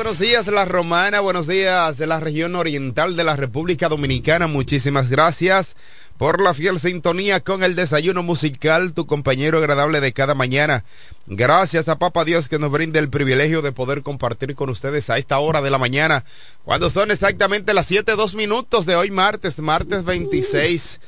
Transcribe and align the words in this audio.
Buenos 0.00 0.18
días 0.18 0.46
la 0.46 0.64
Romana, 0.64 1.20
buenos 1.20 1.46
días 1.46 1.98
de 1.98 2.06
la 2.06 2.20
región 2.20 2.54
oriental 2.54 3.16
de 3.16 3.22
la 3.22 3.36
República 3.36 3.90
Dominicana. 3.90 4.46
Muchísimas 4.46 5.10
gracias 5.10 5.76
por 6.16 6.40
la 6.40 6.54
fiel 6.54 6.80
sintonía 6.80 7.40
con 7.40 7.62
el 7.62 7.76
desayuno 7.76 8.22
musical, 8.22 8.94
tu 8.94 9.06
compañero 9.06 9.58
agradable 9.58 10.00
de 10.00 10.14
cada 10.14 10.34
mañana. 10.34 10.86
Gracias 11.26 11.90
a 11.90 11.98
Papa 11.98 12.24
Dios 12.24 12.48
que 12.48 12.58
nos 12.58 12.70
brinda 12.70 12.98
el 12.98 13.10
privilegio 13.10 13.60
de 13.60 13.72
poder 13.72 14.02
compartir 14.02 14.54
con 14.54 14.70
ustedes 14.70 15.10
a 15.10 15.18
esta 15.18 15.38
hora 15.38 15.60
de 15.60 15.70
la 15.70 15.76
mañana, 15.76 16.24
cuando 16.64 16.88
son 16.88 17.10
exactamente 17.10 17.74
las 17.74 17.84
siete 17.84 18.16
dos 18.16 18.34
minutos 18.34 18.86
de 18.86 18.96
hoy 18.96 19.10
martes, 19.10 19.58
martes 19.58 20.04
26, 20.04 20.98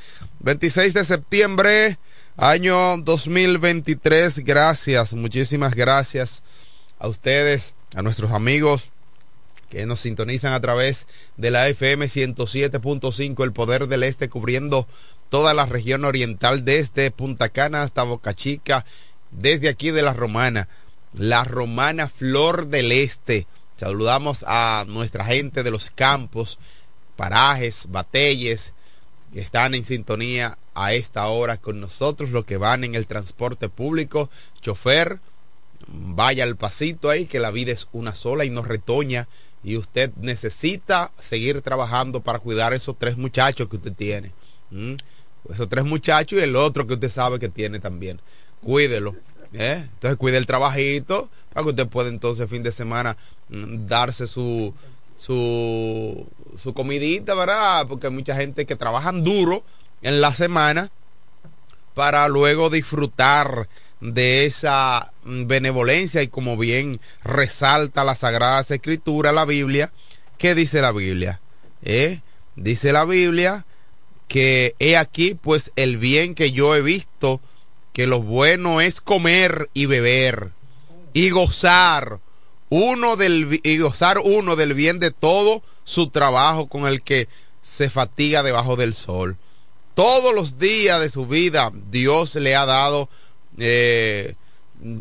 26 0.41 0.93
de 0.93 1.05
septiembre, 1.07 1.99
año 2.37 2.99
2023. 2.99 4.41
Gracias, 4.41 5.15
muchísimas 5.15 5.75
gracias 5.75 6.43
a 6.99 7.09
ustedes 7.09 7.73
a 7.95 8.03
nuestros 8.03 8.33
amigos 8.33 8.91
que 9.69 9.87
nos 9.87 10.01
sintonizan 10.01 10.53
a 10.53 10.61
través 10.61 11.07
de 11.37 11.51
la 11.51 11.69
FM 11.69 12.07
107.5 12.07 13.45
El 13.45 13.53
Poder 13.53 13.89
del 13.89 14.03
Este 14.03 14.29
cubriendo 14.29 14.87
toda 15.29 15.55
la 15.55 15.67
región 15.67 16.05
oriental 16.05 16.65
desde 16.65 17.11
Punta 17.11 17.49
Cana 17.49 17.83
hasta 17.83 18.03
Boca 18.03 18.35
Chica, 18.35 18.85
desde 19.31 19.71
aquí 19.71 19.91
de 19.91 20.03
la 20.03 20.13
Romana, 20.13 20.69
la 21.15 21.45
Romana 21.45 22.09
Flor 22.09 22.67
del 22.67 22.93
Este. 22.93 23.47
Saludamos 23.79 24.45
a 24.47 24.85
nuestra 24.87 25.25
gente 25.25 25.63
de 25.63 25.71
los 25.71 25.91
campos, 25.91 26.59
parajes, 27.17 27.87
batelles, 27.91 28.75
que 29.33 29.41
están 29.41 29.75
en 29.75 29.85
sintonía 29.85 30.59
a 30.75 30.93
esta 30.93 31.27
hora 31.29 31.57
con 31.57 31.81
nosotros, 31.81 32.31
los 32.31 32.45
que 32.45 32.59
van 32.59 32.85
en 32.85 32.95
el 32.95 33.07
transporte 33.07 33.71
público, 33.71 34.29
chofer, 34.61 35.19
vaya 35.89 36.45
al 36.45 36.57
pasito 36.57 37.11
ahí, 37.11 37.27
que 37.27 37.41
la 37.41 37.51
vida 37.51 37.73
es 37.73 37.89
una 37.93 38.15
sola 38.15 38.45
y 38.45 38.51
no 38.51 38.63
retoña. 38.63 39.29
Y 39.65 39.77
usted 39.77 40.11
necesita 40.17 41.13
seguir 41.19 41.63
trabajando 41.63 42.21
para 42.21 42.41
cuidar 42.41 42.73
esos 42.73 42.99
tres 42.99 43.17
muchachos 43.17 43.69
que 43.69 43.77
usted 43.77 43.93
tiene. 43.93 44.33
Esos 45.51 45.69
tres 45.69 45.85
muchachos 45.85 46.39
y 46.39 46.43
el 46.43 46.57
otro 46.57 46.87
que 46.87 46.95
usted 46.95 47.11
sabe 47.11 47.39
que 47.39 47.49
tiene 47.49 47.79
también. 47.79 48.21
Cuídelo. 48.61 49.15
¿eh? 49.55 49.89
Entonces 49.95 50.19
cuide 50.19 50.39
el 50.39 50.47
trabajito 50.47 51.29
para 51.53 51.65
que 51.65 51.71
usted 51.71 51.89
pueda 51.89 52.09
entonces 52.09 52.49
fin 52.49 52.63
de 52.63 52.73
semana 52.73 53.17
mm, 53.49 53.87
darse 53.87 54.27
su, 54.27 54.75
su, 55.17 56.27
su 56.61 56.75
comidita, 56.75 57.35
¿verdad? 57.35 57.87
Porque 57.87 58.07
hay 58.07 58.13
mucha 58.13 58.35
gente 58.35 58.67
que 58.67 58.77
trabajan 58.77 59.23
duro 59.23 59.65
en 60.03 60.21
la 60.21 60.35
semana 60.35 60.91
para 61.95 62.27
luego 62.29 62.71
disfrutar 62.71 63.69
de 64.03 64.47
esa 64.47 65.13
mm, 65.23 65.47
benevolencia 65.47 66.23
y 66.23 66.29
como 66.29 66.57
bien 66.57 67.01
resalta 67.23 68.03
la 68.05 68.17
Sagrada 68.17 68.61
Escritura, 68.61 69.31
la 69.31 69.45
Biblia, 69.45 69.93
¿qué 70.39 70.57
dice 70.57 70.83
la 70.83 70.91
Biblia? 70.91 71.41
¿Eh? 71.85 72.21
Dice 72.57 72.93
la 72.93 73.05
Biblia 73.05 73.65
que 74.27 74.75
he 74.81 74.97
aquí 74.97 75.35
pues 75.35 75.71
el 75.77 75.99
bien 75.99 76.35
que 76.35 76.51
yo 76.51 76.75
he 76.75 76.83
visto, 76.83 77.41
que 77.93 78.09
lo 78.09 78.21
bueno 78.21 78.81
es 78.81 79.01
comer 79.01 79.71
y 79.73 79.87
beber 79.87 80.51
y 81.13 81.31
gozar 81.31 82.19
uno 82.71 83.17
del 83.17 83.61
y 83.63 83.79
gozar 83.79 84.19
uno 84.19 84.57
del 84.57 84.75
bien 84.75 84.99
de 84.99 85.13
todo 85.13 85.63
su 85.85 86.09
trabajo 86.09 86.67
con 86.67 86.87
el 86.87 87.03
que 87.03 87.29
se 87.63 87.89
fatiga 87.89 88.43
debajo 88.43 88.75
del 88.75 88.95
sol. 88.95 89.37
Todos 89.95 90.35
los 90.35 90.59
días 90.59 91.01
de 91.01 91.11
su 91.11 91.27
vida 91.27 91.71
Dios 91.91 92.35
le 92.35 92.57
ha 92.57 92.67
dado 92.67 93.09
eh, 93.59 94.35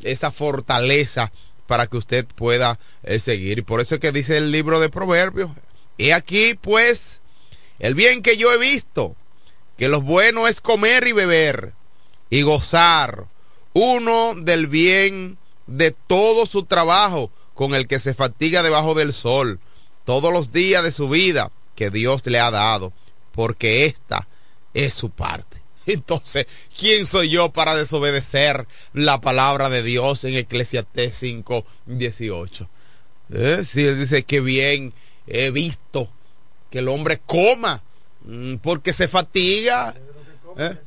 esa 0.03 0.31
fortaleza 0.31 1.31
para 1.67 1.87
que 1.87 1.97
usted 1.97 2.25
pueda 2.25 2.79
eh, 3.03 3.19
seguir. 3.19 3.63
Por 3.63 3.81
eso 3.81 3.95
es 3.95 4.01
que 4.01 4.11
dice 4.11 4.37
el 4.37 4.51
libro 4.51 4.79
de 4.79 4.89
Proverbios, 4.89 5.51
y 5.97 6.11
aquí 6.11 6.55
pues 6.59 7.21
el 7.79 7.95
bien 7.95 8.21
que 8.21 8.37
yo 8.37 8.51
he 8.53 8.57
visto, 8.57 9.15
que 9.77 9.87
lo 9.87 10.01
bueno 10.01 10.47
es 10.47 10.61
comer 10.61 11.07
y 11.07 11.11
beber 11.13 11.73
y 12.29 12.41
gozar 12.43 13.25
uno 13.73 14.35
del 14.35 14.67
bien 14.67 15.37
de 15.67 15.91
todo 15.91 16.45
su 16.45 16.65
trabajo 16.65 17.31
con 17.53 17.73
el 17.73 17.87
que 17.87 17.99
se 17.99 18.13
fatiga 18.13 18.63
debajo 18.63 18.93
del 18.93 19.13
sol 19.13 19.59
todos 20.05 20.33
los 20.33 20.51
días 20.51 20.83
de 20.83 20.91
su 20.91 21.09
vida 21.09 21.51
que 21.75 21.89
Dios 21.89 22.21
le 22.25 22.39
ha 22.39 22.51
dado, 22.51 22.91
porque 23.31 23.85
esta 23.85 24.27
es 24.73 24.93
su 24.93 25.09
parte. 25.09 25.60
Entonces, 25.85 26.47
¿quién 26.77 27.05
soy 27.05 27.29
yo 27.29 27.51
para 27.51 27.75
desobedecer 27.75 28.67
la 28.93 29.21
palabra 29.21 29.69
de 29.69 29.83
Dios 29.83 30.23
en 30.23 30.35
Eclesiastés 30.35 31.15
5, 31.17 31.65
18? 31.85 32.69
¿Eh? 33.33 33.63
Si 33.69 33.85
él 33.85 33.99
dice 33.99 34.23
que 34.23 34.41
bien 34.41 34.93
he 35.27 35.51
visto 35.51 36.09
que 36.69 36.79
el 36.79 36.89
hombre 36.89 37.21
coma 37.25 37.81
mm, 38.25 38.55
porque 38.57 38.93
se 38.93 39.07
fatiga. 39.07 39.95
¿Eh? 40.57 40.77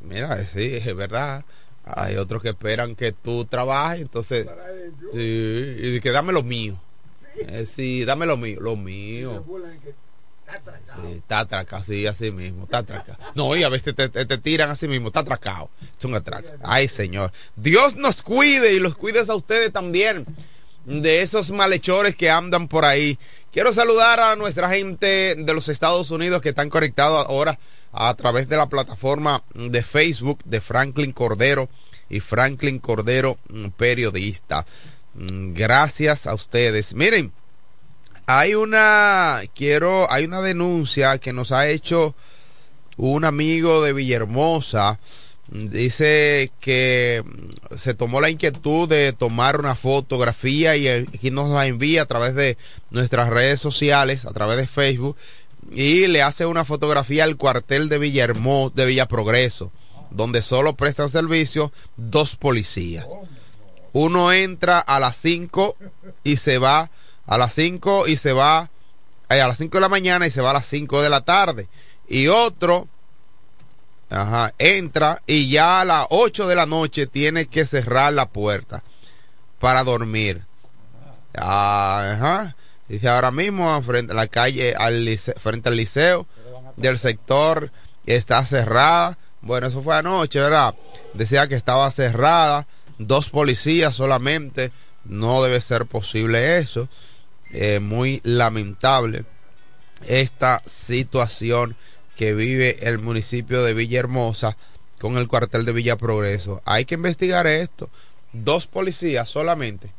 Mira, 0.00 0.44
sí, 0.46 0.76
es 0.76 0.96
verdad. 0.96 1.44
Hay 1.84 2.16
otros 2.16 2.42
que 2.42 2.50
esperan 2.50 2.94
que 2.94 3.12
tú 3.12 3.46
trabajes, 3.46 4.02
entonces, 4.02 4.46
sí, 5.12 5.76
y 5.78 6.00
que 6.00 6.10
dame 6.10 6.34
lo 6.34 6.42
mío. 6.42 6.78
Eh, 7.36 7.64
sí, 7.64 8.04
dame 8.04 8.26
lo 8.26 8.36
mío, 8.36 8.60
lo 8.60 8.76
mío. 8.76 9.44
Está 11.14 11.40
atracado. 11.40 11.82
Sí, 11.84 12.06
así 12.06 12.30
mismo, 12.30 12.64
está 12.64 12.78
atracado. 12.78 13.18
No, 13.34 13.54
y 13.56 13.62
a 13.62 13.68
veces 13.68 13.94
te, 13.94 14.38
tiran 14.38 14.70
así 14.70 14.88
mismo, 14.88 15.08
está 15.08 15.20
atracado. 15.20 15.70
Es 15.96 16.04
un 16.04 16.14
atraco. 16.14 16.48
Ay, 16.62 16.88
Señor. 16.88 17.32
Dios 17.56 17.96
nos 17.96 18.22
cuide 18.22 18.72
y 18.72 18.80
los 18.80 18.96
cuides 18.96 19.28
a 19.28 19.34
ustedes 19.34 19.72
también 19.72 20.26
de 20.84 21.22
esos 21.22 21.50
malhechores 21.50 22.16
que 22.16 22.30
andan 22.30 22.68
por 22.68 22.84
ahí. 22.84 23.18
Quiero 23.52 23.72
saludar 23.72 24.20
a 24.20 24.36
nuestra 24.36 24.68
gente 24.70 25.34
de 25.36 25.54
los 25.54 25.68
Estados 25.68 26.10
Unidos 26.10 26.42
que 26.42 26.50
están 26.50 26.70
conectados 26.70 27.26
ahora 27.26 27.58
a 27.92 28.12
través 28.14 28.48
de 28.48 28.56
la 28.56 28.66
plataforma 28.66 29.42
de 29.54 29.82
Facebook 29.82 30.40
de 30.44 30.60
Franklin 30.60 31.12
Cordero 31.12 31.68
y 32.08 32.20
Franklin 32.20 32.78
Cordero, 32.78 33.38
periodista. 33.76 34.66
Gracias 35.14 36.26
a 36.26 36.34
ustedes. 36.34 36.94
Miren, 36.94 37.32
hay 38.30 38.54
una, 38.54 39.40
quiero, 39.54 40.12
hay 40.12 40.26
una 40.26 40.42
denuncia 40.42 41.16
que 41.16 41.32
nos 41.32 41.50
ha 41.50 41.66
hecho 41.66 42.14
un 42.98 43.24
amigo 43.24 43.82
de 43.82 43.94
Villahermosa. 43.94 45.00
Dice 45.50 46.52
que 46.60 47.24
se 47.78 47.94
tomó 47.94 48.20
la 48.20 48.28
inquietud 48.28 48.86
de 48.86 49.14
tomar 49.14 49.58
una 49.58 49.74
fotografía 49.74 50.76
y 50.76 50.88
aquí 50.88 51.30
nos 51.30 51.48
la 51.48 51.64
envía 51.64 52.02
a 52.02 52.04
través 52.06 52.34
de 52.34 52.58
nuestras 52.90 53.30
redes 53.30 53.62
sociales, 53.62 54.26
a 54.26 54.32
través 54.32 54.58
de 54.58 54.66
Facebook, 54.66 55.16
y 55.72 56.06
le 56.06 56.20
hace 56.20 56.44
una 56.44 56.66
fotografía 56.66 57.24
al 57.24 57.38
cuartel 57.38 57.88
de 57.88 57.96
Villahermosa, 57.96 58.74
de 58.76 58.84
Villa 58.84 59.08
Progreso, 59.08 59.72
donde 60.10 60.42
solo 60.42 60.74
prestan 60.76 61.08
servicio 61.08 61.72
dos 61.96 62.36
policías. 62.36 63.06
Uno 63.94 64.34
entra 64.34 64.80
a 64.80 65.00
las 65.00 65.16
5 65.16 65.76
y 66.24 66.36
se 66.36 66.58
va 66.58 66.90
a 67.28 67.38
las 67.38 67.54
5 67.54 68.08
y 68.08 68.16
se 68.16 68.32
va 68.32 68.70
eh, 69.28 69.40
a 69.40 69.46
las 69.46 69.58
5 69.58 69.76
de 69.76 69.80
la 69.80 69.88
mañana 69.88 70.26
y 70.26 70.32
se 70.32 70.40
va 70.40 70.50
a 70.50 70.54
las 70.54 70.66
5 70.66 71.02
de 71.02 71.08
la 71.08 71.20
tarde. 71.20 71.68
Y 72.08 72.26
otro 72.26 72.88
Ajá, 74.10 74.54
entra 74.58 75.20
y 75.26 75.50
ya 75.50 75.82
a 75.82 75.84
las 75.84 76.06
8 76.08 76.48
de 76.48 76.54
la 76.54 76.64
noche 76.64 77.06
tiene 77.06 77.46
que 77.46 77.66
cerrar 77.66 78.12
la 78.14 78.28
puerta 78.28 78.82
para 79.60 79.84
dormir. 79.84 80.44
Ajá. 81.34 82.56
Dice 82.88 83.06
ahora 83.06 83.30
mismo 83.30 83.82
frente 83.82 84.12
a 84.12 84.16
la 84.16 84.26
calle 84.26 84.74
al 84.74 85.06
frente 85.36 85.68
al 85.68 85.76
liceo 85.76 86.26
del 86.76 86.98
sector 86.98 87.70
está 88.06 88.44
cerrada. 88.46 89.18
Bueno, 89.42 89.66
eso 89.66 89.82
fue 89.82 89.94
anoche, 89.94 90.40
¿verdad? 90.40 90.74
Decía 91.12 91.46
que 91.46 91.54
estaba 91.54 91.90
cerrada, 91.90 92.66
dos 92.98 93.28
policías 93.28 93.94
solamente. 93.94 94.72
No 95.04 95.42
debe 95.42 95.60
ser 95.60 95.84
posible 95.84 96.58
eso. 96.58 96.88
Eh, 97.52 97.80
muy 97.80 98.20
lamentable 98.24 99.24
esta 100.06 100.62
situación 100.66 101.76
que 102.16 102.34
vive 102.34 102.78
el 102.82 102.98
municipio 102.98 103.62
de 103.62 103.74
Villahermosa 103.74 104.56
con 104.98 105.16
el 105.16 105.28
cuartel 105.28 105.64
de 105.64 105.72
Villa 105.72 105.96
Progreso. 105.96 106.62
Hay 106.64 106.84
que 106.84 106.96
investigar 106.96 107.46
esto. 107.46 107.90
Dos 108.32 108.66
policías 108.66 109.28
solamente. 109.28 109.92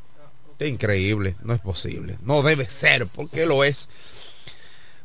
Increíble, 0.59 1.35
no 1.41 1.53
es 1.53 1.61
posible. 1.61 2.17
No 2.21 2.41
debe 2.41 2.67
ser, 2.67 3.07
porque 3.07 3.45
lo 3.45 3.63
es. 3.63 3.87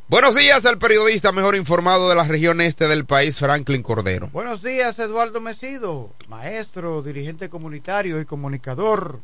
Buenos 0.08 0.34
días 0.34 0.66
al 0.66 0.78
periodista 0.78 1.32
mejor 1.32 1.56
informado 1.56 2.10
de 2.10 2.14
la 2.14 2.24
región 2.24 2.60
este 2.60 2.88
del 2.88 3.06
país, 3.06 3.38
Franklin 3.38 3.82
Cordero. 3.82 4.28
Buenos 4.32 4.62
días, 4.62 4.98
Eduardo 4.98 5.40
Mesido, 5.40 6.12
maestro, 6.28 7.02
dirigente 7.02 7.48
comunitario 7.48 8.20
y 8.20 8.26
comunicador, 8.26 9.20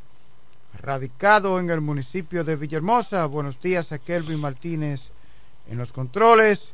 radicado 0.78 1.58
en 1.58 1.70
el 1.70 1.81
municipio 1.81 2.44
de 2.44 2.56
Villahermosa. 2.56 3.26
Buenos 3.26 3.61
días 3.61 3.93
a 3.93 3.99
Kelvin 3.99 4.40
Martínez 4.40 5.00
en 5.69 5.78
los 5.78 5.93
controles 5.93 6.72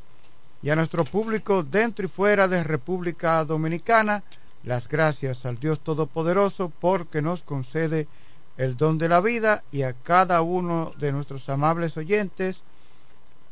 y 0.62 0.70
a 0.70 0.76
nuestro 0.76 1.04
público 1.04 1.62
dentro 1.62 2.04
y 2.04 2.08
fuera 2.08 2.48
de 2.48 2.64
República 2.64 3.44
Dominicana, 3.44 4.22
las 4.64 4.88
gracias 4.88 5.46
al 5.46 5.58
Dios 5.58 5.80
Todopoderoso 5.80 6.72
porque 6.80 7.22
nos 7.22 7.42
concede 7.42 8.08
el 8.56 8.76
don 8.76 8.98
de 8.98 9.08
la 9.08 9.20
vida 9.20 9.62
y 9.70 9.82
a 9.82 9.92
cada 9.92 10.40
uno 10.42 10.92
de 10.98 11.12
nuestros 11.12 11.48
amables 11.48 11.96
oyentes 11.96 12.62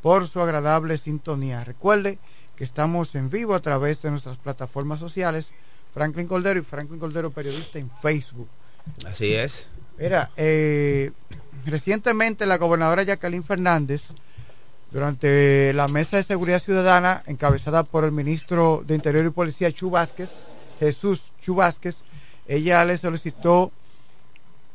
por 0.01 0.27
su 0.29 0.41
agradable 0.41 0.99
sintonía. 0.99 1.65
Recuerde 1.65 2.19
que 2.57 2.65
estamos 2.65 3.15
en 3.15 3.31
vivo 3.31 3.55
a 3.55 3.61
través 3.61 4.03
de 4.03 4.11
nuestras 4.11 4.37
plataformas 4.39 5.01
sociales, 5.01 5.53
Franklin 5.93 6.27
Coldero 6.27 6.61
y 6.61 6.63
Franklin 6.63 7.01
Coldero 7.01 7.31
Periodista 7.31 7.79
en 7.79 7.91
Facebook. 8.03 8.49
Así 9.07 9.35
es. 9.35 9.67
Mira, 9.99 10.31
eh, 10.37 11.13
recientemente 11.67 12.47
la 12.47 12.59
gobernadora 12.59 13.05
Jacqueline 13.05 13.45
Fernández 13.45 14.03
durante 14.91 15.73
la 15.73 15.89
mesa 15.89 16.17
de 16.17 16.23
seguridad 16.23 16.61
ciudadana 16.61 17.23
encabezada 17.27 17.83
por 17.85 18.05
el 18.05 18.13
ministro 18.13 18.83
de 18.87 18.95
Interior 18.95 19.25
y 19.25 19.31
Policía 19.31 19.73
Chu 19.73 19.91
Vázquez, 19.91 20.31
Jesús 20.79 21.33
Chu 21.41 21.55
Vázquez, 21.55 21.99
ella 22.47 22.85
le 22.85 22.99
solicitó 22.99 23.73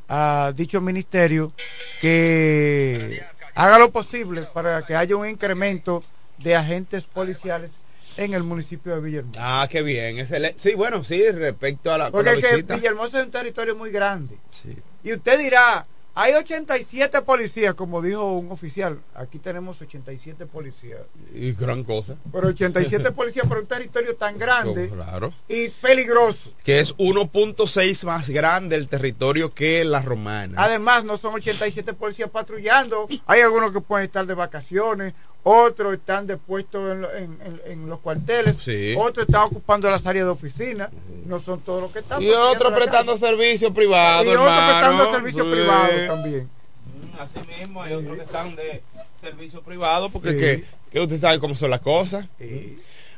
a 0.08 0.52
dicho 0.56 0.82
ministerio 0.82 1.52
que 2.02 3.22
haga 3.56 3.78
lo 3.78 3.92
posible 3.92 4.44
para 4.54 4.86
que 4.86 4.96
haya 4.96 5.16
un 5.16 5.28
incremento 5.28 6.04
de 6.38 6.56
agentes 6.56 7.06
policiales 7.06 7.72
en 8.18 8.34
el 8.34 8.44
municipio 8.44 8.96
de 8.96 9.02
Villahermosa. 9.02 9.62
Ah, 9.62 9.68
qué 9.70 9.82
bien. 9.82 10.28
Sí, 10.58 10.74
bueno, 10.74 11.04
sí, 11.04 11.30
respecto 11.32 11.94
a 11.94 11.98
la 11.98 12.12
Porque 12.12 12.64
Villahermosa 12.68 13.20
es 13.20 13.26
un 13.26 13.32
territorio 13.32 13.76
muy 13.76 13.92
grande. 13.92 14.38
Y 15.04 15.14
usted 15.14 15.40
dirá, 15.40 15.86
hay 16.22 16.34
87 16.34 17.22
policías, 17.22 17.76
como 17.76 18.02
dijo 18.02 18.34
un 18.34 18.52
oficial. 18.52 19.00
Aquí 19.16 19.40
tenemos 19.40 19.82
87 19.82 20.46
policías. 20.48 21.00
Y 21.34 21.54
gran 21.54 21.84
cosa. 21.84 22.16
Pero 22.32 22.50
87 22.50 23.12
policías 23.12 23.48
por 23.48 23.60
un 23.60 23.66
territorio 23.66 24.18
tan 24.18 24.38
grande 24.38 24.92
y 25.48 25.70
peligroso. 25.70 26.52
Que 26.66 26.82
es 26.82 26.94
1.6 26.98 28.06
más 28.06 28.28
grande 28.28 28.76
el 28.76 28.90
territorio 28.90 29.50
que 29.52 29.86
la 29.86 30.02
romana. 30.02 30.62
Además, 30.62 31.06
no 31.06 31.16
son 31.16 31.36
87 31.36 31.94
policías 31.94 32.30
patrullando. 32.30 33.08
Hay 33.26 33.40
algunos 33.40 33.72
que 33.72 33.80
pueden 33.80 34.08
estar 34.08 34.26
de 34.26 34.34
vacaciones, 34.34 35.14
otros 35.44 35.94
están 35.94 36.28
depuestos 36.28 36.98
en, 37.66 37.90
los 37.90 38.00
cuarteles, 38.00 38.58
otros 38.98 39.28
están 39.28 39.44
ocupando 39.44 39.90
las 39.90 40.06
áreas 40.06 40.26
de 40.26 40.32
oficina, 40.32 40.90
no 41.26 41.40
son 41.40 41.62
todos 41.62 41.82
los 41.82 41.92
que 41.92 42.00
están. 42.00 42.22
Y 42.22 42.30
otros 42.30 42.74
prestando 42.74 43.18
servicio 43.18 43.74
privado, 43.74 44.26
y 44.26 44.30
otros 44.30 44.46
prestando 44.46 45.12
servicio 45.12 45.50
privado 45.50 45.90
también. 46.08 46.50
Mm, 46.86 47.20
así 47.20 47.40
mismo, 47.60 47.82
hay 47.82 47.94
otros 47.94 48.18
que 48.18 48.24
están 48.24 48.56
de 48.56 48.84
servicio 49.20 49.62
privado, 49.62 50.10
porque 50.10 50.66
que, 50.92 51.00
usted 51.00 51.20
sabe 51.20 51.40
cómo 51.40 51.56
son 51.56 51.70
las 51.70 51.82
cosas. 51.82 52.26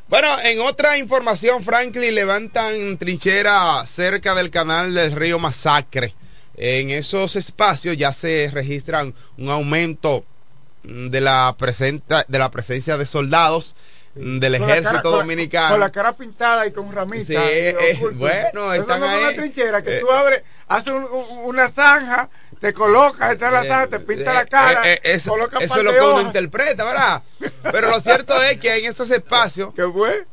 Bueno, 0.07 0.27
en 0.43 0.59
otra 0.59 0.97
información, 0.97 1.63
Franklin 1.63 2.13
levantan 2.13 2.97
trinchera 2.97 3.85
cerca 3.87 4.35
del 4.35 4.51
canal 4.51 4.93
del 4.93 5.13
río 5.13 5.39
Masacre. 5.39 6.13
En 6.57 6.89
esos 6.89 7.37
espacios 7.37 7.95
ya 7.95 8.11
se 8.11 8.49
registran 8.51 9.15
un 9.37 9.49
aumento 9.49 10.25
de 10.83 11.21
la, 11.21 11.55
presenta, 11.57 12.25
de 12.27 12.39
la 12.39 12.51
presencia 12.51 12.97
de 12.97 13.05
soldados 13.05 13.75
del 14.15 14.55
ejército 14.55 15.11
dominicano. 15.11 15.69
Con 15.69 15.79
la, 15.79 15.89
cara 15.89 16.13
pintada 16.13 16.67
y 16.67 16.71
con 16.71 16.91
ramitas. 16.91 17.27
Sí, 17.27 17.35
eh, 17.37 17.97
bueno, 18.13 18.73
están 18.73 19.03
ahí. 19.03 19.23
una 19.23 19.33
trinchera 19.33 19.81
que 19.81 19.97
eh, 19.97 19.99
tú 19.99 20.11
abres, 20.11 20.43
haces 20.67 20.93
una 21.43 21.69
zanja, 21.69 22.29
te 22.59 22.73
colocas, 22.73 23.31
está 23.31 23.51
la 23.51 23.61
zanja, 23.63 23.87
te 23.87 23.99
pinta 23.99 24.33
la 24.33 24.45
cara. 24.45 24.93
eso, 24.93 25.35
eso 25.59 25.77
es 25.77 25.83
lo 25.83 25.93
que 25.93 25.99
uno 25.99 26.21
interpreta, 26.21 26.83
¿verdad? 26.83 27.21
Pero 27.71 27.89
lo 27.89 28.01
cierto 28.01 28.41
es 28.41 28.57
que 28.57 28.75
en 28.75 28.91
esos 28.91 29.09
espacios. 29.11 29.73
¿Qué 29.75 29.83
fue? 29.83 30.25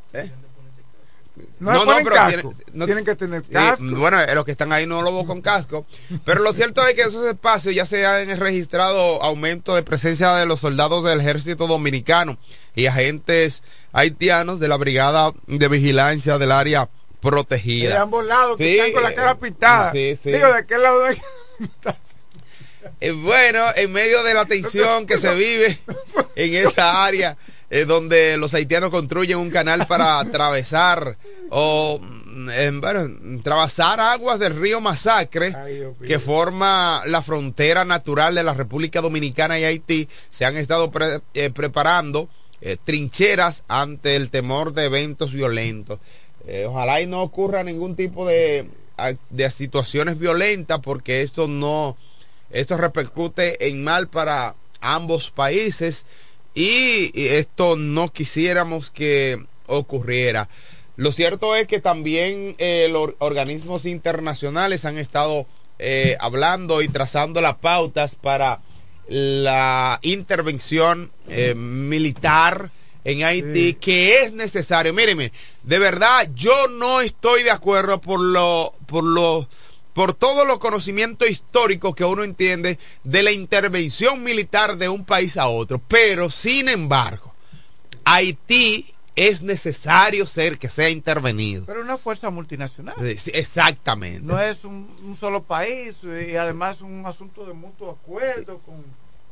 No, 1.59 1.85
no, 1.85 1.97
pero 2.03 2.53
tienen, 2.85 3.03
que 3.03 3.15
tener 3.15 3.43
casco. 3.43 3.83
bueno, 3.85 4.21
eh, 4.21 4.33
los 4.33 4.45
que 4.45 4.51
están 4.51 4.71
ahí 4.71 4.85
no 4.85 5.01
lo 5.01 5.25
con 5.25 5.41
casco. 5.41 5.85
Pero 6.23 6.41
lo 6.41 6.53
cierto 6.53 6.85
es 6.87 6.95
que 6.95 7.01
en 7.01 7.09
esos 7.09 7.27
espacios 7.27 7.75
ya 7.75 7.85
se 7.85 8.05
han 8.05 8.37
registrado 8.39 9.21
aumento 9.21 9.75
de 9.75 9.83
presencia 9.83 10.35
de 10.35 10.45
los 10.45 10.61
soldados 10.61 11.03
del 11.03 11.19
ejército 11.19 11.67
dominicano 11.67 12.37
y 12.75 12.85
agentes 12.85 13.61
haitianos 13.91 14.59
de 14.59 14.67
la 14.67 14.77
brigada 14.77 15.33
de 15.47 15.67
vigilancia 15.67 16.37
del 16.37 16.51
área 16.51 16.89
protegida. 17.19 17.89
De 17.89 17.97
ambos 17.97 18.25
lados, 18.25 18.57
que 18.57 18.77
están 18.77 18.93
con 18.93 19.03
la 19.03 19.13
cara 19.13 19.35
pintada. 19.35 19.91
Sí, 19.91 20.17
sí. 20.21 20.31
Digo, 20.31 20.53
¿de 20.53 20.65
qué 20.65 20.77
lado 20.77 21.03
de... 21.03 21.17
Eh, 23.01 23.11
bueno, 23.11 23.65
en 23.75 23.91
medio 23.91 24.23
de 24.23 24.33
la 24.33 24.45
tensión 24.45 25.05
que 25.07 25.17
se 25.17 25.33
vive 25.33 25.79
en 26.35 26.67
esa 26.67 27.05
área, 27.05 27.37
es 27.69 27.87
donde 27.87 28.37
los 28.37 28.53
haitianos 28.53 28.89
construyen 28.89 29.37
un 29.37 29.49
canal 29.49 29.85
para 29.87 30.19
atravesar 30.19 31.17
o 31.49 31.99
mm, 32.01 32.79
bueno, 32.79 33.39
atravesar 33.39 33.99
aguas 33.99 34.39
del 34.39 34.59
río 34.59 34.81
Masacre 34.81 35.53
que 36.05 36.19
forma 36.19 37.01
la 37.05 37.21
frontera 37.21 37.85
natural 37.85 38.35
de 38.35 38.43
la 38.43 38.53
República 38.53 39.01
Dominicana 39.01 39.59
y 39.59 39.65
Haití. 39.65 40.07
Se 40.29 40.45
han 40.45 40.57
estado 40.57 40.91
eh, 41.33 41.49
preparando 41.51 42.29
eh, 42.61 42.77
trincheras 42.83 43.63
ante 43.67 44.15
el 44.15 44.29
temor 44.29 44.73
de 44.73 44.85
eventos 44.85 45.31
violentos. 45.31 45.99
Eh, 46.47 46.65
ojalá 46.67 47.01
y 47.01 47.07
no 47.07 47.21
ocurra 47.21 47.63
ningún 47.63 47.95
tipo 47.95 48.25
de, 48.25 48.67
de 49.29 49.51
situaciones 49.51 50.17
violentas 50.17 50.79
porque 50.79 51.21
esto 51.21 51.47
no, 51.47 51.97
esto 52.49 52.77
repercute 52.77 53.67
en 53.67 53.83
mal 53.83 54.07
para 54.07 54.55
ambos 54.81 55.29
países 55.29 56.05
y 56.53 57.11
esto 57.15 57.75
no 57.75 58.11
quisiéramos 58.11 58.89
que 58.89 59.43
ocurriera. 59.67 60.49
Lo 60.99 61.13
cierto 61.13 61.55
es 61.55 61.65
que 61.65 61.79
también 61.79 62.55
eh, 62.57 62.89
los 62.91 63.11
organismos 63.19 63.85
internacionales 63.85 64.83
han 64.83 64.97
estado 64.97 65.45
eh, 65.77 66.17
hablando 66.19 66.81
y 66.81 66.89
trazando 66.89 67.39
las 67.39 67.55
pautas 67.55 68.15
para 68.15 68.59
la 69.07 69.99
intervención 70.01 71.09
eh, 71.29 71.55
militar 71.55 72.69
en 73.05 73.23
Haití 73.23 73.75
que 73.75 74.23
es 74.23 74.33
necesario. 74.33 74.93
Míreme, 74.93 75.31
de 75.63 75.79
verdad 75.79 76.29
yo 76.35 76.67
no 76.67 76.99
estoy 76.99 77.43
de 77.43 77.51
acuerdo 77.51 78.01
por 78.01 78.19
lo 78.19 78.73
por 78.85 79.05
lo 79.05 79.47
por 79.93 80.13
todos 80.13 80.45
los 80.47 80.59
conocimientos 80.59 81.29
históricos 81.29 81.95
que 81.95 82.05
uno 82.05 82.23
entiende 82.23 82.77
de 83.03 83.23
la 83.23 83.31
intervención 83.31 84.23
militar 84.23 84.77
de 84.77 84.89
un 84.89 85.05
país 85.05 85.37
a 85.37 85.47
otro. 85.47 85.81
Pero, 85.87 86.29
sin 86.31 86.69
embargo, 86.69 87.33
Haití 88.05 88.93
es 89.15 89.41
necesario 89.41 90.25
ser 90.25 90.57
que 90.57 90.69
sea 90.69 90.89
intervenido. 90.89 91.65
Pero 91.65 91.81
una 91.81 91.97
fuerza 91.97 92.29
multinacional. 92.29 92.95
Sí, 93.17 93.31
exactamente. 93.33 94.21
No 94.21 94.39
es 94.39 94.63
un, 94.63 94.89
un, 95.03 95.17
solo 95.17 95.43
país 95.43 95.97
y 96.03 96.35
además 96.37 96.79
un 96.79 97.05
asunto 97.05 97.45
de 97.45 97.53
mutuo 97.53 97.91
acuerdo 97.91 98.59
con 98.59 98.83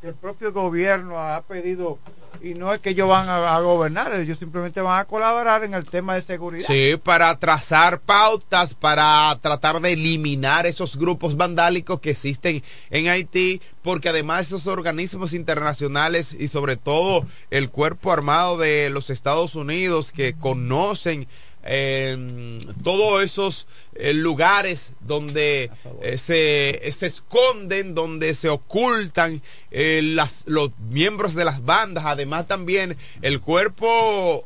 que 0.02 0.10
el 0.10 0.16
propio 0.16 0.52
gobierno 0.52 1.20
ha 1.20 1.42
pedido 1.42 2.00
y 2.42 2.54
no 2.54 2.74
es 2.74 2.80
que 2.80 2.92
ellos 2.92 3.08
van 3.08 3.30
a, 3.30 3.56
a, 3.56 3.60
gobernar, 3.62 4.14
ellos 4.14 4.38
simplemente 4.38 4.82
van 4.82 5.00
a 5.00 5.06
colaborar 5.06 5.64
en 5.64 5.74
el 5.74 5.86
tema 5.86 6.16
de 6.16 6.22
seguridad. 6.22 6.68
Sí, 6.68 6.96
para 7.04 7.38
trazar 7.38 8.00
pautas, 8.00 8.74
para 8.74 9.38
tratar 9.42 9.80
de 9.82 9.94
eliminar 9.94 10.66
esos 10.66 10.98
grupos 10.98 11.38
vandálicos 11.38 12.00
que 12.00 12.12
existen 12.12 12.64
en 12.90 13.08
Haití, 13.08 13.62
porque 13.82 14.10
además 14.10 14.48
esos 14.48 14.68
organismos 14.68 15.34
internacionales 15.34 16.36
y 16.38 16.48
sobre 16.48 16.76
todo 16.76 17.26
el 17.50 17.70
cuerpo 17.70 18.12
armado 18.12 18.58
de 18.58 18.90
los 18.90 19.10
Estados 19.10 19.56
Unidos 19.56 20.12
que 20.12 20.34
conocen 20.34 21.28
eh, 21.68 22.60
todos 22.84 23.24
esos 23.24 23.68
eh, 24.00 24.14
lugares 24.14 24.92
donde 25.00 25.72
eh, 26.04 26.18
se, 26.20 26.80
se, 26.92 27.08
esconden, 27.08 27.96
donde 27.96 28.36
se 28.36 28.48
ocultan 28.48 29.42
eh, 29.72 30.02
las, 30.04 30.44
los 30.46 30.70
miembros 30.90 31.34
de 31.34 31.46
las 31.46 31.66
bandas, 31.66 32.06
además 32.06 32.48
también 32.48 32.96
el 33.24 33.40
cuerpo 33.42 34.46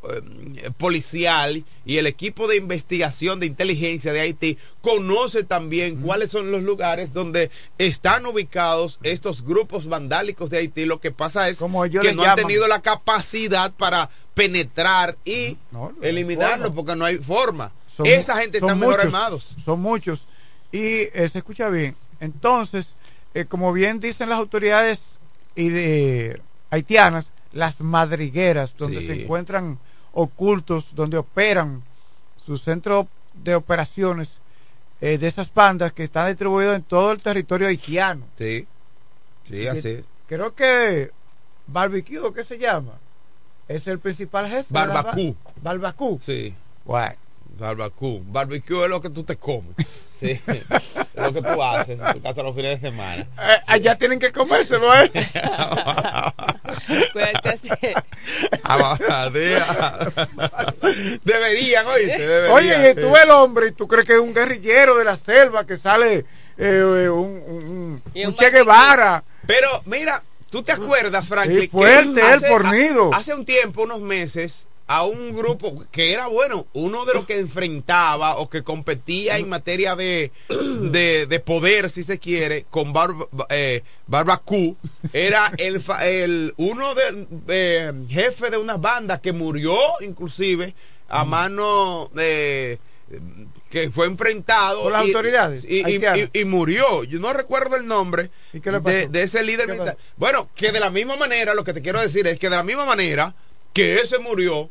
policial 0.78 1.66
y 1.86 1.98
el 1.98 2.08
equipo 2.08 2.48
de 2.48 2.56
investigación 2.56 3.42
de 3.42 3.48
inteligencia 3.48 4.14
de 4.14 4.22
Haití 4.22 4.58
conoce 4.82 5.44
también 5.44 6.00
mm. 6.00 6.04
cuáles 6.04 6.32
son 6.32 6.52
los 6.52 6.64
lugares 6.64 7.14
donde 7.14 7.52
están 7.78 8.26
ubicados 8.26 9.00
estos 9.04 9.44
grupos 9.44 9.88
vandálicos 9.88 10.50
de 10.50 10.58
Haití. 10.58 10.86
Lo 10.86 11.00
que 11.00 11.12
pasa 11.12 11.48
es 11.50 11.58
Como 11.58 11.84
que 11.84 11.90
no 11.90 12.04
llaman. 12.04 12.30
han 12.30 12.36
tenido 12.36 12.68
la 12.68 12.82
capacidad 12.82 13.72
para 13.72 14.10
penetrar 14.34 15.18
y 15.26 15.58
no, 15.72 15.92
no 15.92 16.04
eliminarlo 16.04 16.66
forma. 16.66 16.76
porque 16.76 16.96
no 16.96 17.06
hay 17.06 17.18
forma. 17.18 17.72
Son, 17.96 18.06
Esa 18.06 18.38
gente 18.38 18.58
está 18.58 18.74
mejor 18.76 18.96
muchos, 18.96 19.06
armados. 19.06 19.56
Son 19.64 19.80
muchos. 19.82 20.26
Y 20.72 20.80
eh, 20.82 21.30
se 21.32 21.40
escucha 21.40 21.70
bien. 21.70 21.96
Entonces, 22.20 22.96
eh, 23.34 23.46
como 23.46 23.74
bien 23.74 24.00
dicen 24.00 24.30
las 24.30 24.40
autoridades 24.40 25.20
y 25.56 25.70
de, 25.70 26.42
haitianas, 26.70 27.32
las 27.52 27.82
madrigueras, 27.82 28.76
donde 28.78 29.02
Sí. 29.02 29.08
se 29.08 29.24
encuentran 29.24 29.78
ocultos, 30.14 30.96
donde 30.96 31.18
operan 31.18 31.84
su 32.38 32.58
centro 32.58 33.08
de 33.34 33.56
operaciones 33.56 34.41
eh, 35.02 35.18
de 35.18 35.28
esas 35.28 35.54
bandas 35.54 35.92
que 35.94 36.04
están 36.04 36.28
distribuidos 36.28 36.76
en 36.76 36.84
todo 36.84 37.12
el 37.12 37.22
territorio 37.22 37.68
haitiano. 37.68 38.26
Sí, 38.38 38.68
sí, 39.50 39.68
así. 39.68 40.04
Creo 40.28 40.54
que 40.56 41.12
Barbecue, 41.68 42.34
¿qué 42.34 42.44
se 42.44 42.58
llama? 42.58 42.94
Es 43.68 43.88
el 43.88 44.00
principal 44.00 44.48
jefe. 44.48 44.66
Barbacú. 44.70 45.36
Barbacú. 45.62 46.20
Sí, 46.26 46.54
Bueno, 46.86 47.16
barbacú. 47.58 48.22
Barbecue 48.26 48.84
es 48.84 48.90
lo 48.90 49.02
que 49.02 49.10
tú 49.10 49.24
te 49.24 49.36
comes. 49.38 49.76
Sí, 50.22 50.40
es 50.48 51.16
lo 51.16 51.34
que 51.34 51.42
tú 51.42 51.64
haces 51.64 52.00
en 52.00 52.14
tu 52.14 52.22
casa 52.22 52.44
los 52.44 52.54
fines 52.56 52.80
de 52.80 52.90
semana. 52.92 53.24
eh, 53.24 53.58
allá 53.66 53.98
tienen 53.98 54.20
que 54.20 54.32
comérselo, 54.32 54.94
¿eh? 54.94 55.12
Deberían, 61.24 61.88
oíste, 61.88 62.28
deberían. 62.28 62.52
Oye, 62.52 62.96
tú 62.96 63.16
el 63.16 63.30
hombre, 63.30 63.68
y 63.68 63.72
tú 63.72 63.88
crees 63.88 64.06
que 64.06 64.14
es 64.14 64.20
un 64.20 64.34
guerrillero 64.34 64.98
de 64.98 65.06
la 65.06 65.18
selva 65.18 65.66
que 65.66 65.78
sale 65.78 66.26
eh, 66.58 67.10
un, 67.10 67.44
un, 67.48 68.04
Y 68.14 68.26
un 68.26 68.32
un 68.32 68.36
Che. 68.36 68.50
Guevara. 68.52 69.24
Pero 69.48 69.70
mira, 69.86 70.22
¿tú 70.50 70.64
te 70.64 70.72
acuerdas, 70.72 71.28
Franklin? 71.28 71.62
Sí, 71.62 71.68
fuerte, 71.68 72.22
que 72.22 72.34
él, 72.34 72.42
fornido. 72.42 73.14
Hace 73.14 73.34
un 73.34 73.46
tiempo, 73.46 73.84
unos 73.84 74.02
meses, 74.02 74.66
a 74.94 75.04
un 75.04 75.34
grupo 75.34 75.86
que 75.90 76.12
era 76.12 76.28
bueno, 76.28 76.68
uno 76.74 77.06
de 77.06 77.14
los 77.14 77.26
que 77.26 77.40
enfrentaba 77.40 78.36
o 78.36 78.50
que 78.50 78.62
competía 78.62 79.38
en 79.38 79.48
materia 79.48 79.96
de, 79.96 80.34
de, 80.50 81.28
de 81.28 81.40
poder, 81.40 81.90
si 81.90 82.04
se 82.04 82.20
quiere, 82.20 82.66
con 82.70 82.92
Barba, 82.92 83.26
eh, 83.50 83.84
Barbacú, 84.08 84.76
era 85.14 85.50
el, 85.58 85.82
el 86.02 86.54
uno 86.58 86.94
de 86.94 87.26
eh, 87.48 87.94
jefe 88.10 88.50
de 88.50 88.58
unas 88.58 88.82
bandas 88.82 89.22
que 89.22 89.32
murió, 89.32 89.78
inclusive, 90.02 90.76
a 91.08 91.24
mano 91.24 92.10
de 92.14 92.78
que 93.70 93.90
fue 93.92 94.08
enfrentado 94.08 94.84
¿Por 94.84 94.92
las 94.92 95.06
y- 95.06 95.08
autoridades 95.08 95.66
y, 96.34 96.44
murió. 96.44 97.06
Yo 97.06 97.20
no 97.20 97.32
recuerdo 97.32 97.78
el 97.78 97.88
nombre 97.88 98.30
¿Y 98.52 98.60
qué 98.60 98.74
le 98.74 98.82
de, 98.82 99.08
de 99.08 99.24
ese 99.24 99.42
líder 99.42 99.68
¿Qué 99.68 99.72
militar. 99.74 99.98
Bueno, 100.18 100.50
que 100.54 100.74
de 100.74 100.82
la 100.82 100.90
misma 100.90 101.16
manera, 101.16 101.54
lo 101.54 101.64
que 101.64 101.74
te 101.74 101.82
quiero 101.82 102.02
decir 102.02 102.28
es 102.28 102.38
que 102.38 102.50
de 102.50 102.58
la 102.58 102.64
misma 102.64 102.86
manera 102.86 103.34
que 103.72 104.02
ese 104.02 104.20
murió 104.20 104.70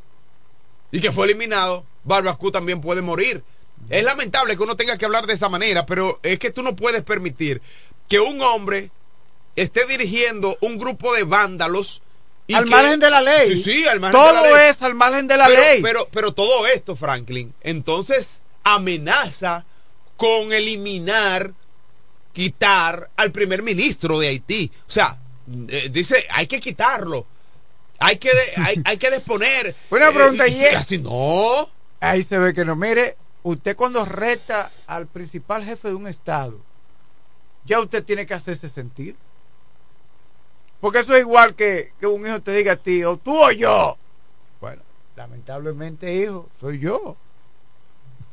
y 0.92 1.00
que 1.00 1.12
fue 1.12 1.26
eliminado, 1.26 1.85
Barbacú 2.04 2.50
también 2.50 2.80
puede 2.80 3.02
morir. 3.02 3.42
Es 3.88 4.04
lamentable 4.04 4.56
que 4.56 4.62
uno 4.62 4.76
tenga 4.76 4.97
que 4.99 5.04
hablar 5.04 5.26
de 5.26 5.35
esa 5.35 5.49
manera, 5.49 5.87
pero 5.87 6.20
es 6.23 6.38
que 6.38 6.50
tú 6.50 6.62
no 6.62 6.76
puedes 6.76 7.02
permitir 7.02 7.61
que 8.09 8.20
un 8.20 8.40
hombre 8.42 8.90
esté 9.56 9.87
dirigiendo 9.87 10.56
un 10.61 10.78
grupo 10.78 11.14
de 11.14 11.25
vándalos 11.25 12.02
y 12.47 12.54
al 12.54 12.64
que- 12.64 12.70
margen 12.70 13.00
de 13.00 13.11
la 13.11 13.20
ley. 13.20 13.56
Sí, 13.56 13.62
sí, 13.62 13.87
al 13.88 14.00
margen 14.00 14.20
Todo 14.20 14.28
de 14.28 14.50
la 14.50 14.56
ley. 14.59 14.70
es 14.70 14.82
al 14.82 14.94
margen 14.94 15.26
de 15.28 15.37
la 15.37 15.47
pero, 15.47 15.62
ley. 15.62 15.82
Pero, 15.82 16.09
pero 16.11 16.32
todo 16.32 16.66
esto, 16.66 16.97
Franklin, 16.97 17.54
entonces 17.62 18.40
amenaza 18.64 19.64
con 20.16 20.52
eliminar, 20.52 21.52
quitar 22.32 23.11
al 23.16 23.32
primer 23.32 23.62
ministro 23.62 24.18
de 24.18 24.28
Haití. 24.28 24.70
O 24.88 24.90
sea, 24.90 25.18
eh, 25.68 25.88
dice, 25.90 26.26
hay 26.30 26.47
que 26.47 26.61
quitarlo. 26.61 27.26
Hay 28.00 28.16
que, 28.16 28.30
de- 28.30 28.52
hay, 28.62 28.83
hay 28.85 28.97
que 28.97 29.11
disponer. 29.11 29.76
Una 29.90 30.11
pregunta, 30.12 30.49
y, 30.49 30.54
¿y 30.57 30.64
es- 30.64 30.76
así 30.76 30.99
no. 30.99 31.69
Ahí 32.00 32.23
se 32.23 32.38
ve 32.38 32.52
que 32.54 32.64
no. 32.64 32.75
Mire, 32.76 33.16
usted 33.42 33.76
cuando 33.76 34.04
reta 34.04 34.71
al 34.87 35.07
principal 35.07 35.64
jefe 35.64 35.88
de 35.88 35.95
un 35.95 36.07
estado, 36.09 36.59
ya 37.64 37.78
usted 37.80 38.02
tiene 38.02 38.26
que 38.26 38.35
hacerse 38.35 38.69
sentir. 38.69 39.14
Porque 40.80 41.00
eso 41.00 41.14
es 41.14 41.21
igual 41.21 41.54
que, 41.54 41.92
que 42.00 42.07
un 42.07 42.26
hijo 42.26 42.40
te 42.40 42.52
diga 42.52 42.73
a 42.73 42.76
ti, 42.76 43.04
o 43.04 43.19
tú 43.19 43.37
o 43.38 43.50
yo. 43.52 43.99
Bueno, 44.62 44.80
lamentablemente, 45.14 46.14
hijo, 46.14 46.49
soy 46.59 46.78
yo. 46.78 47.16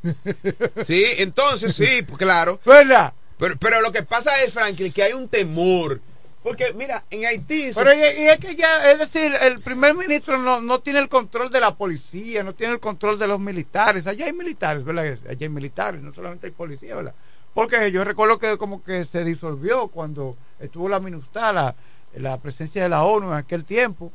Sí, 0.85 1.03
entonces 1.17 1.75
sí, 1.75 2.03
pues, 2.03 2.17
claro. 2.17 2.59
¿Verdad? 2.65 3.13
Pero, 3.37 3.57
pero 3.57 3.81
lo 3.81 3.91
que 3.91 4.03
pasa 4.03 4.41
es, 4.43 4.53
Franklin, 4.53 4.93
que 4.93 5.03
hay 5.03 5.13
un 5.13 5.27
temor. 5.27 5.99
Porque, 6.47 6.71
mira, 6.73 7.03
en 7.09 7.25
Haití... 7.25 7.71
Pero 7.75 7.93
y, 7.93 7.97
y 7.97 8.27
es 8.29 8.37
que 8.39 8.55
ya, 8.55 8.89
es 8.89 8.99
decir, 8.99 9.33
el 9.41 9.59
primer 9.59 9.93
ministro 9.95 10.37
no, 10.37 10.61
no 10.61 10.79
tiene 10.79 10.99
el 10.99 11.09
control 11.09 11.49
de 11.49 11.59
la 11.59 11.75
policía, 11.75 12.41
no 12.41 12.55
tiene 12.55 12.71
el 12.73 12.79
control 12.79 13.19
de 13.19 13.27
los 13.27 13.37
militares. 13.37 14.07
Allá 14.07 14.27
hay 14.27 14.31
militares, 14.31 14.85
¿verdad? 14.85 15.17
Allá 15.29 15.37
hay 15.41 15.49
militares, 15.49 16.01
no 16.01 16.13
solamente 16.13 16.47
hay 16.47 16.53
policía, 16.53 16.95
¿verdad? 16.95 17.13
Porque 17.53 17.91
yo 17.91 18.05
recuerdo 18.05 18.39
que 18.39 18.57
como 18.57 18.81
que 18.81 19.03
se 19.03 19.25
disolvió 19.25 19.89
cuando 19.89 20.37
estuvo 20.57 20.87
la 20.87 21.01
MINUSTA, 21.01 21.51
la, 21.51 21.75
la 22.15 22.37
presencia 22.37 22.81
de 22.81 22.87
la 22.87 23.03
ONU 23.03 23.27
en 23.27 23.33
aquel 23.33 23.65
tiempo. 23.65 24.13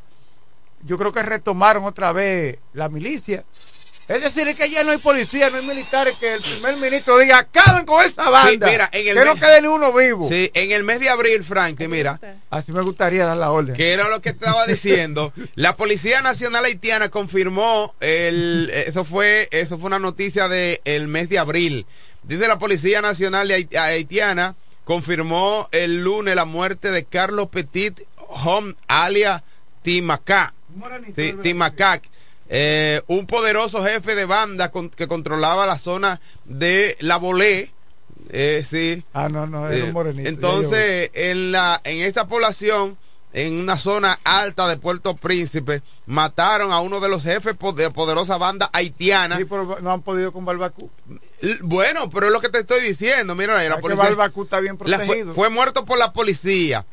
Yo 0.85 0.97
creo 0.97 1.13
que 1.13 1.23
retomaron 1.23 1.85
otra 1.85 2.13
vez 2.13 2.59
la 2.73 2.89
milicia. 2.89 3.45
Es 4.09 4.21
decir, 4.23 4.47
es 4.49 4.57
que 4.57 4.65
allá 4.65 4.83
no 4.85 4.91
hay 4.91 4.99
policía, 4.99 5.49
no 5.49 5.57
hay 5.59 5.67
militares, 5.67 6.15
que 6.19 6.35
el 6.35 6.43
primer 6.43 6.77
ministro 6.77 7.19
diga, 7.19 7.39
acaben 7.39 7.87
con 7.87 8.05
esa 8.05 8.29
banda. 8.29 8.67
mira, 8.67 8.91
en 8.93 9.07
el 9.09 9.15
que 9.17 9.25
no 9.25 9.35
mes- 9.35 9.43
quede 9.43 9.63
ni 9.63 9.69
uno 9.69 9.93
vivo. 9.93 10.29
Sí, 10.29 10.51
en 10.55 10.73
el 10.73 10.83
mes 10.85 11.01
de 11.01 11.09
abril, 11.09 11.43
Franklin, 11.45 11.89
mira, 11.91 12.19
Así 12.51 12.73
me 12.73 12.83
gustaría 12.83 13.25
dar 13.25 13.37
la 13.37 13.51
orden. 13.51 13.75
que 13.75 13.93
era 13.93 14.09
lo 14.09 14.21
que 14.21 14.29
estaba 14.31 14.67
diciendo. 14.67 15.33
La 15.55 15.77
Policía 15.77 16.21
Nacional 16.21 16.65
Haitiana 16.65 17.09
confirmó 17.11 17.95
el 18.01 18.71
eso 18.75 19.05
fue 19.05 19.49
eso 19.53 19.79
fue 19.79 19.87
una 19.87 19.99
noticia 19.99 20.49
del 20.49 20.81
el 20.85 21.09
mes 21.09 21.29
de 21.29 21.39
abril. 21.39 21.87
Dice 22.25 22.47
la 22.49 22.59
Policía 22.59 23.01
Nacional 23.03 23.49
de 23.49 23.55
Haiti- 23.57 23.77
Haitiana 23.77 24.57
confirmó 24.85 25.69
el 25.73 26.03
lunes 26.05 26.35
la 26.37 26.45
muerte 26.45 26.91
de 26.91 27.05
Carlos 27.05 27.49
Petit 27.51 28.03
Hom 28.17 28.75
alias 28.89 29.43
Timacá. 29.83 30.55
¿verdad? 30.69 31.01
Timacac, 31.43 32.03
eh, 32.55 33.01
un 33.07 33.27
poderoso 33.27 33.83
jefe 33.83 34.15
de 34.15 34.27
banda 34.27 34.71
con- 34.71 34.91
que 34.91 35.09
controlaba 35.09 35.65
la 35.67 35.79
zona 35.79 36.21
de 36.45 36.97
La 37.01 37.17
Bolé. 37.17 37.71
Eh, 38.29 38.65
sí. 38.69 39.03
Ah, 39.15 39.29
no, 39.31 39.47
no, 39.47 39.67
era 39.67 39.77
Eh, 39.77 39.83
un 39.85 39.93
morenito. 39.93 40.29
entonces, 40.29 41.11
en 41.15 41.51
la 41.51 41.81
en 41.85 42.03
esta 42.03 42.27
población, 42.29 42.99
en 43.33 43.55
una 43.59 43.79
zona 43.79 44.21
alta 44.25 44.69
de 44.69 44.77
Puerto 44.77 45.17
Príncipe, 45.17 45.81
mataron 46.05 46.73
a 46.73 46.81
uno 46.81 47.01
de 47.01 47.09
los 47.09 47.23
jefes 47.23 47.57
de 47.77 47.91
poderosa 47.91 48.37
banda 48.37 48.69
haitiana. 48.75 49.39
Sí, 49.39 49.47
pero 49.47 49.79
no 49.81 49.91
han 49.91 50.03
podido 50.03 50.31
con 50.33 50.45
Balbacú. 50.45 50.91
L- 51.41 51.59
Bueno, 51.63 52.11
pero 52.11 52.27
es 52.27 52.33
lo 52.33 52.41
que 52.43 52.51
te 52.51 52.59
estoy 52.59 52.83
diciendo. 52.83 53.35
Mira, 53.35 53.55
la 53.55 53.65
Es 53.65 53.75
que 53.77 53.81
policía 53.81 54.05
Balbacú 54.05 54.43
está 54.45 54.61
bien 54.61 54.77
la- 54.85 54.97
fue, 54.99 55.07
protegido. 55.07 55.35
fue 55.35 55.49
muerto 55.49 55.87
por 55.87 55.99
la 55.99 56.13
policía. 56.13 56.85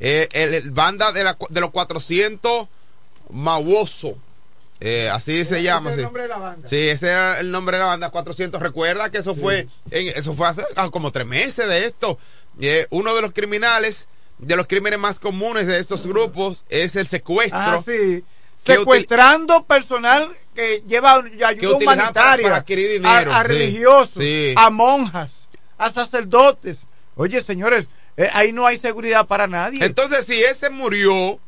Eh, 0.00 0.28
el, 0.32 0.54
el 0.54 0.70
banda 0.70 1.12
de, 1.12 1.22
la, 1.24 1.36
de 1.50 1.60
los 1.60 1.70
400 1.70 2.68
Mawoso. 3.30 4.16
Eh, 4.84 5.08
así 5.10 5.44
se 5.44 5.62
llama. 5.62 5.92
Ese 5.92 5.92
es 5.92 5.96
sí. 5.96 6.00
el 6.00 6.04
nombre 6.06 6.22
de 6.24 6.28
la 6.28 6.38
banda. 6.38 6.68
Sí, 6.68 6.88
ese 6.88 7.08
era 7.08 7.38
el 7.38 7.52
nombre 7.52 7.76
de 7.76 7.82
la 7.82 7.86
banda 7.88 8.10
400. 8.10 8.60
Recuerda 8.60 9.10
que 9.12 9.18
eso 9.18 9.36
fue 9.36 9.68
en- 9.92 10.08
eso 10.16 10.34
fue 10.34 10.48
hace 10.48 10.64
ah, 10.74 10.88
como 10.90 11.12
tres 11.12 11.24
meses 11.26 11.68
de 11.68 11.86
esto. 11.86 12.18
Eh, 12.60 12.88
uno 12.90 13.14
de 13.14 13.22
los 13.22 13.32
criminales, 13.32 14.08
de 14.38 14.56
los 14.56 14.66
crímenes 14.66 14.98
más 14.98 15.20
comunes 15.20 15.68
de 15.68 15.78
estos 15.78 16.04
grupos 16.04 16.64
es 16.68 16.96
el 16.96 17.06
secuestro. 17.06 17.58
Ah, 17.60 17.80
sí. 17.84 18.24
que 18.64 18.74
Secuestrando 18.74 19.64
personal 19.64 20.28
que 20.54 20.82
lleva 20.86 21.14
ayuda 21.14 21.46
utilizaban 21.76 21.80
humanitaria 21.80 22.12
para- 22.14 22.42
para 22.42 22.56
adquirir 22.56 22.90
dinero, 22.90 23.32
a, 23.32 23.38
a 23.38 23.42
sí. 23.42 23.48
religiosos, 23.48 24.22
a 24.56 24.70
monjas, 24.70 25.30
a 25.78 25.90
sacerdotes. 25.92 26.80
Oye, 27.14 27.40
señores, 27.40 27.88
eh, 28.16 28.28
ahí 28.32 28.52
no 28.52 28.66
hay 28.66 28.78
seguridad 28.78 29.26
para 29.28 29.46
nadie. 29.46 29.84
Entonces, 29.84 30.24
si 30.26 30.42
ese 30.42 30.70
murió, 30.70 31.38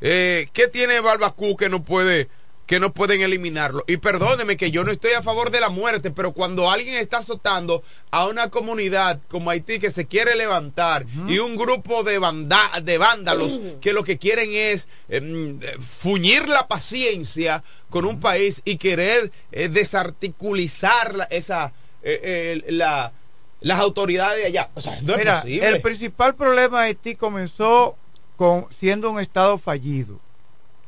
eh, 0.00 0.48
¿qué 0.52 0.68
tiene 0.68 1.00
Barbacú 1.00 1.56
que 1.56 1.68
no 1.68 1.82
puede 1.82 2.28
que 2.66 2.80
no 2.80 2.92
pueden 2.94 3.20
eliminarlo? 3.20 3.84
Y 3.86 3.98
perdóneme 3.98 4.56
que 4.56 4.70
yo 4.70 4.84
no 4.84 4.90
estoy 4.92 5.12
a 5.12 5.22
favor 5.22 5.50
de 5.50 5.60
la 5.60 5.68
muerte, 5.68 6.10
pero 6.10 6.32
cuando 6.32 6.70
alguien 6.70 6.96
está 6.96 7.18
azotando 7.18 7.82
a 8.10 8.26
una 8.26 8.48
comunidad 8.50 9.20
como 9.28 9.50
Haití 9.50 9.78
que 9.78 9.90
se 9.92 10.06
quiere 10.06 10.34
levantar 10.34 11.04
y 11.28 11.38
un 11.40 11.56
grupo 11.56 12.02
de 12.04 12.18
banda, 12.18 12.70
de 12.82 12.96
vándalos 12.98 13.60
que 13.80 13.92
lo 13.92 14.02
que 14.04 14.16
quieren 14.18 14.50
es 14.52 14.88
em, 15.08 15.58
eh, 15.62 15.76
fuñir 15.78 16.48
la 16.48 16.66
paciencia 16.66 17.62
con 17.90 18.06
un 18.06 18.18
país 18.20 18.62
y 18.64 18.76
querer 18.78 19.30
eh, 19.52 19.68
desarticulizar 19.68 21.14
la- 21.14 21.24
esa 21.24 21.72
eh, 22.02 22.20
eh, 22.66 22.72
la 22.72 23.12
las 23.60 23.78
autoridades 23.80 24.40
de 24.42 24.46
allá. 24.46 24.68
O 24.74 24.80
sea, 24.82 25.00
no 25.00 25.12
es 25.14 25.18
Mira, 25.20 25.36
posible. 25.40 25.66
el 25.68 25.80
principal 25.80 26.34
problema 26.34 26.82
de 26.82 26.88
Haití 26.88 27.14
comenzó 27.14 27.96
con 28.36 28.66
siendo 28.78 29.10
un 29.10 29.20
estado 29.20 29.56
fallido. 29.56 30.18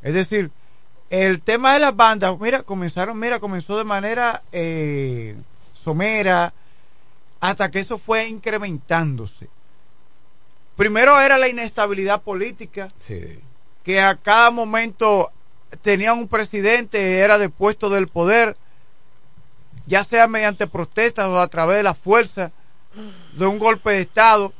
Es 0.02 0.12
decir, 0.12 0.50
el 1.10 1.40
tema 1.40 1.74
de 1.74 1.80
las 1.80 1.94
bandas, 1.94 2.38
mira, 2.40 2.62
comenzaron, 2.62 3.18
mira, 3.18 3.38
comenzó 3.40 3.78
de 3.78 3.84
manera 3.84 4.42
eh, 4.52 5.36
somera 5.72 6.52
hasta 7.40 7.70
que 7.70 7.78
eso 7.80 7.98
fue 7.98 8.26
incrementándose. 8.26 9.48
Primero 10.76 11.18
era 11.20 11.38
la 11.38 11.48
inestabilidad 11.48 12.22
política, 12.22 12.92
Sí. 13.06 13.38
que 13.84 14.00
a 14.00 14.16
cada 14.16 14.50
momento 14.50 15.30
tenía 15.82 16.12
un 16.12 16.28
presidente, 16.28 17.18
era 17.20 17.38
depuesto 17.38 17.88
del 17.88 18.08
poder, 18.08 18.56
ya 19.86 20.02
sea 20.04 20.26
mediante 20.26 20.66
protestas 20.66 21.26
o 21.26 21.40
a 21.40 21.48
través 21.48 21.76
de 21.78 21.82
la 21.84 21.94
fuerza 21.94 22.50
de 23.34 23.46
un 23.46 23.58
golpe 23.58 23.90
de 23.90 24.00
Estado. 24.00 24.52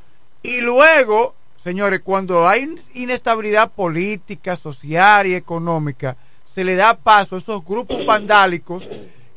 Y 0.43 0.61
luego, 0.61 1.35
señores, 1.57 2.01
cuando 2.05 2.47
hay 2.49 2.77
inestabilidad 2.95 3.73
política, 3.73 4.55
social 4.57 5.27
y 5.27 5.35
económica, 5.35 6.17
se 6.57 6.65
le 6.65 6.75
da 6.75 6.97
paso 6.97 7.35
a 7.35 7.39
esos 7.39 7.63
grupos 7.63 8.07
vandálicos 8.07 8.89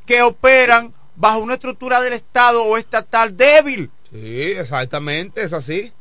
que 0.05 0.21
operan 0.21 0.93
bajo 1.17 1.39
una 1.39 1.55
estructura 1.55 1.99
del 1.99 2.13
Estado 2.13 2.63
o 2.63 2.77
estatal 2.77 3.35
débil. 3.35 3.91
Sí, 4.09 4.51
exactamente, 4.51 5.43
es 5.43 5.51
así. 5.51 5.91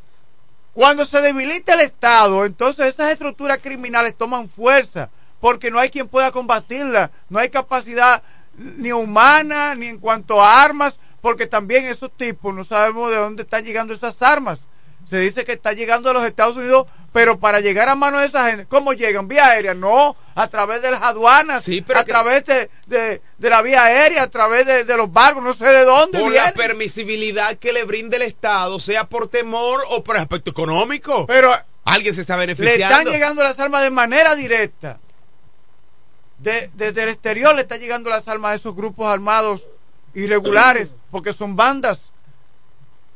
Cuando 0.72 1.04
se 1.04 1.20
debilita 1.20 1.74
el 1.74 1.80
Estado, 1.80 2.46
entonces 2.46 2.86
esas 2.86 3.10
estructuras 3.10 3.58
criminales 3.58 4.14
toman 4.14 4.48
fuerza, 4.48 5.10
porque 5.40 5.72
no 5.72 5.80
hay 5.80 5.90
quien 5.90 6.06
pueda 6.06 6.30
combatirlas, 6.30 7.10
no 7.28 7.40
hay 7.40 7.48
capacidad 7.48 8.22
ni 8.56 8.92
humana, 8.92 9.74
ni 9.74 9.86
en 9.86 9.98
cuanto 9.98 10.40
a 10.40 10.62
armas, 10.62 11.00
porque 11.20 11.48
también 11.48 11.86
esos 11.86 12.12
tipos 12.16 12.54
no 12.54 12.62
sabemos 12.62 13.10
de 13.10 13.16
dónde 13.16 13.42
están 13.42 13.64
llegando 13.64 13.92
esas 13.92 14.22
armas. 14.22 14.68
Se 15.04 15.18
dice 15.18 15.44
que 15.44 15.52
está 15.52 15.72
llegando 15.72 16.10
a 16.10 16.12
los 16.12 16.22
Estados 16.22 16.56
Unidos, 16.56 16.86
pero 17.18 17.40
para 17.40 17.58
llegar 17.58 17.88
a 17.88 17.96
manos 17.96 18.20
de 18.20 18.28
esa 18.28 18.48
gente, 18.48 18.66
¿cómo 18.66 18.92
llegan? 18.92 19.26
¿Vía 19.26 19.46
aérea? 19.46 19.74
No, 19.74 20.14
a 20.36 20.46
través 20.46 20.82
de 20.82 20.92
las 20.92 21.02
aduanas, 21.02 21.64
Sí, 21.64 21.80
pero 21.84 21.98
a 21.98 22.04
que- 22.04 22.12
través 22.12 22.44
de, 22.44 22.70
de- 22.86 23.20
de 23.38 23.50
la 23.50 23.60
vía 23.60 23.82
aérea, 23.82 24.22
a 24.22 24.30
través 24.30 24.64
de, 24.66 24.84
de 24.84 24.96
los 24.96 25.12
barcos, 25.12 25.42
no 25.42 25.52
sé 25.52 25.64
de 25.64 25.82
dónde 25.84 26.20
Por 26.20 26.32
la 26.32 26.52
permisibilidad 26.52 27.56
que 27.56 27.72
le 27.72 27.82
brinde 27.82 28.18
el 28.18 28.22
Estado, 28.22 28.78
sea 28.78 29.02
por 29.08 29.26
temor 29.26 29.82
o 29.90 30.04
por 30.04 30.16
aspecto 30.16 30.52
económico. 30.52 31.26
Pero 31.26 31.50
Alguien 31.84 32.14
se 32.14 32.20
está 32.20 32.36
le 32.36 32.46
beneficiando. 32.46 32.84
están 32.98 33.12
llegando 33.12 33.42
las 33.42 33.58
armas 33.58 33.82
de 33.82 33.90
manera 33.90 34.36
directa. 34.36 35.00
De- 36.38 36.70
desde 36.74 37.02
el 37.02 37.08
exterior 37.08 37.52
le 37.56 37.62
están 37.62 37.80
llegando 37.80 38.10
las 38.10 38.28
armas 38.28 38.52
a 38.52 38.54
esos 38.54 38.76
grupos 38.76 39.08
armados 39.08 39.64
irregulares, 40.14 40.94
porque 41.10 41.32
son 41.32 41.56
bandas, 41.56 42.12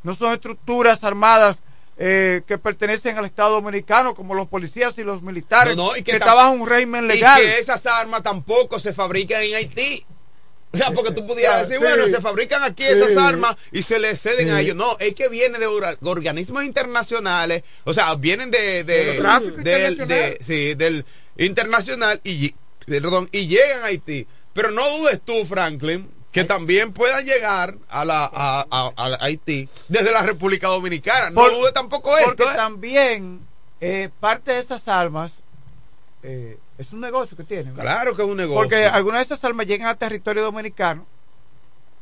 no 0.02 0.12
son 0.16 0.32
estructuras 0.32 1.04
armadas 1.04 1.62
eh, 2.04 2.42
que 2.48 2.58
pertenecen 2.58 3.16
al 3.16 3.24
Estado 3.26 3.50
Dominicano, 3.52 4.12
como 4.12 4.34
los 4.34 4.48
policías 4.48 4.98
y 4.98 5.04
los 5.04 5.22
militares, 5.22 5.76
No, 5.76 5.90
no, 5.92 5.96
y 5.96 6.02
que 6.02 6.12
que 6.12 6.18
bajo 6.18 6.50
un 6.50 6.68
régimen 6.68 7.04
Y 7.04 7.08
legal. 7.08 7.40
que 7.40 7.60
esas 7.60 7.86
armas 7.86 8.24
tampoco 8.24 8.80
se 8.80 8.92
fabrican 8.92 9.40
en 9.42 9.54
Haití. 9.54 10.04
O 10.72 10.76
sea, 10.78 10.90
porque 10.90 11.12
tú 11.12 11.24
pudieras 11.26 11.68
decir, 11.68 11.76
sí. 11.76 11.84
bueno, 11.86 12.08
se 12.08 12.20
fabrican 12.20 12.62
aquí 12.64 12.82
Sí. 12.82 12.88
esas 12.92 13.16
armas 13.18 13.56
y 13.70 13.82
se 13.82 13.98
les 14.00 14.20
ceden 14.20 14.50
a 14.50 14.60
ellos. 14.62 14.74
No, 14.74 14.96
es 14.98 15.14
que 15.14 15.28
viene 15.28 15.58
de 15.60 15.68
orga- 15.68 15.96
organismos 16.02 16.64
internacionales, 16.64 17.62
o 17.84 17.92
sea, 17.94 18.14
vienen 18.16 18.50
de, 18.50 18.82
de, 18.82 19.20
Del 19.62 19.96
de- 20.08 20.74
del 20.76 21.04
internacional 21.36 22.20
y, 22.24 22.54
perdón, 22.86 23.28
y 23.32 23.46
llegan 23.46 23.82
a 23.82 23.86
Haití. 23.86 24.26
Pero 24.54 24.70
no 24.70 24.88
dudes 24.98 25.20
tú, 25.24 25.44
Franklin, 25.46 26.10
que 26.32 26.44
también 26.44 26.92
puedan 26.92 27.24
llegar 27.24 27.76
a 27.88 28.04
la 28.04 28.24
a, 28.24 28.66
a- 28.70 28.92
a 28.96 29.24
Haití 29.24 29.68
desde 29.88 30.10
la 30.12 30.22
República 30.22 30.66
Dominicana. 30.68 31.30
No 31.30 31.42
Por- 31.42 31.52
dudes 31.52 31.74
tampoco 31.74 32.10
Porque 32.10 32.42
esto. 32.42 32.50
¿eh? 32.50 32.56
también 32.56 33.40
eh, 33.80 34.08
parte 34.18 34.52
de 34.52 34.60
esas 34.60 34.88
armas 34.88 35.32
eh, 36.22 36.58
es 36.78 36.92
un 36.92 37.00
negocio 37.00 37.36
que 37.36 37.44
tienen. 37.44 37.74
¿verdad? 37.76 37.92
Claro 37.96 38.16
que 38.16 38.22
es 38.22 38.28
un 38.28 38.36
negocio. 38.36 38.60
Porque 38.62 38.86
algunas 38.86 39.20
de 39.20 39.24
esas 39.34 39.44
armas 39.44 39.66
llegan 39.66 39.88
al 39.88 39.98
territorio 39.98 40.42
dominicano 40.42 41.06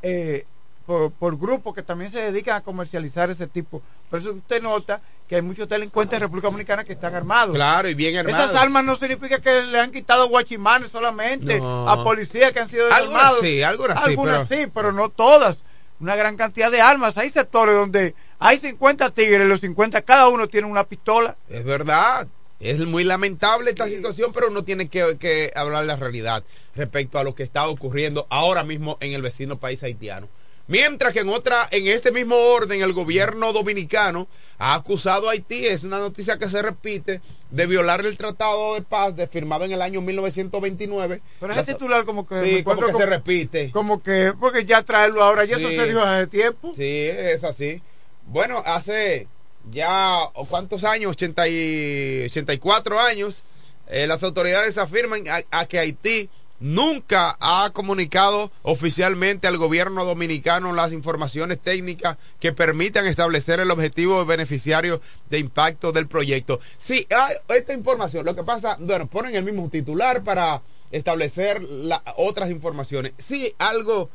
eh, 0.02 0.44
por, 0.86 1.10
por 1.12 1.38
grupos 1.38 1.74
que 1.74 1.82
también 1.82 2.10
se 2.10 2.20
dedican 2.20 2.56
a 2.56 2.60
comercializar 2.62 3.30
ese 3.30 3.46
tipo. 3.46 3.82
Por 4.08 4.18
eso 4.20 4.32
usted 4.32 4.62
nota 4.62 5.00
que 5.28 5.36
hay 5.36 5.42
muchos 5.42 5.68
delincuentes 5.68 6.16
en 6.16 6.22
República 6.22 6.48
Dominicana 6.48 6.82
que 6.84 6.92
están 6.94 7.14
armados. 7.14 7.54
Claro, 7.54 7.88
y 7.88 7.94
bien 7.94 8.16
hermano. 8.16 8.36
Esas 8.42 8.56
armas 8.56 8.84
no 8.84 8.96
significa 8.96 9.40
que 9.40 9.62
le 9.62 9.78
han 9.78 9.92
quitado 9.92 10.28
guachimanes 10.28 10.90
solamente 10.90 11.60
No. 11.60 11.88
a 11.88 12.02
policías 12.02 12.52
que 12.52 12.58
han 12.60 12.68
sido 12.68 12.86
Algunas 12.86 13.06
desarmados. 13.12 13.40
sí, 13.40 13.62
algunas 13.62 13.98
sí, 13.98 14.04
Algunas 14.10 14.48
pero- 14.48 14.62
sí, 14.62 14.70
pero 14.74 14.92
no 14.92 15.08
todas. 15.08 15.62
Una 16.00 16.16
gran 16.16 16.36
cantidad 16.36 16.70
de 16.70 16.80
armas. 16.80 17.16
Hay 17.18 17.28
sectores 17.30 17.74
donde 17.74 18.14
hay 18.38 18.56
50 18.56 19.10
tigres, 19.10 19.46
los 19.46 19.60
50 19.60 20.02
cada 20.02 20.28
uno 20.28 20.48
tiene 20.48 20.66
una 20.66 20.84
pistola. 20.84 21.36
Es 21.48 21.64
verdad. 21.64 22.26
Es 22.58 22.78
muy 22.80 23.04
lamentable 23.04 23.70
esta 23.70 23.86
situación, 23.86 24.32
pero 24.34 24.48
uno 24.48 24.64
tiene 24.64 24.88
que, 24.88 25.16
que 25.18 25.50
hablar 25.54 25.84
la 25.84 25.96
realidad 25.96 26.42
respecto 26.74 27.18
a 27.18 27.24
lo 27.24 27.34
que 27.34 27.42
está 27.42 27.66
ocurriendo 27.68 28.26
ahora 28.30 28.64
mismo 28.64 28.96
en 29.00 29.12
el 29.14 29.22
vecino 29.22 29.58
país 29.58 29.82
haitiano. 29.82 30.28
Mientras 30.70 31.12
que 31.12 31.18
en 31.20 31.28
otra, 31.30 31.66
en 31.72 31.88
este 31.88 32.12
mismo 32.12 32.36
orden, 32.36 32.80
el 32.80 32.92
gobierno 32.92 33.52
dominicano 33.52 34.28
ha 34.56 34.74
acusado 34.74 35.28
a 35.28 35.32
Haití, 35.32 35.66
es 35.66 35.82
una 35.82 35.98
noticia 35.98 36.38
que 36.38 36.48
se 36.48 36.62
repite, 36.62 37.20
de 37.50 37.66
violar 37.66 38.06
el 38.06 38.16
tratado 38.16 38.74
de 38.76 38.82
paz 38.82 39.16
de, 39.16 39.26
firmado 39.26 39.64
en 39.64 39.72
el 39.72 39.82
año 39.82 40.00
1929. 40.00 41.22
Pero 41.40 41.52
ese 41.52 41.62
La- 41.62 41.66
titular 41.66 42.04
como 42.04 42.24
que... 42.24 42.40
Sí, 42.44 42.62
como 42.62 42.86
se 42.96 43.04
repite. 43.04 43.72
Como 43.72 44.00
que, 44.00 44.32
porque 44.38 44.64
ya 44.64 44.84
traerlo 44.84 45.24
ahora, 45.24 45.44
ya 45.44 45.58
Sí. 45.58 45.64
eso 45.64 45.82
se 45.82 45.88
dijo 45.88 46.00
hace 46.02 46.26
tiempo. 46.28 46.72
Sí, 46.76 46.84
es 46.86 47.42
así. 47.42 47.82
Bueno, 48.26 48.62
hace 48.64 49.26
ya 49.72 50.20
¿o 50.34 50.46
cuántos 50.46 50.84
años, 50.84 51.10
80 51.12 51.48
y 51.48 52.22
84 52.26 53.00
años, 53.00 53.42
eh, 53.88 54.06
las 54.06 54.22
autoridades 54.22 54.78
afirman 54.78 55.24
a, 55.28 55.42
a 55.50 55.66
que 55.66 55.80
Haití 55.80 56.30
nunca 56.60 57.36
ha 57.40 57.70
comunicado 57.72 58.52
oficialmente 58.62 59.48
al 59.48 59.56
gobierno 59.56 60.04
dominicano 60.04 60.72
las 60.72 60.92
informaciones 60.92 61.58
técnicas 61.58 62.18
que 62.38 62.52
permitan 62.52 63.06
establecer 63.06 63.60
el 63.60 63.70
objetivo 63.70 64.24
beneficiario 64.26 65.00
de 65.30 65.38
impacto 65.38 65.90
del 65.92 66.06
proyecto. 66.06 66.60
Sí, 66.78 67.06
hay 67.10 67.36
esta 67.56 67.72
información, 67.72 68.26
lo 68.26 68.36
que 68.36 68.44
pasa, 68.44 68.76
bueno, 68.78 69.06
ponen 69.06 69.34
el 69.34 69.44
mismo 69.44 69.68
titular 69.70 70.22
para 70.22 70.62
establecer 70.90 71.62
la- 71.62 72.02
otras 72.16 72.50
informaciones. 72.50 73.12
Sí, 73.18 73.54
algo 73.58 74.10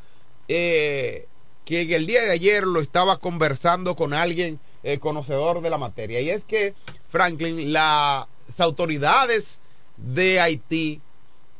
eh, 0.48 1.28
que 1.66 1.82
en 1.82 1.94
el 1.94 2.06
día 2.06 2.22
de 2.22 2.32
ayer 2.32 2.64
lo 2.64 2.80
estaba 2.80 3.18
conversando 3.18 3.96
con 3.96 4.14
alguien 4.14 4.60
eh, 4.84 5.00
conocedor 5.00 5.62
de 5.62 5.72
la 5.72 5.80
materia. 5.80 6.22
Y 6.22 6.30
es 6.30 6.44
que, 6.46 6.76
Franklin, 7.10 7.74
las 7.74 8.28
autoridades 8.60 9.58
de 9.98 10.40
Haití 10.40 11.02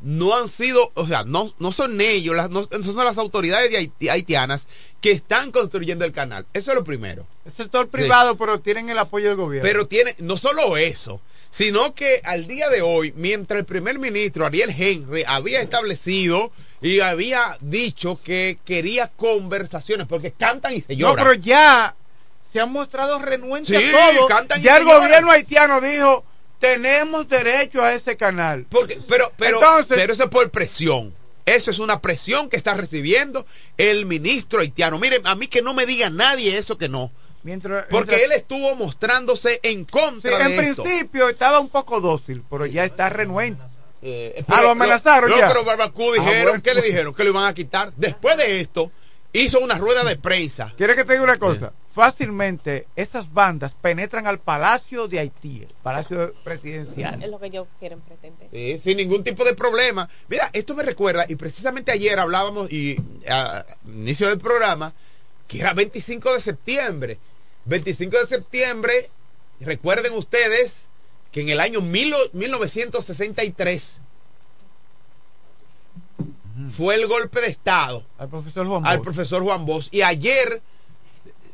no 0.02 0.36
han 0.36 0.50
sido, 0.50 0.92
o 0.94 1.08
sea, 1.08 1.24
no, 1.24 1.54
no 1.60 1.72
son 1.72 2.00
ellos, 2.02 2.36
las, 2.36 2.50
no, 2.50 2.68
no 2.70 2.84
son 2.84 3.06
las 3.06 3.18
autoridades 3.18 3.72
de 3.72 3.78
Haití, 3.78 4.10
haitianas 4.10 4.68
que 5.02 5.12
están 5.12 5.52
construyendo 5.52 6.06
el 6.06 6.12
canal. 6.12 6.46
Eso 6.54 6.72
es 6.72 6.76
lo 6.76 6.84
primero. 6.84 7.26
El 7.46 7.52
sector 7.52 7.88
privado, 7.88 8.36
pero 8.38 8.60
tienen 8.60 8.90
el 8.90 8.98
apoyo 9.00 9.28
del 9.30 9.38
gobierno. 9.38 9.68
Pero 9.68 9.88
tiene, 9.88 10.16
no 10.20 10.36
solo 10.38 10.78
eso, 10.78 11.22
sino 11.50 11.94
que 11.96 12.22
al 12.24 12.48
día 12.48 12.70
de 12.70 12.82
hoy, 12.82 13.14
mientras 13.16 13.60
el 13.60 13.66
primer 13.66 13.98
ministro 14.00 14.46
Ariel 14.46 14.74
Henry 14.78 15.24
había 15.28 15.62
establecido 15.62 16.52
y 16.82 17.00
había 17.00 17.58
dicho 17.62 18.20
que 18.24 18.60
quería 18.66 19.08
conversaciones, 19.08 20.08
porque 20.08 20.32
cantan 20.32 20.74
y 20.74 20.82
se 20.82 20.94
no, 20.96 21.00
lloran. 21.10 21.24
pero 21.26 21.34
ya 21.36 21.96
se 22.52 22.60
han 22.60 22.72
mostrado 22.72 23.20
renuentes 23.20 23.82
Sí, 23.82 23.92
cantan 24.28 24.62
Ya 24.62 24.78
el 24.78 24.84
lloran. 24.86 25.00
gobierno 25.04 25.32
haitiano 25.32 25.82
dijo 25.82 26.24
tenemos 26.60 27.28
derecho 27.28 27.82
a 27.82 27.94
ese 27.94 28.18
canal. 28.18 28.66
Porque, 28.70 29.00
pero, 29.08 29.32
pero, 29.38 29.58
Entonces, 29.58 29.98
pero 29.98 30.14
eso 30.14 30.24
es 30.24 30.30
por 30.30 30.50
presión. 30.50 31.14
Eso 31.46 31.70
es 31.70 31.80
una 31.80 32.02
presión 32.02 32.50
que 32.50 32.58
está 32.58 32.74
recibiendo 32.74 33.46
el 33.78 34.06
ministro 34.06 34.62
haitiano. 34.62 34.98
Miren, 34.98 35.26
a 35.28 35.36
mí 35.36 35.48
que 35.48 35.62
no 35.62 35.74
me 35.74 35.86
diga 35.86 36.10
nadie 36.10 36.58
eso 36.58 36.78
que 36.78 36.90
no. 36.90 37.12
Mientras, 37.44 37.86
porque 37.92 38.24
él 38.24 38.32
estuvo 38.32 38.74
mostrándose 38.74 39.60
en 39.62 39.86
contra 39.86 40.48
sí, 40.48 40.52
en 40.52 40.58
principio 40.58 41.30
estaba 41.30 41.60
un 41.60 41.70
poco 41.70 42.02
dócil, 42.02 42.44
pero 42.50 42.66
ya 42.66 42.84
está 42.84 43.10
renuente. 43.10 43.62
Eh, 44.02 44.44
ah, 44.48 44.64
lo 44.64 44.72
amenazaron 44.72 45.30
no, 45.30 45.36
pero 45.36 45.64
Barbacú 45.64 46.10
ah, 46.10 46.14
dijeron, 46.14 46.62
¿qué 46.62 46.74
le 46.74 46.82
dijeron? 46.82 47.14
Que 47.14 47.24
lo 47.24 47.30
iban 47.30 47.46
a 47.46 47.54
quitar. 47.54 47.94
Después 47.96 48.38
de 48.38 48.62
esto, 48.62 48.92
hizo 49.32 49.60
una 49.60 49.78
rueda 49.78 50.04
de 50.04 50.16
prensa. 50.16 50.74
¿Quiere 50.76 50.96
que 50.96 51.06
te 51.06 51.14
diga 51.14 51.24
una 51.24 51.38
cosa? 51.38 51.74
Fácilmente 51.96 52.88
esas 52.98 53.34
bandas 53.34 53.74
penetran 53.74 54.28
al 54.28 54.40
Palacio 54.40 55.08
de 55.08 55.20
Haití, 55.20 55.62
el 55.62 55.74
Palacio 55.82 56.34
Presidencial. 56.44 57.24
Es 57.24 57.30
lo 57.30 57.40
que 57.40 57.46
ellos 57.46 57.68
quieren 57.80 58.02
pretender. 58.02 58.50
Sí, 58.52 58.78
sin 58.84 58.98
ningún 58.98 59.24
tipo 59.24 59.46
de 59.46 59.54
problema. 59.54 60.10
Mira, 60.28 60.50
esto 60.52 60.76
me 60.76 60.84
recuerda, 60.84 61.26
y 61.30 61.36
precisamente 61.36 61.94
ayer 61.94 62.20
hablábamos, 62.20 62.70
y 62.70 62.98
a 63.30 63.66
inicio 63.86 64.28
del 64.28 64.40
programa, 64.40 64.94
que 65.48 65.62
era 65.62 65.74
25 65.74 66.34
de 66.34 66.42
septiembre. 66.42 67.18
25 67.64 68.18
de 68.18 68.28
septiembre, 68.28 69.10
recuerden 69.62 70.16
ustedes 70.16 70.88
que 71.32 71.44
en 71.44 71.48
el 71.48 71.62
año 71.62 71.80
1963 71.80 74.00
fue 76.76 76.96
el 76.96 77.08
golpe 77.08 77.40
de 77.40 77.48
Estado 77.48 78.04
al 78.18 78.28
profesor 78.28 78.68
Juan 78.68 78.86
al 78.86 79.00
profesor 79.00 79.44
Juan 79.44 79.66
Bosch 79.66 79.88
y 79.92 80.02
ayer 80.02 80.62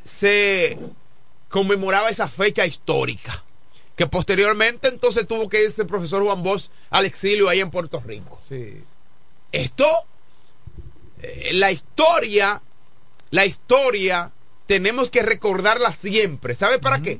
se 0.03 0.77
conmemoraba 1.49 2.09
esa 2.09 2.27
fecha 2.27 2.65
histórica 2.65 3.43
que 3.95 4.07
posteriormente 4.07 4.87
entonces 4.87 5.27
tuvo 5.27 5.49
que 5.49 5.63
irse 5.63 5.83
el 5.83 5.87
profesor 5.87 6.23
Juan 6.23 6.41
Bosch 6.41 6.69
al 6.89 7.05
exilio 7.05 7.49
ahí 7.49 7.59
en 7.59 7.69
Puerto 7.69 8.01
Rico. 8.03 8.39
Sí. 8.47 8.83
Esto, 9.51 9.85
eh, 11.21 11.51
la 11.53 11.71
historia, 11.71 12.61
la 13.29 13.45
historia, 13.45 14.31
tenemos 14.65 15.11
que 15.11 15.21
recordarla 15.21 15.91
siempre. 15.91 16.55
¿Sabe 16.55 16.79
para 16.79 17.01
qué? 17.01 17.19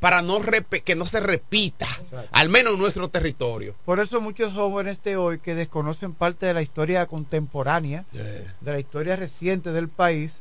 Para 0.00 0.20
no 0.20 0.40
que 0.84 0.94
no 0.96 1.06
se 1.06 1.20
repita, 1.20 1.86
al 2.32 2.48
menos 2.48 2.74
en 2.74 2.80
nuestro 2.80 3.08
territorio. 3.08 3.74
Por 3.84 4.00
eso 4.00 4.20
muchos 4.20 4.52
jóvenes 4.52 5.02
de 5.02 5.16
hoy 5.16 5.38
que 5.38 5.54
desconocen 5.54 6.12
parte 6.12 6.46
de 6.46 6.54
la 6.54 6.62
historia 6.62 7.06
contemporánea, 7.06 8.04
de 8.12 8.72
la 8.72 8.80
historia 8.80 9.16
reciente 9.16 9.72
del 9.72 9.88
país, 9.88 10.32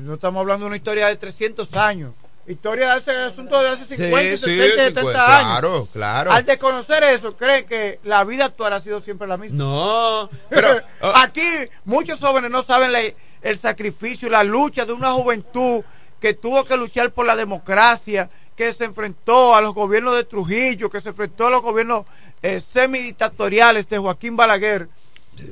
no 0.00 0.14
estamos 0.14 0.40
hablando 0.40 0.64
de 0.64 0.68
una 0.68 0.76
historia 0.76 1.08
de 1.08 1.16
300 1.16 1.74
años. 1.76 2.14
Historia 2.46 2.94
de 2.94 2.98
ese 2.98 3.12
asunto 3.12 3.60
de 3.62 3.68
hace 3.68 3.86
50, 3.86 4.36
60, 4.36 4.82
70 4.84 5.38
años. 5.38 5.48
Claro, 5.50 5.88
claro. 5.92 6.32
Al 6.32 6.44
desconocer 6.44 7.04
eso, 7.04 7.36
creen 7.36 7.66
que 7.66 8.00
la 8.02 8.24
vida 8.24 8.46
actual 8.46 8.72
ha 8.72 8.80
sido 8.80 8.98
siempre 8.98 9.28
la 9.28 9.36
misma. 9.36 9.58
No, 9.58 10.30
pero 10.48 10.68
oh. 11.02 11.12
aquí 11.14 11.46
muchos 11.84 12.18
jóvenes 12.18 12.50
no 12.50 12.62
saben 12.62 12.90
el 13.42 13.58
sacrificio 13.58 14.28
la 14.28 14.42
lucha 14.42 14.84
de 14.84 14.92
una 14.92 15.12
juventud 15.12 15.84
que 16.20 16.34
tuvo 16.34 16.64
que 16.64 16.76
luchar 16.76 17.12
por 17.12 17.26
la 17.26 17.36
democracia, 17.36 18.28
que 18.56 18.72
se 18.72 18.84
enfrentó 18.86 19.54
a 19.54 19.60
los 19.60 19.72
gobiernos 19.72 20.16
de 20.16 20.24
Trujillo, 20.24 20.90
que 20.90 21.00
se 21.00 21.10
enfrentó 21.10 21.46
a 21.46 21.50
los 21.50 21.62
gobiernos 21.62 22.06
eh, 22.42 22.60
semidictatoriales 22.60 23.88
de 23.88 23.98
Joaquín 23.98 24.36
Balaguer, 24.36 24.88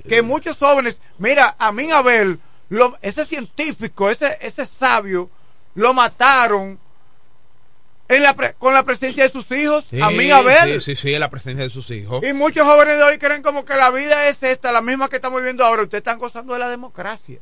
que 0.08 0.22
muchos 0.22 0.58
jóvenes, 0.58 1.00
mira, 1.18 1.54
a 1.58 1.72
mí 1.72 1.90
Abel 1.90 2.38
ese 3.02 3.24
científico, 3.24 4.10
ese, 4.10 4.36
ese 4.40 4.66
sabio, 4.66 5.28
lo 5.74 5.92
mataron 5.92 6.78
en 8.08 8.22
la 8.22 8.34
con 8.54 8.74
la 8.74 8.82
presencia 8.82 9.22
de 9.22 9.30
sus 9.30 9.50
hijos, 9.52 9.86
a 10.02 10.10
mí 10.10 10.30
a 10.30 10.42
ver. 10.42 10.80
Sí, 10.80 10.80
sí, 10.80 10.96
sí, 10.96 11.14
en 11.14 11.20
la 11.20 11.30
presencia 11.30 11.64
de 11.64 11.70
sus 11.70 11.90
hijos. 11.90 12.24
Y 12.24 12.32
muchos 12.32 12.66
jóvenes 12.66 12.96
de 12.96 13.04
hoy 13.04 13.18
creen 13.18 13.42
como 13.42 13.64
que 13.64 13.76
la 13.76 13.90
vida 13.90 14.28
es 14.28 14.42
esta, 14.42 14.72
la 14.72 14.80
misma 14.80 15.08
que 15.08 15.16
estamos 15.16 15.40
viviendo 15.40 15.64
ahora. 15.64 15.82
Ustedes 15.82 16.00
están 16.00 16.18
gozando 16.18 16.52
de 16.54 16.58
la 16.58 16.68
democracia, 16.68 17.38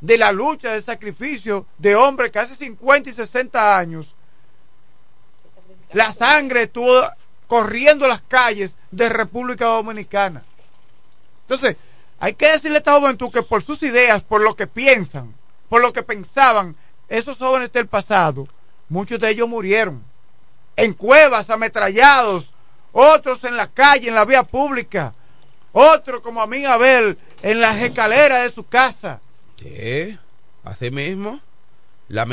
de 0.00 0.18
la 0.18 0.32
lucha, 0.32 0.72
del 0.72 0.84
sacrificio 0.84 1.66
de 1.78 1.96
hombres 1.96 2.30
que 2.30 2.38
hace 2.38 2.54
50 2.54 3.10
y 3.10 3.12
60 3.14 3.78
años 3.78 4.14
la 5.92 6.12
sangre 6.12 6.62
estuvo 6.64 6.92
corriendo 7.46 8.06
las 8.06 8.22
calles 8.22 8.76
de 8.90 9.08
República 9.08 9.66
Dominicana. 9.66 10.42
Entonces, 11.42 11.76
hay 12.20 12.34
que 12.34 12.50
decirle 12.50 12.76
a 12.76 12.78
esta 12.78 12.98
juventud 12.98 13.30
que 13.30 13.42
por 13.42 13.62
sus 13.62 13.82
ideas, 13.82 14.22
por 14.22 14.40
lo 14.40 14.56
que 14.56 14.66
piensan, 14.66 15.34
por 15.68 15.80
lo 15.80 15.92
que 15.92 16.02
pensaban, 16.02 16.76
esos 17.08 17.38
jóvenes 17.38 17.72
del 17.72 17.86
pasado, 17.86 18.48
muchos 18.88 19.20
de 19.20 19.30
ellos 19.30 19.48
murieron 19.48 20.02
en 20.76 20.94
cuevas, 20.94 21.50
ametrallados, 21.50 22.50
otros 22.92 23.44
en 23.44 23.56
la 23.56 23.66
calle, 23.66 24.08
en 24.08 24.14
la 24.14 24.24
vía 24.24 24.42
pública, 24.42 25.14
otros 25.72 26.20
como 26.20 26.40
a 26.40 26.46
mí 26.46 26.64
Abel, 26.64 27.18
en 27.42 27.60
las 27.60 27.82
escaleras 27.82 28.44
de 28.44 28.52
su 28.52 28.66
casa. 28.66 29.20
¿Qué? 29.56 30.18
¿Así 30.64 30.90
mismo? 30.90 31.40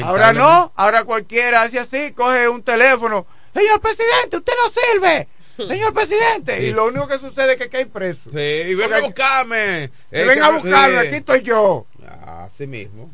Ahora 0.03 0.31
no, 0.33 0.71
ahora 0.75 1.03
cualquiera 1.03 1.63
hace 1.63 1.79
así, 1.79 2.11
coge 2.13 2.47
un 2.47 2.63
teléfono. 2.63 3.25
Señor 3.53 3.81
presidente, 3.81 4.37
usted 4.37 4.53
no 4.61 4.69
sirve 4.69 5.27
señor 5.67 5.93
presidente. 5.93 6.63
Y 6.65 6.71
lo 6.71 6.87
único 6.87 7.07
que 7.07 7.19
sucede 7.19 7.53
es 7.53 7.57
que 7.57 7.69
cae 7.69 7.85
preso. 7.85 8.29
Sí, 8.31 8.37
y 8.37 8.75
ven 8.75 8.93
a 8.93 9.01
buscarme. 9.01 9.91
ven 10.11 10.43
a 10.43 10.49
buscarme, 10.49 10.97
aquí 10.97 11.15
estoy 11.15 11.41
yo. 11.41 11.85
Así 12.25 12.67
mismo. 12.67 13.11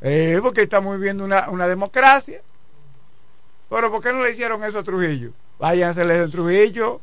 Eh, 0.00 0.38
porque 0.42 0.62
estamos 0.62 0.96
viviendo 0.96 1.24
una, 1.24 1.50
una 1.50 1.68
democracia. 1.68 2.40
Pero 3.68 3.90
¿por 3.90 4.02
qué 4.02 4.12
no 4.12 4.22
le 4.22 4.30
hicieron 4.30 4.62
eso 4.64 4.78
a 4.78 4.84
Trujillo? 4.84 5.32
Váyanse 5.58 6.02
a 6.02 6.28
Trujillo. 6.28 7.00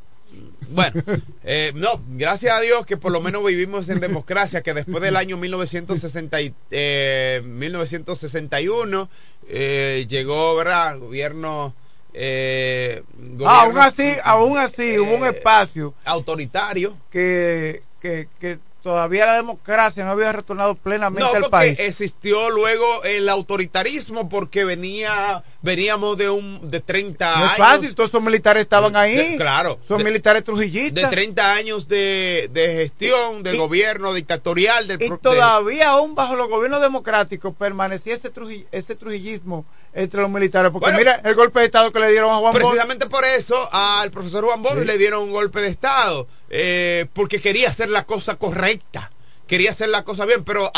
Bueno, 0.70 1.02
eh, 1.44 1.74
no, 1.76 2.02
gracias 2.12 2.56
a 2.56 2.62
Dios 2.62 2.86
que 2.86 2.98
por 2.98 3.12
lo 3.12 3.22
menos 3.22 3.44
vivimos 3.46 3.90
en 3.90 4.00
democracia, 4.00 4.62
que 4.62 4.74
después 4.74 5.02
del 5.02 5.18
año 5.18 5.38
1960 5.38 6.38
eh, 6.72 7.42
1961 7.44 9.10
eh, 9.50 10.06
llegó, 10.08 10.56
¿verdad? 10.56 10.94
El 10.94 11.00
gobierno 11.00 11.74
eh, 12.14 13.04
aún 13.46 13.78
así, 13.78 14.14
aún 14.24 14.58
así 14.58 15.00
hubo 15.00 15.16
un 15.16 15.26
eh, 15.26 15.30
espacio 15.30 15.94
autoritario 16.04 16.98
que, 17.10 17.82
que, 18.00 18.28
que 18.40 18.60
todavía 18.82 19.26
la 19.26 19.36
democracia 19.36 20.04
no 20.04 20.12
había 20.12 20.32
retornado 20.32 20.76
plenamente 20.76 21.38
al 21.38 21.50
país. 21.50 21.80
Existió 21.80 22.50
luego 22.50 23.04
el 23.04 23.30
autoritarismo 23.30 24.28
porque 24.30 24.66
venía 24.66 25.44
veníamos 25.62 26.18
de 26.18 26.30
un 26.30 26.70
de 26.70 26.80
30 26.80 27.38
no 27.38 27.46
años. 27.46 27.58
fácil, 27.58 27.96
todos 27.96 28.10
esos 28.10 28.22
militares 28.22 28.62
estaban 28.62 28.96
ahí. 28.96 29.36
claro. 29.38 29.80
Son 29.88 30.04
militares 30.04 30.44
trujillistas. 30.44 31.04
De 31.04 31.10
30 31.10 31.54
años 31.54 31.88
de, 31.88 32.50
de 32.52 32.76
gestión, 32.76 33.44
de 33.44 33.58
gobierno 33.58 34.14
dictatorial. 34.14 34.88
Del, 34.88 35.02
y 35.02 35.10
todavía 35.18 35.90
aún 35.90 36.16
bajo 36.16 36.36
los 36.36 36.50
gobiernos 36.50 36.82
democráticos 36.82 37.54
permanecía 37.56 38.16
ese, 38.16 38.32
ese 38.72 38.96
trujillismo 38.96 39.66
entre 39.94 40.22
los 40.22 40.30
militares. 40.30 40.72
Porque 40.72 40.92
mira 40.94 41.22
el 41.24 41.36
golpe 41.36 41.60
de 41.60 41.66
Estado 41.66 41.92
que 41.92 42.00
le 42.00 42.12
dieron 42.12 42.32
a 42.32 42.38
Juan. 42.38 42.54
Precisamente 42.54 43.08
por 43.08 43.26
eso 43.26 43.70
al 43.72 44.12
profesor 44.12 44.46
Juan 44.46 44.62
Bosch 44.62 44.86
le 44.86 44.98
dieron 44.98 45.24
un 45.24 45.32
golpe 45.32 45.62
de 45.62 45.68
Estado. 45.68 46.28
Eh, 46.50 47.06
porque 47.14 47.40
quería 47.40 47.70
hacer 47.70 47.90
la 47.90 48.04
cosa 48.04 48.36
correcta, 48.36 49.10
quería 49.48 49.72
hacer 49.72 49.88
la 49.88 50.04
cosa 50.04 50.26
bien, 50.26 50.44
pero 50.44 50.70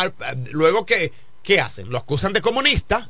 luego 0.51 0.85
que 0.85 1.11
¿qué 1.43 1.59
hacen? 1.59 1.89
Lo 1.89 1.97
acusan 1.99 2.33
de 2.33 2.41
comunista, 2.41 3.09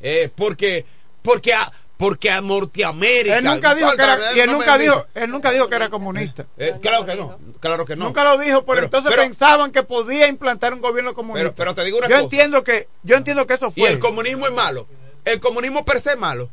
eh, 0.00 0.30
porque, 0.34 0.86
porque 1.24 1.54
a, 1.54 1.72
porque 1.96 2.30
a 2.30 2.40
Norteamérica. 2.42 3.38
Él 3.38 3.44
nunca 3.44 3.74
dijo 3.74 3.90
que 3.96 4.02
era, 4.02 4.36
y 4.36 4.40
él 4.40 4.52
nunca 4.52 4.76
dijo, 4.76 5.06
él 5.14 5.30
nunca 5.30 5.50
dijo 5.50 5.68
que 5.68 5.76
era 5.76 5.88
comunista. 5.88 6.44
Eh, 6.58 6.74
claro 6.82 7.06
que 7.06 7.16
no, 7.16 7.38
claro 7.60 7.86
que 7.86 7.96
no. 7.96 8.04
Nunca 8.04 8.24
lo 8.24 8.38
dijo, 8.38 8.64
pero, 8.64 8.84
entonces 8.84 9.10
pensaban 9.16 9.72
que 9.72 9.82
podía 9.82 10.28
implantar 10.28 10.74
un 10.74 10.80
gobierno 10.80 11.14
comunista. 11.14 11.54
Pero, 11.56 11.74
te 11.74 11.82
digo 11.82 11.98
una 11.98 12.08
yo 12.08 12.18
entiendo 12.18 12.62
que, 12.62 12.88
yo 13.02 13.16
entiendo 13.16 13.46
que 13.46 13.54
eso 13.54 13.70
fue. 13.70 13.82
Y 13.82 13.86
el 13.86 13.98
comunismo 13.98 14.46
es 14.46 14.52
malo. 14.52 14.86
El 15.24 15.40
comunismo 15.40 15.84
per 15.84 16.00
se 16.00 16.10
es 16.10 16.18
malo. 16.18 16.50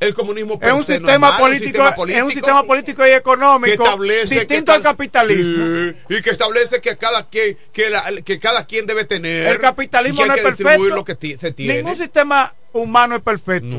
El 0.00 0.14
comunismo 0.14 0.60
es 0.62 0.72
un 0.72 0.84
sistema, 0.84 1.36
político, 1.38 1.82
es 2.06 2.22
un 2.22 2.30
sistema 2.30 2.62
político 2.62 3.04
y 3.04 3.10
económico 3.10 3.84
distinto 4.28 4.70
al 4.70 4.80
capitalismo 4.80 5.92
y 6.08 6.22
que 6.22 6.30
establece 6.30 6.80
que 6.80 6.96
cada 6.96 7.28
quien 7.28 7.58
que, 7.72 8.22
que 8.24 8.38
cada 8.38 8.64
quien 8.64 8.86
debe 8.86 9.06
tener 9.06 9.48
el 9.48 9.58
capitalismo 9.58 10.24
no 10.24 10.34
es 10.34 10.42
perfecto 10.42 11.04
ningún 11.56 11.96
sistema 11.96 12.54
humano 12.72 13.16
es 13.16 13.22
perfecto 13.22 13.76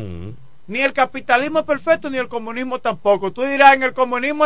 ni 0.67 0.79
el 0.79 0.93
capitalismo 0.93 1.59
es 1.59 1.65
perfecto 1.65 2.09
ni 2.09 2.17
el 2.17 2.27
comunismo 2.27 2.79
tampoco 2.79 3.31
tú 3.31 3.43
dirás 3.43 3.75
en 3.75 3.83
el 3.83 3.93
comunismo 3.93 4.45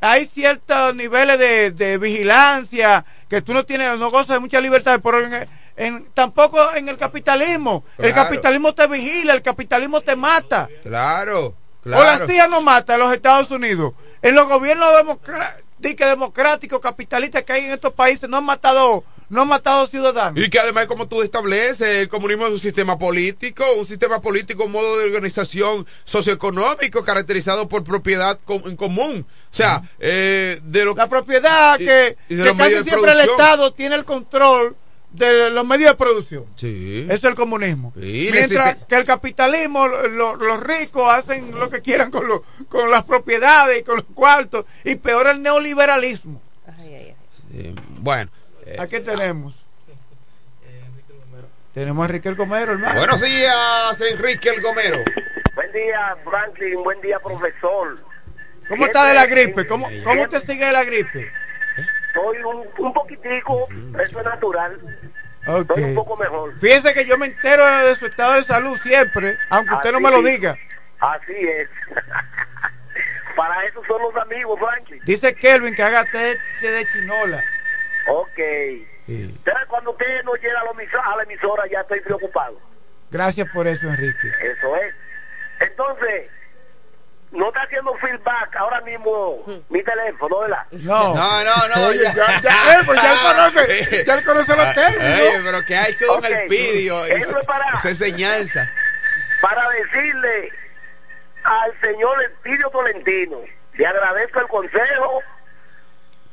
hay 0.00 0.26
ciertos 0.26 0.94
niveles 0.94 1.38
de, 1.38 1.70
de 1.70 1.98
vigilancia 1.98 3.04
que 3.28 3.42
tú 3.42 3.54
no 3.54 3.64
tienes 3.64 3.98
no 3.98 4.10
gozas 4.10 4.36
de 4.36 4.40
mucha 4.40 4.60
libertad 4.60 5.00
pero 5.02 5.18
en, 5.76 6.06
tampoco 6.14 6.74
en 6.74 6.88
el 6.88 6.96
capitalismo. 6.96 7.84
El 7.98 8.14
capitalismo 8.14 8.74
te 8.74 8.86
vigila, 8.86 9.34
el 9.34 9.42
capitalismo 9.42 10.00
te 10.00 10.16
mata. 10.16 10.68
Claro, 10.82 11.54
claro. 11.82 12.02
O 12.02 12.04
la 12.04 12.26
CIA 12.26 12.48
no 12.48 12.60
mata 12.60 12.94
en 12.94 13.00
los 13.00 13.12
Estados 13.12 13.50
Unidos. 13.50 13.94
En 14.20 14.34
los 14.34 14.48
gobiernos 14.48 14.96
democráticos, 14.96 16.08
democráticos, 16.08 16.80
capitalistas 16.80 17.42
que 17.44 17.52
hay 17.52 17.64
en 17.64 17.72
estos 17.72 17.92
países 17.92 18.28
no 18.28 18.38
han 18.38 18.44
matado 18.44 19.04
no 19.32 19.42
ha 19.42 19.44
matado 19.46 19.86
ciudadanos. 19.86 20.44
Y 20.44 20.50
que 20.50 20.58
además, 20.58 20.86
como 20.86 21.08
tú 21.08 21.22
estableces, 21.22 22.02
el 22.02 22.08
comunismo 22.10 22.46
es 22.46 22.52
un 22.52 22.60
sistema 22.60 22.98
político, 22.98 23.64
un 23.78 23.86
sistema 23.86 24.20
político, 24.20 24.64
un 24.64 24.72
modo 24.72 24.98
de 24.98 25.06
organización 25.06 25.86
socioeconómico 26.04 27.02
caracterizado 27.02 27.66
por 27.66 27.82
propiedad 27.82 28.38
en 28.46 28.76
común. 28.76 29.24
O 29.50 29.56
sea, 29.56 29.82
eh, 29.98 30.60
de 30.62 30.84
lo 30.84 30.94
La 30.94 31.08
propiedad 31.08 31.78
que, 31.78 32.18
casi 32.28 32.84
siempre 32.84 33.12
el 33.12 33.20
Estado 33.20 33.72
tiene 33.72 33.94
el 33.94 34.04
control 34.04 34.76
de 35.12 35.50
los 35.50 35.66
medios 35.66 35.92
de 35.92 35.96
producción. 35.96 36.44
Sí. 36.56 37.06
Eso 37.08 37.14
es 37.14 37.24
el 37.24 37.34
comunismo. 37.34 37.94
Mientras 37.96 38.84
que 38.86 38.96
el 38.96 39.04
capitalismo, 39.06 39.88
los 39.88 40.62
ricos 40.62 41.10
hacen 41.10 41.58
lo 41.58 41.70
que 41.70 41.80
quieran 41.80 42.10
con, 42.10 42.26
con 42.68 42.90
las 42.90 43.04
propiedades 43.04 43.80
y 43.80 43.82
con 43.82 43.96
los 43.96 44.04
cuartos. 44.12 44.66
Y 44.84 44.96
peor 44.96 45.26
el 45.28 45.40
neoliberalismo. 45.40 46.42
bueno. 47.98 48.30
¿A 48.78 48.86
qué 48.86 49.00
tenemos? 49.00 49.54
Tenemos 51.74 52.02
a 52.02 52.06
Enrique 52.06 52.28
el 52.28 52.36
Gomero, 52.36 52.72
hermano. 52.72 52.98
Buenos 52.98 53.20
días, 53.20 54.00
Enrique 54.10 54.50
el 54.50 54.60
Gomero. 54.60 54.98
Buen 55.54 55.72
día, 55.72 56.16
Franklin. 56.24 56.82
Buen 56.82 57.00
día, 57.00 57.18
profesor. 57.18 57.98
¿Cómo 58.68 58.86
está 58.86 59.06
de 59.06 59.14
la 59.14 59.26
gripe? 59.26 59.66
¿Cómo, 59.66 59.88
cómo 60.04 60.28
te 60.28 60.40
sigue 60.40 60.66
de 60.66 60.72
la 60.72 60.84
gripe? 60.84 61.30
Estoy 62.08 62.38
un, 62.44 62.66
un 62.78 62.92
poquitico, 62.92 63.68
eso 64.04 64.18
es 64.18 64.24
natural. 64.24 64.78
Estoy 65.46 65.82
un 65.82 65.94
poco 65.94 66.16
mejor. 66.16 66.58
Fíjese 66.60 66.94
que 66.94 67.06
yo 67.06 67.18
me 67.18 67.26
entero 67.26 67.66
de 67.86 67.94
su 67.96 68.06
estado 68.06 68.34
de 68.34 68.44
salud 68.44 68.78
siempre, 68.82 69.36
aunque 69.50 69.74
usted 69.74 69.92
no 69.92 70.00
me 70.00 70.10
lo 70.10 70.22
diga. 70.22 70.56
Así 71.00 71.32
es. 71.32 71.68
Para 73.36 73.64
eso 73.64 73.82
son 73.86 74.02
los 74.02 74.16
amigos, 74.22 74.58
Franklin. 74.60 75.00
Dice 75.04 75.34
Kelvin 75.34 75.74
que 75.74 75.82
haga 75.82 76.04
té, 76.04 76.38
de 76.60 76.86
chinola. 76.92 77.42
Ok. 78.08 78.40
Cuando 79.68 79.92
usted 79.92 80.22
no 80.24 80.34
llega 80.34 80.60
a 80.60 81.16
la 81.16 81.22
emisora 81.22 81.66
ya 81.66 81.80
estoy 81.80 82.00
preocupado. 82.00 82.60
Gracias 83.10 83.48
por 83.50 83.66
eso, 83.66 83.86
Enrique. 83.86 84.28
Eso 84.42 84.76
es. 84.76 84.94
Entonces, 85.60 86.30
no 87.30 87.48
está 87.48 87.62
haciendo 87.62 87.94
feedback 87.96 88.54
ahora 88.56 88.80
mismo 88.82 89.42
mi 89.70 89.82
teléfono, 89.82 90.40
¿verdad? 90.40 90.66
No, 90.72 91.14
no, 91.14 91.44
no, 91.44 91.68
no 91.68 91.92
ya, 91.92 92.14
ya, 92.14 92.40
ya, 92.42 92.74
él, 92.74 92.86
pues 92.86 93.00
ya 93.02 93.12
él 93.12 93.18
conoce, 93.22 94.04
ya 94.04 94.14
él 94.14 94.24
conoce 94.24 94.56
los 94.56 94.74
términos. 94.74 95.20
Oye, 95.20 95.40
pero 95.44 95.62
¿qué 95.66 95.76
ha 95.76 95.88
hecho 95.88 96.06
Don 96.06 96.18
okay. 96.18 96.32
Elpidio? 96.32 97.04
Eso 97.06 97.38
es 97.38 97.46
para... 97.46 97.78
Esa 97.78 97.88
enseñanza. 97.88 98.70
Para 99.40 99.68
decirle 99.70 100.52
al 101.44 101.80
señor 101.80 102.22
Elpidio 102.22 102.68
Tolentino, 102.68 103.40
le 103.74 103.86
agradezco 103.86 104.40
el 104.40 104.46
consejo, 104.48 105.22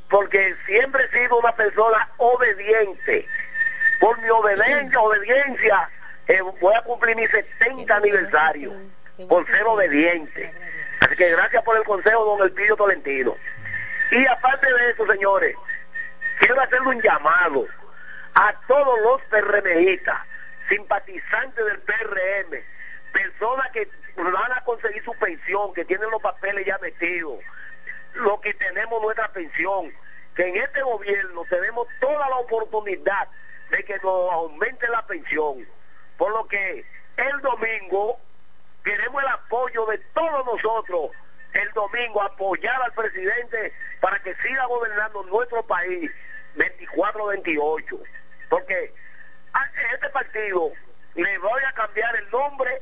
porque 0.10 0.56
siempre 0.65 1.04
he 1.06 1.17
sido 1.17 1.38
una 1.38 1.56
persona 1.56 2.10
obediente. 2.17 3.28
Por 4.00 4.19
mi 4.22 4.30
obediencia, 4.30 5.00
obediencia 5.00 5.89
eh, 6.28 6.41
voy 6.60 6.74
a 6.76 6.82
cumplir 6.82 7.15
mi 7.15 7.28
70 7.28 7.95
aniversario, 7.95 8.74
por 9.28 9.45
ser 9.48 9.63
obediente. 9.63 10.54
Así 11.02 11.15
que 11.15 11.30
gracias 11.32 11.63
por 11.63 11.78
el 11.78 11.84
consejo, 11.84 12.26
don 12.26 12.41
Elpidio 12.41 12.76
Tolentino. 12.76 13.36
Y 14.12 14.26
aparte 14.26 14.72
de 14.74 14.91
eso, 14.91 15.06
señores, 15.06 15.56
quiero 16.39 16.62
hacerle 16.62 16.88
un 16.88 17.02
llamado 17.02 17.67
a 18.36 18.54
todos 18.67 19.00
los 19.02 19.22
PRMistas, 19.24 20.19
simpatizantes 20.69 21.65
del 21.65 21.80
PRM, 21.80 22.63
personas 23.12 23.69
que 23.72 23.89
van 24.15 24.52
a 24.54 24.63
conseguir 24.63 25.04
su 25.04 25.13
pensión, 25.15 25.74
que 25.74 25.86
tienen 25.86 26.10
los 26.10 26.22
papeles 26.22 26.65
ya 26.65 26.78
metidos, 26.80 27.39
lo 28.13 28.39
que 28.41 28.54
tenemos 28.54 29.02
nuestra 29.02 29.32
pensión, 29.32 29.91
que 30.36 30.48
en 30.48 30.56
este 30.56 30.82
gobierno 30.82 31.43
tenemos 31.50 31.88
toda 32.00 32.30
la 32.30 32.38
oportunidad 32.38 33.28
de 33.72 33.84
que 33.84 33.95
nos 33.95 34.32
aumente 34.32 34.88
la 34.89 35.06
pensión. 35.06 35.67
Por 36.17 36.32
lo 36.32 36.48
que 36.48 36.86
el 37.17 37.41
domingo 37.41 38.19
queremos 38.84 39.22
el 39.24 39.30
apoyo 39.30 39.86
de 39.88 39.98
todos 40.13 40.45
nosotros 40.45 41.12
el 41.54 41.72
domingo, 41.72 42.22
apoyar 42.22 42.82
al 42.82 42.93
presidente 42.93 43.74
para 44.00 44.19
que 44.19 44.36
siga 44.36 44.65
gobernando 44.65 45.24
nuestro 45.24 45.63
país 45.63 46.12
24-28. 46.56 48.04
Porque 48.50 48.93
a 49.54 49.65
este 49.93 50.10
partido 50.10 50.72
le 51.15 51.38
voy 51.39 51.62
a 51.67 51.74
cambiar 51.74 52.15
el 52.15 52.30
nombre, 52.30 52.82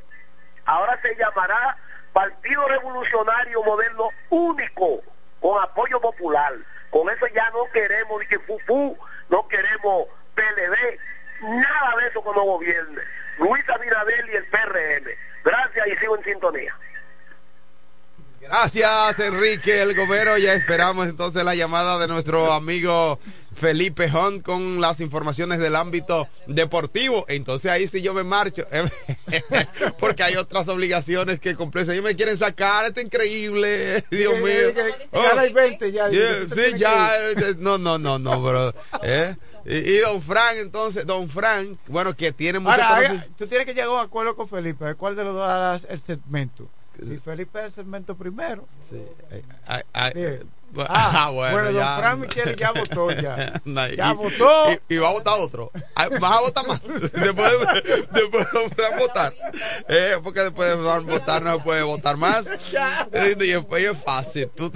ahora 0.66 1.00
se 1.00 1.14
llamará 1.16 1.76
Partido 2.12 2.66
Revolucionario 2.68 3.62
Moderno 3.62 4.10
Único, 4.30 5.02
con 5.40 5.62
apoyo 5.62 6.00
popular. 6.00 6.52
Con 6.90 7.08
eso 7.10 7.26
ya 7.34 7.50
no 7.50 7.70
queremos 7.72 8.20
ni 8.20 8.26
que 8.26 8.38
FUFU, 8.38 8.96
no 9.28 9.48
queremos 9.48 10.06
PLD, 10.34 10.98
nada 11.42 11.96
de 12.00 12.08
eso 12.08 12.22
como 12.22 12.42
gobierne. 12.42 13.02
Luis 13.38 13.68
Abinadel 13.68 14.28
y 14.30 14.36
el 14.36 14.44
PRM. 14.46 15.10
Gracias 15.44 15.86
y 15.86 15.96
sigo 15.96 16.16
en 16.16 16.24
sintonía. 16.24 16.76
Gracias, 18.40 19.18
Enrique 19.18 19.82
El 19.82 19.94
Gobero. 19.94 20.38
Ya 20.38 20.54
esperamos 20.54 21.06
entonces 21.06 21.44
la 21.44 21.54
llamada 21.54 21.98
de 21.98 22.08
nuestro 22.08 22.52
amigo 22.52 23.18
Felipe 23.58 24.10
Hunt 24.10 24.42
con 24.42 24.80
las 24.80 25.00
informaciones 25.00 25.58
del 25.58 25.76
ámbito 25.76 26.28
deportivo. 26.46 27.24
Entonces 27.28 27.70
ahí 27.70 27.88
sí 27.88 28.00
yo 28.00 28.14
me 28.14 28.24
marcho. 28.24 28.66
Porque 29.98 30.22
hay 30.22 30.36
otras 30.36 30.68
obligaciones 30.68 31.40
que 31.40 31.54
cumplir. 31.56 31.90
Ellos 31.90 32.04
me 32.04 32.16
quieren 32.16 32.36
sacar, 32.36 32.86
esto 32.86 33.00
es 33.00 33.06
increíble. 33.06 34.04
Dios 34.10 34.34
mío. 34.38 34.72
Ya 35.12 35.40
hay 35.40 35.52
20, 35.52 35.92
ya. 35.92 36.10
sí, 36.10 36.78
ya. 36.78 37.10
No, 37.58 37.78
no, 37.78 37.98
no, 37.98 38.18
no, 38.18 38.40
bro. 38.42 38.74
¿Eh? 39.02 39.36
Y, 39.64 39.98
don 39.98 40.22
Frank, 40.22 40.56
entonces, 40.56 41.06
don 41.06 41.28
Frank, 41.28 41.76
bueno, 41.88 42.14
que 42.16 42.32
tiene 42.32 42.58
mucho 42.58 42.80
Ahora, 42.80 43.26
Tú 43.36 43.46
tienes 43.46 43.66
que 43.66 43.74
llegar 43.74 43.88
a 43.88 43.92
un 43.92 44.00
acuerdo 44.00 44.34
con 44.34 44.48
Felipe. 44.48 44.94
¿Cuál 44.94 45.14
de 45.14 45.24
los 45.24 45.34
dos 45.34 45.46
hagas 45.46 45.86
el 45.90 46.00
segmento? 46.00 46.68
Si 46.98 47.18
Felipe 47.18 47.58
es 47.60 47.66
el 47.66 47.72
segmento 47.72 48.16
primero. 48.16 48.66
Sí. 48.88 48.96
Ah, 50.76 51.26
ah, 51.26 51.30
bueno, 51.32 51.52
bueno 51.56 51.72
don 51.72 51.98
Fran 51.98 52.20
Michel 52.20 52.56
ya 52.56 52.72
votó 52.72 53.10
ya. 53.10 53.60
ya 53.96 54.12
votó. 54.12 54.78
Y, 54.88 54.96
va 54.96 55.08
a 55.08 55.12
votar 55.12 55.40
otro. 55.40 55.70
Vas 55.94 56.32
a 56.32 56.40
votar 56.40 56.66
más. 56.66 56.80
después, 56.88 57.12
de, 57.12 58.06
después 58.12 58.46
de 58.52 58.98
votar. 58.98 59.34
Eh, 59.88 60.16
porque 60.22 60.40
después 60.40 60.68
de 60.68 60.76
votar 60.76 61.42
no 61.42 61.62
puede 61.62 61.82
votar 61.82 62.16
más. 62.16 62.46
Y 63.12 63.34
después 63.34 63.84
es 63.84 63.98
fácil. 64.04 64.48
Tú 64.54 64.70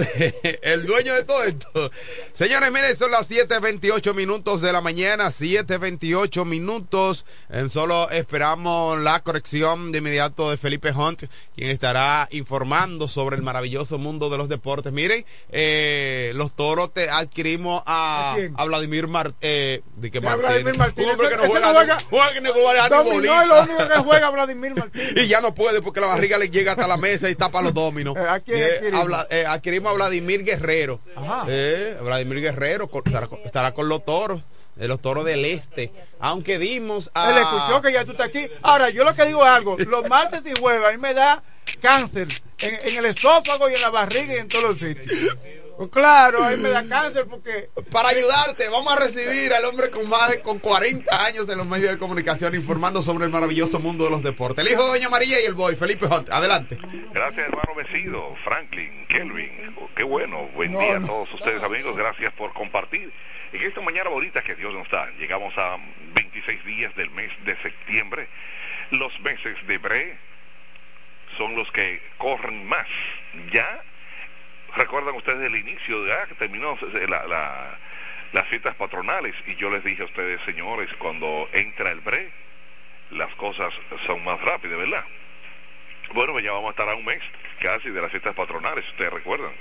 el 0.63 0.87
dueño 0.87 1.15
de 1.15 1.25
todo 1.25 1.45
esto. 1.45 1.91
Señores, 2.33 2.73
miren, 2.73 2.97
son 2.97 3.11
las 3.11 3.31
7.28 3.31 4.15
minutos 4.15 4.61
de 4.61 4.73
la 4.73 4.81
mañana. 4.81 5.29
7.28 5.29 6.45
minutos. 6.45 7.27
En 7.51 7.71
solo 7.71 8.11
esperamos 8.11 9.01
la 9.01 9.21
corrección 9.21 9.93
de 9.93 9.99
inmediato 9.99 10.51
de 10.51 10.57
Felipe 10.57 10.93
Hunt, 10.93 11.25
quien 11.55 11.71
estará 11.71 12.29
informando 12.31 13.09
sobre 13.09 13.37
el 13.37 13.43
maravilloso 13.43 13.99
mundo 13.99 14.31
de 14.31 14.39
los 14.39 14.49
deportes. 14.49 14.93
Miren, 14.93 15.25
eh, 15.51 15.82
eh, 15.85 16.33
los 16.35 16.55
toros 16.55 16.93
te 16.93 17.11
adquirimos 17.11 17.83
a, 17.87 18.37
¿A, 18.57 18.65
Vladimir 18.65 19.09
Martínez. 19.09 19.37
Eh, 19.41 19.83
¿De 19.97 20.11
qué 20.11 20.21
Vladimir 20.21 20.77
Martínez. 20.77 21.07
Un 21.07 21.13
hombre 21.13 21.29
que 21.29 21.37
no 21.37 21.43
juega, 21.45 21.67
no 21.67 21.75
juega, 21.75 21.99
juega, 22.09 22.33
que 22.33 22.41
no 22.41 22.53
juega 22.53 22.89
dominó 22.89 23.43
es 23.43 23.49
lo 23.49 23.63
único 23.63 23.89
que 23.89 23.99
juega 23.99 24.31
Vladimir 24.31 24.75
Martínez. 24.77 25.13
y 25.17 25.27
ya 25.27 25.41
no 25.41 25.55
puede 25.55 25.83
porque 25.83 26.01
la 26.01 26.07
barriga 26.07 26.39
le 26.39 26.51
llega 26.51 26.73
hasta 26.73 26.87
la 26.87 26.97
mesa 26.97 27.29
y 27.29 27.35
tapa 27.35 27.63
los 27.63 27.75
dominos. 27.75 28.15
Eh, 28.23 28.29
aquí 28.29 28.53
adquirimos? 28.53 29.27
Eh, 29.31 29.47
adquirimos 29.47 29.91
a 29.91 29.95
Vladimir 29.95 30.45
Guerrero. 30.45 31.01
Ajá. 31.17 31.45
Vladimir 32.03 32.41
Guerrero 32.41 32.91
estará, 33.05 33.29
estará 33.45 33.75
con 33.75 33.89
los 33.89 34.05
toros 34.05 34.43
de 34.77 34.89
los 34.89 35.01
toros 35.01 35.25
del 35.25 35.45
este. 35.45 35.93
Aunque 36.21 36.59
dimos 36.59 37.11
a. 37.15 37.31
Él 37.31 37.39
escuchó 37.39 37.83
que 37.83 37.93
ya 37.93 38.05
tú 38.05 38.13
estás 38.13 38.29
aquí. 38.29 38.49
Ahora, 38.63 38.91
yo 38.91 39.05
lo 39.05 39.15
que 39.15 39.27
digo 39.27 39.45
es 39.45 39.51
algo: 39.51 39.77
los 39.79 40.09
martes 40.09 40.43
y 40.47 40.59
jueves 40.59 40.87
a 40.87 40.93
mí 40.93 40.99
me 40.99 41.15
da 41.15 41.43
cáncer 41.81 42.29
en, 42.61 42.89
en, 42.89 42.97
el 42.99 43.07
esófago 43.07 43.69
y 43.69 43.75
en 43.75 43.81
la 43.81 43.91
barriga 43.91 44.35
y 44.35 44.39
en 44.39 44.49
todos 44.49 44.65
los 44.65 44.79
sitios. 44.79 45.37
Pues 45.77 45.89
claro, 45.91 46.45
ahí 46.45 46.57
me 46.57 46.69
da 46.69 46.87
cáncer 46.87 47.27
porque... 47.29 47.71
Para 47.91 48.11
ayudarte, 48.11 48.69
vamos 48.69 48.93
a 48.93 48.97
recibir 48.97 49.53
al 49.53 49.65
hombre 49.65 49.91
con 49.91 50.09
más 50.09 50.31
de 50.31 50.41
con 50.41 50.59
40 50.59 51.25
años 51.25 51.49
en 51.49 51.59
los 51.59 51.67
medios 51.67 51.91
de 51.91 51.99
comunicación 51.99 52.55
informando 52.55 53.03
sobre 53.03 53.25
el 53.25 53.31
maravilloso 53.31 53.79
mundo 53.81 54.05
de 54.05 54.11
los 54.11 54.23
deportes. 54.23 54.65
El 54.65 54.73
hijo 54.73 54.83
de 54.85 54.91
Doña 54.91 55.09
María 55.09 55.41
y 55.41 55.45
el 55.45 55.55
boy, 55.55 55.75
Felipe 55.77 56.07
Hunt. 56.07 56.31
Adelante. 56.31 56.79
Gracias, 57.13 57.49
hermano 57.49 57.75
Vecido, 57.75 58.35
Franklin, 58.45 59.07
Kelvin. 59.07 59.75
Qué 59.97 60.03
bueno. 60.03 60.49
Buen 60.55 60.73
día 60.73 60.97
a 60.97 61.07
todos 61.07 61.33
ustedes, 61.35 61.63
amigos. 61.63 61.97
Gracias 61.97 62.33
por 62.35 62.53
compartir. 62.53 63.13
En 63.53 63.63
esta 63.63 63.81
mañana 63.81 64.11
bonita 64.11 64.43
que 64.43 64.55
Dios 64.55 64.73
nos 64.73 64.89
da, 64.89 65.11
llegamos 65.19 65.57
a 65.59 65.77
26 66.15 66.65
días 66.65 66.95
del 66.97 67.11
mes 67.11 67.31
de 67.45 67.57
septiembre. 67.61 68.29
Los 68.91 69.19
meses 69.21 69.57
de 69.67 69.79
Bre 69.79 70.19
son 71.37 71.57
los 71.57 71.71
que 71.73 72.03
corren 72.19 72.67
más. 72.67 72.87
Ya 73.53 73.83
recuerdan 74.77 75.15
ustedes 75.15 75.47
el 75.47 75.57
inicio, 75.57 76.07
ya 76.07 76.27
que 76.27 76.35
terminó 76.35 76.79
las 78.33 78.49
fiestas 78.49 78.75
patronales 78.77 79.35
y 79.47 79.55
yo 79.57 79.71
les 79.71 79.85
dije 79.85 80.03
a 80.03 80.07
ustedes, 80.07 80.41
señores, 80.43 80.93
cuando 80.99 81.49
entra 81.53 81.91
el 81.91 82.01
bre, 82.01 82.31
las 83.11 83.35
cosas 83.35 83.73
son 84.07 84.25
más 84.25 84.41
rápidas, 84.41 84.79
¿verdad? 84.79 85.05
Bueno, 86.15 86.33
pues 86.33 86.45
ya 86.45 86.53
vamos 86.53 86.69
a 86.69 86.71
estar 86.71 86.89
a 86.89 86.95
un 86.95 87.05
mes 87.05 87.21
casi 87.61 87.91
de 87.91 88.01
las 88.01 88.11
fiestas 88.11 88.35
patronales, 88.35 88.89
ustedes 88.89 89.13
recuerdan. 89.13 89.53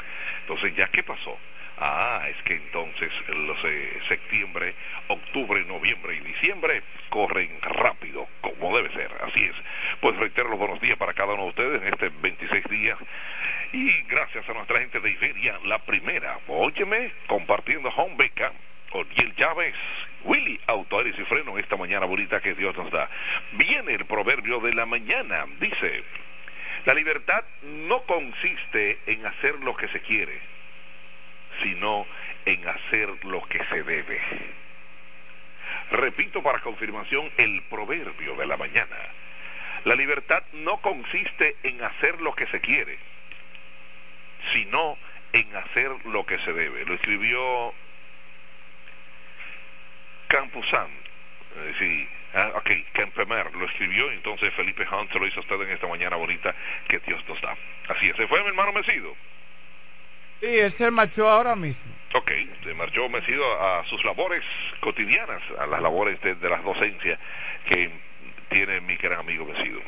Entonces, 0.42 0.74
¿ya 0.76 0.88
qué 0.88 1.04
pasó? 1.04 1.38
Ah, 1.84 2.28
es 2.30 2.38
que 2.44 2.54
entonces 2.54 3.12
los 3.28 3.58
septiembre, 4.08 4.76
octubre, 5.08 5.66
noviembre 5.66 6.16
y 6.16 6.20
diciembre 6.20 6.84
corren 7.10 7.50
rápido, 7.60 8.28
como 8.42 8.78
debe 8.78 8.94
ser, 8.94 9.12
así 9.24 9.46
es. 9.46 9.56
Pues 10.00 10.16
reitero 10.18 10.50
los 10.50 10.60
buenos 10.60 10.80
días 10.80 10.96
para 10.98 11.16
cada 11.16 11.34
uno 11.34 11.42
de 11.46 11.50
ustedes 11.50 11.82
en 11.82 11.88
este 11.88 12.10
26 12.10 12.66
días. 12.70 13.00
Y 13.74 14.04
gracias 14.04 14.48
a 14.48 14.54
nuestra 14.54 14.80
gente 14.80 15.00
de 15.00 15.10
Iberia, 15.10 15.60
la 15.66 15.80
primera, 15.80 16.38
óyeme, 16.48 17.14
compartiendo 17.26 17.90
Home 17.90 18.14
Beca, 18.16 18.54
el 19.16 19.36
Chávez, 19.36 19.74
Willy 20.24 20.62
Auto 20.68 21.04
y 21.04 21.14
Freno, 21.14 21.58
esta 21.58 21.78
mañana 21.78 22.06
bonita 22.06 22.42
que 22.42 22.54
Dios 22.54 22.78
nos 22.78 22.92
da. 22.92 23.10
Viene 23.54 23.96
el 23.96 24.06
proverbio 24.06 24.60
de 24.60 24.76
la 24.76 24.86
mañana, 24.86 25.48
dice, 25.60 26.04
la 26.86 26.94
libertad 26.94 27.44
no 27.64 28.04
consiste 28.04 29.00
en 29.08 29.26
hacer 29.26 29.56
lo 29.64 29.76
que 29.76 29.88
se 29.88 30.02
quiere, 30.02 30.51
sino 31.62 32.06
en 32.46 32.68
hacer 32.68 33.10
lo 33.26 33.42
que 33.48 33.64
se 33.66 33.84
debe. 33.84 34.20
Repito 35.92 36.42
para 36.42 36.60
confirmación 36.60 37.32
el 37.38 37.62
proverbio 37.64 38.36
de 38.36 38.48
la 38.48 38.58
mañana. 38.58 38.98
La 39.84 39.96
libertad 39.96 40.44
no 40.54 40.78
consiste 40.82 41.56
en 41.64 41.84
hacer 41.84 42.22
lo 42.22 42.36
que 42.36 42.48
se 42.48 42.62
quiere, 42.62 42.98
sino 44.54 44.98
en 45.34 45.56
hacer 45.56 45.92
lo 46.06 46.26
que 46.26 46.40
se 46.40 46.54
debe. 46.54 46.86
Lo 46.86 46.94
escribió 46.94 47.74
Campusan. 50.28 50.88
Eh, 51.58 51.74
sí, 51.78 52.10
ah, 52.34 52.52
ok, 52.56 52.70
Kempemer 52.94 53.54
lo 53.56 53.66
escribió, 53.66 54.10
entonces 54.12 54.54
Felipe 54.54 54.88
Hunt 54.90 55.12
se 55.12 55.20
lo 55.20 55.28
hizo 55.28 55.40
a 55.40 55.44
usted 55.44 55.62
en 55.62 55.70
esta 55.72 55.88
mañana 55.88 56.16
bonita 56.16 56.56
que 56.88 57.00
Dios 57.00 57.28
nos 57.28 57.42
da. 57.42 57.58
Así 57.90 58.10
es, 58.10 58.16
se 58.16 58.28
fue 58.28 58.42
mi 58.42 58.50
hermano 58.50 58.72
Mesido. 58.72 59.16
Sí, 60.42 60.60
él 60.60 60.74
se 60.74 60.92
marchó 60.92 61.30
ahora 61.30 61.56
mismo. 61.56 61.84
Ok, 62.14 62.32
se 62.64 62.74
marchó 62.74 63.08
Mesido 63.08 63.46
a 63.62 63.86
sus 63.86 64.04
labores 64.04 64.44
cotidianas, 64.82 65.42
a 65.60 65.68
las 65.68 65.82
labores 65.82 66.20
de, 66.22 66.36
de 66.36 66.50
las 66.50 66.64
docencias 66.64 67.18
que 67.66 67.90
tiene 68.50 68.82
mi 68.82 68.96
gran 68.98 69.20
amigo 69.20 69.46
Mesido. 69.46 69.80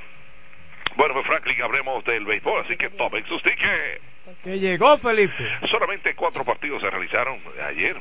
Bueno, 0.96 1.16
pues 1.16 1.26
Franklin, 1.26 1.62
hablemos 1.62 2.04
del 2.06 2.24
béisbol, 2.24 2.64
así 2.64 2.78
que 2.78 2.90
tomen 2.92 3.26
sus 3.26 3.42
tickets. 3.42 4.00
Que 4.44 4.60
llegó 4.60 4.98
Felipe. 4.98 5.44
Solamente 5.68 6.16
cuatro 6.16 6.46
partidos 6.46 6.82
se 6.82 6.90
realizaron 6.90 7.42
ayer 7.68 8.00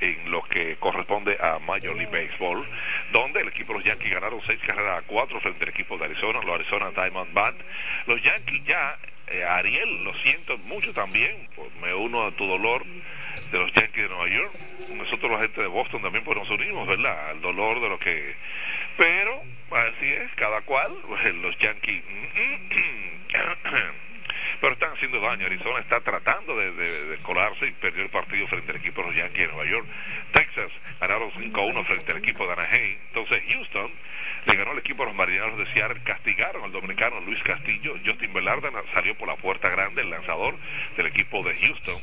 en 0.00 0.30
lo 0.30 0.42
que 0.42 0.76
corresponde 0.76 1.38
a 1.40 1.58
Major 1.58 1.96
League 1.96 2.12
Baseball, 2.12 2.64
donde 3.12 3.40
el 3.40 3.48
equipo 3.48 3.72
de 3.72 3.78
los 3.78 3.84
Yankees 3.88 4.12
ganaron 4.12 4.40
seis 4.46 4.60
carreras 4.64 4.98
a 4.98 5.02
cuatro 5.02 5.40
frente 5.40 5.64
al 5.64 5.70
equipo 5.70 5.96
de 5.96 6.04
Arizona, 6.04 6.40
los 6.44 6.54
Arizona 6.54 6.90
Diamondbacks. 6.90 7.64
Los 8.06 8.22
Yankees 8.22 8.62
ya, 8.64 8.98
eh, 9.28 9.44
Ariel, 9.44 10.04
lo 10.04 10.14
siento 10.14 10.58
mucho 10.58 10.92
también, 10.92 11.48
pues 11.54 11.68
me 11.82 11.94
uno 11.94 12.24
a 12.24 12.30
tu 12.32 12.46
dolor 12.46 12.84
de 13.50 13.58
los 13.58 13.72
Yankees 13.72 14.04
de 14.04 14.08
Nueva 14.08 14.28
York. 14.28 14.52
Nosotros 14.90 15.30
la 15.30 15.40
gente 15.40 15.60
de 15.60 15.66
Boston 15.66 16.02
también 16.02 16.24
pues 16.24 16.36
nos 16.36 16.48
unimos, 16.50 16.86
¿verdad? 16.86 17.30
Al 17.30 17.40
dolor 17.40 17.80
de 17.80 17.88
lo 17.88 17.98
que... 17.98 18.34
Pero, 18.96 19.42
así 19.70 20.12
es, 20.12 20.32
cada 20.34 20.60
cual, 20.62 20.92
pues, 21.06 21.34
los 21.34 21.58
Yankees... 21.58 22.02
pero 24.60 24.72
están 24.72 24.92
haciendo 24.92 25.20
daño. 25.20 25.46
Arizona 25.46 25.80
está 25.80 26.00
tratando 26.00 26.56
de, 26.56 27.18
colarse 27.22 27.66
y 27.66 27.72
perdió 27.72 28.02
el 28.02 28.10
partido 28.10 28.46
frente 28.46 28.70
al 28.70 28.78
equipo 28.78 29.02
de 29.02 29.08
los 29.08 29.16
Yankees 29.16 29.46
de 29.46 29.52
Nueva 29.52 29.70
York. 29.70 29.86
Texas 30.32 30.70
ganaron 31.00 31.30
5-1 31.32 31.84
frente 31.84 32.12
al 32.12 32.18
equipo 32.18 32.46
de 32.46 32.52
Anaheim. 32.52 32.98
Entonces 33.08 33.42
Houston 33.48 33.90
le 34.46 34.56
ganó 34.56 34.72
al 34.72 34.78
equipo 34.78 35.02
de 35.02 35.08
los 35.08 35.16
Marineros 35.16 35.58
de 35.58 35.66
Seattle, 35.72 36.02
castigaron 36.04 36.64
al 36.64 36.72
dominicano 36.72 37.20
Luis 37.20 37.42
Castillo. 37.42 37.96
Justin 38.04 38.32
Velarda 38.32 38.70
salió 38.92 39.16
por 39.16 39.28
la 39.28 39.36
puerta 39.36 39.68
grande, 39.68 40.02
el 40.02 40.10
lanzador 40.10 40.56
del 40.96 41.06
equipo 41.06 41.42
de 41.42 41.54
Houston. 41.56 42.00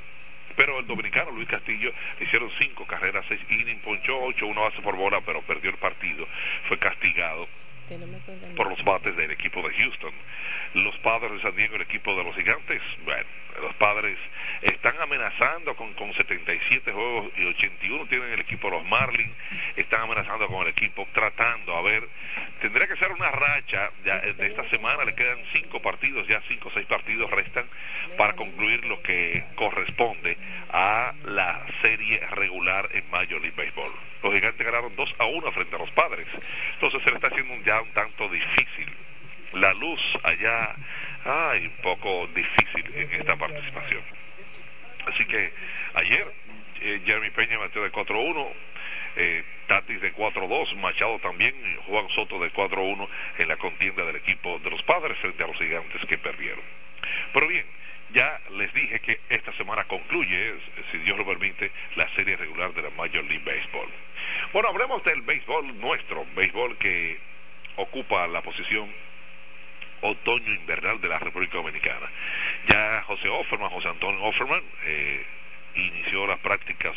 Pero 0.56 0.80
el 0.80 0.86
dominicano 0.86 1.32
Luis 1.32 1.48
Castillo 1.48 1.92
hicieron 2.20 2.52
cinco 2.60 2.86
carreras, 2.86 3.26
seis 3.28 3.42
innings, 3.50 3.82
ponchó 3.82 4.20
ocho, 4.22 4.46
uno 4.46 4.62
base 4.62 4.82
por 4.82 4.96
bola, 4.96 5.22
pero 5.22 5.42
perdió 5.42 5.72
el 5.72 5.78
partido. 5.78 6.28
Fue 6.68 6.78
castigado 6.78 7.48
por 8.56 8.70
los 8.70 8.84
bates 8.84 9.16
del 9.16 9.32
equipo 9.32 9.62
de 9.62 9.74
Houston. 9.74 10.14
Los 10.74 10.98
padres 11.00 11.32
de 11.32 11.42
San 11.42 11.56
Diego, 11.56 11.76
el 11.76 11.82
equipo 11.82 12.16
de 12.16 12.24
los 12.24 12.36
gigantes, 12.36 12.82
bueno, 13.06 13.28
los 13.62 13.74
padres 13.76 14.18
están 14.62 15.00
amenazando 15.02 15.76
con, 15.76 15.94
con 15.94 16.14
77 16.14 16.92
juegos 16.92 17.32
y 17.38 17.46
81 17.46 18.06
tienen 18.08 18.32
el 18.32 18.40
equipo 18.40 18.70
de 18.70 18.78
los 18.78 18.86
Marlins, 18.86 19.32
están 19.76 20.02
amenazando 20.02 20.48
con 20.48 20.64
el 20.64 20.70
equipo, 20.70 21.08
tratando, 21.14 21.76
a 21.76 21.82
ver, 21.82 22.08
tendría 22.62 22.88
que 22.88 22.98
ser 22.98 23.12
una 23.12 23.32
racha 23.32 23.92
ya, 24.06 24.20
de 24.20 24.48
esta 24.48 24.68
semana, 24.70 25.06
le 25.06 25.16
quedan 25.16 25.40
cinco 25.52 25.82
partidos, 25.82 26.28
ya 26.28 26.42
cinco 26.48 26.70
o 26.70 26.72
seis 26.72 26.86
partidos 26.86 27.30
restan 27.32 27.66
para 28.18 28.34
concluir 28.34 28.86
lo 28.86 29.02
que 29.02 29.44
corresponde 29.56 30.38
a 30.72 31.14
la 31.26 31.66
serie 31.82 32.20
regular 32.32 32.90
en 32.94 33.10
Major 33.10 33.42
League 33.42 33.56
Baseball. 33.56 33.92
Los 34.24 34.34
gigantes 34.34 34.66
ganaron 34.66 34.96
2 34.96 35.16
a 35.20 35.26
1 35.26 35.52
frente 35.52 35.76
a 35.76 35.80
los 35.80 35.92
padres. 35.92 36.26
Entonces 36.76 37.04
se 37.04 37.10
le 37.10 37.16
está 37.18 37.28
haciendo 37.28 37.54
ya 37.66 37.82
un 37.82 37.92
tanto 37.92 38.30
difícil. 38.30 38.88
La 39.54 39.74
luz 39.74 40.02
allá, 40.24 40.76
ay, 41.26 41.68
un 41.68 41.82
poco 41.84 42.28
difícil 42.34 42.92
en 42.96 43.12
esta 43.12 43.36
participación. 43.36 44.02
Así 45.06 45.26
que 45.26 45.54
ayer 45.94 46.34
eh, 46.82 47.02
Jeremy 47.06 47.30
Peña 47.30 47.60
metió 47.60 47.84
de 47.84 47.92
4-1, 47.92 48.48
eh, 49.16 49.44
Tatis 49.68 50.02
de 50.02 50.14
4-2, 50.14 50.76
Machado 50.78 51.20
también, 51.20 51.54
Juan 51.88 52.10
Soto 52.10 52.40
de 52.40 52.52
4-1 52.52 53.08
en 53.38 53.48
la 53.48 53.58
contienda 53.58 54.06
del 54.06 54.16
equipo 54.16 54.60
de 54.60 54.72
los 54.72 54.82
padres 54.84 55.18
frente 55.20 55.44
a 55.44 55.48
los 55.48 55.58
gigantes 55.58 56.04
que 56.06 56.18
perdieron. 56.18 56.64
Pero 57.32 57.48
bien, 57.48 57.66
ya 58.12 58.42
les 58.58 58.74
dije 58.74 59.00
que 59.02 59.20
esta 59.30 59.54
semana 59.54 59.84
concluye, 59.86 60.56
si 60.92 60.98
Dios 61.00 61.18
lo 61.18 61.26
permite, 61.26 61.72
la 61.96 62.08
serie 62.10 62.38
regular 62.38 62.74
de 62.74 62.82
la 62.82 62.90
Major 62.92 63.24
League 63.24 63.44
Baseball. 63.46 63.90
Bueno, 64.52 64.70
hablemos 64.70 65.04
del 65.04 65.22
béisbol 65.22 65.80
nuestro, 65.80 66.26
béisbol 66.36 66.78
que 66.78 67.20
ocupa 67.76 68.28
la 68.28 68.42
posición 68.42 68.92
otoño-invernal 70.04 71.02
de 71.02 71.08
la 71.08 71.20
República 71.20 71.58
Dominicana. 71.58 72.10
Ya 72.68 73.04
José 73.08 73.30
Offerman, 73.30 73.70
José 73.70 73.90
Antonio 73.90 74.22
Offerman, 74.22 74.62
eh, 74.86 75.26
inició 75.76 76.28
las 76.28 76.40
prácticas 76.40 76.96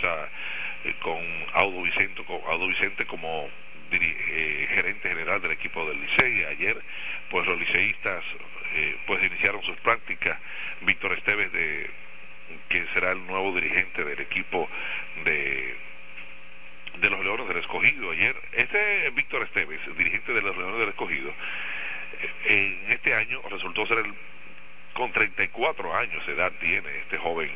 eh, 0.85 0.95
con 1.01 1.19
Audo 1.55 1.83
Vicente, 1.83 2.25
con 2.25 2.41
Audo 2.47 2.67
Vicente 2.69 3.07
como 3.07 3.49
eh, 3.91 4.69
gerente 4.71 5.09
general 5.09 5.41
del 5.41 5.53
equipo 5.53 5.89
del 5.89 6.01
Licey. 6.01 6.45
Ayer, 6.45 6.81
pues 7.31 7.47
los 7.47 7.59
liceístas 7.59 8.25
eh, 8.75 8.97
pues 9.07 9.23
iniciaron 9.25 9.63
sus 9.63 9.77
prácticas. 9.79 10.39
Víctor 10.83 11.13
Esteves, 11.13 11.53
de, 11.53 11.91
que 12.69 12.87
será 12.93 13.13
el 13.13 13.27
nuevo 13.27 13.53
dirigente 13.53 14.05
del 14.05 14.21
equipo 14.21 14.69
de 15.25 15.87
de 17.01 17.11
los 17.11 17.23
Leones 17.25 17.49
del 17.49 17.59
Escogido 17.59 18.11
ayer. 18.11 18.35
Este 18.53 19.11
Víctor 19.11 19.43
Esteves, 19.43 19.81
dirigente 19.97 20.33
de 20.33 20.43
los 20.43 20.57
Leones 20.57 20.79
del 20.81 20.89
Escogido, 20.89 21.33
en 22.45 22.85
este 22.89 23.15
año 23.15 23.43
resultó 23.51 23.87
ser 23.87 23.99
el, 23.99 24.15
con 24.93 25.13
34 25.13 25.95
años 25.95 26.27
de 26.27 26.33
edad 26.33 26.53
tiene 26.61 26.89
este 26.99 27.19
joven 27.19 27.51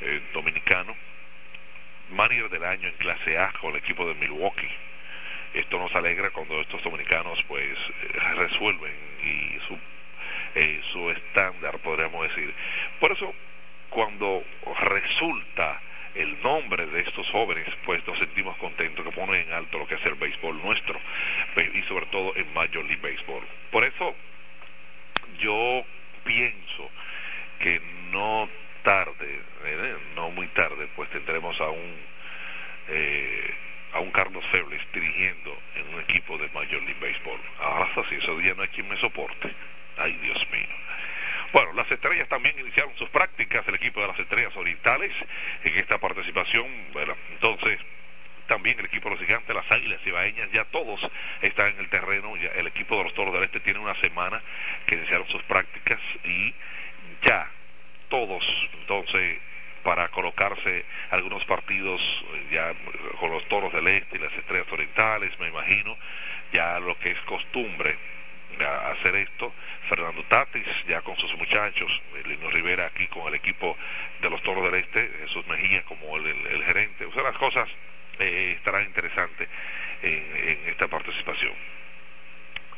eh, 0.00 0.20
dominicano, 0.32 0.96
manager 2.10 2.50
del 2.50 2.64
año 2.64 2.88
en 2.88 2.94
clase 2.94 3.38
A 3.38 3.52
con 3.52 3.70
el 3.70 3.76
equipo 3.76 4.06
de 4.06 4.14
Milwaukee. 4.14 4.70
Esto 5.54 5.78
nos 5.78 5.94
alegra 5.94 6.30
cuando 6.30 6.60
estos 6.60 6.82
dominicanos 6.82 7.44
pues 7.44 7.78
resuelven 8.36 8.94
y 9.22 9.58
su 9.66 9.78
eh, 10.54 10.80
su 10.92 11.10
estándar, 11.10 11.78
podríamos 11.80 12.28
decir. 12.28 12.54
Por 13.00 13.10
eso, 13.10 13.34
cuando 13.90 14.44
resulta 14.82 15.80
el 16.14 16.40
nombre 16.42 16.86
de 16.86 17.00
estos 17.00 17.28
jóvenes, 17.30 17.66
pues 17.84 18.06
nos 18.06 18.18
sentimos 18.18 18.56
contentos 18.58 19.04
que 19.04 19.12
ponen 19.12 19.46
en 19.48 19.52
alto 19.52 19.78
lo 19.78 19.86
que 19.86 19.96
es 19.96 20.06
el 20.06 20.14
béisbol 20.14 20.62
nuestro 20.62 21.00
y 21.74 21.82
sobre 21.82 22.06
todo 22.06 22.34
en 22.36 22.52
Major 22.54 22.84
League 22.84 23.00
Baseball. 23.02 23.44
Por 23.70 23.84
eso 23.84 24.14
yo 25.38 25.84
pienso 26.24 26.90
que 27.58 27.80
no 28.10 28.48
tarde, 28.82 29.40
¿eh? 29.64 29.96
no 30.14 30.30
muy 30.30 30.46
tarde, 30.48 30.88
pues 30.94 31.10
tendremos 31.10 31.60
a 31.60 31.68
un 31.68 32.14
eh, 32.88 33.54
a 33.94 34.00
un 34.00 34.10
Carlos 34.10 34.44
Febles 34.46 34.82
dirigiendo 34.92 35.56
en 35.76 35.94
un 35.94 36.00
equipo 36.00 36.36
de 36.36 36.48
Major 36.48 36.82
League 36.82 36.98
Baseball. 37.00 37.40
Ahora 37.60 37.88
sí, 38.08 38.16
ese 38.16 38.36
día 38.38 38.54
no 38.54 38.62
hay 38.62 38.68
quien 38.68 38.88
me 38.88 38.96
soporte. 38.96 39.54
Ay, 39.96 40.12
Dios 40.20 40.46
mío. 40.50 40.66
Bueno, 41.54 41.72
las 41.74 41.88
estrellas 41.88 42.28
también 42.28 42.58
iniciaron 42.58 42.96
sus 42.96 43.08
prácticas, 43.10 43.62
el 43.68 43.76
equipo 43.76 44.00
de 44.00 44.08
las 44.08 44.18
estrellas 44.18 44.56
orientales, 44.56 45.12
en 45.62 45.78
esta 45.78 45.98
participación, 45.98 46.66
bueno, 46.92 47.16
entonces 47.30 47.78
también 48.48 48.76
el 48.80 48.86
equipo 48.86 49.08
de 49.08 49.14
los 49.14 49.24
gigantes, 49.24 49.54
las 49.54 49.70
águilas 49.70 50.00
ibaeñas, 50.04 50.50
ya 50.50 50.64
todos 50.64 51.08
están 51.42 51.68
en 51.68 51.78
el 51.78 51.88
terreno, 51.90 52.36
ya 52.38 52.48
el 52.56 52.66
equipo 52.66 52.96
de 52.96 53.04
los 53.04 53.14
toros 53.14 53.32
del 53.32 53.44
este 53.44 53.60
tiene 53.60 53.78
una 53.78 53.94
semana 53.94 54.42
que 54.84 54.96
iniciaron 54.96 55.28
sus 55.28 55.44
prácticas 55.44 56.00
y 56.24 56.52
ya 57.22 57.48
todos, 58.08 58.44
entonces, 58.80 59.38
para 59.84 60.08
colocarse 60.08 60.84
algunos 61.10 61.44
partidos 61.44 62.02
ya 62.50 62.74
con 63.20 63.30
los 63.30 63.46
toros 63.46 63.72
del 63.72 63.86
este 63.86 64.16
y 64.16 64.20
las 64.20 64.32
estrellas 64.32 64.66
orientales, 64.72 65.38
me 65.38 65.46
imagino, 65.46 65.96
ya 66.52 66.80
lo 66.80 66.98
que 66.98 67.12
es 67.12 67.20
costumbre 67.20 67.96
a 68.62 68.90
hacer 68.90 69.14
esto. 69.16 69.52
Fernando 69.88 70.22
Tatis 70.24 70.66
ya 70.86 71.02
con 71.02 71.16
sus 71.18 71.34
muchachos, 71.36 72.02
Lino 72.26 72.50
Rivera 72.50 72.86
aquí 72.86 73.06
con 73.08 73.26
el 73.28 73.34
equipo 73.34 73.76
de 74.20 74.30
los 74.30 74.42
Toros 74.42 74.64
del 74.64 74.80
Este, 74.80 75.10
Jesús 75.20 75.46
Mejía 75.46 75.82
como 75.84 76.16
el, 76.16 76.64
gerente. 76.64 77.04
O 77.06 77.12
sea, 77.12 77.22
las 77.22 77.36
cosas 77.36 77.68
eh, 78.18 78.54
estarán 78.56 78.84
interesantes 78.84 79.48
en, 80.02 80.60
esta 80.66 80.88
participación. 80.88 81.52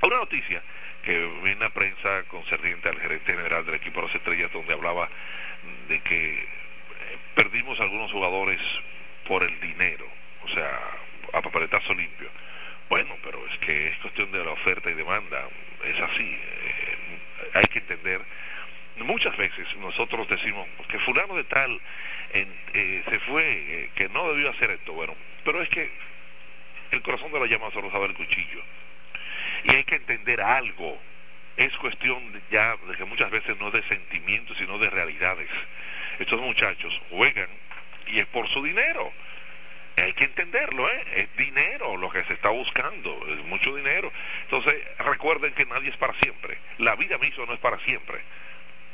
Una 0.03 0.16
noticia 0.16 0.62
que 1.03 1.18
viene 1.43 1.53
en 1.53 1.61
la 1.61 1.70
prensa 1.70 2.24
concerniente 2.24 2.89
al 2.89 3.01
gerente 3.01 3.33
general 3.33 3.64
del 3.64 3.77
equipo 3.77 4.01
de 4.01 4.07
las 4.07 4.16
estrellas, 4.16 4.53
donde 4.53 4.74
hablaba 4.74 5.09
de 5.89 6.01
que 6.01 6.35
eh, 6.35 6.47
perdimos 7.35 7.81
algunos 7.81 8.12
jugadores 8.12 8.61
por 9.27 9.43
el 9.43 9.61
dinero, 9.61 10.07
o 10.43 10.49
sea, 10.49 10.81
a 11.33 11.43
papeletazo 11.43 11.95
limpio. 11.95 12.31
Bueno, 12.89 13.16
pero 13.22 13.45
es 13.49 13.59
que 13.59 13.89
es 13.89 13.99
cuestión 13.99 14.31
de 14.31 14.45
la 14.45 14.53
oferta 14.53 14.91
y 14.91 14.95
demanda, 14.95 15.49
es 15.85 16.01
así, 16.01 16.39
eh, 16.41 17.18
hay 17.55 17.66
que 17.66 17.79
entender. 17.79 18.22
Muchas 18.99 19.37
veces 19.37 19.77
nosotros 19.77 20.27
decimos 20.29 20.66
que 20.89 20.99
fulano 20.99 21.37
de 21.37 21.45
tal 21.45 21.81
eh, 22.33 23.03
se 23.09 23.20
fue, 23.20 23.91
que 23.95 24.09
no 24.09 24.33
debió 24.33 24.51
hacer 24.51 24.70
esto, 24.70 24.95
bueno, 24.95 25.14
pero 25.45 25.62
es 25.62 25.68
que 25.68 25.91
el 26.91 27.03
corazón 27.03 27.33
de 27.33 27.41
la 27.41 27.47
llama 27.47 27.70
solo 27.72 27.91
sabe 27.91 28.07
el 28.07 28.14
cuchillo. 28.14 28.62
Y 29.64 29.70
hay 29.70 29.85
que 29.85 29.97
entender 29.97 30.41
algo. 30.41 30.99
Es 31.57 31.77
cuestión 31.79 32.43
ya 32.51 32.77
de 32.77 32.97
que 32.97 33.05
muchas 33.05 33.31
veces 33.31 33.57
no 33.59 33.70
de 33.70 33.83
sentimientos, 33.85 34.59
sino 34.59 34.79
de 34.79 34.91
realidades. 34.91 35.49
Estos 36.18 36.41
muchachos 36.41 37.01
juegan 37.11 37.49
y 38.07 38.18
es 38.18 38.27
por 38.27 38.49
su 38.49 38.62
dinero. 38.62 39.12
Hay 39.97 40.12
que 40.12 40.24
entenderlo, 40.24 40.89
¿eh? 40.91 41.05
Es 41.14 41.37
dinero 41.37 41.97
lo 41.97 42.11
que 42.11 42.22
se 42.24 42.35
está 42.35 42.51
buscando, 42.51 43.18
es 43.29 43.43
mucho 43.47 43.74
dinero. 43.74 44.12
Entonces, 44.43 44.77
recuerden 45.16 45.54
que 45.54 45.64
nadie 45.64 45.88
es 45.88 45.96
para 45.96 46.12
siempre. 46.20 46.58
La 46.76 46.94
vida 46.94 47.16
misma 47.16 47.46
no 47.46 47.54
es 47.54 47.58
para 47.58 47.78
siempre. 47.80 48.20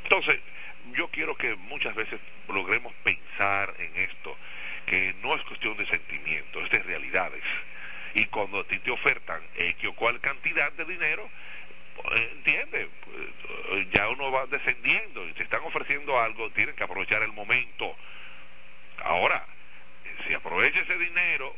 Entonces, 0.05 0.39
yo 0.93 1.09
quiero 1.09 1.37
que 1.37 1.57
muchas 1.57 1.95
veces 1.97 2.21
logremos 2.49 2.93
pensar 3.03 3.75
en 3.79 3.97
esto, 3.97 4.37
que 4.87 5.15
no 5.21 5.35
es 5.35 5.43
cuestión 5.43 5.77
de 5.77 5.87
sentimientos, 5.87 6.63
es 6.65 6.71
de 6.71 6.83
realidades 6.85 7.43
y 8.15 8.27
cuando 8.27 8.65
ti 8.67 8.79
te 8.79 8.91
ofertan 8.91 9.43
X 9.57 9.89
o 9.89 9.95
cual 9.95 10.21
cantidad 10.21 10.71
de 10.73 10.85
dinero, 10.85 11.29
pues, 11.97 12.21
entiende, 12.33 12.89
pues, 13.05 13.91
ya 13.91 14.09
uno 14.09 14.31
va 14.31 14.47
descendiendo 14.47 15.27
y 15.29 15.33
te 15.33 15.43
están 15.43 15.63
ofreciendo 15.63 16.21
algo, 16.21 16.51
tienen 16.51 16.75
que 16.75 16.85
aprovechar 16.85 17.23
el 17.23 17.33
momento. 17.33 17.97
Ahora, 19.05 19.45
si 20.27 20.35
aprovecha 20.35 20.81
ese 20.81 20.99
dinero, 20.99 21.55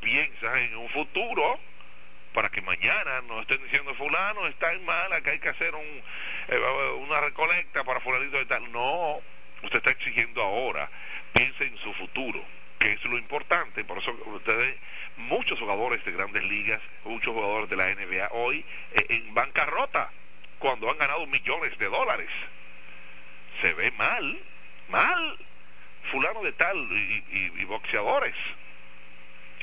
piensa 0.00 0.60
en 0.62 0.76
un 0.76 0.88
futuro 0.88 1.60
para 2.32 2.50
que 2.50 2.62
mañana 2.62 3.22
no 3.28 3.40
estén 3.40 3.62
diciendo 3.62 3.94
fulano 3.94 4.46
está 4.46 4.72
en 4.72 4.84
mala, 4.84 5.20
que 5.20 5.30
hay 5.30 5.38
que 5.38 5.50
hacer 5.50 5.74
un, 5.74 6.02
eh, 6.48 6.58
una 6.98 7.20
recolecta 7.20 7.84
para 7.84 8.00
fulanito 8.00 8.38
de 8.38 8.46
tal. 8.46 8.70
No, 8.72 9.20
usted 9.62 9.78
está 9.78 9.90
exigiendo 9.90 10.42
ahora, 10.42 10.90
piense 11.32 11.64
en 11.64 11.76
su 11.78 11.92
futuro 11.94 12.44
que 12.82 12.92
es 12.94 13.04
lo 13.04 13.16
importante, 13.16 13.84
por 13.84 13.98
eso 13.98 14.10
ustedes, 14.26 14.76
muchos 15.16 15.56
jugadores 15.60 16.04
de 16.04 16.10
grandes 16.10 16.42
ligas, 16.42 16.80
muchos 17.04 17.32
jugadores 17.32 17.70
de 17.70 17.76
la 17.76 17.94
NBA 17.94 18.28
hoy 18.32 18.64
eh, 18.92 19.06
en 19.08 19.32
bancarrota, 19.34 20.10
cuando 20.58 20.90
han 20.90 20.98
ganado 20.98 21.26
millones 21.28 21.78
de 21.78 21.86
dólares. 21.86 22.28
Se 23.60 23.72
ve 23.74 23.92
mal, 23.92 24.40
mal, 24.88 25.38
fulano 26.10 26.42
de 26.42 26.52
tal 26.52 26.76
y, 26.76 27.64
boxeadores 27.66 28.34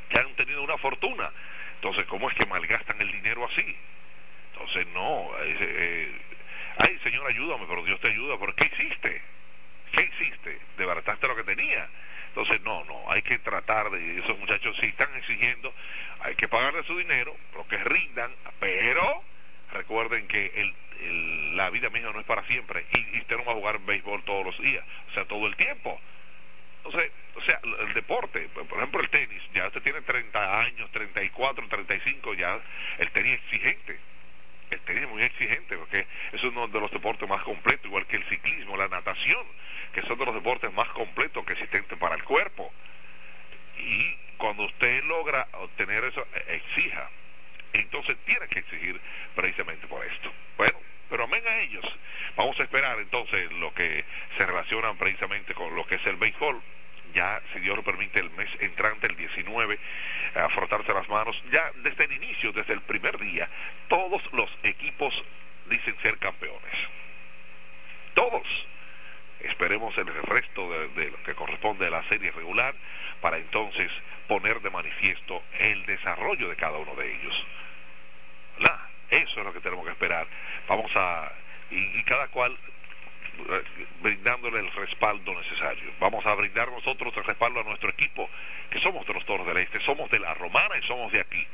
que 0.09 0.17
han 0.17 0.33
tenido 0.35 0.63
una 0.63 0.77
fortuna. 0.77 1.31
Entonces, 1.79 2.05
¿cómo 2.07 2.29
es 2.29 2.35
que 2.35 2.45
malgastan 2.45 2.99
el 2.99 3.09
dinero 3.09 3.45
así? 3.45 3.77
Entonces, 4.51 4.85
no, 4.87 5.29
eh, 5.39 5.57
eh, 5.61 6.21
ay, 6.77 6.99
Señor, 7.03 7.25
ayúdame, 7.25 7.65
pero 7.69 7.85
Dios 7.85 8.01
te 8.01 8.09
ayuda, 8.09 8.37
¿por 8.37 8.53
qué 8.53 8.65
hiciste? 8.65 9.21
¿Qué 9.93 10.01
hiciste? 10.01 10.59
¿Debarataste 10.77 11.25
lo 11.29 11.37
que 11.37 11.45
tenía? 11.45 11.89
Entonces, 12.27 12.59
no, 12.63 12.83
no, 12.83 13.09
hay 13.09 13.21
que 13.21 13.39
tratar 13.39 13.89
de, 13.91 14.19
esos 14.19 14.37
muchachos 14.39 14.75
si 14.77 14.87
están 14.87 15.15
exigiendo, 15.15 15.73
hay 16.19 16.35
que 16.35 16.49
pagarle 16.49 16.83
su 16.83 16.97
dinero, 16.97 17.33
lo 17.55 17.65
que 17.65 17.77
rindan, 17.77 18.35
pero 18.59 19.23
recuerden 19.71 20.27
que 20.27 20.51
el, 20.55 21.55
la 21.55 21.69
vida 21.69 21.89
misma 21.89 22.11
no 22.11 22.19
es 22.19 22.25
para 22.25 22.45
siempre 22.45 22.85
y, 22.91 23.19
usted 23.19 23.37
no 23.37 23.45
va 23.45 23.53
a 23.53 23.55
jugar 23.55 23.79
béisbol 23.79 24.21
todos 24.23 24.45
los 24.45 24.61
días, 24.61 24.83
o 25.09 25.13
sea, 25.13 25.23
todo 25.23 25.47
el 25.47 25.55
tiempo. 25.55 25.97
Entonces, 26.83 27.11
o 27.35 27.41
sea, 27.41 27.59
el 27.63 27.93
deporte, 27.93 28.49
por 28.49 28.77
ejemplo 28.77 29.01
el 29.01 29.09
tenis, 29.09 29.41
ya 29.53 29.67
usted 29.67 29.81
tiene 29.81 30.01
30 30.01 30.61
años, 30.61 30.89
34, 30.91 31.67
35, 31.67 32.33
ya 32.33 32.59
el 32.97 33.11
tenis 33.11 33.33
exigente 33.35 33.99
el 34.71 34.79
tenis 34.81 35.03
es 35.03 35.09
muy 35.09 35.23
exigente 35.23 35.77
porque 35.77 36.07
es 36.31 36.43
uno 36.43 36.67
de 36.67 36.79
los 36.79 36.91
deportes 36.91 37.27
más 37.27 37.43
completos, 37.43 37.85
igual 37.85 38.05
que 38.05 38.17
el 38.17 38.23
ciclismo, 38.25 38.77
la 38.77 38.87
natación, 38.87 39.45
que 39.93 40.01
son 40.03 40.17
de 40.17 40.25
los 40.25 40.35
deportes 40.35 40.71
más 40.73 40.87
completos 40.89 41.45
que 41.45 41.53
existen 41.53 41.83
para 41.99 42.15
el 42.15 42.23
cuerpo. 42.23 42.71
Y 43.77 44.15
cuando 44.37 44.65
usted 44.65 45.03
logra 45.05 45.47
obtener 45.53 46.03
eso, 46.03 46.25
e, 46.33 46.55
exija. 46.55 47.09
Entonces 47.73 48.17
tiene 48.25 48.47
que 48.47 48.59
exigir 48.59 48.99
precisamente 49.35 49.87
por 49.87 50.03
esto. 50.05 50.31
Bueno, 50.57 50.77
pero 51.09 51.23
amén 51.23 51.43
a 51.47 51.59
ellos. 51.61 51.85
Vamos 52.35 52.59
a 52.59 52.63
esperar 52.63 52.99
entonces 52.99 53.51
lo 53.53 53.73
que 53.73 54.05
se 54.37 54.45
relaciona 54.45 54.93
precisamente 54.93 55.53
con 55.53 55.75
lo 55.75 55.85
que 55.85 55.95
es 55.95 56.05
el 56.05 56.17
béisbol 56.17 56.61
ya, 57.13 57.41
si 57.53 57.59
Dios 57.59 57.75
lo 57.75 57.83
permite, 57.83 58.19
el 58.19 58.29
mes 58.31 58.49
entrante, 58.59 59.07
el 59.07 59.15
19, 59.15 59.79
a 60.35 60.49
frotarse 60.49 60.93
las 60.93 61.09
manos. 61.09 61.41
Ya 61.51 61.71
desde 61.77 62.05
el 62.05 62.13
inicio, 62.13 62.51
desde 62.51 62.73
el 62.73 62.81
primer 62.81 63.17
día, 63.17 63.49
todos 63.87 64.21
los 64.33 64.49
equipos 64.63 65.23
dicen 65.69 65.95
ser 66.01 66.17
campeones. 66.17 66.87
Todos. 68.13 68.67
Esperemos 69.39 69.97
el 69.97 70.07
resto 70.07 70.69
de, 70.69 71.11
lo 71.11 71.23
que 71.23 71.33
corresponde 71.33 71.87
a 71.87 71.89
la 71.89 72.03
serie 72.09 72.31
regular 72.31 72.75
para 73.21 73.37
entonces 73.37 73.89
poner 74.27 74.59
de 74.59 74.69
manifiesto 74.69 75.41
el 75.59 75.85
desarrollo 75.85 76.49
de 76.49 76.57
cada 76.57 76.77
uno 76.77 76.93
de 76.95 77.15
ellos. 77.15 77.45
Eso 79.11 79.39
es 79.39 79.45
lo 79.45 79.53
que 79.53 79.61
tenemos 79.61 79.85
que 79.85 79.91
esperar. 79.91 80.27
Vamos 80.67 80.91
a... 80.95 81.31
y 81.69 82.03
cada 82.03 82.27
cual 82.27 82.57
brindándole 84.01 84.59
el 84.59 84.71
respaldo 84.73 85.33
necesario. 85.33 85.91
Vamos 85.99 86.25
a 86.25 86.35
brindar 86.35 86.69
nosotros 86.71 87.15
el 87.17 87.23
respaldo 87.23 87.61
a 87.61 87.63
nuestro 87.63 87.89
equipo, 87.89 88.29
que 88.69 88.79
somos 88.79 89.05
de 89.05 89.13
los 89.13 89.25
Toros 89.25 89.47
del 89.47 89.57
Este, 89.57 89.79
somos 89.79 90.09
de 90.09 90.19
la 90.19 90.33
Romana 90.33 90.77
y 90.77 90.83
somos 90.85 91.11
de 91.11 91.21
aquí. 91.21 91.45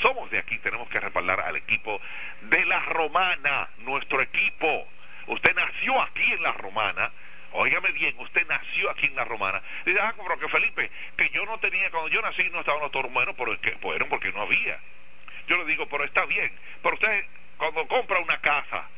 Somos 0.00 0.30
de 0.30 0.38
aquí, 0.38 0.58
tenemos 0.58 0.88
que 0.88 1.00
respaldar 1.00 1.40
al 1.40 1.56
equipo 1.56 2.00
de 2.42 2.64
la 2.66 2.80
Romana, 2.80 3.68
nuestro 3.78 4.20
equipo. 4.20 4.86
Usted 5.26 5.54
nació 5.56 6.00
aquí 6.02 6.32
en 6.32 6.42
la 6.42 6.52
Romana, 6.52 7.10
Óigame 7.50 7.90
bien, 7.92 8.14
usted 8.18 8.46
nació 8.46 8.90
aquí 8.90 9.06
en 9.06 9.16
la 9.16 9.24
Romana. 9.24 9.62
Dice, 9.86 9.98
ah, 10.02 10.14
pero 10.14 10.38
que 10.38 10.48
Felipe, 10.48 10.90
que 11.16 11.30
yo 11.30 11.46
no 11.46 11.58
tenía, 11.58 11.90
cuando 11.90 12.10
yo 12.10 12.20
nací 12.20 12.48
no 12.50 12.60
estaban 12.60 12.82
los 12.82 12.90
toros 12.90 13.10
buenos, 13.10 13.34
pero 13.38 13.54
es 13.54 13.58
que 13.58 13.70
fueron 13.78 14.10
porque 14.10 14.30
no 14.32 14.42
había. 14.42 14.78
Yo 15.48 15.58
le 15.58 15.64
digo, 15.64 15.88
pero 15.88 16.04
está 16.04 16.24
bien. 16.26 16.52
Pero 16.82 16.94
usted, 16.94 17.26
cuando 17.56 17.86
compra 17.88 18.20
una 18.20 18.40
casa, 18.40 18.88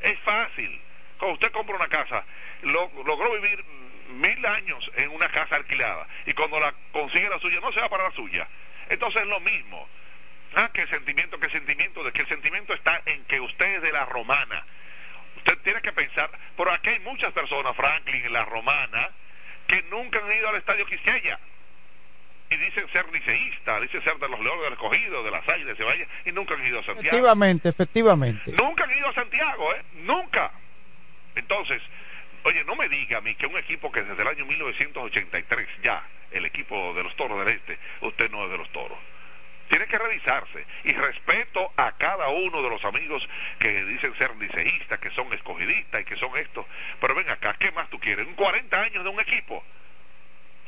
es 0.00 0.18
fácil 0.20 0.82
cuando 1.20 1.34
usted 1.34 1.52
compra 1.52 1.76
una 1.76 1.88
casa, 1.88 2.24
logró 2.62 3.30
vivir 3.34 3.62
mil 4.08 4.46
años 4.46 4.90
en 4.96 5.10
una 5.10 5.28
casa 5.28 5.56
alquilada 5.56 6.08
y 6.24 6.32
cuando 6.32 6.58
la 6.58 6.74
consigue 6.92 7.28
la 7.28 7.38
suya 7.38 7.60
no 7.60 7.70
se 7.72 7.80
va 7.80 7.90
para 7.90 8.04
la 8.04 8.12
suya. 8.12 8.48
Entonces 8.88 9.22
es 9.22 9.28
lo 9.28 9.38
mismo. 9.40 9.86
Ah, 10.54 10.70
qué 10.72 10.86
sentimiento, 10.86 11.38
qué 11.38 11.50
sentimiento, 11.50 12.02
de 12.02 12.12
que 12.12 12.22
el 12.22 12.28
sentimiento 12.28 12.72
está 12.72 13.02
en 13.04 13.22
que 13.26 13.38
usted 13.38 13.66
es 13.66 13.82
de 13.82 13.92
la 13.92 14.06
romana. 14.06 14.64
Usted 15.36 15.58
tiene 15.58 15.82
que 15.82 15.92
pensar, 15.92 16.30
pero 16.56 16.72
aquí 16.72 16.88
hay 16.88 17.00
muchas 17.00 17.32
personas, 17.32 17.76
Franklin, 17.76 18.24
en 18.24 18.32
la 18.32 18.46
romana, 18.46 19.10
que 19.66 19.82
nunca 19.90 20.20
han 20.20 20.32
ido 20.32 20.48
al 20.48 20.56
estadio 20.56 20.86
Quisqueya. 20.86 21.38
Y 22.50 22.56
dicen 22.56 22.88
ser 22.92 23.06
liceístas, 23.12 23.80
dicen 23.80 24.02
ser 24.02 24.18
de 24.18 24.28
los 24.28 24.40
Leones 24.40 24.64
del 24.64 24.72
Escogido, 24.72 25.22
de 25.22 25.30
las 25.30 25.48
Águilas 25.48 25.78
de 25.78 25.84
Valle, 25.84 26.08
y 26.24 26.32
nunca 26.32 26.54
han 26.54 26.66
ido 26.66 26.80
a 26.80 26.82
Santiago. 26.82 27.00
Efectivamente, 27.00 27.68
efectivamente. 27.68 28.52
Nunca 28.52 28.84
han 28.84 28.90
ido 28.90 29.08
a 29.08 29.14
Santiago, 29.14 29.72
¿eh? 29.74 29.82
Nunca. 30.02 30.50
Entonces, 31.36 31.80
oye, 32.42 32.64
no 32.64 32.74
me 32.74 32.88
diga 32.88 33.18
a 33.18 33.20
mí 33.20 33.36
que 33.36 33.46
un 33.46 33.56
equipo 33.56 33.92
que 33.92 34.02
desde 34.02 34.20
el 34.20 34.28
año 34.28 34.46
1983 34.46 35.68
ya, 35.82 36.02
el 36.32 36.44
equipo 36.44 36.92
de 36.94 37.04
los 37.04 37.14
Toros 37.14 37.38
del 37.38 37.54
Este, 37.54 37.78
usted 38.00 38.30
no 38.30 38.44
es 38.44 38.50
de 38.50 38.58
los 38.58 38.70
Toros. 38.72 38.98
Tiene 39.68 39.86
que 39.86 39.98
revisarse. 39.98 40.66
Y 40.82 40.92
respeto 40.92 41.72
a 41.76 41.92
cada 41.92 42.28
uno 42.30 42.60
de 42.62 42.70
los 42.70 42.84
amigos 42.84 43.28
que 43.60 43.84
dicen 43.84 44.12
ser 44.18 44.34
liceístas, 44.36 44.98
que 44.98 45.12
son 45.12 45.32
escogidistas 45.32 46.00
y 46.00 46.04
que 46.04 46.16
son 46.16 46.36
estos. 46.36 46.66
Pero 47.00 47.14
ven 47.14 47.30
acá, 47.30 47.54
¿qué 47.56 47.70
más 47.70 47.88
tú 47.88 48.00
quieres? 48.00 48.26
¿Un 48.26 48.34
40 48.34 48.82
años 48.82 49.04
de 49.04 49.10
un 49.10 49.20
equipo? 49.20 49.64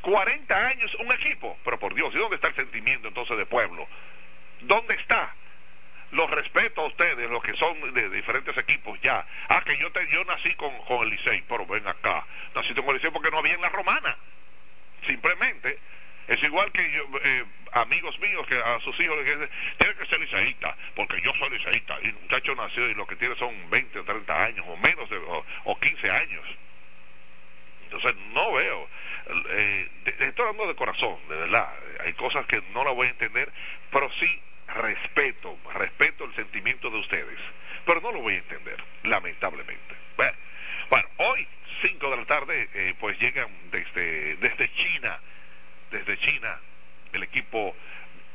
40 0.03 0.68
años 0.68 0.94
un 0.96 1.11
equipo. 1.12 1.59
Pero 1.64 1.78
por 1.78 1.94
Dios, 1.94 2.14
¿y 2.14 2.18
dónde 2.18 2.36
está 2.36 2.48
el 2.48 2.55
sentimiento 2.55 3.09
entonces 3.09 3.36
de 3.36 3.46
pueblo? 3.46 3.88
¿Dónde 4.61 4.94
está? 4.94 5.34
los 6.12 6.30
respeto 6.30 6.82
a 6.82 6.86
ustedes, 6.88 7.30
los 7.30 7.42
que 7.42 7.55
son 7.55 7.94
de 7.94 8.11
diferentes 8.11 8.57
equipos 8.59 9.00
ya. 9.00 9.26
Ah, 9.48 9.62
que 9.64 9.76
yo 9.78 9.90
te, 9.92 10.07
yo 10.11 10.22
nací 10.24 10.55
con, 10.55 10.70
con 10.84 11.03
el 11.05 11.09
Licey, 11.09 11.42
pero 11.48 11.66
ven 11.66 11.86
acá. 11.88 12.26
Nací 12.55 12.74
con 12.74 12.88
el 12.88 12.96
Licey 12.96 13.11
porque 13.11 13.30
no 13.30 13.38
había 13.38 13.55
en 13.55 13.62
la 13.62 13.70
romana. 13.70 14.16
Simplemente. 15.07 15.78
Es 16.28 16.42
igual 16.42 16.70
que 16.70 16.88
yo, 16.92 17.05
eh, 17.24 17.44
amigos 17.72 18.18
míos 18.20 18.46
que 18.46 18.55
a 18.57 18.78
sus 18.80 18.98
hijos 19.00 19.16
les 19.18 19.26
dicen, 19.26 19.50
tiene 19.78 19.94
que 19.94 20.07
ser 20.07 20.20
liceísta, 20.20 20.76
porque 20.94 21.20
yo 21.20 21.32
soy 21.34 21.50
liceísta. 21.50 21.98
Y 22.03 22.09
el 22.09 22.14
muchacho 22.14 22.55
nació 22.55 22.88
y 22.88 22.94
lo 22.94 23.07
que 23.07 23.16
tiene 23.16 23.34
son 23.36 23.70
20 23.70 23.98
o 23.98 24.05
30 24.05 24.44
años, 24.44 24.64
o 24.68 24.76
menos, 24.76 25.11
de, 25.11 25.16
o, 25.64 25.80
15 25.80 26.11
años. 26.11 26.44
Entonces 27.93 28.14
no 28.32 28.53
veo, 28.53 28.88
eh, 29.51 29.88
estoy 30.05 30.47
hablando 30.47 30.66
de 30.66 30.74
corazón, 30.74 31.18
de 31.28 31.36
verdad, 31.36 31.68
hay 32.01 32.14
cosas 32.14 32.47
que 32.47 32.62
no 32.72 32.84
la 32.84 32.90
voy 32.90 33.07
a 33.07 33.11
entender, 33.11 33.53
pero 33.90 34.11
sí 34.12 34.40
respeto, 34.66 35.59
respeto 35.74 36.24
el 36.24 36.34
sentimiento 36.34 36.88
de 36.88 36.99
ustedes, 36.99 37.38
pero 37.84 38.01
no 38.01 38.12
lo 38.12 38.20
voy 38.20 38.34
a 38.34 38.38
entender, 38.38 38.82
lamentablemente. 39.03 39.95
Bueno, 40.16 40.32
bueno 40.88 41.07
hoy, 41.18 41.47
5 41.82 42.11
de 42.11 42.16
la 42.16 42.24
tarde, 42.24 42.70
eh, 42.72 42.95
pues 42.99 43.18
llegan 43.18 43.51
desde, 43.70 44.36
desde 44.36 44.72
China, 44.72 45.20
desde 45.90 46.16
China, 46.18 46.59
el 47.12 47.22
equipo 47.24 47.76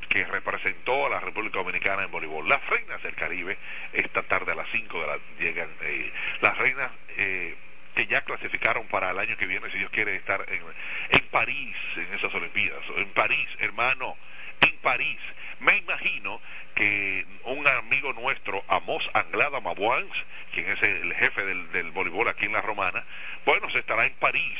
que 0.08 0.24
representó 0.26 1.08
a 1.08 1.10
la 1.10 1.20
República 1.20 1.58
Dominicana 1.58 2.04
en 2.04 2.12
voleibol. 2.12 2.48
Las 2.48 2.64
reinas 2.68 3.02
del 3.02 3.16
Caribe, 3.16 3.58
esta 3.92 4.22
tarde 4.22 4.52
a 4.52 4.56
las 4.56 4.70
5 4.70 5.02
de 5.02 5.08
la 5.08 5.20
llegan, 5.40 5.70
eh, 5.82 6.14
las 6.42 6.56
reinas 6.60 6.92
eh, 7.18 7.56
que 7.98 8.06
ya 8.06 8.22
clasificaron 8.22 8.86
para 8.86 9.10
el 9.10 9.18
año 9.18 9.36
que 9.38 9.48
viene, 9.48 9.72
si 9.72 9.80
Dios 9.80 9.90
quiere 9.90 10.16
estar 10.16 10.46
en, 10.50 10.62
en 11.10 11.28
París, 11.30 11.76
en 11.96 12.14
esas 12.14 12.32
Olimpiadas, 12.32 12.84
en 12.96 13.10
París, 13.10 13.48
hermano, 13.58 14.16
en 14.62 14.78
París. 14.84 15.18
Me 15.62 15.78
imagino 15.78 16.40
que 16.76 17.26
un 17.46 17.68
amigo 17.68 18.14
nuestro, 18.14 18.64
Amos 18.68 19.10
Anglada 19.16 19.62
Mabuans, 19.62 20.12
quien 20.54 20.70
es 20.70 20.84
el 20.84 21.12
jefe 21.16 21.44
del, 21.44 21.72
del 21.72 21.90
voleibol 21.90 22.28
aquí 22.28 22.46
en 22.46 22.54
la 22.54 22.62
Romana, 22.62 23.04
bueno, 23.48 23.68
se 23.72 23.80
estará 23.80 24.06
en 24.06 24.14
París, 24.14 24.60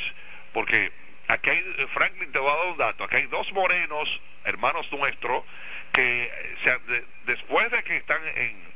porque 0.52 0.90
aquí 1.28 1.50
hay, 1.50 1.58
eh, 1.58 1.86
Franklin 1.94 2.32
te 2.32 2.40
va 2.40 2.52
a 2.52 2.56
dar 2.56 2.66
un 2.66 2.78
dato, 2.78 3.04
aquí 3.04 3.18
hay 3.18 3.26
dos 3.28 3.52
morenos, 3.52 4.20
hermanos 4.46 4.90
nuestros, 4.90 5.44
que 5.92 6.24
eh, 6.24 7.04
después 7.26 7.70
de 7.70 7.84
que 7.84 7.98
están 7.98 8.20
en 8.34 8.67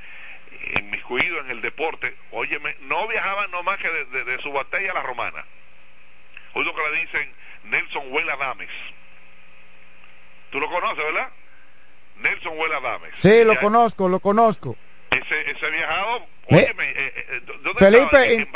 inmiscuidos 0.78 1.44
en 1.44 1.50
el 1.50 1.60
deporte, 1.60 2.14
óyeme, 2.30 2.76
no 2.82 3.06
viajaban 3.08 3.50
nomás 3.50 3.78
que 3.78 3.88
de, 3.88 4.38
su 4.40 4.52
batalla 4.52 4.92
a 4.92 4.94
la 4.94 5.02
romana. 5.02 5.44
Oigo 6.54 6.74
que 6.74 6.82
le 6.90 7.00
dicen 7.00 7.32
Nelson 7.64 8.12
Huela 8.12 8.36
Dames. 8.36 8.68
Tú 10.50 10.60
lo 10.60 10.68
conoces, 10.68 11.04
¿verdad? 11.04 11.30
Nelson 12.16 12.58
Huela 12.58 12.80
Dames. 12.80 13.12
Sí, 13.20 13.44
lo 13.44 13.58
conozco, 13.58 14.08
lo 14.08 14.20
conozco. 14.20 14.76
Ese, 15.10 15.50
ese 15.50 15.70
viajado, 15.70 16.26
óyeme, 16.46 16.90
eh, 16.90 17.42
Felipe, 17.76 18.48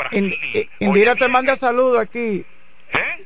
Indira 0.79 1.15
te 1.15 1.27
manda 1.27 1.55
saludos 1.55 1.99
aquí. 1.99 2.45
¿Eh? 2.93 3.25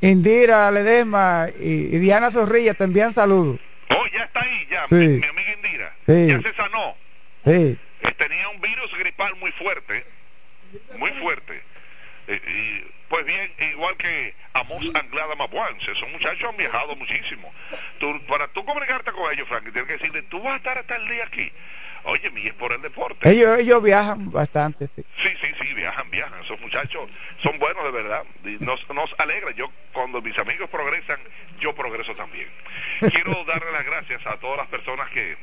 Indira 0.00 0.70
Ledesma 0.70 1.48
y, 1.58 1.98
Diana 1.98 2.30
Zorrilla 2.30 2.74
te 2.74 2.84
envían 2.84 3.12
saludos. 3.12 3.60
Oh, 3.90 4.06
ya 4.12 4.24
está 4.24 4.40
ahí, 4.40 4.66
ya, 4.70 4.86
mi, 4.88 5.04
amiga 5.04 5.52
Indira. 5.54 5.96
Ya 6.06 6.40
se 6.40 6.54
sanó. 6.54 6.96
Sí. 7.44 7.78
Tenía 8.16 8.48
un 8.48 8.60
virus 8.60 8.98
gripal 8.98 9.34
muy 9.36 9.50
fuerte, 9.52 10.06
muy 10.96 11.10
fuerte. 11.12 11.62
Eh, 12.28 12.40
y, 12.46 12.92
pues 13.08 13.24
bien, 13.24 13.52
igual 13.72 13.96
que 13.96 14.34
Amos 14.52 14.84
Anglada 14.94 15.34
Mabuance, 15.36 15.90
esos 15.90 16.08
muchachos 16.10 16.48
han 16.48 16.56
viajado 16.56 16.94
muchísimo. 16.96 17.52
para 18.28 18.48
tú 18.48 18.64
comunicarte 18.64 19.10
con 19.12 19.32
ellos, 19.32 19.48
Frank, 19.48 19.64
tienes 19.64 19.84
que 19.84 19.98
decirle, 19.98 20.22
tú 20.22 20.40
vas 20.42 20.54
a 20.54 20.56
estar 20.56 20.78
hasta 20.78 20.96
el 20.96 21.08
día 21.08 21.24
aquí. 21.24 21.50
Oye, 22.04 22.30
mi 22.30 22.46
es 22.46 22.54
por 22.54 22.72
el 22.72 22.80
deporte. 22.80 23.28
Ellos, 23.28 23.58
ellos 23.58 23.82
viajan 23.82 24.30
bastante, 24.30 24.88
sí. 24.96 25.04
Sí, 25.16 25.28
sí, 25.40 25.52
sí, 25.60 25.74
viajan, 25.74 26.10
viajan. 26.10 26.42
Esos 26.42 26.58
muchachos 26.60 27.10
son 27.42 27.58
buenos 27.58 27.84
de 27.84 27.90
verdad. 27.90 28.24
Nos, 28.60 28.88
nos 28.90 29.14
alegra. 29.18 29.50
Yo, 29.52 29.70
cuando 29.92 30.22
mis 30.22 30.38
amigos 30.38 30.70
progresan, 30.70 31.20
yo 31.58 31.74
progreso 31.74 32.14
también. 32.14 32.48
Quiero 33.00 33.44
darle 33.44 33.70
las 33.72 33.84
gracias 33.84 34.26
a 34.26 34.38
todas 34.38 34.58
las 34.58 34.68
personas 34.68 35.10
que 35.10 35.36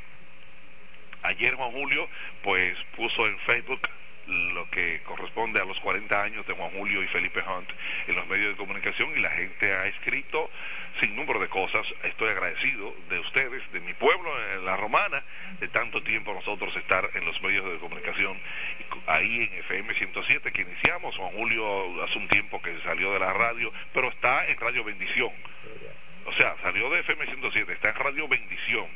ayer 1.28 1.56
Juan 1.56 1.72
Julio, 1.72 2.10
pues 2.42 2.76
puso 2.96 3.28
en 3.28 3.38
Facebook 3.40 3.82
lo 4.28 4.70
que 4.70 5.02
corresponde 5.04 5.62
a 5.62 5.66
los 5.66 5.80
40 5.80 6.22
años 6.22 6.46
de 6.46 6.54
Juan 6.54 6.70
Julio 6.72 7.02
y 7.02 7.08
Felipe 7.08 7.42
Hunt 7.42 7.70
en 8.08 8.16
los 8.16 8.28
medios 8.28 8.50
de 8.50 8.58
comunicación 8.58 9.10
y 9.16 9.22
la 9.22 9.30
gente 9.30 9.72
ha 9.72 9.88
escrito 9.88 10.50
sin 11.00 11.16
número 11.16 11.40
de 11.40 11.48
cosas. 11.48 11.88
Estoy 12.04 12.30
agradecido 12.30 12.94
de 13.10 13.20
ustedes, 13.20 13.64
de 13.72 13.80
mi 13.80 13.94
pueblo, 13.94 14.30
en 14.54 14.66
la 14.66 14.76
romana, 14.76 15.24
de 15.62 15.70
tanto 15.70 16.04
tiempo 16.04 16.34
nosotros 16.34 16.76
estar 16.76 17.10
en 17.14 17.26
los 17.26 17.42
medios 17.42 17.72
de 17.72 17.78
comunicación. 17.78 18.38
Ahí 19.06 19.44
en 19.44 19.60
FM 19.60 19.94
107 19.94 20.52
que 20.52 20.62
iniciamos, 20.64 21.16
Juan 21.16 21.32
Julio 21.32 22.04
hace 22.04 22.18
un 22.18 22.28
tiempo 22.28 22.62
que 22.62 22.78
salió 22.82 23.14
de 23.14 23.20
la 23.20 23.32
radio, 23.32 23.72
pero 23.94 24.10
está 24.10 24.46
en 24.48 24.60
Radio 24.60 24.84
Bendición. 24.84 25.32
O 26.26 26.34
sea, 26.34 26.58
salió 26.62 26.90
de 26.90 27.00
FM 27.00 27.26
107, 27.26 27.72
está 27.72 27.90
en 27.90 27.96
Radio 27.96 28.28
Bendición 28.28 28.88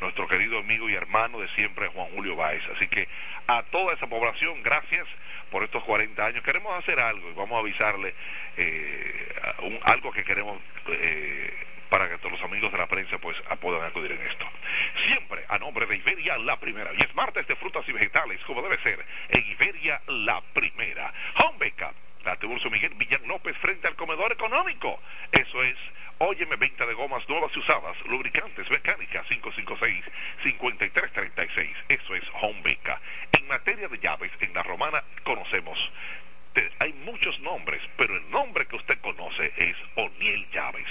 nuestro 0.00 0.28
querido 0.28 0.58
amigo 0.58 0.88
y 0.88 0.94
hermano 0.94 1.40
de 1.40 1.48
siempre, 1.50 1.88
Juan 1.88 2.08
Julio 2.14 2.36
Báez. 2.36 2.62
Así 2.74 2.88
que 2.88 3.08
a 3.46 3.62
toda 3.64 3.94
esa 3.94 4.06
población, 4.06 4.62
gracias 4.62 5.06
por 5.50 5.62
estos 5.62 5.82
40 5.84 6.24
años. 6.24 6.42
Queremos 6.42 6.72
hacer 6.74 7.00
algo 7.00 7.30
y 7.30 7.34
vamos 7.34 7.56
a 7.56 7.60
avisarle 7.60 8.14
eh, 8.56 9.34
algo 9.82 10.12
que 10.12 10.24
queremos 10.24 10.60
eh, 10.88 11.66
para 11.88 12.08
que 12.08 12.18
todos 12.18 12.32
los 12.32 12.42
amigos 12.42 12.72
de 12.72 12.78
la 12.78 12.88
prensa 12.88 13.18
pues 13.18 13.36
puedan 13.60 13.84
acudir 13.84 14.12
en 14.12 14.20
esto. 14.22 14.46
Siempre 15.06 15.44
a 15.48 15.58
nombre 15.58 15.86
de 15.86 15.96
Iberia 15.96 16.36
la 16.38 16.58
primera. 16.58 16.90
Y 16.94 17.02
es 17.02 17.14
martes 17.14 17.46
de 17.46 17.56
frutas 17.56 17.84
y 17.88 17.92
vegetales, 17.92 18.40
como 18.44 18.62
debe 18.62 18.78
ser, 18.82 19.04
en 19.28 19.46
Iberia 19.46 20.02
la 20.06 20.40
primera. 20.52 21.12
Home 21.36 21.58
Backup, 21.58 21.94
la 22.24 22.36
Miguel 22.70 22.94
Villán 22.94 23.22
López 23.26 23.56
frente 23.58 23.86
al 23.86 23.94
comedor 23.94 24.32
económico. 24.32 25.00
Eso 25.30 25.62
es 25.62 25.76
Óyeme, 26.18 26.56
venta 26.56 26.86
de 26.86 26.94
gomas 26.94 27.28
nuevas 27.28 27.54
y 27.54 27.58
usadas, 27.58 27.94
lubricantes, 28.06 28.70
mecánica 28.70 29.22
556-5336. 29.24 31.74
Eso 31.90 32.14
es 32.14 32.22
Home 32.40 32.62
Beca. 32.62 32.98
En 33.32 33.46
materia 33.48 33.86
de 33.86 33.98
llaves, 33.98 34.30
en 34.40 34.54
la 34.54 34.62
romana 34.62 35.04
conocemos. 35.24 35.92
hay 36.78 36.94
muchos 37.04 37.38
nombres, 37.40 37.82
pero 37.98 38.16
el 38.16 38.30
nombre 38.30 38.66
que 38.66 38.76
usted 38.76 38.98
conoce 39.00 39.52
es 39.58 39.76
O'Neill 39.96 40.48
Llaves. 40.52 40.88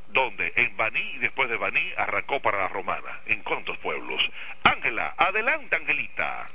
¿Dónde? 0.08 0.52
En 0.56 0.76
Baní 0.76 1.00
y 1.14 1.18
después 1.18 1.48
de 1.48 1.56
Baní 1.56 1.92
arrancó 1.96 2.40
para 2.40 2.58
la 2.58 2.68
Romana. 2.68 3.20
¿En 3.26 3.42
cuántos 3.42 3.78
pueblos? 3.78 4.30
Ángela, 4.62 5.14
adelante, 5.16 5.74
Angelita. 5.74 6.48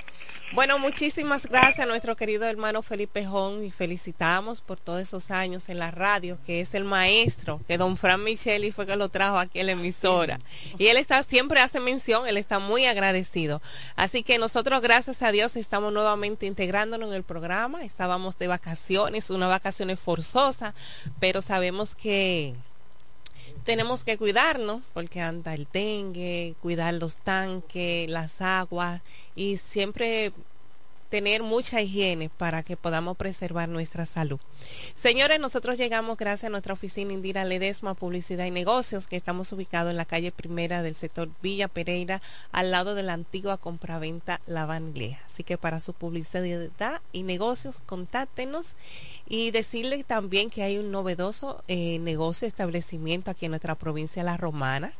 Bueno, 0.52 0.78
muchísimas 1.00 1.46
gracias 1.46 1.78
a 1.78 1.86
nuestro 1.86 2.14
querido 2.14 2.44
hermano 2.44 2.82
Felipe 2.82 3.24
Jón 3.24 3.64
y 3.64 3.70
felicitamos 3.70 4.60
por 4.60 4.78
todos 4.78 5.00
esos 5.00 5.30
años 5.30 5.70
en 5.70 5.78
la 5.78 5.90
radio, 5.90 6.36
que 6.44 6.60
es 6.60 6.74
el 6.74 6.84
maestro, 6.84 7.58
que 7.66 7.78
don 7.78 7.96
Fran 7.96 8.22
Micheli 8.22 8.70
fue 8.70 8.84
que 8.86 8.96
lo 8.96 9.08
trajo 9.08 9.38
aquí 9.38 9.60
a 9.60 9.64
la 9.64 9.72
emisora. 9.72 10.38
Y 10.76 10.88
él 10.88 10.98
está, 10.98 11.22
siempre 11.22 11.60
hace 11.60 11.80
mención, 11.80 12.28
él 12.28 12.36
está 12.36 12.58
muy 12.58 12.84
agradecido. 12.84 13.62
Así 13.96 14.22
que 14.22 14.38
nosotros, 14.38 14.82
gracias 14.82 15.22
a 15.22 15.32
Dios, 15.32 15.56
estamos 15.56 15.90
nuevamente 15.90 16.44
integrándonos 16.44 17.08
en 17.08 17.14
el 17.14 17.22
programa. 17.22 17.82
Estábamos 17.82 18.38
de 18.38 18.48
vacaciones, 18.48 19.30
una 19.30 19.46
vacaciones 19.46 19.98
forzosa, 19.98 20.74
pero 21.18 21.40
sabemos 21.40 21.94
que 21.94 22.54
tenemos 23.64 24.04
que 24.04 24.18
cuidarnos 24.18 24.82
porque 24.92 25.22
anda 25.22 25.54
el 25.54 25.66
dengue, 25.72 26.56
cuidar 26.60 26.92
los 26.92 27.16
tanques, 27.16 28.08
las 28.10 28.42
aguas 28.42 29.00
y 29.34 29.56
siempre 29.56 30.32
tener 31.10 31.42
mucha 31.42 31.82
higiene 31.82 32.30
para 32.30 32.62
que 32.62 32.76
podamos 32.76 33.16
preservar 33.16 33.68
nuestra 33.68 34.06
salud. 34.06 34.38
Señores, 34.94 35.40
nosotros 35.40 35.76
llegamos 35.76 36.16
gracias 36.16 36.44
a 36.44 36.50
nuestra 36.50 36.72
oficina 36.72 37.12
Indira 37.12 37.44
Ledesma, 37.44 37.94
Publicidad 37.94 38.46
y 38.46 38.50
Negocios, 38.52 39.08
que 39.08 39.16
estamos 39.16 39.52
ubicados 39.52 39.90
en 39.90 39.96
la 39.96 40.04
calle 40.04 40.30
primera 40.30 40.82
del 40.82 40.94
sector 40.94 41.28
Villa 41.42 41.66
Pereira, 41.66 42.22
al 42.52 42.70
lado 42.70 42.94
de 42.94 43.02
la 43.02 43.14
antigua 43.14 43.58
compraventa 43.58 44.40
La 44.46 44.66
Vanglea. 44.66 45.20
Así 45.26 45.42
que 45.42 45.58
para 45.58 45.80
su 45.80 45.92
publicidad 45.92 47.02
y 47.12 47.22
negocios, 47.24 47.82
contáctenos 47.86 48.76
y 49.28 49.50
decirles 49.50 50.04
también 50.06 50.48
que 50.48 50.62
hay 50.62 50.78
un 50.78 50.92
novedoso 50.92 51.64
eh, 51.66 51.98
negocio, 51.98 52.46
establecimiento 52.46 53.32
aquí 53.32 53.46
en 53.46 53.52
nuestra 53.52 53.74
provincia 53.74 54.22
La 54.22 54.36
Romana 54.36 54.92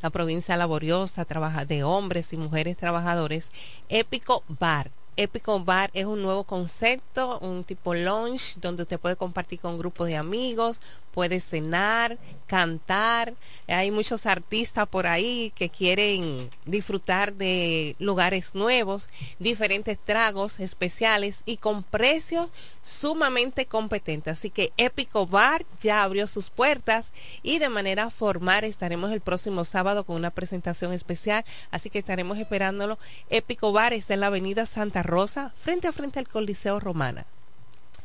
la 0.00 0.10
provincia 0.10 0.56
laboriosa, 0.56 1.24
trabaja 1.24 1.64
de 1.64 1.84
hombres 1.84 2.32
y 2.32 2.36
mujeres 2.36 2.76
trabajadores, 2.76 3.52
Épico 3.88 4.42
Bar 4.48 4.90
Épico 5.16 5.60
Bar 5.60 5.90
es 5.92 6.06
un 6.06 6.22
nuevo 6.22 6.44
concepto, 6.44 7.38
un 7.40 7.64
tipo 7.64 7.94
lunch 7.94 8.56
donde 8.56 8.84
usted 8.84 8.98
puede 8.98 9.16
compartir 9.16 9.60
con 9.60 9.72
un 9.72 9.78
grupo 9.78 10.06
de 10.06 10.16
amigos, 10.16 10.80
puede 11.12 11.40
cenar, 11.40 12.18
cantar. 12.46 13.34
Hay 13.68 13.90
muchos 13.90 14.24
artistas 14.24 14.88
por 14.88 15.06
ahí 15.06 15.52
que 15.54 15.68
quieren 15.68 16.48
disfrutar 16.64 17.34
de 17.34 17.94
lugares 17.98 18.54
nuevos, 18.54 19.08
diferentes 19.38 19.98
tragos 19.98 20.58
especiales 20.60 21.42
y 21.44 21.58
con 21.58 21.82
precios 21.82 22.50
sumamente 22.82 23.66
competentes. 23.66 24.38
Así 24.38 24.48
que 24.48 24.72
Épico 24.78 25.26
Bar 25.26 25.64
ya 25.80 26.02
abrió 26.02 26.26
sus 26.26 26.48
puertas 26.48 27.12
y 27.42 27.58
de 27.58 27.68
manera 27.68 28.08
formal 28.08 28.64
estaremos 28.64 29.12
el 29.12 29.20
próximo 29.20 29.64
sábado 29.64 30.04
con 30.04 30.16
una 30.16 30.30
presentación 30.30 30.94
especial. 30.94 31.44
Así 31.70 31.90
que 31.90 31.98
estaremos 31.98 32.38
esperándolo. 32.38 32.98
Épico 33.28 33.72
Bar 33.72 33.92
está 33.92 34.14
en 34.14 34.20
la 34.20 34.28
avenida 34.28 34.64
Santa 34.64 35.01
Rosa, 35.02 35.52
frente 35.56 35.88
a 35.88 35.92
frente 35.92 36.18
al 36.18 36.28
Coliseo 36.28 36.80
Romana. 36.80 37.26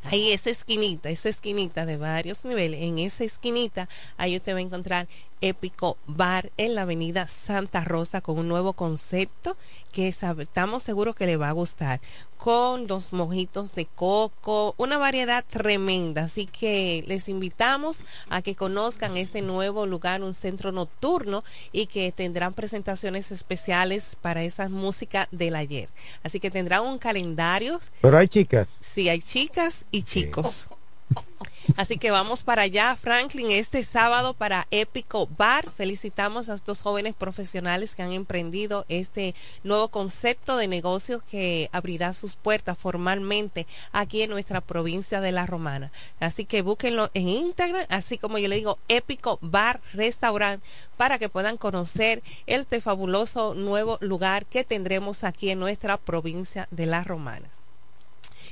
Ahí 0.03 0.31
esa 0.31 0.49
esquinita, 0.49 1.09
esa 1.09 1.29
esquinita 1.29 1.85
de 1.85 1.97
varios 1.97 2.45
niveles, 2.45 2.81
en 2.81 2.99
esa 2.99 3.23
esquinita, 3.23 3.89
ahí 4.15 4.37
usted 4.37 4.53
va 4.53 4.59
a 4.59 4.61
encontrar 4.61 5.07
Épico 5.41 5.97
Bar 6.07 6.51
en 6.57 6.75
la 6.75 6.83
avenida 6.83 7.27
Santa 7.27 7.83
Rosa 7.83 8.21
con 8.21 8.37
un 8.37 8.47
nuevo 8.47 8.73
concepto 8.73 9.57
que 9.91 10.07
estamos 10.07 10.83
seguros 10.83 11.15
que 11.15 11.25
le 11.25 11.37
va 11.37 11.49
a 11.49 11.53
gustar. 11.53 12.01
Con 12.37 12.87
los 12.87 13.13
mojitos 13.13 13.73
de 13.73 13.85
coco, 13.85 14.75
una 14.77 14.97
variedad 14.97 15.43
tremenda. 15.49 16.25
Así 16.25 16.45
que 16.45 17.03
les 17.07 17.29
invitamos 17.29 18.01
a 18.29 18.41
que 18.41 18.55
conozcan 18.55 19.17
este 19.17 19.41
nuevo 19.41 19.85
lugar, 19.85 20.21
un 20.21 20.33
centro 20.33 20.71
nocturno 20.71 21.43
y 21.71 21.87
que 21.87 22.11
tendrán 22.11 22.53
presentaciones 22.53 23.31
especiales 23.31 24.15
para 24.21 24.43
esa 24.43 24.69
música 24.69 25.27
del 25.31 25.55
ayer. 25.55 25.89
Así 26.23 26.39
que 26.39 26.51
tendrán 26.51 26.83
un 26.83 26.99
calendario. 26.99 27.79
Pero 28.01 28.17
hay 28.17 28.27
chicas. 28.27 28.69
Sí, 28.79 29.09
hay 29.09 29.21
chicas 29.21 29.85
y 29.91 30.03
chicos. 30.03 30.67
Así 31.75 31.97
que 31.97 32.11
vamos 32.11 32.43
para 32.43 32.61
allá, 32.63 32.95
Franklin, 32.95 33.51
este 33.51 33.83
sábado 33.83 34.33
para 34.33 34.67
Épico 34.71 35.27
Bar. 35.37 35.69
Felicitamos 35.69 36.49
a 36.49 36.53
estos 36.53 36.81
jóvenes 36.81 37.13
profesionales 37.13 37.93
que 37.93 38.03
han 38.03 38.13
emprendido 38.13 38.85
este 38.87 39.35
nuevo 39.63 39.89
concepto 39.89 40.55
de 40.57 40.67
negocios 40.67 41.21
que 41.23 41.69
abrirá 41.73 42.13
sus 42.13 42.35
puertas 42.35 42.77
formalmente 42.77 43.67
aquí 43.91 44.21
en 44.21 44.29
nuestra 44.29 44.61
provincia 44.61 45.19
de 45.19 45.33
La 45.33 45.45
Romana. 45.45 45.91
Así 46.19 46.45
que 46.45 46.61
búsquenlo 46.61 47.11
en 47.13 47.27
Instagram, 47.27 47.85
así 47.89 48.17
como 48.17 48.37
yo 48.37 48.47
le 48.47 48.55
digo, 48.55 48.79
Épico 48.87 49.37
Bar 49.41 49.81
Restaurant, 49.93 50.63
para 50.95 51.19
que 51.19 51.29
puedan 51.29 51.57
conocer 51.57 52.23
este 52.45 52.79
fabuloso 52.81 53.55
nuevo 53.55 53.97
lugar 53.99 54.45
que 54.45 54.63
tendremos 54.63 55.23
aquí 55.23 55.49
en 55.49 55.59
nuestra 55.59 55.97
provincia 55.97 56.67
de 56.71 56.85
La 56.85 57.03
Romana. 57.03 57.49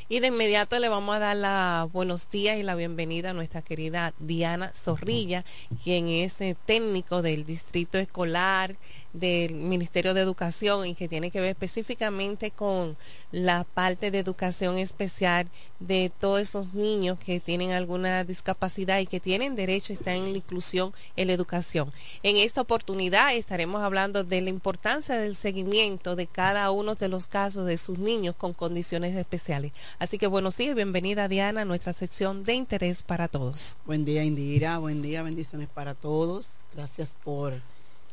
Y 0.08 0.20
de 0.20 0.28
inmediato 0.28 0.78
le 0.78 0.88
vamos 0.88 1.16
a 1.16 1.20
dar 1.20 1.82
los 1.82 1.92
buenos 1.92 2.30
días 2.30 2.58
y 2.58 2.64
la 2.64 2.76
bienvenida 2.76 3.32
a 3.32 3.34
nuestra 3.34 3.64
querida 3.64 4.14
Diana 4.20 4.72
Zorrilla, 4.76 5.44
quien 5.84 6.10
es 6.10 6.40
eh, 6.42 6.56
técnico 6.68 7.24
del 7.24 7.44
Distrito 7.44 7.98
Escolar 7.98 8.76
del 9.20 9.54
Ministerio 9.54 10.14
de 10.14 10.22
Educación 10.22 10.88
y 10.88 10.96
que 10.96 11.08
tiene 11.08 11.32
que 11.32 11.40
ver 11.40 11.52
específicamente 11.52 12.52
con 12.52 12.98
la 13.32 13.64
parte 13.64 14.12
de 14.12 14.20
educación 14.20 14.78
especial 14.78 15.48
de 15.80 16.12
todos 16.20 16.42
esos 16.42 16.74
niños 16.74 17.18
que 17.20 17.40
tienen 17.40 17.72
alguna 17.72 18.24
discapacidad 18.24 19.00
y 19.00 19.08
que 19.08 19.20
tienen 19.20 19.56
derecho 19.56 19.94
a 19.94 19.96
estar 19.96 20.16
en 20.16 20.32
la 20.32 20.38
inclusión 20.38 20.94
en 21.16 21.28
la 21.28 21.34
educación. 21.34 21.92
En 22.24 22.38
esta 22.38 22.62
oportunidad 22.62 23.36
estaremos 23.36 23.82
hablando 23.82 24.24
de 24.24 24.42
la 24.42 24.50
importancia 24.50 25.18
del 25.18 25.36
seguimiento 25.36 26.16
de 26.16 26.28
cada 26.28 26.70
uno 26.72 26.96
de 26.96 27.10
los 27.10 27.28
casos 27.28 27.66
de 27.66 27.78
sus 27.78 27.98
niños 27.98 28.36
con 28.36 28.54
condiciones 28.54 29.16
especiales. 29.16 29.72
Así 30.00 30.18
que 30.18 30.28
buenos 30.28 30.58
días, 30.58 30.76
bienvenida 30.76 31.28
Diana 31.28 31.62
a 31.62 31.66
nuestra 31.66 31.94
sección 31.94 32.44
de 32.44 32.54
interés 32.54 33.04
para 33.04 33.28
todos. 33.28 33.78
Buen 33.86 34.06
día 34.06 34.24
Indira, 34.24 34.78
buen 34.78 35.02
día, 35.02 35.24
bendiciones 35.24 35.70
para 35.70 35.94
todos. 35.94 36.48
Gracias 36.74 37.18
por 37.24 37.54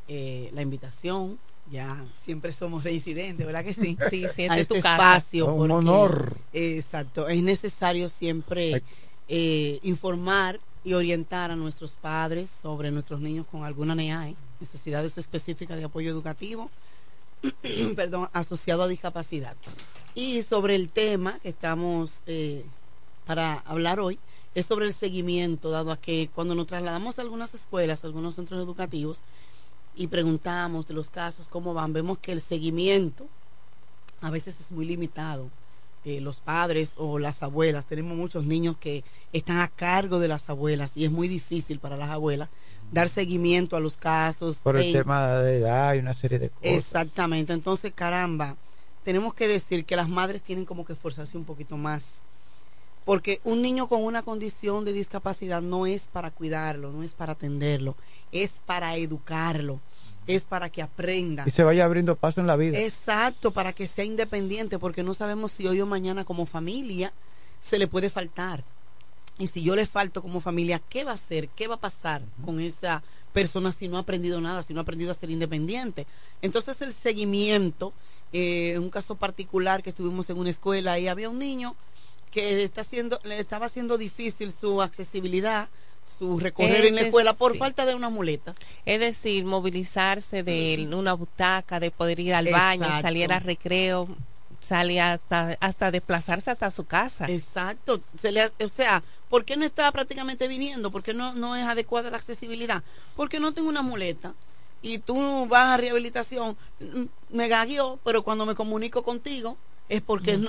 eh, 0.09 0.51
la 0.53 0.63
invitación. 0.63 1.39
Ya 1.71 2.05
siempre 2.21 2.53
somos 2.53 2.85
reincidentes, 2.85 3.47
¿verdad 3.47 3.65
que 3.65 3.73
sí? 3.73 3.97
Sí, 4.11 4.27
sí, 4.35 4.47
a 4.49 4.59
este 4.59 4.79
espacio. 4.79 5.53
Un 5.55 5.71
honor. 5.71 6.37
exacto, 6.53 7.29
es 7.29 7.43
necesario 7.43 8.09
siempre 8.09 8.83
eh, 9.29 9.79
informar 9.83 10.61
y 10.85 10.95
orientar 10.95 11.51
a 11.51 11.57
nuestros 11.57 11.93
padres 11.93 12.51
sobre 12.51 12.91
nuestros 12.91 13.21
niños 13.21 13.47
con 13.47 13.65
alguna 13.65 13.95
NEAE, 13.95 14.35
necesidades 14.61 15.17
específicas 15.17 15.79
de 15.79 15.85
apoyo 15.85 16.11
educativo, 16.11 16.71
perdón, 17.97 18.29
asociado 18.33 18.83
a 18.83 18.89
discapacidad. 18.89 19.57
Y 20.15 20.43
sobre 20.43 20.75
el 20.75 20.91
tema 20.91 21.39
que 21.39 21.49
estamos 21.49 22.23
eh, 22.27 22.65
para 23.27 23.55
hablar 23.61 24.01
hoy, 24.01 24.19
es 24.55 24.67
sobre 24.67 24.87
el 24.87 24.93
seguimiento, 24.93 25.71
dado 25.71 25.93
a 25.93 25.97
que 25.97 26.29
cuando 26.35 26.55
nos 26.55 26.67
trasladamos 26.67 27.19
a 27.19 27.23
algunas 27.23 27.55
escuelas, 27.55 28.05
a 28.05 28.07
algunos 28.07 28.35
centros 28.35 28.63
educativos, 28.63 29.23
y 29.95 30.07
preguntamos 30.07 30.87
de 30.87 30.95
los 30.95 31.11
casos, 31.11 31.49
cómo 31.49 31.75
van, 31.75 31.93
vemos 31.93 32.19
que 32.19 32.33
el 32.33 32.41
seguimiento 32.41 33.27
a 34.21 34.31
veces 34.31 34.59
es 34.61 34.73
muy 34.73 34.87
limitado. 34.87 35.51
Eh, 36.05 36.21
los 36.21 36.41
padres 36.41 36.95
o 36.97 37.21
las 37.21 37.45
abuelas, 37.45 37.87
tenemos 37.87 38.17
muchos 38.17 38.45
niños 38.45 38.77
que 38.77 39.05
están 39.33 39.59
a 39.59 39.69
cargo 39.69 40.19
de 40.19 40.27
las 40.27 40.51
abuelas 40.51 40.93
y 40.97 41.05
es 41.05 41.13
muy 41.13 41.29
difícil 41.29 41.79
para 41.79 41.97
las 41.97 42.11
abuelas 42.11 42.49
dar 42.91 43.09
seguimiento 43.09 43.77
a 43.77 43.81
los 43.81 43.97
casos. 43.97 44.57
Por 44.59 44.77
el 44.77 44.93
tema 44.93 45.37
de 45.37 45.59
edad 45.59 45.95
y 45.95 46.01
una 46.01 46.15
serie 46.15 46.41
de 46.41 46.51
cosas. 46.51 46.73
Exactamente, 46.73 47.53
entonces 47.53 47.93
caramba, 47.95 48.57
tenemos 49.05 49.33
que 49.35 49.47
decir 49.47 49.85
que 49.85 49.95
las 49.95 50.09
madres 50.09 50.43
tienen 50.43 50.65
como 50.65 50.85
que 50.85 50.93
esforzarse 50.93 51.37
un 51.39 51.45
poquito 51.45 51.77
más. 51.77 52.21
Porque 53.05 53.41
un 53.45 53.63
niño 53.63 53.89
con 53.89 54.05
una 54.05 54.23
condición 54.23 54.85
de 54.85 54.93
discapacidad 54.93 55.61
no 55.61 55.87
es 55.87 56.09
para 56.09 56.31
cuidarlo, 56.31 56.93
no 56.93 57.03
es 57.03 57.13
para 57.13 57.33
atenderlo, 57.33 57.97
es 58.31 58.63
para 58.65 58.97
educarlo, 58.97 59.81
es 60.27 60.45
para 60.45 60.69
que 60.71 60.83
aprenda. 60.83 61.45
Y 61.47 61.51
se 61.51 61.65
vaya 61.65 61.85
abriendo 61.85 62.15
paso 62.17 62.41
en 62.41 62.47
la 62.47 62.57
vida. 62.57 62.79
Exacto, 62.79 63.51
para 63.51 63.73
que 63.73 63.89
sea 63.89 64.05
independiente, 64.05 64.79
porque 64.79 65.03
no 65.03 65.15
sabemos 65.15 65.53
si 65.53 65.67
hoy 65.67 65.81
o 65.81 65.87
mañana 65.87 66.25
como 66.25 66.47
familia 66.47 67.13
se 67.61 67.79
le 67.79 67.89
puede 67.89 68.11
faltar. 68.11 68.63
Y 69.39 69.47
si 69.47 69.63
yo 69.63 69.75
le 69.75 69.87
falto 69.87 70.23
como 70.23 70.41
familia, 70.41 70.81
¿qué 70.89 71.05
va 71.05 71.13
a 71.13 71.15
hacer? 71.15 71.49
¿Qué 71.49 71.67
va 71.67 71.77
a 71.77 71.81
pasar 71.81 72.23
con 72.45 72.61
esa 72.61 73.03
persona 73.33 73.73
si 73.73 73.89
no 73.89 73.97
ha 73.97 74.01
aprendido 74.01 74.41
nada, 74.41 74.63
si 74.63 74.75
no 74.75 74.81
ha 74.81 74.83
aprendido 74.83 75.11
a 75.11 75.15
ser 75.15 75.31
independiente? 75.31 76.07
Entonces 76.43 76.81
el 76.83 76.93
seguimiento, 76.93 77.93
eh, 78.33 78.73
en 78.77 78.83
un 78.83 78.91
caso 78.91 79.17
particular 79.17 79.83
que 79.83 79.91
estuvimos 79.91 80.29
en 80.29 80.39
una 80.39 80.51
escuela 80.51 80.99
y 80.99 81.09
había 81.09 81.31
un 81.31 81.39
niño 81.39 81.75
que 82.33 82.65
está 82.65 82.81
haciendo, 82.81 83.21
le 83.23 83.39
estaba 83.39 83.67
haciendo 83.67 83.99
difícil 83.99 84.51
su 84.51 84.83
accesibilidad, 84.83 85.69
su 86.19 86.41
recorrer 86.41 86.87
en 86.87 86.97
la 86.97 87.03
escuela 87.03 87.35
por 87.35 87.57
falta 87.57 87.87
de 87.87 87.95
una 87.95 88.09
muleta. 88.09 88.55
Es 88.85 88.99
decir, 88.99 89.45
movilizarse 89.45 90.43
de 90.43 90.89
una 90.93 91.13
butaca, 91.13 91.79
de 91.79 91.93
poder 91.93 92.19
ir 92.19 92.35
al 92.35 92.49
baño, 92.51 92.87
salir 93.01 93.33
al 93.33 93.43
recreo, 93.43 94.09
salir 94.59 95.01
hasta, 95.01 95.57
hasta 95.61 95.91
desplazarse 95.91 96.51
hasta 96.51 96.71
su 96.71 96.85
casa. 96.85 97.27
Exacto. 97.29 98.01
Se 98.19 98.33
le, 98.33 98.47
o 98.47 98.69
sea, 98.69 99.03
¿por 99.29 99.45
qué 99.45 99.57
no 99.57 99.65
está 99.65 99.93
prácticamente 99.93 100.49
viniendo? 100.49 100.91
¿Por 100.91 101.03
qué 101.03 101.15
no, 101.15 101.35
no 101.35 101.55
es 101.55 101.65
adecuada 101.65 102.11
la 102.11 102.17
accesibilidad? 102.17 102.83
Porque 103.15 103.39
no 103.39 103.53
tengo 103.53 103.69
una 103.69 103.83
muleta 103.83 104.35
y 104.81 104.99
tú 104.99 105.47
vas 105.47 105.75
a 105.75 105.77
rehabilitación, 105.77 106.57
me 107.31 107.49
gagueó, 107.49 107.99
pero 108.05 108.23
cuando 108.23 108.47
me 108.47 108.55
comunico 108.55 109.03
contigo, 109.03 109.57
es 109.93 110.03
porque 110.03 110.41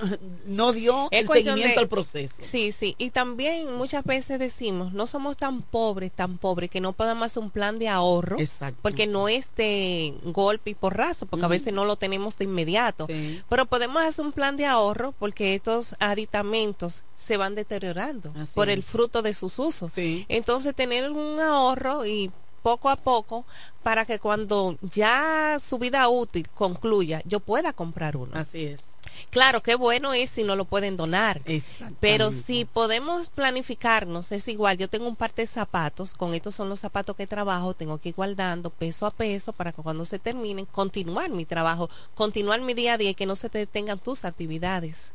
no, 0.46 0.72
dio 0.72 1.10
el 1.12 1.28
seguimiento 1.28 1.82
al 1.82 1.88
proceso. 1.88 2.36
Sí, 2.42 2.72
sí. 2.72 2.96
Y 2.98 3.10
también 3.10 3.76
muchas 3.76 4.04
veces 4.06 4.40
decimos, 4.40 4.94
no 4.94 5.06
somos 5.06 5.36
tan 5.38 5.62
pobres, 5.62 6.12
tan 6.12 6.38
pobres, 6.38 6.70
que 6.70 6.80
no 6.80 6.94
podemos 6.94 7.26
hacer 7.26 7.44
un 7.44 7.52
plan 7.52 7.78
de 7.78 7.90
ahorro. 7.90 8.40
Exacto. 8.40 8.80
Porque 8.82 9.06
no 9.06 9.28
es 9.28 9.50
de 9.56 10.14
golpe 10.24 10.72
y 10.72 10.76
porrazo, 10.76 11.26
porque 11.26 11.46
a 11.46 11.50
veces 11.50 11.74
no 11.74 11.86
lo 11.86 11.98
tenemos 11.98 12.38
de 12.38 12.46
inmediato. 12.46 13.08
Pero 13.50 13.66
podemos 13.66 14.02
hacer 14.02 14.26
un 14.26 14.32
plan 14.32 14.56
de 14.56 14.66
ahorro 14.66 15.14
porque 15.20 15.56
estos 15.56 15.96
aditamentos 16.00 17.04
se 17.18 17.38
van 17.38 17.56
deteriorando 17.56 18.34
por 18.54 18.70
el 18.70 18.82
fruto 18.82 19.22
de 19.22 19.34
sus 19.34 19.60
usos. 19.60 19.92
Entonces, 19.96 20.74
tener 20.74 21.12
un 21.12 21.40
ahorro 21.40 22.06
y 22.06 22.32
poco 22.64 22.90
a 22.90 22.96
poco 22.96 23.46
para 23.84 24.06
que 24.06 24.18
cuando 24.20 24.78
ya 24.82 25.60
su 25.62 25.78
vida 25.78 26.08
útil 26.08 26.48
concluya, 26.50 27.22
yo 27.26 27.42
pueda 27.42 27.74
comprar 27.74 28.16
uno. 28.16 28.32
Así 28.34 28.66
es. 28.66 28.93
Claro, 29.30 29.62
qué 29.62 29.76
bueno 29.76 30.14
es 30.14 30.30
si 30.30 30.44
no 30.44 30.56
lo 30.56 30.66
pueden 30.66 30.98
donar. 30.98 31.42
Pero 32.00 32.32
si 32.32 32.66
podemos 32.66 33.30
planificarnos, 33.30 34.32
es 34.32 34.48
igual, 34.48 34.78
yo 34.78 34.88
tengo 34.88 35.08
un 35.08 35.16
par 35.16 35.34
de 35.34 35.48
zapatos, 35.48 36.14
con 36.14 36.34
estos 36.34 36.56
son 36.56 36.70
los 36.70 36.80
zapatos 36.80 37.16
que 37.16 37.28
trabajo, 37.28 37.74
tengo 37.74 37.98
que 37.98 38.10
ir 38.10 38.16
guardando 38.16 38.70
peso 38.70 39.06
a 39.06 39.12
peso 39.12 39.54
para 39.54 39.72
que 39.72 39.82
cuando 39.82 40.06
se 40.06 40.20
terminen, 40.20 40.66
continuar 40.66 41.30
mi 41.30 41.46
trabajo, 41.46 41.90
continuar 42.16 42.62
mi 42.62 42.74
día 42.74 42.94
a 42.94 42.98
día 42.98 43.12
y 43.12 43.16
que 43.16 43.26
no 43.26 43.36
se 43.36 43.50
detengan 43.50 44.00
tus 44.00 44.26
actividades. 44.26 45.12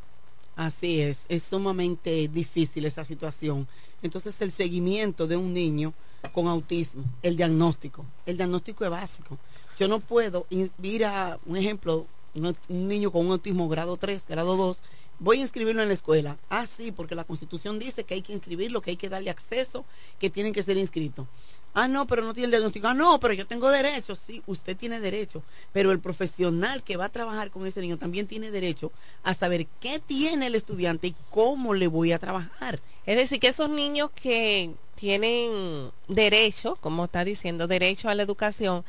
Así 0.57 1.01
es, 1.01 1.25
es 1.29 1.45
sumamente 1.45 2.27
difícil 2.27 2.85
esa 2.85 3.05
situación. 3.05 3.69
Entonces 4.03 4.41
el 4.41 4.51
seguimiento 4.51 5.27
de 5.27 5.37
un 5.37 5.55
niño 5.55 5.95
con 6.33 6.49
autismo, 6.49 7.05
el 7.23 7.37
diagnóstico, 7.37 8.05
el 8.27 8.37
diagnóstico 8.37 8.85
es 8.85 8.91
básico. 8.91 9.39
Yo 9.79 9.87
no 9.87 10.01
puedo 10.01 10.47
ir 10.51 11.05
a, 11.05 11.39
un 11.47 11.57
ejemplo, 11.57 12.07
un, 12.35 12.57
niño 12.69 13.11
con 13.11 13.27
un 13.27 13.33
autismo 13.33 13.69
grado 13.69 13.97
3, 13.97 14.25
grado 14.29 14.57
2, 14.57 14.81
voy 15.19 15.39
a 15.39 15.43
inscribirlo 15.43 15.83
en 15.83 15.89
la 15.89 15.95
escuela. 15.95 16.39
Ah, 16.51 16.67
sí, 16.67 16.93
porque 16.93 17.15
la 17.15 17.25
constitución 17.25 17.79
dice 17.79 18.05
que 18.05 18.15
hay 18.15 18.23
que 18.23 18.33
inscribirlo, 18.33 18.81
que 18.81 18.91
hay 18.91 18.97
que 18.97 19.09
darle 19.09 19.31
acceso, 19.31 19.85
que 20.19 20.31
tienen 20.31 20.53
que 20.53 20.63
ser 20.63 20.77
inscritos. 20.77 21.27
Ah, 21.75 21.87
no, 21.87 22.07
pero 22.07 22.23
no 22.23 22.35
tiene 22.35 22.47
el 22.47 22.51
diagnóstico. 22.51 22.89
Ah, 22.89 22.95
no, 22.95 23.21
pero 23.21 23.35
yo 23.35 23.47
tengo 23.47 23.71
derecho. 23.71 24.17
Sí, 24.17 24.43
usted 24.47 24.77
tiene 24.77 25.01
derecho. 25.01 25.43
Pero 25.73 25.93
el 25.93 26.01
profesional 26.01 26.83
que 26.83 26.97
va 26.97 27.07
a 27.07 27.11
trabajar 27.11 27.51
con 27.51 27.67
ese 27.67 27.81
niño 27.81 27.99
también 27.99 28.27
tiene 28.27 28.51
derecho 28.51 28.91
a 29.23 29.35
saber 29.35 29.67
qué 29.81 30.01
tiene 30.01 30.47
el 30.47 30.55
estudiante 30.55 31.09
y 31.09 31.15
cómo 31.31 31.75
le 31.75 31.87
voy 31.87 32.13
a 32.13 32.19
trabajar. 32.19 32.81
Es 33.07 33.17
decir, 33.17 33.39
que 33.39 33.49
esos 33.49 33.71
niños 33.71 34.11
que 34.11 34.75
tienen 34.97 35.93
derecho, 36.09 36.77
como 36.81 37.05
está 37.05 37.25
diciendo, 37.25 37.69
derecho 37.69 38.09
a 38.09 38.15
la 38.15 38.25
educación, 38.25 38.85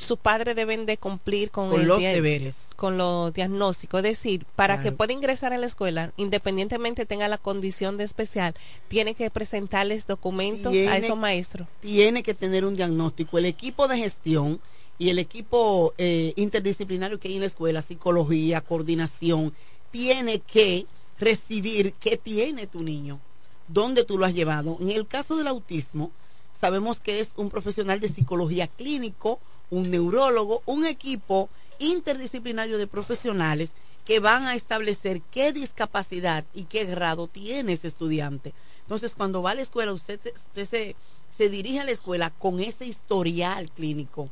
sus 0.00 0.18
padres 0.18 0.56
deben 0.56 0.86
de 0.86 0.96
cumplir 0.96 1.50
con, 1.50 1.86
los 1.86 2.00
deberes. 2.00 2.56
Con 2.76 2.96
los 2.96 3.32
diagnósticos. 3.32 3.98
Es 3.98 4.04
decir, 4.04 4.46
para 4.56 4.82
que 4.82 4.92
pueda 4.92 5.12
ingresar 5.12 5.52
a 5.52 5.58
la 5.58 5.66
escuela, 5.66 6.12
independientemente 6.16 7.06
tenga 7.06 7.28
la 7.28 7.38
condición 7.38 7.96
de 7.96 8.04
especial, 8.04 8.54
tiene 8.88 9.14
que 9.14 9.30
presentarles 9.30 10.06
documentos 10.06 10.72
a 10.72 10.96
esos 10.96 11.16
maestros. 11.16 11.68
Tiene 11.80 12.22
que 12.22 12.34
tener 12.34 12.64
un 12.64 12.76
diagnóstico. 12.76 13.38
El 13.38 13.44
equipo 13.44 13.88
de 13.88 13.98
gestión 13.98 14.60
y 14.98 15.10
el 15.10 15.18
equipo 15.18 15.94
eh, 15.98 16.32
interdisciplinario 16.36 17.20
que 17.20 17.28
hay 17.28 17.34
en 17.34 17.40
la 17.40 17.46
escuela, 17.46 17.82
psicología, 17.82 18.60
coordinación, 18.60 19.52
tiene 19.90 20.40
que 20.40 20.86
recibir 21.18 21.92
qué 21.94 22.16
tiene 22.16 22.66
tu 22.66 22.82
niño, 22.82 23.20
dónde 23.68 24.04
tú 24.04 24.18
lo 24.18 24.26
has 24.26 24.34
llevado. 24.34 24.78
En 24.80 24.90
el 24.90 25.06
caso 25.06 25.36
del 25.36 25.46
autismo, 25.46 26.10
sabemos 26.58 27.00
que 27.00 27.20
es 27.20 27.30
un 27.36 27.50
profesional 27.50 28.00
de 28.00 28.08
psicología 28.08 28.66
clínico 28.66 29.40
un 29.70 29.90
neurólogo, 29.90 30.62
un 30.66 30.84
equipo 30.84 31.48
interdisciplinario 31.78 32.78
de 32.78 32.86
profesionales 32.86 33.70
que 34.04 34.20
van 34.20 34.44
a 34.44 34.54
establecer 34.54 35.22
qué 35.30 35.52
discapacidad 35.52 36.44
y 36.54 36.64
qué 36.64 36.84
grado 36.84 37.28
tiene 37.28 37.74
ese 37.74 37.88
estudiante. 37.88 38.52
Entonces, 38.82 39.14
cuando 39.14 39.42
va 39.42 39.52
a 39.52 39.54
la 39.54 39.62
escuela, 39.62 39.92
usted, 39.92 40.20
se, 40.54 40.96
se 41.36 41.48
dirige 41.48 41.80
a 41.80 41.84
la 41.84 41.92
escuela 41.92 42.30
con 42.30 42.60
ese 42.60 42.86
historial 42.86 43.70
clínico 43.70 44.28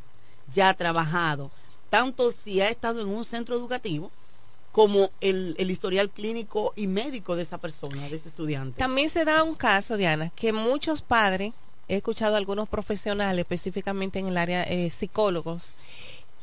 ya 0.53 0.75
trabajado, 0.75 1.51
tanto 1.91 2.33
si 2.33 2.61
ha 2.61 2.69
estado 2.69 3.03
en 3.03 3.09
un 3.09 3.25
centro 3.25 3.55
educativo, 3.55 4.11
como 4.73 5.11
el, 5.21 5.55
el, 5.59 5.71
historial 5.71 6.11
clínico 6.11 6.73
y 6.77 6.87
médico 6.87 7.37
de 7.37 7.43
esa 7.43 7.59
persona, 7.59 8.09
de 8.09 8.17
ese 8.17 8.29
estudiante. 8.29 8.79
También 8.79 9.11
se 9.11 9.25
da 9.25 9.43
un 9.43 9.55
caso, 9.55 9.97
Diana, 9.97 10.31
que 10.37 10.53
muchos 10.53 11.03
padres 11.03 11.53
he 11.89 11.97
escuchado 11.97 12.35
a 12.35 12.39
algunos 12.39 12.69
profesionales, 12.69 13.41
específicamente 13.41 14.19
en 14.19 14.27
el 14.29 14.37
área 14.37 14.63
eh, 14.63 14.91
psicólogos, 14.91 15.73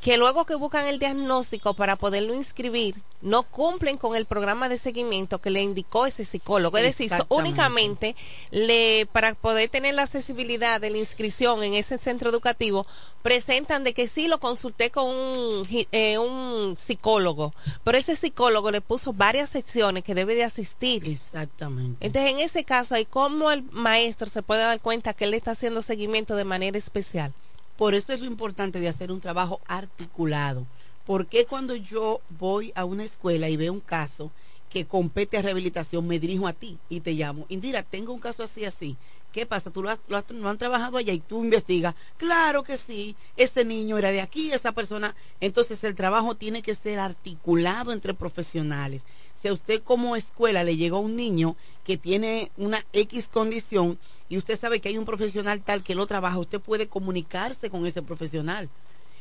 que 0.02 0.18
luego 0.18 0.46
que 0.46 0.56
buscan 0.56 0.86
el 0.86 1.00
diagnóstico 1.00 1.74
para 1.74 1.96
poderlo 1.96 2.34
inscribir, 2.34 2.96
no 3.22 3.42
cumplen 3.42 3.98
con 3.98 4.16
el 4.16 4.26
programa 4.26 4.70
de 4.70 4.78
seguimiento 4.78 5.40
que 5.40 5.50
le 5.50 5.62
indicó 5.62 6.06
ese 6.06 6.26
psicólogo. 6.26 6.78
Es 6.78 6.84
decir, 6.84 7.12
únicamente 7.30 8.16
le, 8.52 9.08
para 9.12 9.34
poder 9.34 9.70
tener 9.70 9.96
la 9.96 10.04
accesibilidad 10.04 10.80
de 10.80 10.92
la 10.92 11.00
inscripción 11.00 11.64
en 11.64 11.74
ese 11.74 11.98
centro 11.98 12.30
educativo, 12.30 12.86
presentan 13.24 13.84
de 13.84 13.96
que 13.96 14.08
sí 14.08 14.28
lo 14.28 14.40
consulté 14.40 14.92
con 14.92 15.08
un, 15.08 15.68
eh, 15.92 16.20
un 16.20 16.78
psicólogo, 16.78 17.56
pero 17.84 17.98
ese 17.98 18.16
psicólogo 18.16 18.70
le 18.70 18.82
puso 18.82 19.12
varias 19.12 19.50
secciones 19.50 20.04
que 20.04 20.14
debe 20.14 20.36
de 20.36 20.44
asistir. 20.44 21.04
Exactamente. 21.08 22.06
Entonces, 22.06 22.32
en 22.32 22.40
ese 22.40 22.64
caso, 22.64 22.94
hay 22.94 23.06
cómo 23.06 23.50
el 23.50 23.64
maestro 23.72 24.28
se 24.28 24.44
puede 24.44 24.62
dar 24.62 24.80
cuenta 24.80 25.14
que 25.14 25.24
él 25.24 25.34
está 25.34 25.52
haciendo 25.52 25.82
seguimiento 25.82 26.36
de 26.36 26.46
manera 26.46 26.78
especial. 26.78 27.34
Por 27.78 27.94
eso 27.94 28.14
es 28.14 28.22
lo 28.22 28.28
importante 28.28 28.80
de 28.80 28.88
hacer 28.88 29.12
un 29.12 29.20
trabajo 29.20 29.60
articulado. 29.68 30.66
Porque 31.06 31.46
cuando 31.46 31.76
yo 31.76 32.22
voy 32.40 32.72
a 32.76 32.86
una 32.86 33.04
escuela 33.04 33.50
y 33.50 33.58
veo 33.58 33.74
un 33.74 33.80
caso 33.80 34.32
que 34.70 34.86
compete 34.86 35.38
a 35.38 35.42
rehabilitación, 35.42 36.08
me 36.08 36.20
dirijo 36.20 36.48
a 36.48 36.54
ti 36.54 36.78
y 36.90 37.02
te 37.02 37.14
llamo? 37.14 37.46
Indira, 37.50 37.84
tengo 37.84 38.14
un 38.14 38.20
caso 38.20 38.44
así, 38.44 38.66
así. 38.66 38.98
¿Qué 39.32 39.46
pasa? 39.46 39.70
¿Tú 39.70 39.84
lo, 39.84 39.90
has, 39.90 40.00
lo, 40.08 40.50
han 40.50 40.58
trabajado 40.58 40.98
allá 40.98 41.12
y 41.12 41.20
tú 41.20 41.44
investigas? 41.44 41.94
Claro 42.18 42.64
que 42.64 42.78
sí, 42.78 43.18
ese 43.36 43.66
niño 43.66 43.98
era 43.98 44.12
de 44.12 44.22
aquí, 44.22 44.52
esa 44.52 44.72
persona. 44.72 45.14
Entonces 45.42 45.84
el 45.84 45.94
trabajo 45.94 46.36
tiene 46.36 46.62
que 46.62 46.74
ser 46.74 47.00
articulado 47.00 47.92
entre 47.92 48.14
profesionales 48.14 49.02
si 49.46 49.50
a 49.50 49.54
usted 49.54 49.84
como 49.84 50.16
escuela 50.16 50.64
le 50.64 50.76
llegó 50.76 50.98
un 50.98 51.16
niño 51.16 51.56
que 51.84 51.98
tiene 51.98 52.52
una 52.58 52.84
X 52.94 53.30
condición 53.32 54.00
y 54.28 54.40
usted 54.40 54.60
sabe 54.60 54.80
que 54.80 54.90
hay 54.90 54.98
un 54.98 55.06
profesional 55.06 55.62
tal 55.62 55.84
que 55.84 55.94
lo 55.94 56.08
trabaja, 56.08 56.40
usted 56.40 56.60
puede 56.60 56.88
comunicarse 56.88 57.70
con 57.70 57.86
ese 57.86 58.02
profesional. 58.02 58.72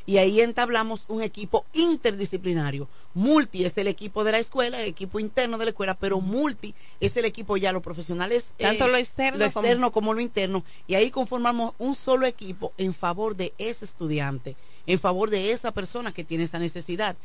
Y 0.07 0.17
ahí 0.17 0.41
entablamos 0.41 1.05
un 1.09 1.21
equipo 1.21 1.63
interdisciplinario. 1.73 2.87
Multi 3.13 3.65
es 3.65 3.77
el 3.77 3.87
equipo 3.87 4.23
de 4.23 4.31
la 4.31 4.39
escuela, 4.39 4.81
el 4.81 4.87
equipo 4.87 5.19
interno 5.19 5.59
de 5.59 5.65
la 5.65 5.69
escuela, 5.69 5.93
pero 5.93 6.19
multi 6.21 6.73
es 6.99 7.15
el 7.17 7.25
equipo 7.25 7.55
ya, 7.55 7.71
los 7.71 7.83
profesionales. 7.83 8.45
Tanto 8.57 8.87
lo 8.87 8.97
externo, 8.97 9.37
lo 9.37 9.45
externo 9.45 9.91
como... 9.91 10.07
como 10.07 10.13
lo 10.15 10.21
interno. 10.21 10.63
Y 10.87 10.95
ahí 10.95 11.11
conformamos 11.11 11.73
un 11.77 11.93
solo 11.93 12.25
equipo 12.25 12.73
en 12.79 12.95
favor 12.95 13.35
de 13.35 13.53
ese 13.59 13.85
estudiante, 13.85 14.55
en 14.87 14.97
favor 14.97 15.29
de 15.29 15.51
esa 15.51 15.71
persona 15.71 16.11
que 16.11 16.23
tiene 16.23 16.45
esa 16.45 16.57
necesidad. 16.57 17.15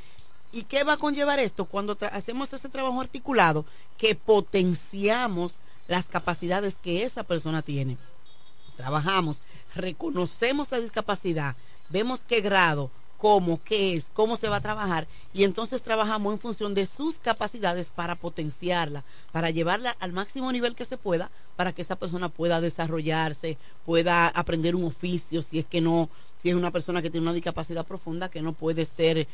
¿Y 0.53 0.65
qué 0.65 0.85
va 0.85 0.95
a 0.95 0.99
conllevar 0.99 1.39
esto 1.39 1.65
cuando 1.65 1.97
hacemos 2.13 2.53
ese 2.53 2.69
trabajo 2.69 3.01
articulado? 3.01 3.65
Que 3.97 4.15
potenciamos 4.15 5.55
las 5.87 6.07
capacidades 6.07 6.77
que 6.83 7.05
esa 7.05 7.23
persona 7.23 7.63
tiene. 7.63 7.97
Trabajamos, 8.77 9.39
reconocemos 9.75 10.71
la 10.71 10.81
discapacidad, 10.81 11.55
vemos 11.91 12.21
qué 12.27 12.41
grado, 12.41 12.91
cómo, 13.21 13.61
qué 13.63 13.95
es, 13.95 14.07
cómo 14.15 14.37
se 14.37 14.49
va 14.49 14.57
a 14.57 14.63
trabajar 14.63 15.07
y 15.35 15.45
entonces 15.45 15.83
trabajamos 15.83 16.33
en 16.33 16.41
función 16.41 16.75
de 16.75 16.87
sus 16.87 17.17
capacidades 17.17 17.89
para 17.95 18.15
potenciarla, 18.15 19.05
para 19.31 19.51
llevarla 19.51 19.95
al 20.01 20.13
máximo 20.13 20.51
nivel 20.51 20.75
que 20.75 20.87
se 20.87 20.97
pueda, 20.97 21.31
para 21.55 21.73
que 21.73 21.83
esa 21.83 21.97
persona 21.97 22.31
pueda 22.31 22.63
desarrollarse, 22.63 23.59
pueda 23.85 24.29
aprender 24.29 24.75
un 24.75 24.85
oficio, 24.85 25.43
si 25.43 25.59
es 25.59 25.67
que 25.67 25.83
no, 25.83 26.09
si 26.41 26.51
es 26.51 26.55
una 26.55 26.71
persona 26.71 27.03
que 27.03 27.11
tiene 27.11 27.25
una 27.25 27.35
discapacidad 27.35 27.87
profunda 27.87 28.31
que 28.31 28.43
no 28.43 28.53
puede 28.53 28.85
ser 28.87 29.27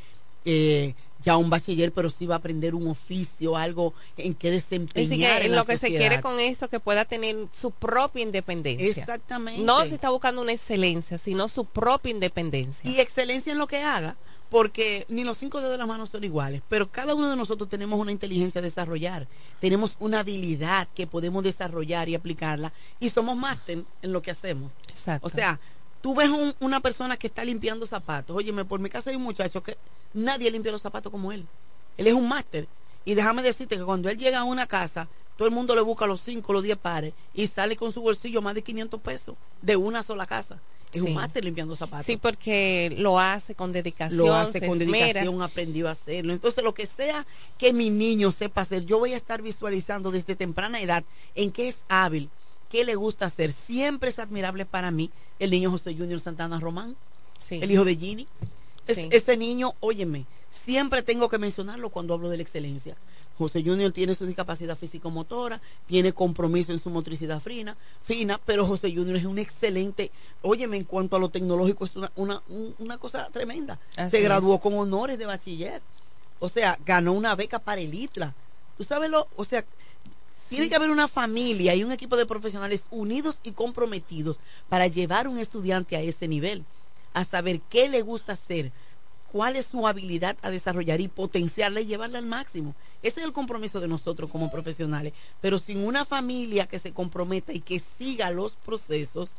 eh, 0.48 0.94
ya 1.24 1.36
un 1.36 1.50
bachiller, 1.50 1.92
pero 1.92 2.08
sí 2.08 2.24
va 2.24 2.36
a 2.36 2.38
aprender 2.38 2.74
un 2.76 2.86
oficio, 2.86 3.56
algo 3.56 3.94
en 4.16 4.32
que 4.34 4.52
desempeñar. 4.52 5.42
en 5.42 5.56
lo 5.56 5.64
que 5.64 5.76
se 5.76 5.88
quiere 5.88 6.20
con 6.20 6.38
esto, 6.38 6.68
que 6.68 6.78
pueda 6.78 7.04
tener 7.04 7.48
su 7.50 7.72
propia 7.72 8.22
independencia. 8.22 8.86
Exactamente. 8.86 9.62
No 9.64 9.84
se 9.84 9.96
está 9.96 10.10
buscando 10.10 10.42
una 10.42 10.52
excelencia, 10.52 11.18
sino 11.18 11.48
su 11.48 11.64
propia 11.64 12.12
independencia. 12.12 12.88
Y 12.88 13.00
excelencia 13.00 13.50
en 13.50 13.58
lo 13.58 13.66
que 13.66 13.78
haga, 13.78 14.16
porque 14.48 15.04
ni 15.08 15.24
los 15.24 15.36
cinco 15.36 15.58
dedos 15.58 15.72
de 15.72 15.78
las 15.78 15.88
manos 15.88 16.10
son 16.10 16.22
iguales, 16.22 16.62
pero 16.68 16.92
cada 16.92 17.16
uno 17.16 17.28
de 17.28 17.34
nosotros 17.34 17.68
tenemos 17.68 17.98
una 17.98 18.12
inteligencia 18.12 18.60
a 18.60 18.62
desarrollar, 18.62 19.26
tenemos 19.60 19.96
una 19.98 20.20
habilidad 20.20 20.86
que 20.94 21.08
podemos 21.08 21.42
desarrollar 21.42 22.08
y 22.08 22.14
aplicarla, 22.14 22.72
y 23.00 23.08
somos 23.08 23.36
máster 23.36 23.82
en 24.02 24.12
lo 24.12 24.22
que 24.22 24.30
hacemos. 24.30 24.74
Exacto. 24.88 25.26
O 25.26 25.30
sea, 25.30 25.58
tú 26.06 26.14
ves 26.14 26.30
una 26.60 26.78
persona 26.78 27.16
que 27.16 27.26
está 27.26 27.44
limpiando 27.44 27.84
zapatos, 27.84 28.36
óyeme, 28.36 28.64
por 28.64 28.78
mi 28.78 28.88
casa 28.88 29.10
hay 29.10 29.16
un 29.16 29.24
muchacho 29.24 29.60
que 29.60 29.76
nadie 30.14 30.48
limpia 30.52 30.70
los 30.70 30.80
zapatos 30.80 31.10
como 31.10 31.32
él. 31.32 31.44
Él 31.96 32.06
es 32.06 32.14
un 32.14 32.28
máster. 32.28 32.68
Y 33.04 33.14
déjame 33.14 33.42
decirte 33.42 33.76
que 33.76 33.82
cuando 33.82 34.08
él 34.08 34.16
llega 34.16 34.38
a 34.38 34.44
una 34.44 34.68
casa, 34.68 35.08
todo 35.36 35.48
el 35.48 35.52
mundo 35.52 35.74
le 35.74 35.80
busca 35.80 36.06
los 36.06 36.20
5, 36.20 36.52
los 36.52 36.62
10 36.62 36.78
pares 36.78 37.12
y 37.34 37.48
sale 37.48 37.74
con 37.74 37.92
su 37.92 38.02
bolsillo 38.02 38.40
más 38.40 38.54
de 38.54 38.62
500 38.62 39.00
pesos 39.00 39.34
de 39.62 39.74
una 39.74 40.04
sola 40.04 40.26
casa. 40.26 40.60
Es 40.92 41.02
un 41.02 41.12
máster 41.12 41.44
limpiando 41.44 41.74
zapatos. 41.74 42.06
Sí, 42.06 42.16
porque 42.18 42.94
lo 42.96 43.18
hace 43.18 43.56
con 43.56 43.72
dedicación. 43.72 44.16
Lo 44.16 44.32
hace 44.32 44.64
con 44.64 44.78
dedicación, 44.78 45.42
aprendió 45.42 45.88
a 45.88 45.90
hacerlo. 45.90 46.32
Entonces, 46.34 46.62
lo 46.62 46.72
que 46.72 46.86
sea 46.86 47.26
que 47.58 47.72
mi 47.72 47.90
niño 47.90 48.30
sepa 48.30 48.60
hacer, 48.60 48.84
yo 48.84 49.00
voy 49.00 49.12
a 49.12 49.16
estar 49.16 49.42
visualizando 49.42 50.12
desde 50.12 50.36
temprana 50.36 50.80
edad 50.80 51.02
en 51.34 51.50
qué 51.50 51.66
es 51.66 51.78
hábil, 51.88 52.30
qué 52.70 52.84
le 52.84 52.94
gusta 52.94 53.26
hacer. 53.26 53.52
Siempre 53.52 54.10
es 54.10 54.18
admirable 54.18 54.66
para 54.66 54.90
mí 54.90 55.10
el 55.38 55.50
niño 55.50 55.70
José 55.70 55.94
Junior 55.94 56.20
Santana 56.20 56.60
Román, 56.60 56.96
el 57.50 57.70
hijo 57.70 57.84
de 57.84 57.96
Ginny. 57.96 58.26
Este 58.86 59.36
niño, 59.36 59.74
óyeme, 59.80 60.26
siempre 60.50 61.02
tengo 61.02 61.28
que 61.28 61.38
mencionarlo 61.38 61.90
cuando 61.90 62.14
hablo 62.14 62.28
de 62.28 62.36
la 62.36 62.42
excelencia. 62.42 62.96
José 63.36 63.62
Junior 63.62 63.92
tiene 63.92 64.14
su 64.14 64.24
discapacidad 64.24 64.78
físico-motora, 64.78 65.60
tiene 65.86 66.12
compromiso 66.14 66.72
en 66.72 66.78
su 66.78 66.88
motricidad 66.88 67.40
fina, 67.40 67.76
fina, 68.02 68.40
pero 68.46 68.64
José 68.64 68.94
Junior 68.94 69.16
es 69.16 69.26
un 69.26 69.38
excelente, 69.38 70.10
óyeme, 70.40 70.78
en 70.78 70.84
cuanto 70.84 71.16
a 71.16 71.18
lo 71.18 71.28
tecnológico, 71.28 71.84
es 71.84 71.96
una, 71.96 72.10
una, 72.16 72.42
una 72.78 72.96
cosa 72.96 73.28
tremenda. 73.30 73.78
Se 74.10 74.22
graduó 74.22 74.58
con 74.58 74.74
honores 74.74 75.18
de 75.18 75.26
bachiller. 75.26 75.82
O 76.38 76.48
sea, 76.48 76.78
ganó 76.84 77.12
una 77.12 77.34
beca 77.34 77.58
para 77.58 77.80
el 77.80 77.92
ITLA. 77.92 78.34
¿Tú 78.76 78.84
sabes 78.84 79.10
lo? 79.10 79.26
O 79.36 79.44
sea, 79.44 79.64
tiene 80.48 80.68
que 80.68 80.76
haber 80.76 80.90
una 80.90 81.08
familia 81.08 81.74
y 81.74 81.84
un 81.84 81.92
equipo 81.92 82.16
de 82.16 82.26
profesionales 82.26 82.84
unidos 82.90 83.38
y 83.42 83.52
comprometidos 83.52 84.38
para 84.68 84.86
llevar 84.86 85.28
un 85.28 85.38
estudiante 85.38 85.96
a 85.96 86.00
ese 86.00 86.28
nivel, 86.28 86.64
a 87.14 87.24
saber 87.24 87.60
qué 87.68 87.88
le 87.88 88.02
gusta 88.02 88.34
hacer, 88.34 88.72
cuál 89.32 89.56
es 89.56 89.66
su 89.66 89.86
habilidad 89.86 90.36
a 90.42 90.50
desarrollar 90.50 91.00
y 91.00 91.08
potenciarla 91.08 91.80
y 91.80 91.86
llevarla 91.86 92.18
al 92.18 92.26
máximo. 92.26 92.74
Ese 93.02 93.20
es 93.20 93.26
el 93.26 93.32
compromiso 93.32 93.80
de 93.80 93.88
nosotros 93.88 94.30
como 94.30 94.50
profesionales. 94.50 95.12
Pero 95.40 95.58
sin 95.58 95.84
una 95.84 96.04
familia 96.04 96.66
que 96.66 96.78
se 96.78 96.92
comprometa 96.92 97.52
y 97.52 97.60
que 97.60 97.80
siga 97.80 98.30
los 98.30 98.52
procesos, 98.56 99.30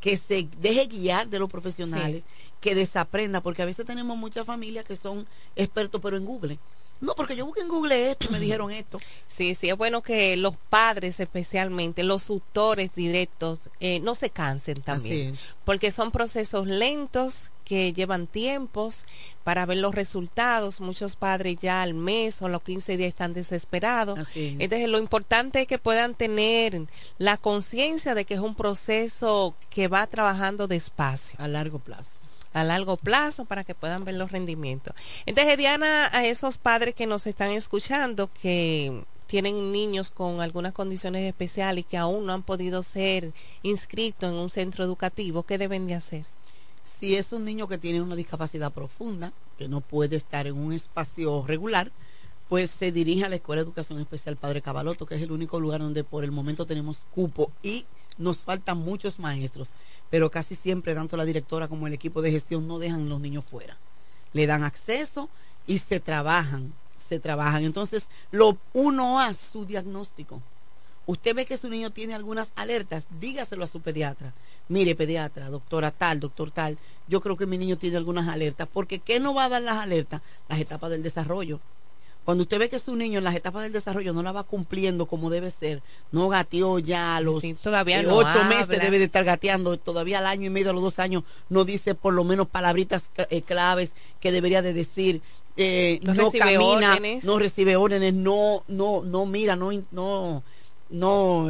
que 0.00 0.16
se 0.16 0.48
deje 0.60 0.86
guiar 0.86 1.28
de 1.28 1.38
los 1.38 1.50
profesionales, 1.50 2.22
que 2.60 2.74
desaprenda, 2.74 3.40
porque 3.40 3.62
a 3.62 3.66
veces 3.66 3.86
tenemos 3.86 4.16
muchas 4.16 4.46
familias 4.46 4.84
que 4.84 4.96
son 4.96 5.26
expertos 5.56 6.00
pero 6.02 6.16
en 6.16 6.26
Google 6.26 6.58
no, 7.00 7.14
porque 7.14 7.36
yo 7.36 7.44
busqué 7.44 7.60
en 7.60 7.68
Google 7.68 8.10
esto 8.10 8.26
y 8.28 8.32
me 8.32 8.40
dijeron 8.40 8.70
esto. 8.70 8.98
Sí, 9.28 9.54
sí, 9.54 9.68
es 9.68 9.76
bueno 9.76 10.02
que 10.02 10.36
los 10.36 10.56
padres 10.56 11.20
especialmente, 11.20 12.02
los 12.02 12.26
tutores 12.26 12.94
directos, 12.94 13.68
eh, 13.80 14.00
no 14.00 14.14
se 14.14 14.30
cansen 14.30 14.80
también. 14.80 15.34
Porque 15.64 15.90
son 15.90 16.10
procesos 16.10 16.66
lentos 16.66 17.50
que 17.64 17.92
llevan 17.92 18.28
tiempos 18.28 19.04
para 19.44 19.66
ver 19.66 19.78
los 19.78 19.94
resultados. 19.94 20.80
Muchos 20.80 21.16
padres 21.16 21.58
ya 21.60 21.82
al 21.82 21.94
mes 21.94 22.40
o 22.40 22.48
los 22.48 22.62
15 22.62 22.96
días 22.96 23.08
están 23.08 23.34
desesperados. 23.34 24.20
Entonces, 24.34 24.88
lo 24.88 24.98
importante 24.98 25.62
es 25.62 25.66
que 25.66 25.78
puedan 25.78 26.14
tener 26.14 26.86
la 27.18 27.36
conciencia 27.36 28.14
de 28.14 28.24
que 28.24 28.34
es 28.34 28.40
un 28.40 28.54
proceso 28.54 29.54
que 29.68 29.88
va 29.88 30.06
trabajando 30.06 30.68
despacio. 30.68 31.38
A 31.40 31.48
largo 31.48 31.78
plazo 31.78 32.25
a 32.52 32.64
largo 32.64 32.96
plazo 32.96 33.44
para 33.44 33.64
que 33.64 33.74
puedan 33.74 34.04
ver 34.04 34.14
los 34.14 34.32
rendimientos. 34.32 34.94
Entonces, 35.26 35.58
Diana, 35.58 36.08
a 36.12 36.24
esos 36.24 36.58
padres 36.58 36.94
que 36.94 37.06
nos 37.06 37.26
están 37.26 37.50
escuchando, 37.50 38.30
que 38.40 39.04
tienen 39.26 39.72
niños 39.72 40.10
con 40.10 40.40
algunas 40.40 40.72
condiciones 40.72 41.22
especiales 41.24 41.84
y 41.84 41.88
que 41.88 41.96
aún 41.96 42.26
no 42.26 42.32
han 42.32 42.42
podido 42.42 42.82
ser 42.82 43.32
inscritos 43.62 44.30
en 44.30 44.36
un 44.36 44.48
centro 44.48 44.84
educativo, 44.84 45.42
¿qué 45.42 45.58
deben 45.58 45.86
de 45.86 45.94
hacer? 45.94 46.26
Si 46.98 47.16
es 47.16 47.32
un 47.32 47.44
niño 47.44 47.66
que 47.68 47.78
tiene 47.78 48.00
una 48.00 48.14
discapacidad 48.14 48.72
profunda, 48.72 49.32
que 49.58 49.68
no 49.68 49.80
puede 49.80 50.16
estar 50.16 50.46
en 50.46 50.56
un 50.56 50.72
espacio 50.72 51.44
regular, 51.46 51.90
pues 52.48 52.70
se 52.70 52.92
dirige 52.92 53.24
a 53.24 53.28
la 53.28 53.36
Escuela 53.36 53.62
de 53.62 53.66
Educación 53.66 54.00
Especial 54.00 54.36
Padre 54.36 54.62
Cabaloto, 54.62 55.04
que 55.04 55.16
es 55.16 55.22
el 55.22 55.32
único 55.32 55.58
lugar 55.58 55.80
donde 55.80 56.04
por 56.04 56.22
el 56.22 56.30
momento 56.30 56.64
tenemos 56.64 57.06
cupo 57.12 57.50
y 57.62 57.84
nos 58.18 58.38
faltan 58.38 58.78
muchos 58.78 59.18
maestros 59.18 59.70
pero 60.10 60.30
casi 60.30 60.54
siempre 60.54 60.94
tanto 60.94 61.16
la 61.16 61.24
directora 61.24 61.68
como 61.68 61.86
el 61.86 61.92
equipo 61.92 62.22
de 62.22 62.30
gestión 62.30 62.66
no 62.66 62.78
dejan 62.78 63.08
los 63.08 63.20
niños 63.20 63.44
fuera. 63.44 63.76
Le 64.32 64.46
dan 64.46 64.62
acceso 64.62 65.28
y 65.66 65.78
se 65.78 66.00
trabajan, 66.00 66.72
se 67.08 67.18
trabajan. 67.18 67.64
Entonces, 67.64 68.06
lo 68.30 68.58
uno 68.72 69.20
a 69.20 69.34
su 69.34 69.64
diagnóstico. 69.64 70.42
Usted 71.06 71.36
ve 71.36 71.46
que 71.46 71.56
su 71.56 71.68
niño 71.68 71.90
tiene 71.90 72.14
algunas 72.14 72.50
alertas, 72.56 73.06
dígaselo 73.20 73.64
a 73.64 73.68
su 73.68 73.80
pediatra. 73.80 74.34
Mire, 74.68 74.96
pediatra, 74.96 75.48
doctora 75.50 75.92
tal, 75.92 76.18
doctor 76.18 76.50
tal, 76.50 76.78
yo 77.06 77.20
creo 77.20 77.36
que 77.36 77.46
mi 77.46 77.58
niño 77.58 77.78
tiene 77.78 77.96
algunas 77.96 78.28
alertas, 78.28 78.68
porque 78.72 78.98
¿qué 78.98 79.20
no 79.20 79.32
va 79.32 79.44
a 79.44 79.48
dar 79.48 79.62
las 79.62 79.76
alertas? 79.76 80.20
Las 80.48 80.58
etapas 80.58 80.90
del 80.90 81.04
desarrollo. 81.04 81.60
Cuando 82.26 82.42
usted 82.42 82.58
ve 82.58 82.68
que 82.68 82.80
su 82.80 82.96
niño 82.96 83.18
en 83.18 83.24
las 83.24 83.36
etapas 83.36 83.62
del 83.62 83.72
desarrollo 83.72 84.12
no 84.12 84.20
la 84.20 84.32
va 84.32 84.42
cumpliendo 84.42 85.06
como 85.06 85.30
debe 85.30 85.52
ser, 85.52 85.80
no 86.10 86.28
gateó 86.28 86.80
ya 86.80 87.16
a 87.16 87.20
los 87.20 87.40
todavía 87.62 88.00
eh, 88.00 88.06
ocho 88.10 88.42
meses 88.48 88.80
debe 88.80 88.98
de 88.98 89.04
estar 89.04 89.22
gateando, 89.22 89.76
todavía 89.76 90.18
al 90.18 90.26
año 90.26 90.46
y 90.46 90.50
medio, 90.50 90.70
a 90.70 90.72
los 90.72 90.82
dos 90.82 90.98
años, 90.98 91.22
no 91.50 91.64
dice 91.64 91.94
por 91.94 92.14
lo 92.14 92.24
menos 92.24 92.48
palabritas 92.48 93.04
eh, 93.30 93.42
claves 93.42 93.92
que 94.18 94.32
debería 94.32 94.60
de 94.60 94.72
decir, 94.72 95.22
eh, 95.56 96.00
no, 96.02 96.32
camina, 96.32 96.98
no 97.22 97.38
recibe 97.38 97.76
órdenes, 97.76 98.12
no, 98.12 98.64
no, 98.66 99.04
no 99.04 99.24
mira, 99.24 99.54
no, 99.54 99.70
no, 99.92 100.42
no, 100.90 101.48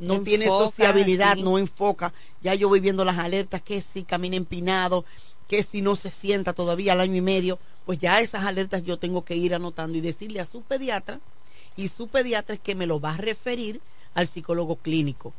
no 0.00 0.20
tiene 0.22 0.46
sociabilidad, 0.46 1.36
no 1.36 1.56
enfoca. 1.56 2.12
Ya 2.42 2.52
yo 2.56 2.68
voy 2.68 2.80
viendo 2.80 3.04
las 3.04 3.18
alertas 3.18 3.62
que 3.62 3.80
si 3.80 4.02
camina 4.02 4.34
empinado, 4.34 5.04
que 5.46 5.62
si 5.62 5.82
no 5.82 5.94
se 5.94 6.10
sienta 6.10 6.52
todavía 6.52 6.94
al 6.94 7.00
año 7.00 7.14
y 7.14 7.20
medio 7.20 7.60
pues 7.86 7.98
ya 7.98 8.20
esas 8.20 8.44
alertas 8.44 8.82
yo 8.84 8.98
tengo 8.98 9.24
que 9.24 9.36
ir 9.36 9.54
anotando 9.54 9.96
y 9.96 10.02
decirle 10.02 10.40
a 10.40 10.44
su 10.44 10.60
pediatra 10.60 11.20
y 11.76 11.88
su 11.88 12.08
pediatra 12.08 12.56
es 12.56 12.60
que 12.60 12.74
me 12.74 12.86
lo 12.86 13.00
va 13.00 13.14
a 13.14 13.16
referir 13.16 13.80
al 14.14 14.26
psicólogo 14.26 14.76
clínico. 14.76 15.32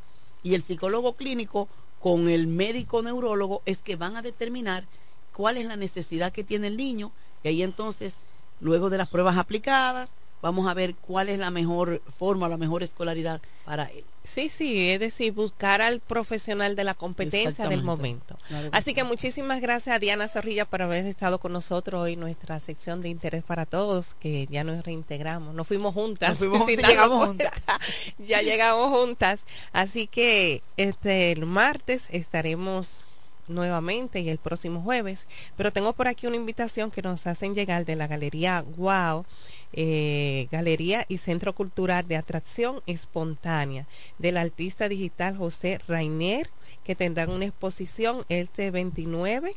Y 0.43 0.55
el 0.55 0.63
psicólogo 0.63 1.13
clínico 1.13 1.67
con 1.99 2.29
el 2.29 2.47
médico 2.47 3.03
neurólogo 3.03 3.61
es 3.65 3.79
que 3.79 3.97
van 3.97 4.15
a 4.15 4.21
determinar 4.21 4.85
cuál 5.33 5.57
es 5.57 5.65
la 5.65 5.75
necesidad 5.75 6.31
que 6.31 6.43
tiene 6.43 6.67
el 6.67 6.77
niño 6.77 7.11
y 7.43 7.49
ahí 7.49 7.63
entonces, 7.63 8.15
luego 8.61 8.89
de 8.89 8.97
las 8.97 9.09
pruebas 9.09 9.37
aplicadas, 9.37 10.11
vamos 10.41 10.67
a 10.67 10.73
ver 10.73 10.95
cuál 10.95 11.29
es 11.29 11.39
la 11.39 11.51
mejor 11.51 12.01
forma, 12.17 12.49
la 12.49 12.57
mejor 12.57 12.83
escolaridad 12.83 13.41
para 13.65 13.85
él. 13.85 14.03
Sí, 14.23 14.49
sí, 14.49 14.89
es 14.89 14.99
decir, 14.99 15.31
buscar 15.31 15.81
al 15.81 16.01
profesional 16.01 16.75
de 16.75 16.83
la 16.83 16.93
competencia 16.93 17.69
del 17.69 17.81
momento. 17.81 18.37
Así 18.73 18.93
que 18.93 19.05
muchísimas 19.05 19.61
gracias 19.61 19.95
a 19.95 19.99
Diana 19.99 20.27
Zorrilla 20.27 20.65
por 20.65 20.81
haber 20.81 21.05
estado 21.05 21.39
con 21.39 21.53
nosotros 21.53 22.01
hoy 22.01 22.13
en 22.13 22.19
nuestra 22.19 22.59
sección 22.59 22.99
de 22.99 23.07
interés 23.07 23.43
para 23.43 23.65
todos, 23.65 24.15
que 24.15 24.45
ya 24.47 24.65
nos 24.65 24.83
reintegramos. 24.83 25.55
Nos 25.55 25.65
fuimos 25.65 25.93
juntas. 25.93 26.31
Nos 26.31 26.39
fuimos 26.39 26.59
juntas, 26.65 26.89
llegamos 26.89 27.25
juntas. 27.25 27.51
ya 28.17 28.41
llegamos 28.41 28.89
juntas. 28.89 29.45
Así 29.71 30.07
que 30.07 30.61
este 30.75 31.31
el 31.31 31.45
martes 31.45 32.03
estaremos 32.09 33.05
nuevamente 33.47 34.19
y 34.19 34.27
el 34.27 34.39
próximo 34.39 34.81
jueves. 34.81 35.25
Pero 35.55 35.71
tengo 35.71 35.93
por 35.93 36.09
aquí 36.09 36.27
una 36.27 36.35
invitación 36.35 36.91
que 36.91 37.01
nos 37.01 37.27
hacen 37.27 37.55
llegar 37.55 37.85
de 37.85 37.95
la 37.95 38.07
Galería 38.07 38.65
Wow 38.75 39.25
eh, 39.73 40.47
Galería 40.51 41.05
y 41.07 41.17
Centro 41.17 41.53
Cultural 41.53 42.07
de 42.07 42.15
Atracción 42.15 42.81
Espontánea 42.85 43.87
del 44.17 44.37
artista 44.37 44.89
digital 44.89 45.37
José 45.37 45.79
Rainer, 45.87 46.49
que 46.83 46.95
tendrán 46.95 47.29
una 47.29 47.45
exposición 47.45 48.25
este 48.29 48.71
29 48.71 49.55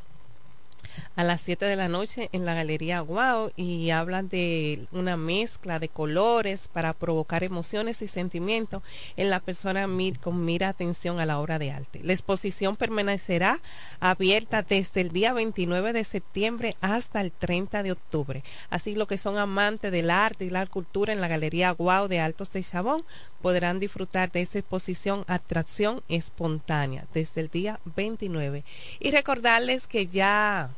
a 1.17 1.25
las 1.25 1.41
7 1.43 1.65
de 1.65 1.77
la 1.77 1.89
noche 1.89 2.29
en 2.33 2.45
la 2.45 2.55
Galería 2.55 3.03
Wow 3.03 3.53
y 3.57 3.91
hablan 3.91 4.29
de 4.29 4.87
una 4.93 5.17
mezcla 5.17 5.79
de 5.79 5.89
colores 5.89 6.69
para 6.73 6.93
provocar 6.93 7.45
emociones 7.45 8.03
y 8.03 8.09
sentimientos 8.09 8.83
en 9.17 9.31
la 9.31 9.41
persona 9.41 9.89
con 10.21 10.45
mira 10.45 10.69
atención 10.69 11.21
a 11.21 11.27
la 11.27 11.39
obra 11.39 11.59
de 11.59 11.71
arte. 11.73 12.01
La 12.03 12.13
exposición 12.13 12.77
permanecerá 12.77 13.61
abierta 14.01 14.63
desde 14.63 15.01
el 15.01 15.11
día 15.11 15.33
29 15.33 15.93
de 15.93 16.05
septiembre 16.05 16.77
hasta 16.81 17.21
el 17.21 17.33
30 17.33 17.83
de 17.83 17.93
octubre. 17.93 18.43
Así 18.71 18.95
lo 18.95 19.07
que 19.07 19.19
son 19.19 19.39
amantes 19.39 19.93
del 19.93 20.11
arte 20.11 20.45
y 20.45 20.51
la 20.51 20.67
cultura 20.67 21.13
en 21.13 21.21
la 21.21 21.29
Galería 21.29 21.73
Wow 21.73 22.09
de 22.09 22.21
Altos 22.21 22.53
de 22.53 22.63
Chabón 22.63 23.05
podrán 23.43 23.81
disfrutar 23.81 24.31
de 24.31 24.43
esa 24.43 24.59
exposición 24.59 25.25
Atracción 25.27 26.03
Espontánea 26.09 27.07
desde 27.15 27.41
el 27.41 27.49
día 27.49 27.81
29. 27.97 28.65
Y 29.01 29.11
recordarles 29.11 29.87
que 29.87 30.07
ya 30.07 30.70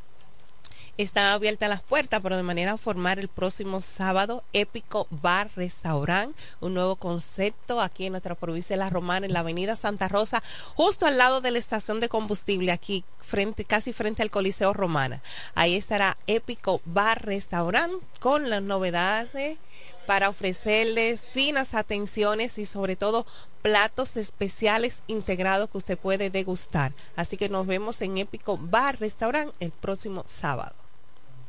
están 0.97 1.25
abiertas 1.25 1.69
las 1.69 1.81
puertas, 1.81 2.21
pero 2.21 2.37
de 2.37 2.43
manera 2.43 2.77
formal 2.77 3.17
el 3.17 3.27
próximo 3.27 3.81
sábado, 3.81 4.43
Épico 4.53 5.07
Bar 5.09 5.49
Restaurant, 5.55 6.35
un 6.61 6.75
nuevo 6.75 6.95
concepto 6.97 7.81
aquí 7.81 8.05
en 8.05 8.13
nuestra 8.13 8.35
provincia 8.35 8.75
de 8.75 8.79
La 8.79 8.89
Romana, 8.89 9.25
en 9.25 9.33
la 9.33 9.39
avenida 9.39 9.75
Santa 9.75 10.07
Rosa, 10.07 10.43
justo 10.75 11.07
al 11.07 11.17
lado 11.17 11.41
de 11.41 11.51
la 11.51 11.57
estación 11.57 11.99
de 11.99 12.09
combustible, 12.09 12.71
aquí 12.71 13.03
frente, 13.19 13.65
casi 13.65 13.91
frente 13.91 14.21
al 14.21 14.29
Coliseo 14.29 14.73
Romana. 14.73 15.21
Ahí 15.55 15.75
estará 15.75 16.17
Épico 16.27 16.81
Bar 16.85 17.25
Restaurant 17.25 17.93
con 18.19 18.49
las 18.51 18.61
novedades 18.61 19.57
para 20.05 20.29
ofrecerle 20.29 21.17
finas 21.17 21.73
atenciones 21.73 22.57
y 22.57 22.65
sobre 22.65 22.95
todo 22.95 23.25
platos 23.61 24.17
especiales 24.17 25.01
integrados 25.07 25.69
que 25.69 25.77
usted 25.77 25.97
puede 25.97 26.29
degustar. 26.29 26.93
Así 27.15 27.37
que 27.37 27.49
nos 27.49 27.65
vemos 27.65 28.01
en 28.01 28.17
Épico 28.17 28.57
Bar 28.57 28.99
Restaurant 28.99 29.53
el 29.59 29.71
próximo 29.71 30.23
sábado. 30.27 30.82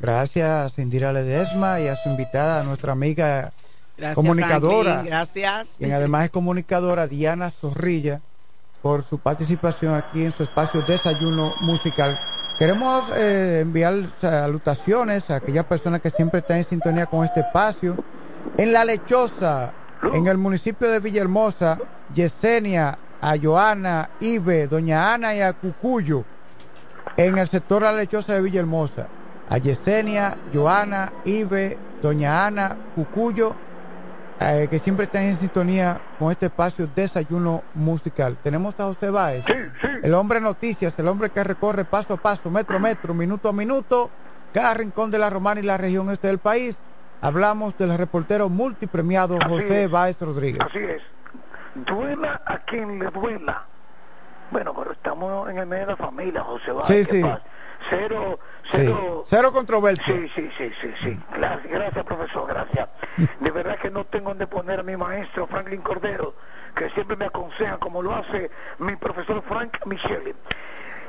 Gracias 0.05 0.79
Indira 0.79 1.15
Ledesma 1.15 1.81
y 1.81 1.89
a 1.89 1.97
su 1.97 2.11
invitada, 2.11 2.63
nuestra 2.63 2.93
amiga 2.93 3.55
comunicadora. 4.15 5.03
gracias. 5.03 5.67
Quien 5.79 5.95
además 5.95 6.25
es 6.27 6.31
comunicadora, 6.31 7.07
Diana 7.07 7.49
Zorrilla, 7.49 8.21
por 8.83 9.03
su 9.03 9.19
participación 9.19 9.95
aquí 9.95 10.27
en 10.27 10.33
su 10.33 10.43
espacio 10.43 10.83
Desayuno 10.83 11.55
Musical. 11.63 12.19
Queremos 12.59 13.05
eh, 13.17 13.61
enviar 13.63 13.95
salutaciones 14.21 15.31
a 15.31 15.37
aquellas 15.37 15.65
personas 15.65 16.03
que 16.03 16.11
siempre 16.11 16.41
están 16.41 16.59
en 16.59 16.65
sintonía 16.65 17.07
con 17.07 17.25
este 17.25 17.41
espacio. 17.41 17.97
En 18.59 18.75
La 18.75 18.85
Lechosa, 18.85 19.73
en 20.13 20.27
el 20.27 20.37
municipio 20.37 20.91
de 20.91 21.01
Villahermosa, 21.01 21.79
Yesenia, 22.15 22.99
a 23.23 23.39
Joana, 23.43 24.11
Ibe, 24.21 24.67
Doña 24.67 25.15
Ana 25.15 25.35
y 25.35 25.41
a 25.41 25.55
Cucuyo, 25.55 26.25
en 27.17 27.39
el 27.39 27.49
sector 27.49 27.81
La 27.81 27.93
Lechosa 27.95 28.35
de 28.35 28.43
Villahermosa 28.43 29.07
a 29.49 29.59
Yesenia, 29.59 30.37
Joana, 30.53 31.13
Ibe, 31.25 31.79
Doña 32.03 32.47
Ana, 32.47 32.77
Cucuyo, 32.95 33.55
eh, 34.41 34.67
que 34.71 34.79
siempre 34.79 35.05
están 35.07 35.23
en 35.23 35.37
sintonía 35.37 36.01
con 36.19 36.31
este 36.31 36.47
espacio 36.47 36.89
Desayuno 36.95 37.63
Musical. 37.75 38.37
Tenemos 38.43 38.75
a 38.79 38.85
José 38.85 39.11
Báez, 39.11 39.45
el 40.03 40.15
hombre 40.15 40.41
noticias, 40.41 40.99
el 40.99 41.09
hombre 41.09 41.31
que 41.31 41.43
recorre 41.45 41.85
paso 41.85 42.15
a 42.15 42.17
paso, 42.17 42.51
metro 42.51 42.77
a 42.77 42.81
metro, 42.81 43.15
minuto 43.15 43.49
a 43.49 43.53
minuto, 43.53 44.11
cada 44.53 44.75
rincón 44.75 45.11
de 45.11 45.19
la 45.19 45.31
Romana 45.31 45.61
y 45.61 45.65
la 45.65 45.77
región 45.77 46.11
este 46.11 46.29
del 46.29 46.39
país, 46.39 46.77
hablamos 47.21 47.77
del 47.79 47.97
reportero 47.97 48.49
multipremiado 48.49 49.39
José 49.47 49.87
Báez 49.87 50.21
Rodríguez. 50.21 50.61
Así 50.61 50.79
es. 50.79 51.03
Duela 51.75 52.43
a 52.45 52.59
quien 52.59 52.99
le 52.99 53.07
duela. 53.07 53.65
Bueno, 54.51 54.75
pero 54.75 54.93
estamos 54.93 55.51
en 55.51 55.59
el 55.59 55.67
medio 55.67 55.87
de 55.87 55.93
la 55.93 55.97
familia, 55.97 56.43
José 56.43 56.73
Báez. 56.73 57.09
Sí, 57.09 57.23
sí. 57.23 57.25
Cero, 57.91 58.39
cero. 58.71 59.25
Cero 59.27 59.53
controversia. 59.53 60.15
Sí, 60.15 60.31
sí, 60.35 60.51
sí, 60.57 60.73
sí, 60.81 60.95
sí. 61.03 61.21
Gracias, 61.35 61.73
gracias, 61.73 62.05
profesor, 62.05 62.49
gracias. 62.49 62.89
De 63.41 63.51
verdad 63.51 63.79
que 63.79 63.91
no 63.91 64.05
tengo 64.05 64.31
donde 64.31 64.47
poner 64.47 64.81
a 64.81 64.83
mi 64.83 64.97
maestro 64.97 65.47
Franklin 65.47 65.83
Cordero, 65.83 66.35
que 66.75 66.91
siempre 66.91 67.17
me 67.17 67.27
aconseja 67.27 67.79
como 67.79 68.03
lo 68.03 68.15
hace 68.15 68.51
mi 68.79 68.97
profesor 68.97 69.43
Frank 69.47 69.85
Micheli. 69.87 70.35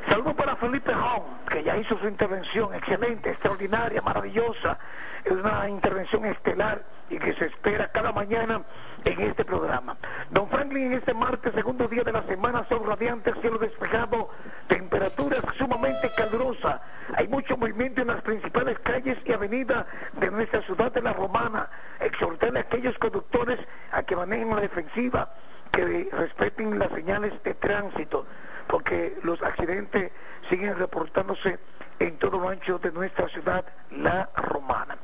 Saludos 0.07 0.35
para 0.35 0.55
Felipe 0.55 0.93
Hong, 0.93 1.23
que 1.49 1.63
ya 1.63 1.77
hizo 1.77 1.97
su 1.97 2.07
intervención 2.07 2.73
excelente, 2.75 3.31
extraordinaria, 3.31 4.01
maravillosa. 4.01 4.77
Es 5.23 5.31
una 5.31 5.67
intervención 5.67 6.25
estelar 6.25 6.83
y 7.09 7.17
que 7.17 7.33
se 7.33 7.45
espera 7.45 7.91
cada 7.91 8.11
mañana 8.11 8.61
en 9.05 9.21
este 9.21 9.45
programa. 9.45 9.97
Don 10.31 10.49
Franklin, 10.49 10.91
en 10.91 10.93
este 10.93 11.13
martes, 11.13 11.53
segundo 11.53 11.87
día 11.87 12.03
de 12.03 12.11
la 12.11 12.23
semana, 12.23 12.65
son 12.67 12.85
radiantes, 12.85 13.35
cielo 13.41 13.57
despejado, 13.57 14.29
temperaturas 14.67 15.41
sumamente 15.57 16.11
calurosas. 16.15 16.81
Hay 17.15 17.27
mucho 17.27 17.55
movimiento 17.55 18.01
en 18.01 18.07
las 18.07 18.21
principales 18.21 18.79
calles 18.79 19.17
y 19.25 19.31
avenidas 19.31 19.85
de 20.19 20.31
nuestra 20.31 20.61
ciudad 20.63 20.91
de 20.91 21.01
la 21.01 21.13
Romana. 21.13 21.69
Exhortarle 21.99 22.59
a 22.59 22.63
aquellos 22.63 22.97
conductores 22.97 23.59
a 23.91 24.03
que 24.03 24.15
manejen 24.15 24.49
la 24.49 24.61
defensiva, 24.61 25.31
que 25.71 26.09
respeten 26.11 26.79
las 26.79 26.89
señales 26.89 27.31
de 27.43 27.53
tránsito 27.53 28.25
porque 28.67 29.17
los 29.23 29.41
accidentes 29.41 30.11
siguen 30.49 30.77
reportándose 30.77 31.59
en 31.99 32.17
todo 32.17 32.39
lo 32.39 32.49
ancho 32.49 32.77
de 32.79 32.91
nuestra 32.91 33.27
ciudad, 33.29 33.65
la 33.91 34.29
romana. 34.35 34.97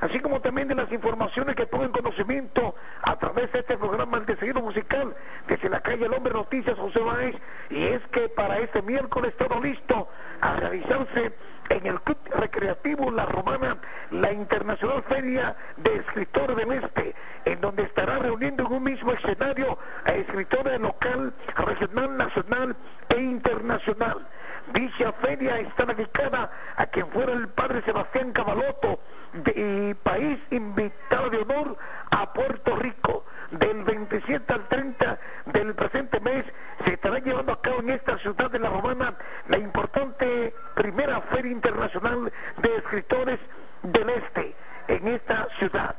Así 0.00 0.20
como 0.20 0.40
también 0.40 0.68
de 0.68 0.74
las 0.74 0.90
informaciones 0.92 1.56
que 1.56 1.66
pongo 1.66 1.84
en 1.84 1.92
conocimiento 1.92 2.74
a 3.02 3.16
través 3.18 3.52
de 3.52 3.60
este 3.60 3.76
programa 3.76 4.18
El 4.18 4.26
Desayuno 4.26 4.62
Musical, 4.62 5.14
desde 5.46 5.68
la 5.68 5.80
calle 5.80 6.06
El 6.06 6.14
Hombre 6.14 6.32
Noticias 6.32 6.78
José 6.78 7.00
Báez, 7.00 7.36
y 7.70 7.84
es 7.84 8.00
que 8.10 8.28
para 8.28 8.58
este 8.58 8.82
miércoles 8.82 9.34
todo 9.36 9.60
listo 9.60 10.08
a 10.40 10.56
realizarse 10.56 11.32
en 11.70 11.86
el 11.86 12.00
Club 12.02 12.18
Recreativo 12.30 13.10
La 13.10 13.26
Romana 13.26 13.78
la 14.10 14.32
Internacional 14.32 15.02
Feria 15.08 15.56
de 15.76 15.96
Escritores 15.96 16.56
del 16.56 16.72
Este, 16.72 17.14
en 17.44 17.60
donde 17.60 17.84
estará 17.84 18.18
reuniendo 18.18 18.66
en 18.66 18.72
un 18.72 18.82
mismo 18.82 19.12
escenario 19.12 19.78
a 20.04 20.12
escritores 20.12 20.80
local, 20.80 21.32
regional, 21.56 22.16
nacional 22.16 22.76
e 23.08 23.20
internacional. 23.20 24.26
Dicha 24.72 25.12
feria 25.12 25.58
está 25.58 25.84
dedicada 25.84 26.50
a 26.76 26.86
quien 26.86 27.06
fuera 27.08 27.32
el 27.32 27.48
padre 27.48 27.82
Sebastián 27.82 28.32
Cavaloto, 28.32 29.00
de 29.34 29.96
país 30.02 30.38
invitado 30.50 31.30
de 31.30 31.38
honor 31.38 31.76
a 32.10 32.32
Puerto 32.32 32.76
Rico. 32.76 33.24
Del 33.50 33.84
27 33.84 34.52
al 34.52 34.66
30 34.68 35.18
del 35.46 35.74
presente 35.74 36.18
mes 36.20 36.44
se 36.84 36.94
estará 36.94 37.18
llevando 37.18 37.52
a 37.52 37.60
cabo 37.60 37.80
en 37.80 37.90
esta 37.90 38.18
ciudad 38.18 38.50
de 38.50 38.58
La 38.58 38.70
Romana 38.70 39.14
la 39.48 39.58
importante 39.58 40.54
primera 40.74 41.20
feria 41.20 41.52
internacional 41.52 42.32
de 42.58 42.76
escritores 42.76 43.38
del 43.82 44.08
Este 44.10 44.56
en 44.88 45.08
esta 45.08 45.46
ciudad. 45.58 45.94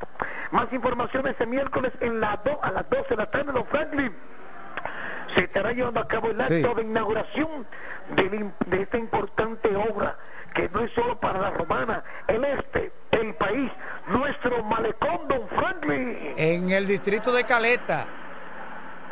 Más 0.51 0.71
información 0.73 1.27
este 1.27 1.45
miércoles 1.45 1.91
en 2.01 2.19
la 2.19 2.41
a 2.61 2.71
las 2.71 2.89
12 2.89 3.09
de 3.09 3.15
la 3.15 3.31
tarde, 3.31 3.51
don 3.51 3.65
Franklin 3.67 4.13
se 5.33 5.41
estará 5.41 5.71
llevando 5.73 5.99
a 5.99 6.07
cabo 6.07 6.29
el 6.29 6.39
acto 6.39 6.73
de 6.75 6.83
inauguración 6.83 7.65
de, 8.15 8.51
de, 8.67 8.81
esta 8.81 8.97
importante 8.97 9.75
obra 9.75 10.17
que 10.53 10.69
no 10.69 10.81
es 10.81 10.91
solo 10.93 11.19
para 11.19 11.39
la 11.39 11.51
romana, 11.51 12.03
el 12.27 12.45
este, 12.45 12.91
el 13.21 13.33
país, 13.35 13.71
nuestro 14.07 14.63
malecón, 14.63 15.27
don 15.27 15.47
Franklin. 15.47 16.33
En 16.37 16.69
el 16.69 16.87
distrito 16.87 17.31
de 17.31 17.43
Caleta. 17.43 18.05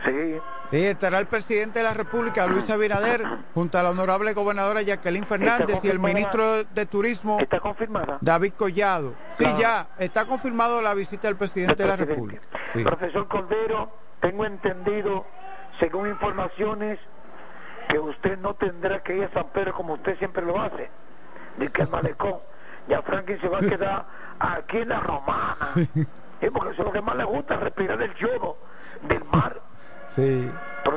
Sí. 0.06 0.38
Sí, 0.70 0.84
estará 0.86 1.20
el 1.20 1.28
presidente 1.28 1.80
de 1.80 1.84
la 1.84 1.94
República, 1.94 2.48
Luis 2.48 2.68
Abinader, 2.70 3.24
junto 3.54 3.78
a 3.78 3.84
la 3.84 3.92
honorable 3.92 4.34
gobernadora 4.34 4.82
Jacqueline 4.82 5.26
Fernández 5.26 5.80
y 5.84 5.90
el 5.90 6.00
ministro 6.00 6.64
de 6.64 6.86
Turismo, 6.88 7.40
¿Está 7.40 7.60
confirmada? 7.60 8.18
David 8.22 8.54
Collado. 8.58 9.14
Sí, 9.38 9.46
ya, 9.60 9.90
está 10.00 10.26
confirmado 10.26 10.82
la 10.82 10.96
visita 10.96 11.28
del 11.28 11.38
presidente 11.38 11.84
de 11.84 11.90
la 11.90 11.96
República. 11.96 12.42
Sí. 12.74 12.84
Profesor 12.84 13.28
Cordero, 13.28 13.92
tengo 14.20 14.46
entendido, 14.46 15.28
según 15.80 16.10
informaciones, 16.10 16.98
que 17.88 18.00
usted 18.00 18.40
no 18.40 18.56
tendrá 18.56 19.04
que 19.04 19.18
ir 19.18 19.26
a 19.26 19.30
San 19.32 19.50
Pedro 19.50 19.74
como 19.74 19.94
usted 19.94 20.18
siempre 20.18 20.44
lo 20.44 20.60
hace, 20.60 20.90
de 21.58 21.68
que 21.70 21.84
el 21.84 21.90
malecón. 21.90 22.40
Ya 22.88 23.02
Franklin 23.02 23.40
se 23.40 23.48
va 23.48 23.60
a 23.60 23.62
quedar 23.62 24.06
aquí 24.40 24.78
en 24.78 24.90
la 24.90 25.00
romana. 25.00 25.56
Sí. 25.74 26.50
porque 26.50 26.74
eso 26.74 26.82
es 26.82 26.88
lo 26.88 26.92
que 26.92 27.02
más 27.02 27.16
le 27.16 27.24
gusta, 27.24 27.58
respirar 27.58 28.02
el 28.02 28.14
yodo 28.16 28.58
del 29.04 29.24
mar. 29.26 29.62
Sí. 30.16 30.52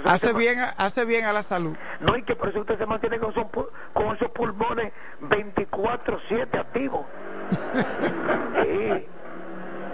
Hace 0.05 0.32
bien, 0.32 0.59
hace 0.76 1.05
bien 1.05 1.24
a 1.24 1.32
la 1.32 1.43
salud. 1.43 1.76
No, 2.01 2.16
y 2.16 2.22
que 2.22 2.34
por 2.34 2.49
eso 2.49 2.61
usted 2.61 2.78
se 2.78 2.87
mantiene 2.87 3.18
con, 3.18 3.30
esos, 3.30 3.47
con 3.93 4.16
esos 4.16 4.30
pulmones 4.30 4.93
24-7 5.22 6.59
activos. 6.59 7.07
sí. 8.62 9.07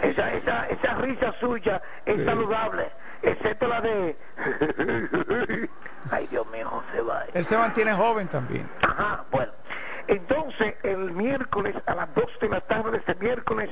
Esa, 0.02 0.32
esa, 0.32 0.66
esa 0.66 0.94
risa 0.96 1.32
suya 1.38 1.80
es 2.04 2.16
sí. 2.16 2.24
saludable, 2.24 2.90
excepto 3.22 3.68
la 3.68 3.80
de... 3.80 4.16
Ay, 6.10 6.26
Dios 6.28 6.44
mío, 6.48 6.68
José 6.68 7.02
va. 7.02 7.24
Él 7.32 7.44
se 7.44 7.56
mantiene 7.56 7.92
joven 7.92 8.26
también. 8.26 8.68
Ajá, 8.82 9.24
bueno. 9.30 9.52
Entonces, 10.08 10.74
el 10.82 11.12
miércoles 11.12 11.74
a 11.86 11.94
las 11.94 12.14
2 12.14 12.24
de 12.40 12.48
la 12.48 12.60
tarde 12.60 12.90
de 12.92 12.98
este 12.98 13.14
miércoles 13.16 13.70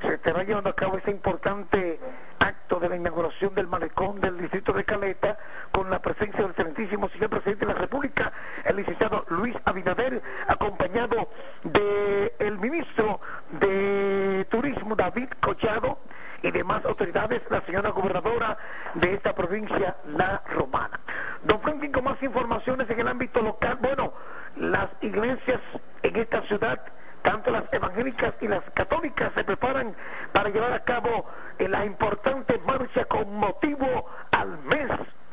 se 0.00 0.14
estará 0.14 0.44
llevando 0.44 0.70
a 0.70 0.76
cabo 0.76 0.96
ese 0.98 1.10
importante 1.10 1.98
acto 2.38 2.78
de 2.78 2.88
la 2.88 2.96
inauguración 2.96 3.54
del 3.54 3.66
malecón 3.66 4.20
del 4.20 4.38
distrito 4.38 4.72
de 4.72 4.84
Caleta 4.84 5.38
con 5.72 5.90
la 5.90 6.00
presencia 6.00 6.40
del 6.40 6.50
excelentísimo 6.50 7.08
señor 7.08 7.30
presidente 7.30 7.66
de 7.66 7.72
la 7.72 7.78
República, 7.78 8.32
el 8.64 8.76
licenciado 8.76 9.24
Luis 9.28 9.56
Abinader, 9.64 10.22
acompañado 10.46 11.28
del 11.64 12.32
el 12.38 12.58
ministro 12.58 13.20
de 13.60 14.46
Turismo 14.48 14.94
David 14.94 15.28
Collado 15.40 15.98
y 16.42 16.50
demás 16.52 16.84
autoridades, 16.84 17.42
la 17.50 17.60
señora 17.62 17.90
gobernadora 17.90 18.56
de 18.94 19.14
esta 19.14 19.34
provincia, 19.34 19.96
La 20.06 20.42
Romana. 20.48 21.00
Don 21.42 21.60
Franklin, 21.60 21.90
con 21.90 22.04
más 22.04 22.22
informaciones 22.22 22.88
en 22.90 23.00
el 23.00 23.08
ámbito 23.08 23.42
local, 23.42 23.78
bueno, 23.80 24.12
las 24.58 24.88
iglesias 25.00 25.60
en 26.02 26.16
esta 26.16 26.42
ciudad 26.42 26.80
tanto 27.22 27.50
las 27.50 27.64
evangélicas 27.72 28.34
y 28.40 28.48
las 28.48 28.62
católicas 28.74 29.32
se 29.34 29.44
preparan 29.44 29.94
para 30.32 30.48
llevar 30.50 30.72
a 30.72 30.84
cabo 30.84 31.26
la 31.58 31.84
importante 31.84 32.58
marcha 32.66 33.04
con 33.04 33.34
motivo 33.34 34.06
al 34.30 34.58
mes 34.64 34.88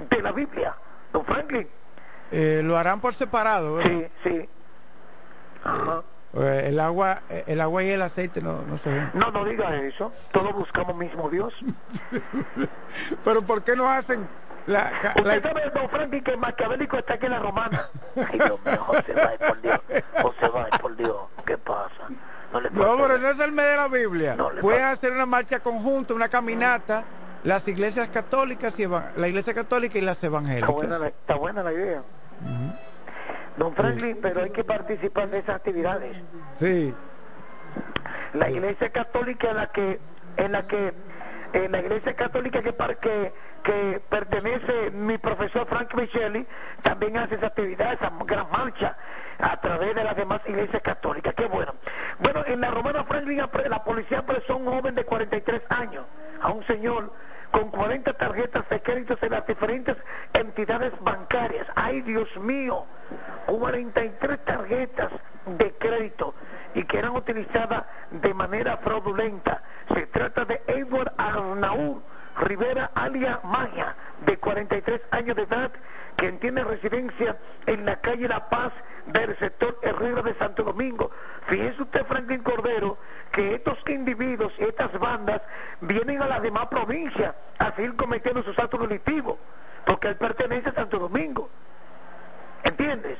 de 0.09 0.21
la 0.21 0.31
Biblia. 0.31 0.75
Don 1.13 1.23
Franklin. 1.25 1.67
Eh, 2.31 2.61
lo 2.63 2.77
harán 2.77 2.99
por 2.99 3.13
separado. 3.13 3.75
¿verdad? 3.75 4.09
Sí, 4.23 4.29
sí. 4.29 4.49
Ajá. 5.63 6.03
Eh, 6.33 6.63
el 6.65 6.79
agua, 6.81 7.21
el 7.29 7.61
agua 7.61 7.83
y 7.83 7.89
el 7.89 8.01
aceite 8.01 8.41
no, 8.41 8.61
no 8.63 8.75
se 8.75 8.91
ven. 8.91 9.11
No, 9.13 9.31
no 9.31 9.45
diga 9.45 9.73
eso. 9.77 10.11
Todos 10.31 10.53
buscamos 10.53 10.97
mismo 10.97 11.29
Dios. 11.29 11.53
Pero 13.23 13.41
¿por 13.43 13.63
qué 13.63 13.75
no 13.75 13.89
hacen 13.89 14.27
la, 14.67 14.91
Usted 15.15 15.25
la... 15.25 15.41
sabe, 15.41 15.71
don 15.73 15.89
Franklin, 15.89 16.23
que 16.23 16.37
Maquiavélico 16.37 16.97
está 16.97 17.13
aquí 17.15 17.25
en 17.25 17.31
la 17.33 17.39
romana. 17.39 17.89
Ay, 18.15 18.39
Dios 18.39 18.59
mío, 18.65 18.77
José 18.79 19.13
Bay, 19.13 19.37
por 19.37 19.61
Dios. 19.61 19.79
José 20.21 20.47
Bay, 20.49 20.71
por 20.81 20.95
Dios. 20.95 21.17
¿Qué 21.45 21.57
pasa? 21.57 22.09
No, 22.51 22.61
le 22.61 22.69
no 22.71 22.97
pero 22.97 23.17
no 23.17 23.27
es 23.29 23.39
el 23.39 23.51
mes 23.51 23.65
de 23.65 23.75
la 23.75 23.87
Biblia. 23.87 24.35
No 24.35 24.49
Pueden 24.61 24.85
hacer 24.85 25.11
una 25.11 25.25
marcha 25.25 25.59
conjunta, 25.59 26.13
una 26.13 26.29
caminata, 26.29 27.03
las 27.43 27.67
iglesias 27.67 28.07
católicas 28.09 28.79
y 28.79 28.87
la 28.87 29.27
iglesia 29.27 29.53
católica 29.53 29.97
y 29.97 30.01
las 30.01 30.23
evangélicas. 30.23 30.69
Está 30.69 30.75
buena 30.75 30.99
la, 30.99 31.07
está 31.07 31.35
buena 31.35 31.63
la 31.63 31.73
idea. 31.73 31.99
Uh 32.41 32.47
-huh. 32.47 32.75
Don 33.57 33.73
Franklin, 33.75 34.15
sí. 34.15 34.19
pero 34.21 34.43
hay 34.43 34.49
que 34.49 34.63
participar 34.63 35.29
de 35.29 35.39
esas 35.39 35.55
actividades. 35.55 36.17
Sí. 36.53 36.93
La 38.33 38.49
iglesia 38.49 38.91
católica 38.91 39.49
en 39.51 39.57
la 39.57 39.67
que, 39.67 39.99
en 40.37 40.51
la 40.51 40.67
que, 40.67 40.93
en 41.53 41.71
la 41.71 41.79
iglesia 41.79 42.15
católica 42.15 42.61
que, 42.61 42.73
que 42.73 43.33
que 43.65 43.99
pertenece 44.09 44.91
mi 44.91 45.17
profesor 45.17 45.65
Frank 45.67 45.95
Micheli, 45.95 46.45
también 46.83 47.17
hace 47.17 47.33
esa 47.33 47.47
actividad, 47.47 47.93
esa 47.93 48.11
gran 48.23 48.47
marcha 48.51 48.95
a 49.39 49.59
través 49.59 49.95
de 49.95 50.03
las 50.03 50.15
demás 50.15 50.39
iglesias 50.45 50.83
católicas. 50.83 51.33
Qué 51.33 51.47
bueno. 51.47 51.73
Bueno, 52.19 52.43
en 52.45 52.61
la 52.61 52.69
Romana 52.69 53.03
Franklin 53.05 53.41
la 53.67 53.83
policía 53.83 54.19
apresó 54.19 54.53
a 54.53 54.55
un 54.57 54.65
joven 54.65 54.93
de 54.93 55.03
43 55.03 55.63
años, 55.69 56.05
a 56.41 56.49
un 56.49 56.63
señor 56.67 57.11
con 57.49 57.71
40 57.71 58.13
tarjetas 58.13 58.69
de 58.69 58.81
créditos 58.81 59.17
en 59.23 59.31
las 59.31 59.47
diferentes 59.47 59.97
entidades 60.33 60.91
bancarias. 61.01 61.65
¡Ay, 61.75 62.01
Dios 62.01 62.29
mío! 62.37 62.85
43 63.47 64.45
tarjetas 64.45 65.09
de 65.57 65.73
crédito 65.73 66.35
y 66.75 66.83
que 66.83 66.99
eran 66.99 67.15
utilizadas 67.15 67.85
de 68.11 68.31
manera 68.35 68.77
fraudulenta. 68.77 69.63
Se 69.91 70.05
trata 70.05 70.45
de 70.45 70.61
Edward 70.67 71.13
Arnaud 71.17 72.03
Rivera 72.37 72.91
Alia 72.95 73.39
Magia, 73.43 73.95
de 74.25 74.37
43 74.37 75.01
años 75.11 75.35
de 75.35 75.43
edad, 75.43 75.71
quien 76.15 76.39
tiene 76.39 76.63
residencia 76.63 77.37
en 77.65 77.85
la 77.85 77.99
calle 78.01 78.27
La 78.27 78.49
Paz 78.49 78.73
del 79.07 79.37
sector 79.37 79.77
Herrera 79.81 80.21
de 80.21 80.33
Santo 80.35 80.63
Domingo. 80.63 81.11
Fíjese 81.47 81.81
usted, 81.81 82.05
Franklin 82.05 82.41
Cordero, 82.41 82.97
que 83.31 83.55
estos 83.55 83.77
individuos 83.87 84.53
y 84.57 84.63
estas 84.63 84.91
bandas 84.99 85.41
vienen 85.81 86.21
a 86.21 86.27
las 86.27 86.41
demás 86.41 86.67
provincias 86.67 87.35
a 87.59 87.71
seguir 87.75 87.95
cometiendo 87.95 88.43
sus 88.43 88.57
actos 88.57 88.81
delictivos, 88.81 89.37
porque 89.85 90.09
él 90.09 90.15
pertenece 90.15 90.69
a 90.69 90.73
Santo 90.73 90.99
Domingo. 90.99 91.49
¿Entiendes? 92.63 93.17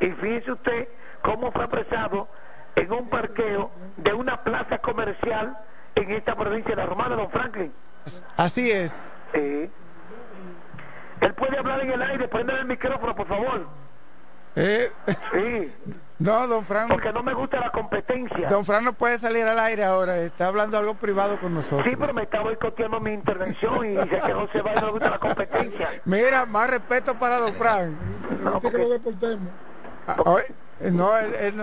Y 0.00 0.10
fíjese 0.12 0.52
usted 0.52 0.88
cómo 1.22 1.50
fue 1.52 1.64
apresado 1.64 2.28
en 2.76 2.92
un 2.92 3.08
parqueo 3.08 3.70
de 3.96 4.12
una 4.12 4.42
plaza 4.42 4.78
comercial 4.78 5.56
en 5.94 6.10
esta 6.10 6.36
provincia 6.36 6.74
de 6.74 6.76
la 6.76 6.86
Romana, 6.86 7.16
don 7.16 7.30
Franklin. 7.30 7.72
Así 8.36 8.70
es. 8.70 8.92
Él 9.32 9.70
puede 11.36 11.58
hablar 11.58 11.80
en 11.80 11.90
el 11.92 12.02
aire, 12.02 12.28
prender 12.28 12.58
el 12.58 12.66
micrófono, 12.66 13.14
por 13.14 13.26
favor. 13.26 13.66
Eh. 14.56 14.90
Sí. 15.32 15.72
No, 16.20 16.46
don 16.46 16.66
Fran. 16.66 16.88
Porque 16.88 17.14
no 17.14 17.22
me 17.22 17.32
gusta 17.32 17.58
la 17.60 17.72
competencia. 17.72 18.46
Don 18.50 18.66
Fran 18.66 18.84
no 18.84 18.92
puede 18.92 19.16
salir 19.16 19.46
al 19.46 19.58
aire 19.58 19.84
ahora, 19.84 20.18
está 20.18 20.48
hablando 20.48 20.76
algo 20.76 20.92
privado 20.92 21.40
con 21.40 21.54
nosotros. 21.54 21.82
Sí, 21.84 21.96
pero 21.98 22.12
me 22.12 22.24
está 22.24 22.42
boicoteando 22.42 23.00
mi 23.00 23.12
intervención 23.12 23.86
y 23.86 23.96
dice 23.96 24.20
que 24.20 24.34
no 24.34 24.46
se 24.52 24.60
va 24.60 24.72
y 24.72 24.74
no 24.74 24.82
me 24.82 24.90
gusta 24.90 25.08
la 25.08 25.18
competencia. 25.18 25.88
Mira, 26.04 26.44
más 26.44 26.68
respeto 26.68 27.18
para 27.18 27.38
don 27.38 27.54
Fran. 27.54 27.96
No, 28.44 28.60
porque... 28.60 28.76
que 28.76 28.82
lo 28.82 28.88
deportemos. 28.90 29.48
Ah, 30.06 30.16
no, 30.80 31.16
él, 31.16 31.54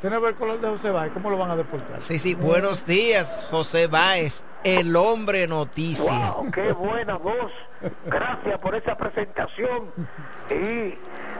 tiene 0.00 0.16
que 0.16 0.22
ver 0.22 0.34
con 0.36 0.50
el 0.50 0.60
de 0.60 0.68
José 0.68 0.90
Báez. 0.90 1.12
¿Cómo 1.12 1.30
lo 1.30 1.36
van 1.38 1.50
a 1.50 1.56
deportar? 1.56 2.00
Sí, 2.00 2.18
sí. 2.18 2.34
Buenos 2.34 2.86
días, 2.86 3.40
José 3.50 3.88
Báez, 3.88 4.44
el 4.62 4.94
hombre 4.94 5.48
noticia. 5.48 6.30
Wow, 6.30 6.50
qué 6.52 6.72
buena 6.72 7.16
voz. 7.16 7.52
Gracias 8.06 8.58
por 8.58 8.76
esa 8.76 8.96
presentación. 8.96 9.90
Y 10.50 10.94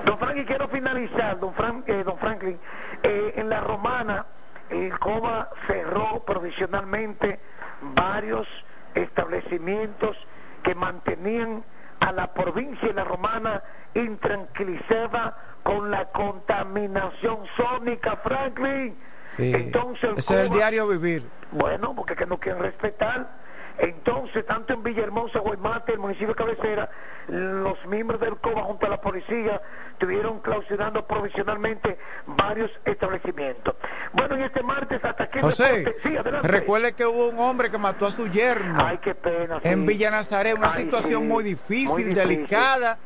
don 0.05 0.19
Franklin, 0.19 0.45
quiero 0.47 0.69
finalizar, 0.69 1.39
don, 1.39 1.55
eh, 1.87 2.03
don 2.05 2.19
Franklin. 2.19 2.59
Eh, 3.05 3.35
en 3.37 3.49
la 3.51 3.61
romana, 3.61 4.27
el 4.69 4.99
COBA 4.99 5.51
cerró 5.69 6.25
provisionalmente 6.25 7.39
varios 7.81 8.49
establecimientos 8.95 10.17
que 10.65 10.75
mantenían 10.75 11.65
a 12.01 12.11
la 12.11 12.33
provincia 12.35 12.89
de 12.89 12.95
la 12.95 13.05
romana 13.05 13.63
intranquilizada 13.95 15.37
con 15.67 15.91
la 15.91 16.05
contaminación 16.07 17.39
sónica, 17.57 18.17
Franklin. 18.23 18.97
Entonces, 19.37 20.11
es 20.17 20.31
el 20.31 20.49
diario 20.49 20.87
vivir. 20.87 21.29
Bueno, 21.51 21.93
porque 21.97 22.15
que 22.15 22.25
no 22.25 22.39
quieren 22.39 22.63
respetar. 22.63 23.45
Entonces, 23.79 24.47
tanto 24.47 24.73
en 24.73 24.85
Villahermosa, 24.85 25.41
Guaymate, 25.41 25.93
el 25.95 25.99
municipio 25.99 26.29
de 26.29 26.35
cabecera, 26.37 26.89
los 27.27 27.85
miembros 27.87 28.21
del 28.21 28.37
COBA 28.37 28.63
junto 28.63 28.87
a 28.87 28.89
la 28.89 29.01
policía 29.01 29.61
estuvieron 29.91 30.39
clausurando 30.39 31.05
provisionalmente 31.05 31.99
varios 32.27 32.71
establecimientos. 32.85 33.75
Bueno, 34.13 34.39
y 34.39 34.43
este 34.43 34.63
martes 34.63 35.05
hasta 35.05 35.25
aquí... 35.25 35.41
José, 35.41 35.97
sí, 36.03 36.17
recuerde 36.45 36.93
que 36.95 37.05
hubo 37.05 37.27
un 37.29 37.41
hombre 37.41 37.71
que 37.73 37.77
mató 37.77 38.07
a 38.07 38.13
su 38.13 38.29
yerno. 38.29 38.83
Ay, 38.83 38.99
qué 38.99 39.15
pena. 39.17 39.61
En 39.65 39.85
Villa 39.85 40.13
Nazaret, 40.13 40.57
una 40.57 40.73
situación 40.73 41.27
muy, 41.27 41.43
difícil, 41.43 42.15
delicada, 42.15 42.99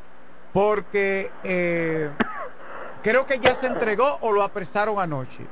porque... 0.53 1.33
Eh, 1.43 2.11
Creo 3.03 3.27
que 3.27 3.39
ya 3.39 3.55
se 3.55 3.67
entregó 3.67 4.19
o 4.21 4.33
lo 4.33 4.43
apresaron 4.43 4.99
anoche. 4.99 5.47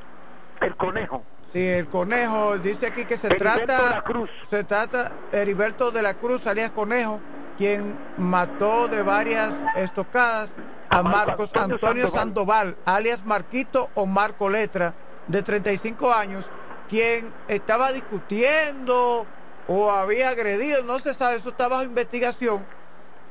El 0.60 0.76
conejo. 0.76 1.22
Sí, 1.52 1.66
el 1.66 1.86
conejo 1.88 2.58
dice 2.58 2.88
aquí 2.88 3.04
que 3.04 3.16
se 3.16 3.28
trata 3.28 3.82
de 3.82 3.90
la 3.90 4.02
Cruz. 4.02 4.30
se 4.50 4.64
trata 4.64 5.12
Heriberto 5.32 5.90
de 5.90 6.02
la 6.02 6.12
Cruz 6.14 6.46
alias 6.46 6.70
Conejo, 6.72 7.20
quien 7.56 7.96
mató 8.18 8.86
de 8.88 9.02
varias 9.02 9.54
estocadas 9.76 10.50
a, 10.90 11.02
Marcos 11.02 11.50
Antonio, 11.54 12.10
Sandoval. 12.10 12.76
alias 12.84 13.24
Marquito 13.24 13.88
o 13.94 14.04
Marco 14.04 14.50
Letra, 14.50 14.92
de 15.26 15.42
35 15.42 16.12
años, 16.12 16.44
quien 16.88 17.32
estaba 17.48 17.92
discutiendo 17.92 19.24
o 19.68 19.90
había 19.90 20.30
agredido, 20.30 20.82
no 20.82 20.98
se 20.98 21.14
sabe, 21.14 21.36
eso 21.36 21.50
está 21.50 21.68
bajo 21.68 21.82
investigación, 21.82 22.64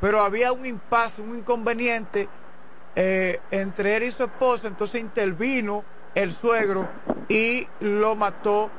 pero 0.02 0.22
había 0.22 0.52
un 0.52 0.66
impasse, 0.66 1.22
un 1.22 1.38
inconveniente 1.38 2.28
eh, 3.00 3.40
entre 3.52 3.96
él 3.96 4.04
y 4.04 4.12
su 4.12 4.24
esposa, 4.24 4.68
entonces 4.68 5.00
intervino 5.00 5.84
el 6.16 6.34
suegro 6.34 6.90
y 7.30 7.68
lo 7.80 8.16
mató 8.16 8.72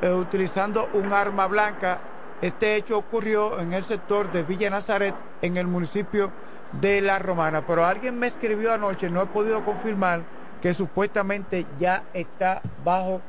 eh, 0.00 0.10
utilizando 0.10 0.88
un 0.94 1.12
arma 1.12 1.46
blanca. 1.46 1.98
Este 2.40 2.76
hecho 2.76 2.96
ocurrió 2.96 3.60
en 3.60 3.74
el 3.74 3.84
sector 3.84 4.32
de 4.32 4.44
Villa 4.44 4.70
Nazaret, 4.70 5.14
en 5.42 5.58
el 5.58 5.66
municipio 5.66 6.32
de 6.80 7.02
La 7.02 7.18
Romana. 7.18 7.66
Pero 7.66 7.84
alguien 7.84 8.18
me 8.18 8.28
escribió 8.28 8.72
anoche, 8.72 9.10
no 9.10 9.20
he 9.20 9.26
podido 9.26 9.62
confirmar, 9.62 10.22
que 10.62 10.72
supuestamente 10.72 11.66
ya 11.78 12.04
está 12.14 12.62
bajo 12.82 13.20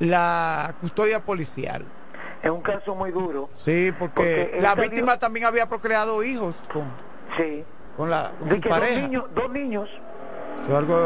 la 0.00 0.74
custodia 0.80 1.20
policial. 1.20 1.84
Es 2.42 2.50
un 2.50 2.62
caso 2.62 2.96
muy 2.96 3.12
duro. 3.12 3.48
Sí, 3.56 3.92
porque, 3.96 4.58
la 4.60 4.74
víctima 4.74 5.20
también 5.20 5.46
había 5.46 5.68
procreado 5.68 6.24
hijos 6.24 6.56
con... 6.72 6.90
Sí 7.36 7.64
con 7.96 8.10
la 8.10 8.32
Dos 8.40 8.90
niños, 8.96 9.24
dos 9.34 9.50
niños. 9.50 9.88
algo, 10.74 10.96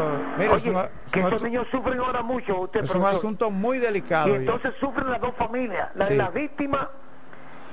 que 1.11 1.19
esos 1.19 1.41
niños 1.41 1.67
sufren 1.71 1.99
ahora 1.99 2.21
mucho. 2.21 2.61
Usted, 2.61 2.83
es 2.83 2.91
un 2.91 3.05
asunto 3.05 3.49
muy 3.49 3.79
delicado. 3.79 4.29
Y 4.29 4.33
entonces 4.33 4.73
sufren 4.79 5.09
las 5.09 5.21
dos 5.21 5.33
familias, 5.37 5.89
la 5.95 6.07
de 6.07 6.15
la 6.15 6.29
víctima 6.29 6.89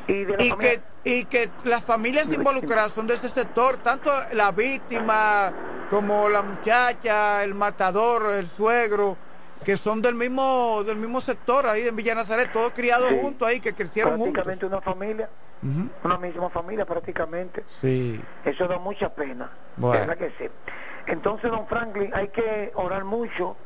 y 0.07 0.25
de 0.25 0.37
la 0.37 0.45
y 0.45 0.53
Que, 0.53 0.81
y 1.05 1.25
que 1.27 1.51
las 1.65 1.85
familias 1.85 2.33
involucradas 2.33 2.93
son 2.93 3.07
de 3.07 3.15
ese 3.15 3.29
sector, 3.29 3.77
tanto 3.79 4.11
la 4.33 4.53
víctima 4.53 5.53
como 5.91 6.29
la 6.29 6.43
muchacha, 6.43 7.45
el 7.45 7.55
matador, 7.55 8.33
el 8.33 8.49
suegro, 8.49 9.17
que 9.65 9.77
son 9.77 10.01
del 10.03 10.15
mismo 10.15 10.83
del 10.85 10.97
mismo 10.97 11.21
sector 11.21 11.67
ahí 11.67 11.87
en 11.87 11.95
Villa 11.95 12.15
Nazaret, 12.15 12.51
todos 12.53 12.73
criados 12.73 13.13
juntos 13.21 13.47
ahí, 13.47 13.61
que 13.61 13.75
crecieron 13.75 14.19
Prácticamente 14.19 14.67
una 14.67 14.81
familia 14.81 15.29
una 15.63 16.19
misma 16.19 16.51
familia 16.51 16.85
prácticamente. 16.85 17.65
Sí. 17.81 18.21
Eso 18.45 18.67
da 18.67 18.79
mucha 18.79 19.15
pena. 19.15 19.51
Bueno. 19.77 20.17
que 20.17 20.33
sí? 20.39 20.49
Entonces, 21.07 21.51
don 21.51 21.67
Franklin, 21.67 22.11
hay 22.15 22.29
que 22.29 22.73
orar 22.75 23.05
mucho, 23.05 23.57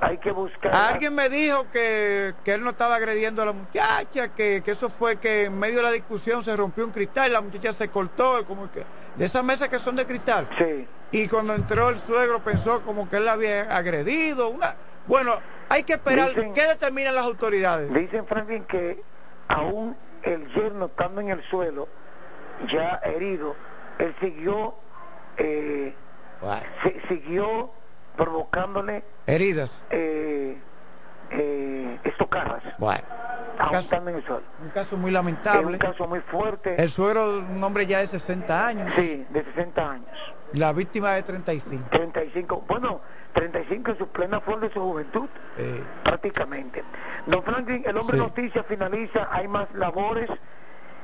hay 0.00 0.18
que 0.18 0.32
buscar... 0.32 0.74
Alguien 0.74 1.14
me 1.14 1.28
dijo 1.28 1.66
que, 1.70 2.34
que 2.44 2.54
él 2.54 2.64
no 2.64 2.70
estaba 2.70 2.96
agrediendo 2.96 3.42
a 3.42 3.46
la 3.46 3.52
muchacha, 3.52 4.28
que, 4.28 4.62
que, 4.64 4.70
eso 4.70 4.88
fue 4.88 5.16
que 5.16 5.44
en 5.44 5.58
medio 5.58 5.76
de 5.76 5.82
la 5.82 5.90
discusión 5.90 6.44
se 6.44 6.56
rompió 6.56 6.84
un 6.84 6.90
cristal 6.90 7.32
la 7.32 7.40
muchacha 7.40 7.72
se 7.72 7.88
cortó, 7.88 8.44
como 8.46 8.70
que 8.72 8.84
de 9.16 9.24
esas 9.24 9.44
mesas 9.44 9.68
que 9.68 9.78
son 9.78 9.94
de 9.94 10.06
cristal. 10.06 10.48
Sí. 10.58 10.86
Y 11.12 11.28
cuando 11.28 11.54
entró 11.54 11.90
el 11.90 11.98
suegro 11.98 12.40
pensó 12.42 12.80
como 12.82 13.08
que 13.08 13.18
él 13.18 13.26
la 13.26 13.32
había 13.32 13.76
agredido. 13.76 14.48
Una... 14.48 14.74
Bueno, 15.06 15.36
hay 15.68 15.84
que 15.84 15.94
esperar. 15.94 16.32
¿Qué 16.34 16.66
determinan 16.66 17.14
las 17.14 17.24
autoridades? 17.24 17.92
Dicen, 17.92 18.26
Franklin, 18.26 18.64
que 18.64 19.02
aún 19.48 19.94
el 20.22 20.48
yerno 20.54 20.86
estando 20.86 21.20
en 21.20 21.30
el 21.30 21.42
suelo, 21.44 21.88
ya 22.68 23.00
herido, 23.04 23.56
él 23.98 24.14
siguió, 24.20 24.74
eh, 25.36 25.94
siguió 27.08 27.70
provocándole 28.16 29.04
heridas, 29.26 29.82
eh, 29.90 30.56
eh, 31.30 31.98
estocadas. 32.04 32.62
Bueno. 32.78 33.04
estando 33.78 34.10
en 34.10 34.16
el 34.16 34.24
suelo. 34.24 34.42
Un 34.62 34.70
caso 34.70 34.96
muy 34.96 35.10
lamentable. 35.10 35.66
un 35.66 35.78
caso 35.78 36.06
muy 36.06 36.20
fuerte. 36.20 36.80
El 36.82 36.90
suegro, 36.90 37.38
un 37.38 37.62
hombre 37.62 37.86
ya 37.86 38.00
de 38.00 38.06
60 38.06 38.66
años. 38.66 38.92
Sí, 38.96 39.24
de 39.30 39.44
60 39.44 39.90
años. 39.90 40.34
La 40.52 40.72
víctima 40.72 41.12
de 41.12 41.22
35. 41.22 41.86
35. 41.90 42.64
Bueno, 42.66 43.00
35 43.32 43.90
en 43.92 43.98
su 43.98 44.08
plena 44.08 44.40
flor 44.40 44.60
de 44.60 44.70
su 44.72 44.80
juventud, 44.80 45.28
prácticamente. 46.02 46.84
Don 47.26 47.42
Franklin, 47.42 47.82
el 47.86 47.96
hombre 47.96 48.18
noticia 48.18 48.62
finaliza, 48.64 49.28
hay 49.30 49.48
más 49.48 49.72
labores, 49.74 50.28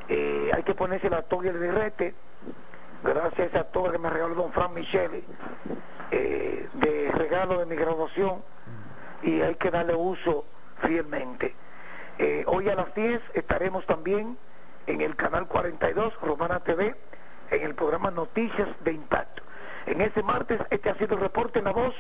eh, 0.09 0.51
hay 0.55 0.63
que 0.63 0.75
ponerse 0.75 1.11
la 1.11 1.23
toga 1.23 1.53
de 1.53 1.59
birrete, 1.59 2.15
gracias 3.05 3.39
a 3.39 3.45
esa 3.45 3.65
toga 3.65 3.93
que 3.93 3.99
me 3.99 4.09
regaló 4.09 4.35
don 4.35 4.53
Fran 4.53 4.73
Michele, 4.73 5.23
eh, 6.11 6.67
de 6.73 7.11
regalo 7.13 7.59
de 7.59 7.67
mi 7.67 7.77
graduación, 7.77 8.43
y 9.23 9.43
hay 9.43 9.55
que 9.57 9.71
darle 9.71 9.95
uso 9.95 10.47
fielmente. 10.81 11.55
Eh, 12.19 12.45
hoy 12.47 12.69
a 12.71 12.75
las 12.75 12.95
10 12.95 13.21
estaremos 13.35 13.85
también 13.85 14.39
en 14.87 15.03
el 15.03 15.15
canal 15.15 15.47
42, 15.47 16.15
Romana 16.23 16.61
TV, 16.61 16.97
en 17.51 17.63
el 17.63 17.75
programa 17.75 18.11
Noticias 18.11 18.69
de 18.85 18.93
Impacto. 18.93 19.43
En 19.87 20.01
ese 20.01 20.23
martes, 20.23 20.59
este 20.71 20.91
ha 20.91 20.95
sido 20.95 21.17
el 21.17 21.21
reporte 21.21 21.59
en 21.59 21.67
la 21.67 21.73
voz 21.73 21.95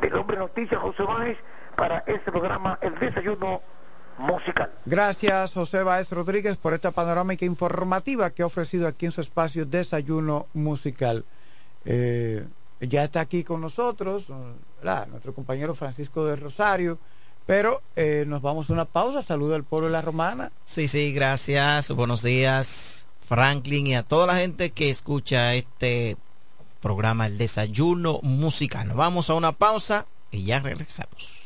del 0.00 0.14
hombre 0.14 0.36
noticia 0.36 0.78
José 0.78 1.02
Báez 1.02 1.38
para 1.76 1.98
este 2.06 2.30
programa 2.30 2.78
El 2.80 2.98
Desayuno 2.98 3.60
Musical. 4.18 4.70
Gracias 4.84 5.52
José 5.52 5.82
Báez 5.82 6.10
Rodríguez 6.10 6.56
por 6.56 6.74
esta 6.74 6.90
panorámica 6.90 7.44
informativa 7.44 8.30
que 8.30 8.42
ha 8.42 8.46
ofrecido 8.46 8.86
aquí 8.86 9.06
en 9.06 9.12
su 9.12 9.20
espacio 9.20 9.66
Desayuno 9.66 10.46
Musical. 10.54 11.24
Eh, 11.84 12.46
ya 12.80 13.04
está 13.04 13.20
aquí 13.20 13.44
con 13.44 13.60
nosotros 13.60 14.30
nuestro 15.08 15.34
compañero 15.34 15.74
Francisco 15.74 16.24
de 16.24 16.36
Rosario. 16.36 16.98
Pero 17.46 17.80
eh, 17.94 18.24
nos 18.26 18.42
vamos 18.42 18.68
a 18.68 18.72
una 18.72 18.84
pausa. 18.84 19.22
Saludo 19.22 19.54
al 19.54 19.64
pueblo 19.64 19.86
de 19.86 19.92
la 19.92 20.02
Romana. 20.02 20.50
Sí, 20.64 20.88
sí, 20.88 21.12
gracias. 21.12 21.90
Buenos 21.92 22.22
días, 22.22 23.06
Franklin, 23.20 23.86
y 23.86 23.94
a 23.94 24.02
toda 24.02 24.26
la 24.26 24.34
gente 24.34 24.70
que 24.70 24.90
escucha 24.90 25.54
este 25.54 26.16
programa 26.86 27.26
El 27.26 27.36
Desayuno 27.36 28.20
Musical. 28.22 28.92
vamos 28.94 29.28
a 29.28 29.34
una 29.34 29.50
pausa 29.50 30.06
y 30.30 30.44
ya 30.44 30.60
regresamos. 30.60 31.45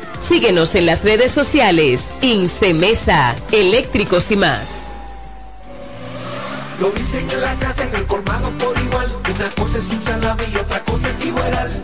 Síguenos 0.21 0.75
en 0.75 0.85
las 0.85 1.03
redes 1.03 1.31
sociales. 1.31 2.07
Incemesa, 2.21 3.35
eléctricos 3.51 4.31
y 4.31 4.37
más. 4.37 4.61
Lo 6.79 6.91
dicen 6.91 7.29
en 7.29 7.41
la 7.41 7.53
casa, 7.55 7.83
en 7.83 7.95
el 7.95 8.05
colmado 8.05 8.49
por 8.51 8.77
igual. 8.79 9.11
Una 9.35 9.49
cosa 9.51 9.79
es 9.79 9.89
un 9.89 10.01
salami 10.01 10.43
y 10.53 10.55
otra 10.57 10.79
cosa 10.81 11.09
es 11.09 11.25
igual. 11.25 11.83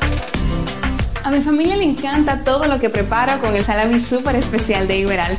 A 1.23 1.31
mi 1.31 1.41
familia 1.41 1.75
le 1.75 1.83
encanta 1.83 2.43
todo 2.43 2.67
lo 2.67 2.79
que 2.79 2.89
prepara 2.89 3.39
con 3.39 3.55
el 3.55 3.65
salami 3.65 3.99
súper 3.99 4.35
especial 4.35 4.87
de 4.87 4.99
Iberal. 4.99 5.37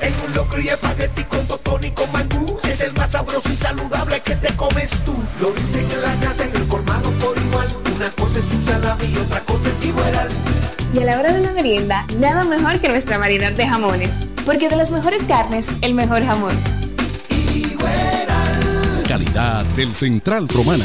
En 0.00 0.12
un 0.26 0.34
locro 0.34 0.60
y 0.60 0.68
espagueti 0.68 1.24
con 1.24 1.46
totón 1.46 1.82
y 1.82 1.90
con 1.90 2.12
mangú 2.12 2.58
Es 2.68 2.82
el 2.82 2.92
más 2.92 3.12
sabroso 3.12 3.50
y 3.50 3.56
saludable 3.56 4.20
que 4.20 4.36
te 4.36 4.54
comes 4.54 4.90
tú 5.06 5.14
Lo 5.40 5.50
dicen 5.52 5.90
en 5.90 6.02
la 6.02 6.14
casa, 6.16 6.44
en 6.44 6.54
el 6.54 6.68
colmado 6.68 7.10
por 7.12 7.34
igual 7.38 7.85
Una 7.96 8.10
cosa 8.10 8.38
es 8.38 8.52
un 8.52 8.62
salami 8.62 9.04
y 9.06 9.16
otra 9.16 9.40
cosa 9.40 9.68
es 9.70 9.86
igual 9.86 10.28
y 10.94 10.98
a 10.98 11.04
la 11.04 11.18
hora 11.18 11.32
de 11.32 11.40
la 11.40 11.52
merienda, 11.52 12.06
nada 12.18 12.44
mejor 12.44 12.80
que 12.80 12.88
nuestra 12.88 13.18
variedad 13.18 13.52
de 13.52 13.66
jamones. 13.66 14.12
Porque 14.46 14.68
de 14.68 14.76
las 14.76 14.90
mejores 14.90 15.22
carnes, 15.24 15.66
el 15.82 15.94
mejor 15.94 16.24
jamón. 16.24 16.54
Calidad 19.06 19.64
del 19.76 19.94
Central 19.94 20.48
Romana. 20.48 20.84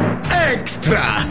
Extra, 0.61 1.27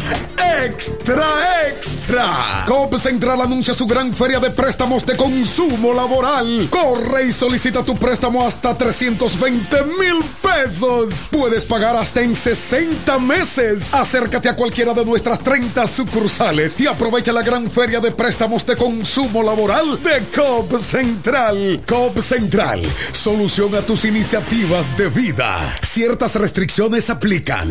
extra, 0.58 1.68
extra. 1.68 2.64
COP 2.66 2.98
Central 2.98 3.40
anuncia 3.40 3.72
su 3.74 3.86
gran 3.86 4.12
feria 4.12 4.40
de 4.40 4.50
préstamos 4.50 5.06
de 5.06 5.16
consumo 5.16 5.94
laboral. 5.94 6.66
Corre 6.68 7.28
y 7.28 7.32
solicita 7.32 7.84
tu 7.84 7.94
préstamo 7.94 8.44
hasta 8.44 8.76
320 8.76 9.84
mil 9.84 10.24
pesos. 10.42 11.28
Puedes 11.30 11.64
pagar 11.64 11.94
hasta 11.94 12.22
en 12.22 12.34
60 12.34 13.20
meses. 13.20 13.94
Acércate 13.94 14.48
a 14.48 14.56
cualquiera 14.56 14.94
de 14.94 15.04
nuestras 15.04 15.38
30 15.38 15.86
sucursales 15.86 16.74
y 16.80 16.88
aprovecha 16.88 17.32
la 17.32 17.42
gran 17.42 17.70
feria 17.70 18.00
de 18.00 18.10
préstamos 18.10 18.66
de 18.66 18.76
consumo 18.76 19.44
laboral 19.44 20.02
de 20.02 20.24
COP 20.34 20.76
Central. 20.80 21.84
COP 21.86 22.20
Central, 22.20 22.82
solución 23.12 23.76
a 23.76 23.82
tus 23.82 24.04
iniciativas 24.04 24.96
de 24.96 25.08
vida. 25.08 25.72
Ciertas 25.82 26.34
restricciones 26.34 27.10
aplican. 27.10 27.70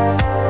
Thank 0.00 0.44
you. 0.44 0.49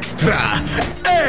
Extra, 0.00 0.64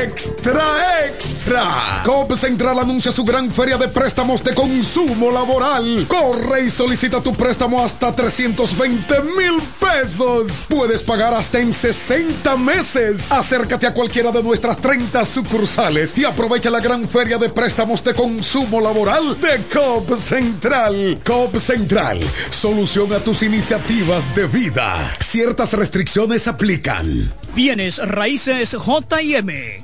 extra, 0.03 1.05
extra. 1.07 2.01
COP 2.05 2.35
Central 2.35 2.79
anuncia 2.79 3.11
su 3.11 3.23
gran 3.23 3.51
feria 3.51 3.77
de 3.77 3.87
préstamos 3.87 4.43
de 4.43 4.53
consumo 4.53 5.31
laboral. 5.31 6.05
Corre 6.07 6.65
y 6.65 6.69
solicita 6.69 7.21
tu 7.21 7.33
préstamo 7.33 7.83
hasta 7.83 8.15
320 8.15 9.21
mil 9.37 9.61
pesos. 9.79 10.65
Puedes 10.69 11.03
pagar 11.03 11.33
hasta 11.33 11.59
en 11.59 11.73
60 11.73 12.57
meses. 12.57 13.31
Acércate 13.31 13.87
a 13.87 13.93
cualquiera 13.93 14.31
de 14.31 14.43
nuestras 14.43 14.77
30 14.77 15.23
sucursales 15.25 16.13
y 16.17 16.25
aprovecha 16.25 16.69
la 16.69 16.79
gran 16.79 17.07
feria 17.07 17.37
de 17.37 17.49
préstamos 17.49 18.03
de 18.03 18.13
consumo 18.13 18.81
laboral 18.81 19.39
de 19.39 19.63
COP 19.71 20.17
Central. 20.17 21.19
COP 21.25 21.57
Central, 21.59 22.19
solución 22.49 23.13
a 23.13 23.19
tus 23.19 23.43
iniciativas 23.43 24.33
de 24.35 24.47
vida. 24.47 25.11
Ciertas 25.19 25.73
restricciones 25.73 26.47
aplican. 26.47 27.31
Bienes 27.53 27.97
raíces 27.97 28.71
JM, 28.71 29.83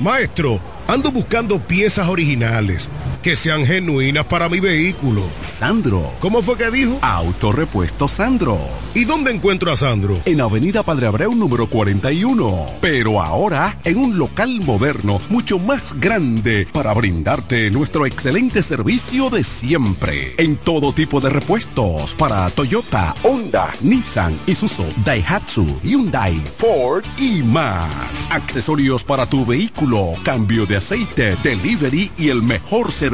Maestro, 0.00 0.60
ando 0.88 1.10
buscando 1.12 1.60
piezas 1.60 2.08
originales 2.08 2.90
que 3.24 3.36
sean 3.36 3.64
genuinas 3.64 4.26
para 4.26 4.50
mi 4.50 4.60
vehículo. 4.60 5.22
Sandro. 5.40 6.12
¿Cómo 6.20 6.42
fue 6.42 6.58
que 6.58 6.70
dijo? 6.70 6.98
Autorepuesto 7.00 8.06
Sandro. 8.06 8.58
¿Y 8.92 9.06
dónde 9.06 9.30
encuentro 9.30 9.72
a 9.72 9.78
Sandro? 9.78 10.14
En 10.26 10.42
Avenida 10.42 10.82
Padre 10.82 11.06
Abreu 11.06 11.34
número 11.34 11.66
41. 11.66 12.66
Pero 12.82 13.22
ahora 13.22 13.78
en 13.84 13.96
un 13.96 14.18
local 14.18 14.60
moderno, 14.66 15.22
mucho 15.30 15.58
más 15.58 15.98
grande, 15.98 16.68
para 16.70 16.92
brindarte 16.92 17.70
nuestro 17.70 18.04
excelente 18.04 18.62
servicio 18.62 19.30
de 19.30 19.42
siempre. 19.42 20.34
En 20.36 20.56
todo 20.56 20.92
tipo 20.92 21.18
de 21.18 21.30
repuestos 21.30 22.14
para 22.16 22.50
Toyota, 22.50 23.14
Honda, 23.22 23.72
Nissan, 23.80 24.38
Isuzu, 24.44 24.84
Daihatsu, 25.02 25.80
Hyundai, 25.82 26.38
Ford 26.58 27.02
y 27.16 27.42
más. 27.42 28.28
Accesorios 28.30 29.02
para 29.02 29.24
tu 29.24 29.46
vehículo, 29.46 30.12
cambio 30.24 30.66
de 30.66 30.76
aceite, 30.76 31.38
delivery 31.42 32.10
y 32.18 32.28
el 32.28 32.42
mejor 32.42 32.92
servicio 32.92 33.13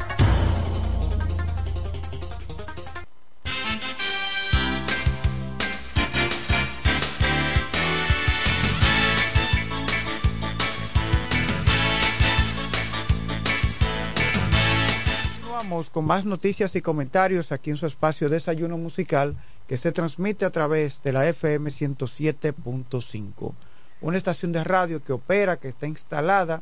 Con 15.91 16.05
más 16.05 16.25
noticias 16.25 16.75
y 16.75 16.81
comentarios 16.81 17.51
aquí 17.51 17.69
en 17.69 17.77
su 17.77 17.85
espacio 17.85 18.29
Desayuno 18.29 18.77
Musical 18.77 19.35
que 19.67 19.77
se 19.77 19.91
transmite 19.91 20.45
a 20.45 20.49
través 20.49 21.01
de 21.03 21.13
la 21.13 21.27
FM 21.27 21.69
107.5, 21.69 23.53
una 24.01 24.17
estación 24.17 24.51
de 24.51 24.63
radio 24.63 25.03
que 25.03 25.13
opera, 25.13 25.57
que 25.57 25.69
está 25.69 25.87
instalada, 25.87 26.61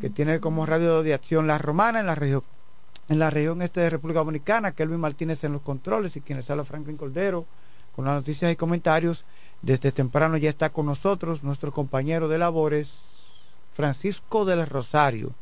que 0.00 0.10
tiene 0.10 0.40
como 0.40 0.66
radio 0.66 1.02
de 1.02 1.14
acción 1.14 1.46
La 1.46 1.58
Romana 1.58 2.00
en 2.00 2.06
la 2.06 2.14
región 2.14 2.42
en 3.08 3.18
la 3.18 3.30
región 3.30 3.62
este 3.62 3.80
de 3.80 3.88
República 3.88 4.18
Dominicana, 4.18 4.72
Kelvin 4.72 5.00
Martínez 5.00 5.42
en 5.42 5.52
los 5.54 5.62
controles 5.62 6.16
y 6.16 6.20
quienes 6.20 6.50
habla 6.50 6.66
Franklin 6.66 6.98
Cordero 6.98 7.46
con 7.96 8.04
las 8.04 8.14
noticias 8.14 8.52
y 8.52 8.56
comentarios. 8.56 9.24
Desde 9.62 9.92
temprano 9.92 10.36
ya 10.36 10.50
está 10.50 10.68
con 10.68 10.86
nosotros 10.86 11.42
nuestro 11.42 11.72
compañero 11.72 12.28
de 12.28 12.36
labores, 12.36 12.90
Francisco 13.72 14.44
del 14.44 14.66
Rosario, 14.66 15.32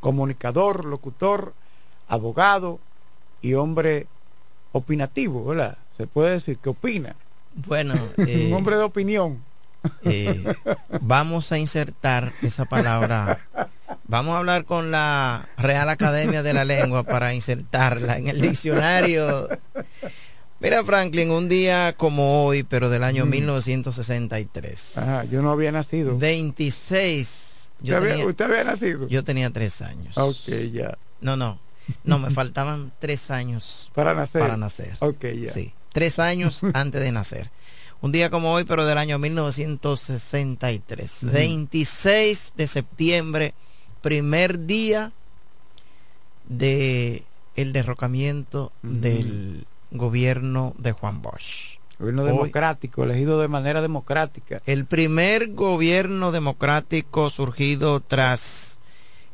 comunicador, 0.00 0.84
locutor, 0.84 1.54
abogado 2.08 2.78
y 3.42 3.54
hombre 3.54 4.06
opinativo, 4.72 5.44
¿verdad? 5.44 5.78
Se 5.96 6.06
puede 6.06 6.32
decir 6.32 6.58
que 6.58 6.68
opina. 6.68 7.16
Bueno, 7.54 7.94
un 8.16 8.52
hombre 8.52 8.76
de 8.76 8.82
opinión. 8.82 9.42
Eh, 10.02 10.44
vamos 11.00 11.52
a 11.52 11.58
insertar 11.58 12.32
esa 12.42 12.64
palabra. 12.64 13.38
Vamos 14.08 14.34
a 14.34 14.38
hablar 14.38 14.64
con 14.64 14.90
la 14.90 15.48
Real 15.56 15.88
Academia 15.88 16.42
de 16.42 16.52
la 16.52 16.64
Lengua 16.64 17.04
para 17.04 17.34
insertarla 17.34 18.18
en 18.18 18.28
el 18.28 18.40
diccionario. 18.40 19.48
Mira, 20.58 20.82
Franklin, 20.84 21.30
un 21.30 21.48
día 21.48 21.94
como 21.96 22.44
hoy, 22.44 22.62
pero 22.62 22.88
del 22.88 23.04
año 23.04 23.26
1963. 23.26 24.98
Ajá, 24.98 25.24
yo 25.24 25.42
no 25.42 25.50
había 25.50 25.70
nacido. 25.70 26.16
26. 26.16 27.70
Yo 27.80 27.96
¿Usted, 27.96 28.08
tenía, 28.08 28.26
¿Usted 28.26 28.44
había 28.46 28.64
nacido? 28.64 29.06
Yo 29.08 29.22
tenía 29.22 29.50
tres 29.50 29.82
años. 29.82 30.16
Ok, 30.16 30.48
ya. 30.72 30.96
No, 31.20 31.36
no. 31.36 31.58
No, 32.04 32.18
me 32.18 32.30
faltaban 32.30 32.94
tres 32.98 33.30
años 33.30 33.90
para 33.94 34.14
nacer. 34.14 34.40
Para 34.40 34.56
nacer. 34.56 34.96
Ok, 35.00 35.26
ya. 35.26 35.52
Sí, 35.52 35.74
tres 35.92 36.18
años 36.18 36.62
antes 36.74 37.02
de 37.02 37.12
nacer. 37.12 37.50
Un 38.00 38.12
día 38.12 38.30
como 38.30 38.52
hoy, 38.52 38.64
pero 38.64 38.84
del 38.84 38.98
año 38.98 39.18
1963. 39.18 41.32
26 41.32 42.52
de 42.56 42.66
septiembre, 42.66 43.54
primer 44.02 44.66
día 44.66 45.12
de 46.48 47.24
el 47.56 47.72
derrocamiento 47.72 48.70
del 48.82 49.66
gobierno 49.90 50.74
de 50.78 50.92
Juan 50.92 51.22
Bosch. 51.22 51.78
Gobierno 51.98 52.26
democrático, 52.26 53.04
elegido 53.04 53.40
de 53.40 53.48
manera 53.48 53.80
democrática. 53.80 54.60
El 54.66 54.84
primer 54.84 55.54
gobierno 55.54 56.30
democrático 56.30 57.30
surgido 57.30 58.00
tras 58.00 58.75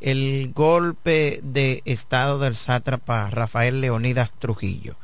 el 0.02 0.52
golpe 0.52 1.40
de 1.42 1.82
estado 1.84 2.38
del 2.40 2.56
sátrapa 2.56 3.30
Rafael 3.30 3.80
Leonidas 3.80 4.32
Trujillo. 4.32 4.96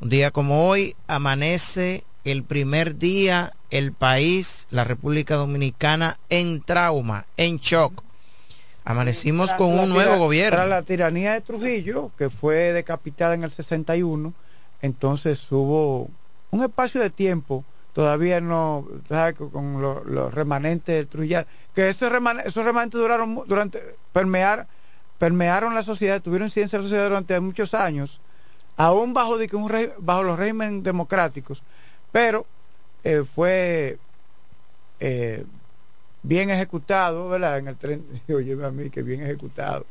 Un 0.00 0.08
día 0.08 0.32
como 0.32 0.68
hoy 0.68 0.96
amanece 1.06 2.04
el 2.24 2.42
primer 2.42 2.98
día 2.98 3.52
el 3.70 3.92
país, 3.92 4.66
la 4.70 4.84
República 4.84 5.36
Dominicana, 5.36 6.18
en 6.30 6.62
trauma, 6.62 7.26
en 7.36 7.58
shock. 7.58 8.02
Amanecimos 8.84 9.52
con 9.52 9.76
la 9.76 9.82
un 9.82 9.90
nuevo 9.90 10.18
gobierno. 10.18 10.66
La 10.66 10.82
tiranía 10.82 11.32
de 11.32 11.40
Trujillo, 11.40 12.10
que 12.18 12.28
fue 12.28 12.72
decapitada 12.72 13.34
en 13.34 13.44
el 13.44 13.50
61, 13.50 14.34
entonces 14.82 15.40
hubo 15.50 16.10
un 16.50 16.62
espacio 16.62 17.00
de 17.00 17.10
tiempo, 17.10 17.64
todavía 17.94 18.40
no, 18.42 18.86
¿sabes? 19.08 19.34
con 19.34 19.80
lo- 19.80 20.04
los 20.04 20.34
remanentes 20.34 20.94
de 20.94 21.06
Trujillo, 21.06 21.44
que 21.74 21.88
esos, 21.88 22.10
reman- 22.12 22.42
esos 22.44 22.64
remanentes 22.64 23.00
duraron 23.00 23.42
durante, 23.46 23.80
permear, 24.12 24.66
permearon 25.18 25.74
la 25.74 25.82
sociedad, 25.82 26.20
tuvieron 26.20 26.48
incidencia 26.48 26.76
en 26.76 26.82
la 26.82 26.88
sociedad 26.88 27.08
durante 27.08 27.38
muchos 27.40 27.72
años, 27.72 28.20
aún 28.76 29.14
bajo, 29.14 29.38
de 29.38 29.48
que 29.48 29.56
un 29.56 29.72
bajo 30.00 30.22
los 30.24 30.38
regímenes 30.38 30.82
democráticos, 30.82 31.62
pero 32.12 32.44
eh, 33.04 33.24
fue 33.34 33.96
eh, 35.00 35.44
bien 36.22 36.50
ejecutado, 36.50 37.28
¿verdad? 37.28 37.58
En 37.58 37.68
el 37.68 37.76
tren, 37.76 38.04
oye 38.28 38.52
a 38.64 38.70
mí 38.70 38.90
que 38.90 39.02
bien 39.02 39.22
ejecutado. 39.22 39.86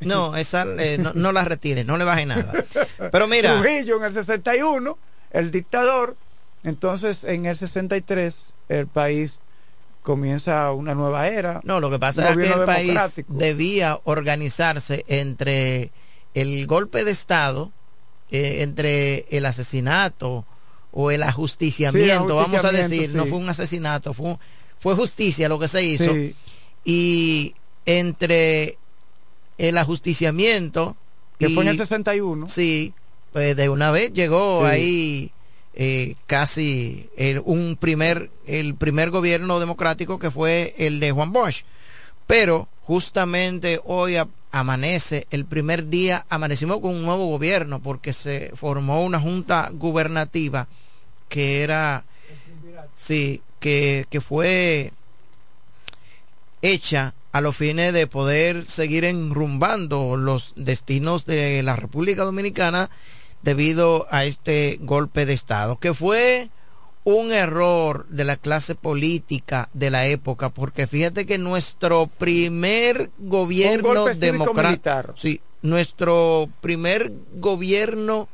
No, 0.00 0.34
esa 0.36 0.64
eh, 0.78 0.98
no, 0.98 1.12
no 1.14 1.30
la 1.30 1.44
retire, 1.44 1.84
no 1.84 1.96
le 1.96 2.04
baje 2.04 2.26
nada. 2.26 2.52
Pero 3.12 3.28
mira, 3.28 3.54
Trujillo 3.60 3.98
en 3.98 4.04
el 4.04 4.12
61, 4.12 4.98
el 5.30 5.50
dictador, 5.52 6.16
entonces 6.64 7.24
en 7.24 7.46
el 7.46 7.56
63 7.56 8.54
el 8.68 8.86
país 8.86 9.38
comienza 10.02 10.72
una 10.72 10.94
nueva 10.94 11.28
era. 11.28 11.60
no, 11.64 11.80
lo 11.80 11.90
que 11.90 11.98
pasa 11.98 12.30
es 12.30 12.36
que 12.36 12.46
el 12.52 12.64
país 12.64 12.98
debía 13.28 14.00
organizarse 14.04 15.04
entre 15.08 15.90
el 16.34 16.66
golpe 16.66 17.04
de 17.04 17.10
Estado, 17.12 17.70
eh, 18.30 18.62
entre 18.62 19.26
el 19.30 19.44
asesinato 19.46 20.44
o 20.90 21.10
el 21.10 21.22
ajusticiamiento, 21.22 22.28
Sí, 22.28 22.34
vamos 22.34 22.64
a 22.64 22.72
decir, 22.72 23.10
no 23.14 23.26
fue 23.26 23.38
un 23.38 23.48
asesinato, 23.48 24.12
fue, 24.14 24.30
un- 24.30 24.38
fue 24.78 24.94
justicia 24.94 25.48
lo 25.48 25.58
que 25.58 25.68
se 25.68 25.82
hizo, 25.84 26.12
Sí. 26.12 26.34
y 26.84 27.54
entre 27.86 28.78
el 29.58 29.78
ajusticiamiento 29.78 30.96
que 31.38 31.48
fue 31.50 31.62
en 31.64 31.68
el 31.70 31.74
y- 31.76 31.78
61. 31.78 32.48
Sí, 32.48 32.92
pues 33.32 33.56
de 33.56 33.68
una 33.68 33.90
vez 33.90 34.12
llegó 34.12 34.64
ahí 34.66 35.30
eh, 35.74 36.16
casi 36.26 37.08
el, 37.16 37.42
un 37.44 37.76
primer, 37.76 38.30
el 38.46 38.74
primer 38.74 39.10
gobierno 39.10 39.58
democrático 39.60 40.18
que 40.18 40.30
fue 40.30 40.74
el 40.78 41.00
de 41.00 41.12
Juan 41.12 41.32
Bosch. 41.32 41.64
Pero 42.26 42.68
justamente 42.82 43.80
hoy 43.84 44.16
amanece, 44.50 45.26
el 45.30 45.44
primer 45.44 45.88
día 45.88 46.26
amanecimos 46.28 46.80
con 46.80 46.94
un 46.94 47.02
nuevo 47.02 47.26
gobierno 47.26 47.80
porque 47.80 48.12
se 48.12 48.52
formó 48.54 49.04
una 49.04 49.20
junta 49.20 49.70
gubernativa 49.72 50.68
que 51.28 51.62
era, 51.62 52.04
sí, 52.94 53.40
que, 53.58 54.06
que 54.10 54.20
fue 54.20 54.92
hecha 56.60 57.14
a 57.32 57.40
los 57.40 57.56
fines 57.56 57.94
de 57.94 58.06
poder 58.06 58.66
seguir 58.66 59.04
enrumbando 59.04 60.16
los 60.16 60.52
destinos 60.56 61.24
de 61.24 61.62
la 61.62 61.74
República 61.76 62.24
Dominicana 62.24 62.90
debido 63.42 64.06
a 64.10 64.24
este 64.24 64.78
golpe 64.80 65.26
de 65.26 65.32
Estado, 65.32 65.76
que 65.76 65.94
fue 65.94 66.50
un 67.04 67.32
error 67.32 68.06
de 68.08 68.24
la 68.24 68.36
clase 68.36 68.74
política 68.74 69.68
de 69.72 69.90
la 69.90 70.06
época, 70.06 70.50
porque 70.50 70.86
fíjate 70.86 71.26
que 71.26 71.38
nuestro 71.38 72.06
primer 72.06 73.10
gobierno 73.18 74.06
democrático, 74.06 75.12
sí, 75.16 75.40
nuestro 75.62 76.48
primer 76.60 77.12
gobierno 77.34 78.28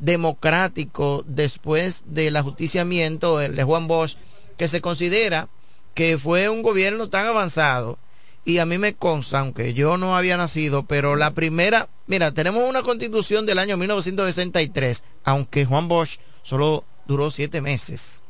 democrático 0.00 1.24
después 1.26 2.02
del 2.06 2.36
ajusticiamiento, 2.36 3.40
el 3.40 3.54
de 3.54 3.64
Juan 3.64 3.86
Bosch, 3.86 4.16
que 4.56 4.68
se 4.68 4.80
considera 4.80 5.48
que 5.94 6.18
fue 6.18 6.48
un 6.48 6.62
gobierno 6.62 7.08
tan 7.08 7.26
avanzado 7.26 7.98
y 8.48 8.60
a 8.60 8.64
mí 8.64 8.78
me 8.78 8.94
consta, 8.94 9.40
aunque 9.40 9.74
yo 9.74 9.98
no 9.98 10.16
había 10.16 10.38
nacido, 10.38 10.82
pero 10.84 11.16
la 11.16 11.32
primera, 11.32 11.90
mira, 12.06 12.32
tenemos 12.32 12.66
una 12.66 12.80
constitución 12.80 13.44
del 13.44 13.58
año 13.58 13.76
1963, 13.76 15.04
aunque 15.22 15.66
Juan 15.66 15.86
Bosch 15.86 16.18
solo 16.44 16.86
duró 17.06 17.30
siete 17.30 17.60
meses. 17.60 18.22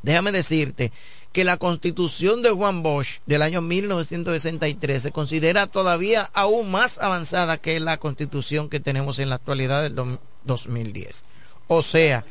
Déjame 0.00 0.32
decirte 0.32 0.90
que 1.34 1.44
la 1.44 1.58
constitución 1.58 2.40
de 2.40 2.48
Juan 2.48 2.82
Bosch 2.82 3.18
del 3.26 3.42
año 3.42 3.60
1963 3.60 5.02
se 5.02 5.12
considera 5.12 5.66
todavía 5.66 6.30
aún 6.32 6.70
más 6.70 6.96
avanzada 6.96 7.58
que 7.58 7.78
la 7.78 7.98
constitución 7.98 8.70
que 8.70 8.80
tenemos 8.80 9.18
en 9.18 9.28
la 9.28 9.34
actualidad 9.34 9.82
del 9.82 10.18
2010. 10.44 11.26
O 11.66 11.82
sea, 11.82 12.24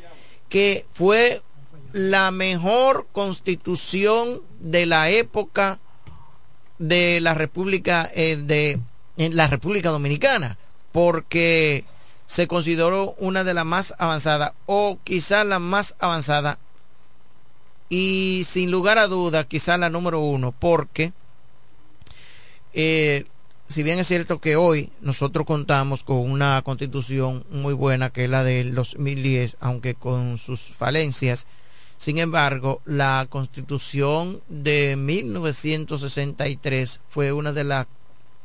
que 0.49 0.87
fue 0.95 1.43
la 1.93 2.31
mejor 2.31 3.05
constitución 3.11 4.41
de 4.59 4.87
la 4.87 5.11
época 5.11 5.79
de 6.77 7.19
la 7.21 7.33
República 7.33 8.09
eh, 8.13 8.37
de 8.37 8.79
la 9.17 9.47
República 9.47 9.89
Dominicana, 9.89 10.57
porque 10.91 11.85
se 12.27 12.47
consideró 12.47 13.15
una 13.19 13.43
de 13.43 13.53
las 13.53 13.65
más 13.65 13.93
avanzadas 13.97 14.53
o 14.65 14.97
quizá 15.03 15.43
la 15.43 15.59
más 15.59 15.95
avanzada 15.99 16.59
y 17.87 18.43
sin 18.45 18.71
lugar 18.71 18.97
a 18.97 19.07
dudas 19.07 19.45
quizá 19.45 19.77
la 19.77 19.89
número 19.89 20.19
uno 20.19 20.51
porque 20.51 21.13
eh, 22.73 23.25
si 23.67 23.83
bien 23.83 23.99
es 23.99 24.07
cierto 24.07 24.41
que 24.41 24.55
hoy 24.55 24.91
nosotros 25.01 25.45
contamos 25.45 26.03
con 26.03 26.17
una 26.17 26.61
constitución 26.63 27.45
muy 27.51 27.73
buena 27.73 28.09
que 28.09 28.23
es 28.23 28.29
la 28.29 28.43
del 28.43 28.73
2010 28.73 29.57
aunque 29.59 29.93
con 29.93 30.39
sus 30.39 30.61
falencias 30.61 31.45
sin 31.97 32.17
embargo 32.17 32.81
la 32.85 33.27
constitución 33.29 34.41
de 34.49 34.95
1963 34.95 37.01
fue 37.09 37.31
una 37.31 37.53
de 37.53 37.63
las 37.63 37.87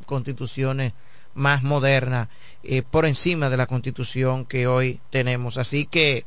constituciones 0.07 0.93
más 1.35 1.63
modernas 1.63 2.29
eh, 2.63 2.83
por 2.83 3.07
encima 3.07 3.51
de 3.51 3.57
la 3.57 3.67
constitución 3.67 4.45
que 4.45 4.67
hoy 4.67 5.01
tenemos 5.11 5.57
así 5.57 5.87
que 5.87 6.25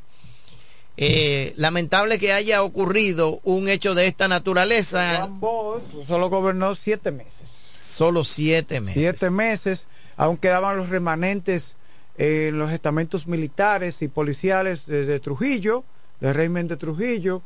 eh, 0.96 1.54
lamentable 1.56 2.18
que 2.18 2.32
haya 2.32 2.62
ocurrido 2.62 3.40
un 3.42 3.68
hecho 3.68 3.94
de 3.94 4.06
esta 4.06 4.28
naturaleza. 4.28 5.16
Juan 5.16 5.40
Bosch 5.40 5.82
solo 6.06 6.30
gobernó 6.30 6.74
siete 6.76 7.10
meses. 7.10 7.50
Solo 7.80 8.24
siete 8.24 8.80
meses. 8.80 9.02
Siete 9.02 9.30
meses, 9.30 9.88
aún 10.16 10.36
quedaban 10.36 10.76
los 10.76 10.90
remanentes 10.90 11.76
en 12.16 12.58
los 12.58 12.70
estamentos 12.70 13.26
militares 13.26 14.02
y 14.02 14.08
policiales 14.08 14.86
desde 14.86 15.18
Trujillo, 15.18 15.84
de 16.20 16.76
Trujillo, 16.76 17.42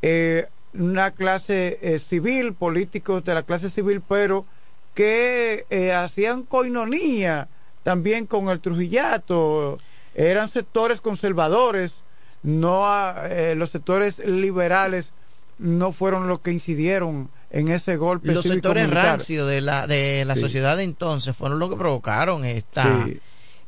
eh, 0.00 0.46
una 0.74 1.10
clase 1.10 1.78
eh, 1.82 1.98
civil, 1.98 2.54
políticos 2.54 3.24
de 3.24 3.34
la 3.34 3.42
clase 3.42 3.68
civil, 3.70 4.02
pero 4.06 4.46
que 4.94 5.64
hacían 5.94 6.42
coinonía 6.42 7.48
también 7.82 8.26
con 8.26 8.48
el 8.50 8.60
Trujillato, 8.60 9.78
eran 10.14 10.50
sectores 10.50 11.00
conservadores 11.00 12.02
no 12.42 12.84
eh, 13.24 13.54
los 13.56 13.70
sectores 13.70 14.18
liberales 14.18 15.12
no 15.58 15.92
fueron 15.92 16.26
los 16.26 16.40
que 16.40 16.50
incidieron 16.50 17.30
en 17.50 17.68
ese 17.68 17.96
golpe 17.96 18.32
los 18.32 18.44
sectores 18.44 18.90
rancios 18.90 19.48
de 19.48 19.60
la 19.60 19.86
de 19.86 20.24
la 20.24 20.34
sociedad 20.34 20.76
de 20.76 20.82
entonces 20.82 21.36
fueron 21.36 21.58
los 21.58 21.70
que 21.70 21.76
provocaron 21.76 22.44
esta 22.44 23.06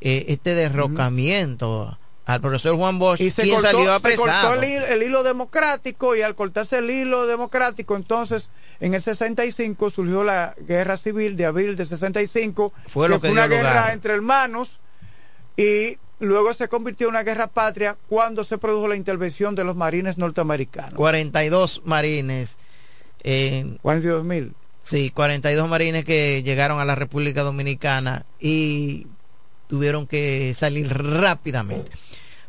eh, 0.01 0.25
este 0.29 0.55
derrocamiento 0.55 1.97
al 2.27 2.41
profesor 2.41 2.77
Juan 2.77 2.99
Bosch 2.99 3.21
y 3.21 3.31
se 3.31 3.47
salió 3.59 3.93
apresado 3.93 4.27
se 4.27 4.53
cortó 4.53 4.63
el, 4.63 5.03
hilo 5.03 5.23
democrático 5.23 6.17
y 6.17 6.23
al 6.23 6.35
cortarse 6.35 6.79
el 6.79 6.91
hilo 6.91 7.27
democrático 7.27 7.97
entonces 7.97 8.51
en 8.81 8.95
el 8.95 9.03
65 9.03 9.91
surgió 9.91 10.25
la 10.25 10.55
guerra 10.67 10.97
civil 10.97 11.37
de 11.37 11.47
abril 11.47 11.77
de 11.77 11.85
65 11.85 12.73
fue 12.89 13.09
lo 13.09 13.21
que, 13.21 13.29
fue 13.29 13.33
una 13.33 13.47
guerra 13.47 13.93
entre 13.93 14.15
hermanos 14.15 14.81
y 15.57 15.99
Luego 16.21 16.55
se 16.55 16.69
convirtió 16.69 17.09
en 17.09 17.15
una 17.15 17.23
guerra 17.23 17.49
patria 17.49 17.97
cuando 18.09 18.45
se 18.45 18.59
produjo 18.59 18.89
la 18.89 18.97
intervención 18.97 19.55
de 19.55 19.65
los 19.65 19.77
marines 19.77 20.17
norteamericanos. 20.17 20.95
42 20.95 21.83
marines. 21.85 22.57
Eh, 23.25 23.77
42 23.83 24.25
mil. 24.25 24.55
Sí, 24.83 25.11
42 25.11 25.69
marines 25.69 26.05
que 26.05 26.43
llegaron 26.43 26.79
a 26.79 26.85
la 26.85 26.95
República 26.95 27.43
Dominicana 27.43 28.27
y 28.39 29.07
tuvieron 29.67 30.07
que 30.07 30.53
salir 30.55 30.89
rápidamente. 30.89 31.91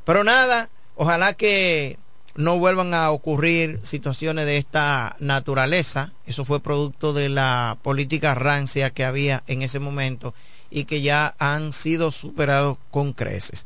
Pero 0.03 0.23
nada, 0.23 0.69
ojalá 0.95 1.33
que 1.33 1.97
no 2.35 2.59
vuelvan 2.59 2.93
a 2.93 3.11
ocurrir 3.11 3.79
situaciones 3.83 4.45
de 4.45 4.57
esta 4.57 5.15
naturaleza. 5.19 6.11
Eso 6.25 6.45
fue 6.45 6.59
producto 6.59 7.13
de 7.13 7.29
la 7.29 7.77
política 7.81 8.35
rancia 8.35 8.89
que 8.89 9.05
había 9.05 9.43
en 9.47 9.61
ese 9.61 9.79
momento 9.79 10.33
y 10.69 10.83
que 10.83 11.01
ya 11.01 11.35
han 11.39 11.73
sido 11.73 12.11
superados 12.11 12.77
con 12.91 13.13
creces. 13.13 13.65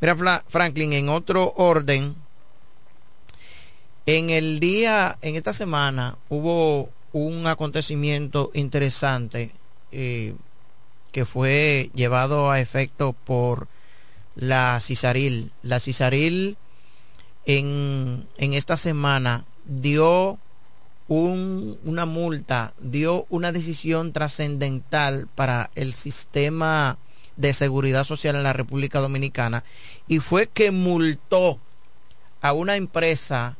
Mira, 0.00 0.44
Franklin, 0.48 0.92
en 0.94 1.08
otro 1.08 1.52
orden, 1.56 2.16
en 4.06 4.30
el 4.30 4.60
día, 4.60 5.18
en 5.20 5.36
esta 5.36 5.52
semana, 5.52 6.16
hubo 6.28 6.90
un 7.12 7.46
acontecimiento 7.46 8.50
interesante 8.54 9.52
eh, 9.92 10.34
que 11.12 11.24
fue 11.24 11.90
llevado 11.94 12.50
a 12.50 12.60
efecto 12.60 13.12
por 13.12 13.68
la 14.34 14.78
Cisaril. 14.80 15.52
La 15.62 15.80
Cisaril 15.80 16.56
en, 17.46 18.26
en 18.36 18.54
esta 18.54 18.76
semana 18.76 19.44
dio 19.64 20.38
un, 21.08 21.78
una 21.84 22.04
multa, 22.06 22.74
dio 22.80 23.26
una 23.30 23.52
decisión 23.52 24.12
trascendental 24.12 25.28
para 25.34 25.70
el 25.74 25.94
sistema 25.94 26.98
de 27.36 27.52
seguridad 27.52 28.04
social 28.04 28.34
en 28.36 28.42
la 28.42 28.52
República 28.52 29.00
Dominicana 29.00 29.64
y 30.08 30.20
fue 30.20 30.46
que 30.48 30.70
multó 30.70 31.60
a 32.40 32.52
una 32.52 32.76
empresa 32.76 33.56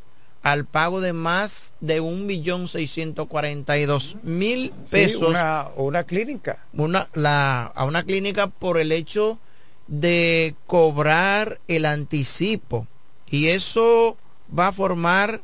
al 0.46 0.64
pago 0.64 1.00
de 1.00 1.12
más 1.12 1.74
de 1.80 1.98
un 1.98 2.24
millón 2.24 2.68
seiscientos 2.68 3.26
cuarenta 3.26 3.78
y 3.78 3.84
dos 3.84 4.16
mil 4.22 4.72
pesos 4.92 5.30
una, 5.30 5.66
una 5.74 6.04
clínica 6.04 6.64
una, 6.72 7.08
la, 7.14 7.64
a 7.64 7.84
una 7.84 8.04
clínica 8.04 8.46
por 8.46 8.78
el 8.78 8.92
hecho 8.92 9.40
de 9.88 10.54
cobrar 10.68 11.58
el 11.66 11.84
anticipo 11.84 12.86
y 13.28 13.48
eso 13.48 14.16
va 14.56 14.68
a 14.68 14.72
formar 14.72 15.42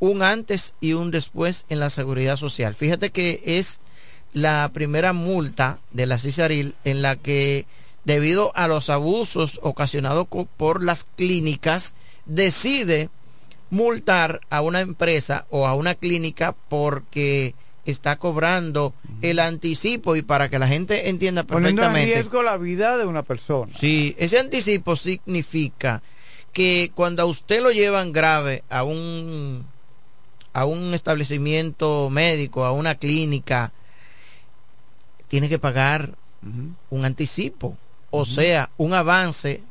un 0.00 0.22
antes 0.22 0.74
y 0.80 0.94
un 0.94 1.10
después 1.10 1.66
en 1.68 1.78
la 1.80 1.90
seguridad 1.90 2.36
social. 2.38 2.74
Fíjate 2.74 3.10
que 3.10 3.42
es 3.44 3.78
la 4.32 4.70
primera 4.72 5.12
multa 5.12 5.80
de 5.90 6.06
la 6.06 6.18
CISARIL 6.18 6.74
en 6.84 7.02
la 7.02 7.16
que 7.16 7.66
debido 8.04 8.52
a 8.54 8.68
los 8.68 8.88
abusos 8.88 9.60
ocasionados 9.62 10.26
por 10.56 10.82
las 10.82 11.06
clínicas 11.16 11.94
decide 12.24 13.10
multar 13.70 14.40
a 14.50 14.60
una 14.62 14.80
empresa 14.80 15.46
o 15.50 15.66
a 15.66 15.74
una 15.74 15.94
clínica 15.94 16.54
porque 16.68 17.54
está 17.84 18.16
cobrando 18.16 18.92
el 19.22 19.38
anticipo 19.38 20.14
y 20.16 20.22
para 20.22 20.50
que 20.50 20.58
la 20.58 20.68
gente 20.68 21.08
entienda 21.08 21.44
perfectamente. 21.44 21.82
Poniendo 21.82 21.98
en 21.98 22.06
riesgo 22.06 22.42
la 22.42 22.56
vida 22.56 22.98
de 22.98 23.06
una 23.06 23.22
persona. 23.22 23.72
Sí, 23.72 24.14
ese 24.18 24.38
anticipo 24.38 24.94
significa 24.96 26.02
que 26.52 26.90
cuando 26.94 27.22
a 27.22 27.26
usted 27.26 27.62
lo 27.62 27.70
llevan 27.70 28.12
grave 28.12 28.62
a 28.68 28.84
un 28.84 29.64
a 30.52 30.64
un 30.64 30.92
establecimiento 30.92 32.10
médico, 32.10 32.64
a 32.64 32.72
una 32.72 32.96
clínica, 32.96 33.72
tiene 35.28 35.48
que 35.48 35.58
pagar 35.58 36.14
un 36.90 37.04
anticipo, 37.04 37.76
o 38.10 38.24
sea, 38.24 38.70
un 38.76 38.94
avance 38.94 39.62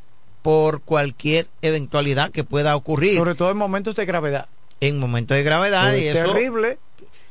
por 0.47 0.81
cualquier 0.81 1.49
eventualidad 1.61 2.31
que 2.31 2.45
pueda 2.45 2.77
ocurrir. 2.77 3.17
Sobre 3.17 3.35
todo 3.35 3.51
en 3.51 3.57
momentos 3.57 3.97
de 3.97 4.05
gravedad. 4.05 4.47
En 4.79 4.97
momentos 4.97 5.35
de 5.35 5.43
gravedad. 5.43 5.93
y 5.93 6.07
eso, 6.07 6.31
terrible. 6.31 6.79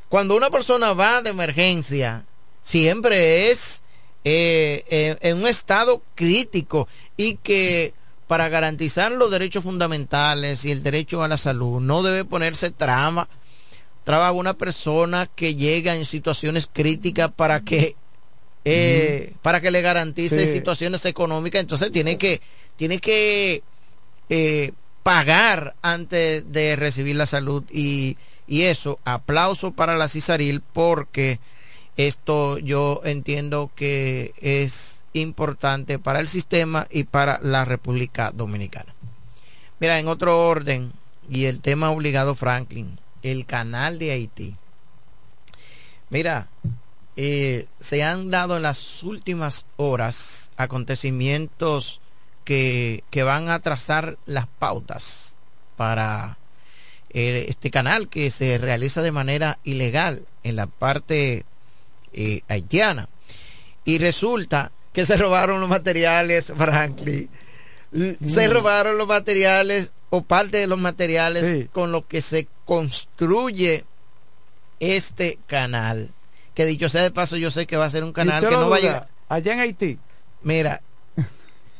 Cuando 0.07 0.35
una 0.35 0.51
persona 0.51 0.93
va 0.93 1.23
de 1.23 1.31
emergencia, 1.31 2.27
siempre 2.61 3.49
es 3.49 3.81
eh, 4.23 4.83
eh, 4.91 5.17
en 5.21 5.37
un 5.37 5.47
estado 5.47 6.03
crítico 6.13 6.87
y 7.17 7.37
que 7.37 7.95
para 8.27 8.49
garantizar 8.49 9.11
los 9.11 9.31
derechos 9.31 9.63
fundamentales 9.63 10.63
y 10.63 10.69
el 10.69 10.83
derecho 10.83 11.23
a 11.23 11.27
la 11.27 11.37
salud 11.37 11.81
no 11.81 12.03
debe 12.03 12.23
ponerse 12.23 12.69
trama 12.69 13.27
traba 14.03 14.31
una 14.31 14.53
persona 14.53 15.25
que 15.25 15.55
llega 15.55 15.95
en 15.95 16.05
situaciones 16.05 16.69
críticas 16.71 17.31
para 17.31 17.61
que 17.61 17.95
eh, 18.63 19.33
para 19.41 19.59
que 19.59 19.71
le 19.71 19.81
garantice 19.81 20.45
situaciones 20.45 21.03
económicas 21.05 21.61
entonces 21.61 21.91
tiene 21.91 22.19
que 22.19 22.41
tiene 22.77 22.99
que 22.99 23.63
eh, 24.29 24.71
pagar 25.03 25.75
antes 25.81 26.51
de 26.51 26.75
recibir 26.75 27.15
la 27.15 27.25
salud 27.25 27.63
y, 27.69 28.17
y 28.47 28.63
eso 28.63 28.99
aplauso 29.03 29.71
para 29.71 29.97
la 29.97 30.07
Cisaril 30.07 30.61
porque 30.61 31.39
esto 31.97 32.57
yo 32.59 33.01
entiendo 33.03 33.71
que 33.75 34.33
es 34.39 35.03
importante 35.13 35.99
para 35.99 36.19
el 36.19 36.29
sistema 36.29 36.87
y 36.89 37.03
para 37.03 37.39
la 37.41 37.65
República 37.65 38.31
Dominicana. 38.31 38.93
Mira, 39.79 39.99
en 39.99 40.07
otro 40.07 40.47
orden, 40.47 40.93
y 41.29 41.45
el 41.45 41.61
tema 41.61 41.91
obligado 41.91 42.35
Franklin, 42.35 42.99
el 43.21 43.45
canal 43.45 43.99
de 43.99 44.11
Haití. 44.11 44.55
Mira, 46.09 46.47
eh, 47.15 47.67
se 47.79 48.03
han 48.03 48.29
dado 48.29 48.57
en 48.57 48.63
las 48.63 49.03
últimas 49.03 49.65
horas 49.75 50.51
acontecimientos 50.55 51.99
que, 52.47 53.03
que 53.09 53.23
van 53.23 53.49
a 53.49 53.59
trazar 53.59 54.17
las 54.25 54.47
pautas 54.47 55.35
para 55.75 56.37
eh, 57.09 57.47
este 57.49 57.69
canal 57.71 58.07
que 58.07 58.31
se 58.31 58.57
realiza 58.57 59.01
de 59.01 59.11
manera 59.11 59.59
ilegal 59.65 60.25
en 60.43 60.55
la 60.55 60.65
parte 60.65 61.43
eh, 62.13 62.41
haitiana. 62.47 63.09
Y 63.83 63.97
resulta 63.97 64.71
que 64.93 65.05
se 65.05 65.17
robaron 65.17 65.59
los 65.59 65.67
materiales, 65.67 66.53
Franklin. 66.55 67.29
Se 68.25 68.47
mm. 68.47 68.51
robaron 68.51 68.97
los 68.97 69.09
materiales 69.09 69.91
o 70.09 70.21
parte 70.21 70.55
de 70.55 70.67
los 70.67 70.79
materiales 70.79 71.67
con 71.73 71.91
los 71.91 72.05
que 72.05 72.21
se 72.21 72.47
construye 72.63 73.83
este 74.79 75.37
canal. 75.47 76.11
Que 76.53 76.65
dicho 76.65 76.87
sea 76.87 77.01
de 77.01 77.11
paso, 77.11 77.35
yo 77.35 77.51
sé 77.51 77.67
que 77.67 77.75
va 77.75 77.83
a 77.83 77.89
ser 77.89 78.05
un 78.05 78.13
canal 78.13 78.41
que 78.47 78.55
no 78.55 78.69
va 78.69 78.77
a 78.77 78.79
llegar. 78.79 79.09
Allá 79.27 79.51
en 79.51 79.59
Haití. 79.59 79.99
Mira, 80.43 80.81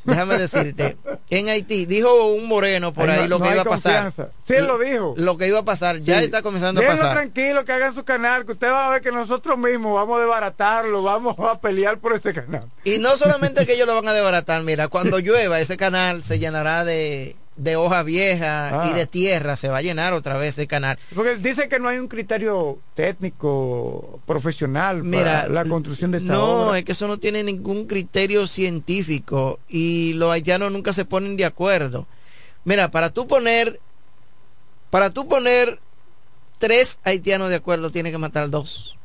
déjame 0.08 0.38
decirte, 0.40 0.98
en 1.30 1.50
Haití 1.50 1.86
dijo 1.86 2.28
un 2.28 2.48
moreno 2.48 2.94
por 2.94 3.10
ahí 3.10 3.28
lo 3.28 3.40
que 3.40 3.52
iba 3.52 3.62
a 3.62 3.66
pasar. 3.66 4.12
Sí, 4.44 4.56
lo 4.60 4.80
dijo. 4.80 5.14
Lo 5.18 5.38
que 5.38 5.48
iba 5.48 5.60
a 5.60 5.66
pasar, 5.66 6.00
ya 6.00 6.22
está 6.22 6.42
comenzando 6.42 6.82
a 6.82 6.86
pasar. 6.86 7.14
tranquilo, 7.14 7.64
que 7.66 7.74
hagan 7.74 7.94
su 7.94 8.04
canal, 8.04 8.46
que 8.46 8.54
usted 8.54 8.70
va 8.70 8.88
a 8.88 8.90
ver 8.90 9.02
que 9.02 9.12
nosotros 9.12 9.58
mismos 9.58 9.94
vamos 9.94 10.18
a 10.18 10.22
desbaratarlo, 10.22 11.04
vamos 11.04 11.36
a 11.40 11.60
pelear 11.60 12.00
por 12.00 12.14
ese 12.14 12.34
canal. 12.34 12.64
Y 12.84 12.98
no 12.98 13.16
solamente 13.18 13.66
que 13.66 13.74
ellos 13.74 13.86
lo 13.88 13.96
van 13.96 14.08
a 14.08 14.14
desbaratar, 14.14 14.64
mira, 14.64 14.88
cuando 14.88 15.20
llueva 15.20 15.60
ese 15.60 15.78
canal 15.78 16.24
se 16.24 16.40
llenará 16.40 16.86
de 16.86 17.36
de 17.58 17.76
hoja 17.76 18.04
vieja 18.04 18.88
y 18.90 18.94
de 18.94 19.02
ah. 19.02 19.06
tierra 19.08 19.58
se 19.58 19.68
va 19.68 19.80
a 19.80 19.82
llenar 19.82 20.14
otra 20.14 20.38
vez 20.38 20.58
el 20.60 20.68
canal. 20.68 20.98
Porque 21.14 21.36
dice 21.38 21.68
que 21.68 21.80
no 21.80 21.90
hay 21.90 21.98
un 21.98 22.08
criterio 22.08 22.78
técnico, 22.94 24.22
profesional 24.26 25.04
para 25.10 25.48
la 25.50 25.66
construcción 25.66 26.12
de 26.12 26.20
esta 26.20 26.34
No, 26.34 26.76
es 26.76 26.86
que 26.86 26.92
eso 26.92 27.08
no 27.08 27.18
tiene 27.18 27.44
ningún 27.44 27.88
criterio 27.88 28.48
científico 28.48 29.60
y 29.68 30.14
los 30.14 30.32
haitianos 30.32 30.72
nunca 30.72 30.94
se 30.94 31.06
ponen 31.06 31.36
de 31.36 31.46
acuerdo. 31.46 32.08
Mira, 32.64 32.92
para 32.92 33.10
tú 33.10 33.28
poner, 33.28 33.80
para 34.90 35.10
tú 35.10 35.28
poner 35.28 35.80
tres 36.60 37.00
haitianos 37.04 37.50
de 37.50 37.56
acuerdo, 37.56 37.92
tiene 37.92 38.12
que 38.12 38.18
matar 38.18 38.50
dos. 38.50 38.98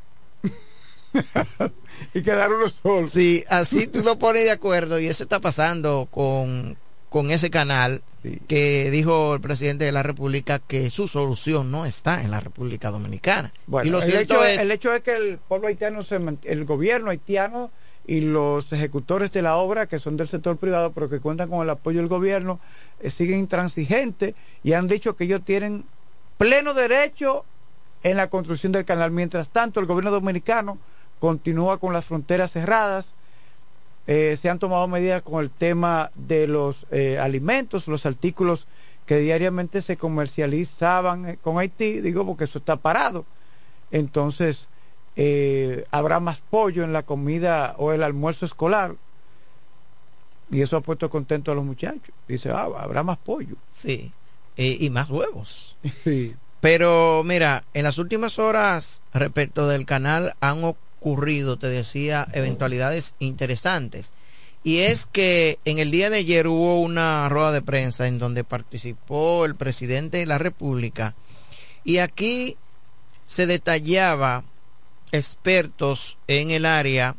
y 2.15 2.23
quedar 2.23 2.53
uno 2.53 2.69
solo. 2.69 3.09
Sí, 3.09 3.45
así 3.49 3.87
tú 3.87 4.03
lo 4.03 4.19
pones 4.19 4.45
de 4.45 4.51
acuerdo 4.51 4.99
y 4.99 5.07
eso 5.07 5.23
está 5.23 5.41
pasando 5.41 6.09
con, 6.11 6.77
con 7.13 7.31
ese 7.31 7.51
canal 7.51 8.01
que 8.49 8.91
dijo 8.91 9.35
el 9.35 9.41
presidente 9.43 9.85
de 9.85 9.93
la 9.93 10.03
República 10.03 10.61
que 10.61 10.89
su 10.89 11.07
solución 11.07 11.71
no 11.71 11.85
está 11.85 12.23
en 12.23 12.31
la 12.31 12.41
República 12.41 12.91
Dominicana. 12.91 13.53
y 13.85 13.91
lo 13.91 14.01
el, 14.01 14.17
hecho 14.17 14.43
es, 14.43 14.59
el 14.59 14.71
hecho 14.71 14.95
es 14.95 15.03
que 15.03 15.15
el 15.15 15.37
pueblo 15.37 15.69
haitiano, 15.69 16.01
el 16.45 16.65
gobierno 16.65 17.11
haitiano 17.11 17.71
y 18.07 18.23
los 18.23 18.73
ejecutores 18.73 19.31
de 19.31 19.43
la 19.43 19.57
obra, 19.57 19.87
que 19.87 19.99
son 19.99 20.17
del 20.17 20.27
sector 20.27 20.57
privado, 20.57 20.93
pero 20.93 21.11
que 21.11 21.21
cuentan 21.21 21.51
con 21.51 21.61
el 21.61 21.69
apoyo 21.69 21.99
del 21.99 22.09
gobierno, 22.09 22.59
eh, 23.01 23.11
siguen 23.11 23.41
intransigentes 23.41 24.35
y 24.65 24.73
han 24.73 24.89
dicho 24.89 25.15
que 25.15 25.25
ellos 25.25 25.43
tienen 25.45 25.85
pleno 26.39 26.73
derecho 26.73 27.45
en 28.03 28.17
la 28.17 28.31
construcción 28.31 28.73
del 28.73 28.87
canal. 28.87 29.11
Mientras 29.11 29.51
tanto, 29.51 29.81
el 29.81 29.87
gobierno 29.87 30.13
dominicano 30.13 30.79
continúa 31.21 31.79
con 31.79 31.93
las 31.93 32.07
fronteras 32.07 32.53
cerradas, 32.53 33.13
eh, 34.07 34.37
se 34.37 34.51
han 34.51 34.59
tomado 34.59 34.89
medidas 34.89 35.23
con 35.23 35.43
el 35.43 35.51
tema 35.51 36.11
de 36.15 36.49
los 36.49 36.87
eh, 36.91 37.19
alimentos, 37.19 37.87
los 37.87 38.05
artículos 38.05 38.67
que 39.07 39.19
diariamente 39.19 39.81
se 39.83 39.97
comercializaban 39.97 41.29
eh, 41.29 41.39
con 41.41 41.59
Haití, 41.59 42.01
digo 42.01 42.27
porque 42.27 42.45
eso 42.45 42.59
está 42.59 42.77
parado. 42.77 43.25
Entonces, 43.91 44.69
habrá 45.91 46.19
más 46.19 46.41
pollo 46.49 46.83
en 46.83 46.93
la 46.93 47.03
comida 47.03 47.75
o 47.79 47.93
el 47.93 48.03
almuerzo 48.03 48.47
escolar. 48.47 48.95
Y 50.51 50.63
eso 50.63 50.77
ha 50.77 50.81
puesto 50.81 51.11
contento 51.11 51.53
a 51.53 51.55
los 51.55 51.65
muchachos. 51.65 52.15
Dice, 52.27 52.51
ah, 52.51 52.69
habrá 52.79 53.03
más 53.03 53.19
pollo. 53.19 53.57
Sí, 53.71 54.13
y 54.57 54.89
más 54.89 55.11
huevos. 55.11 55.77
Pero 56.61 57.23
mira, 57.25 57.65
en 57.75 57.85
las 57.85 57.99
últimas 57.99 58.39
horas, 58.39 59.03
respecto 59.13 59.69
del 59.69 59.85
canal, 59.85 60.35
han 60.41 60.59
ocurrido 60.65 60.92
ocurrido, 61.03 61.59
te 61.59 61.67
decía, 61.67 62.29
eventualidades 62.33 63.15
interesantes. 63.19 64.13
Y 64.63 64.79
es 64.79 65.07
que 65.07 65.59
en 65.65 65.81
el 65.81 65.91
día 65.91 66.09
de 66.11 66.19
ayer 66.19 66.47
hubo 66.47 66.81
una 66.81 67.29
rueda 67.29 67.51
de 67.51 67.63
prensa 67.63 68.07
en 68.07 68.21
donde 68.21 68.45
participó 68.45 69.45
el 69.45 69.57
presidente 69.57 70.19
de 70.19 70.27
la 70.27 70.39
República 70.39 71.17
y 71.83 71.99
aquí 71.99 72.57
se 73.27 73.47
detallaba 73.47 74.45
expertos 75.11 76.19
en 76.29 76.53
el 76.53 76.65
área 76.65 77.17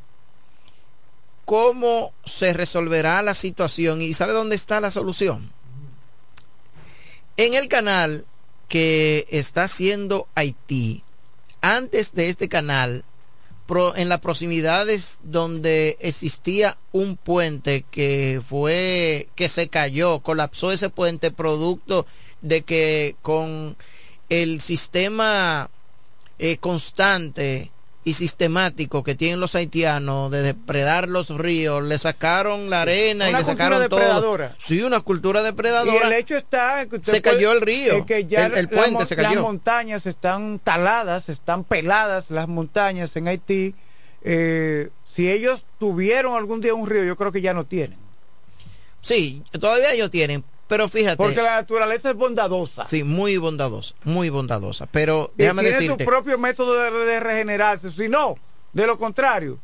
cómo 1.43 2.13
se 2.23 2.53
resolverá 2.53 3.21
la 3.21 3.35
situación 3.35 4.01
y 4.01 4.13
sabe 4.13 4.31
dónde 4.31 4.55
está 4.55 4.79
la 4.79 4.91
solución. 4.91 5.51
En 7.35 7.55
el 7.55 7.67
canal 7.67 8.25
que 8.69 9.27
está 9.29 9.63
haciendo 9.63 10.29
Haití, 10.35 11.03
antes 11.61 12.13
de 12.13 12.29
este 12.29 12.47
canal 12.47 13.03
en 13.95 14.09
las 14.09 14.19
proximidades 14.19 15.19
donde 15.23 15.97
existía 15.99 16.77
un 16.91 17.15
puente 17.17 17.85
que 17.89 18.41
fue 18.47 19.29
que 19.35 19.49
se 19.49 19.69
cayó, 19.69 20.19
colapsó 20.19 20.71
ese 20.71 20.89
puente 20.89 21.31
producto 21.31 22.05
de 22.41 22.61
que 22.63 23.15
con 23.21 23.75
el 24.29 24.61
sistema 24.61 25.69
eh, 26.39 26.57
constante 26.57 27.71
y 28.05 28.13
sistemático 28.13 29.03
que 29.03 29.15
tienen 29.15 29.39
los 29.39 29.55
haitianos 29.55 30.29
de 30.29 30.41
depredar 30.41 31.07
los 31.07 31.29
ríos, 31.29 31.83
le 31.85 31.97
sacaron 31.97 32.69
la 32.69 32.81
arena 32.81 33.29
y 33.29 33.33
le 33.33 33.43
sacaron 33.43 33.79
depredadora. 33.79 34.49
todo. 34.49 34.57
Sí, 34.59 34.81
una 34.81 34.99
cultura 34.99 35.41
depredadora. 35.41 36.09
Y 36.09 36.11
el 36.11 36.13
hecho 36.13 36.35
está 36.35 36.85
que 36.85 36.99
se 37.01 37.21
cayó 37.21 37.53
el 37.53 37.61
río, 37.61 38.05
que 38.05 38.25
ya 38.25 38.47
el, 38.47 38.67
puente 38.67 39.05
se 39.05 39.15
cayó. 39.15 39.35
Las 39.35 39.41
montañas 39.41 40.05
están 40.05 40.59
taladas, 40.59 41.29
están 41.29 41.63
peladas 41.63 42.29
las 42.29 42.47
montañas 42.47 43.15
en 43.15 43.27
Haití. 43.27 43.75
Eh, 44.21 44.89
si 45.09 45.31
ellos 45.31 45.65
tuvieron 45.79 46.35
algún 46.35 46.59
día 46.59 46.73
un 46.73 46.89
río, 46.89 47.03
yo 47.03 47.15
creo 47.15 47.31
que 47.31 47.41
ya 47.41 47.53
no 47.53 47.65
tienen. 47.65 47.97
Sí, 49.01 49.43
todavía 49.59 49.93
ellos 49.93 50.09
tienen, 50.09 50.43
pero 50.67 50.89
fíjate. 50.89 51.17
Porque 51.17 51.41
la 51.41 51.55
naturaleza 51.55 52.11
es 52.11 52.15
bondadosa. 52.15 52.85
Sí, 52.85 53.03
muy 53.03 53.37
bondadosa, 53.37 53.95
muy 54.03 54.29
bondadosa. 54.29 54.87
Pero 54.87 55.31
déjame 55.35 55.63
tiene 55.63 55.77
decirte. 55.77 56.03
su 56.03 56.09
propio 56.09 56.37
método 56.37 56.73
de, 56.73 57.19
regenerarse. 57.19 57.91
Si 57.91 58.07
no, 58.07 58.35
de 58.71 58.87
lo 58.87 58.97
contrario. 58.97 59.59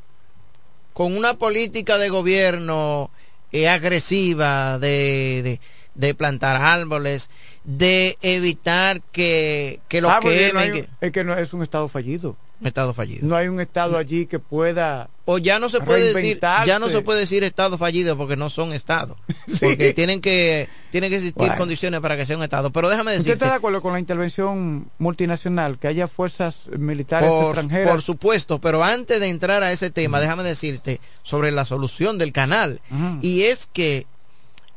Con 0.93 1.15
una 1.15 1.35
política 1.35 1.97
de 1.97 2.09
gobierno 2.09 3.09
eh, 3.51 3.69
agresiva 3.69 4.79
de, 4.79 5.59
de, 5.95 6.13
plantar 6.13 6.61
árboles, 6.61 7.29
de 7.63 8.17
evitar 8.21 9.01
que, 9.11 9.79
que 9.87 10.01
los 10.01 10.11
ah, 10.11 10.19
quemen. 10.21 10.89
es 10.99 11.11
que 11.11 11.23
no 11.23 11.33
es 11.33 11.53
un 11.53 11.63
estado 11.63 11.87
fallido 11.87 12.35
estado 12.67 12.93
fallido. 12.93 13.27
No 13.27 13.35
hay 13.35 13.47
un 13.47 13.61
estado 13.61 13.97
allí 13.97 14.25
que 14.25 14.39
pueda 14.39 15.09
o 15.25 15.37
ya 15.37 15.59
no 15.59 15.69
se 15.69 15.79
puede 15.79 16.11
decir 16.11 16.39
ya 16.65 16.79
no 16.79 16.89
se 16.89 17.01
puede 17.01 17.19
decir 17.19 17.43
estado 17.43 17.77
fallido 17.77 18.17
porque 18.17 18.35
no 18.35 18.49
son 18.49 18.73
estados. 18.73 19.17
Porque 19.59 19.93
tienen 19.93 20.21
que 20.21 20.69
tienen 20.91 21.09
que 21.09 21.17
existir 21.17 21.53
condiciones 21.55 21.99
para 21.99 22.15
que 22.15 22.25
sea 22.25 22.37
un 22.37 22.43
estado, 22.43 22.71
pero 22.71 22.89
déjame 22.89 23.11
decir 23.11 23.33
¿Usted 23.33 23.33
está 23.33 23.49
de 23.49 23.57
acuerdo 23.57 23.81
con 23.81 23.93
la 23.93 23.99
intervención 23.99 24.89
multinacional 24.97 25.77
que 25.77 25.87
haya 25.87 26.07
fuerzas 26.07 26.67
militares 26.77 27.29
extranjeras? 27.29 27.91
Por 27.91 28.01
supuesto, 28.01 28.59
pero 28.59 28.83
antes 28.83 29.19
de 29.19 29.27
entrar 29.27 29.63
a 29.63 29.71
ese 29.71 29.91
tema, 29.91 30.19
déjame 30.19 30.43
decirte 30.43 31.01
sobre 31.23 31.51
la 31.51 31.65
solución 31.65 32.17
del 32.17 32.31
canal. 32.31 32.81
Y 33.21 33.43
es 33.43 33.67
que 33.71 34.07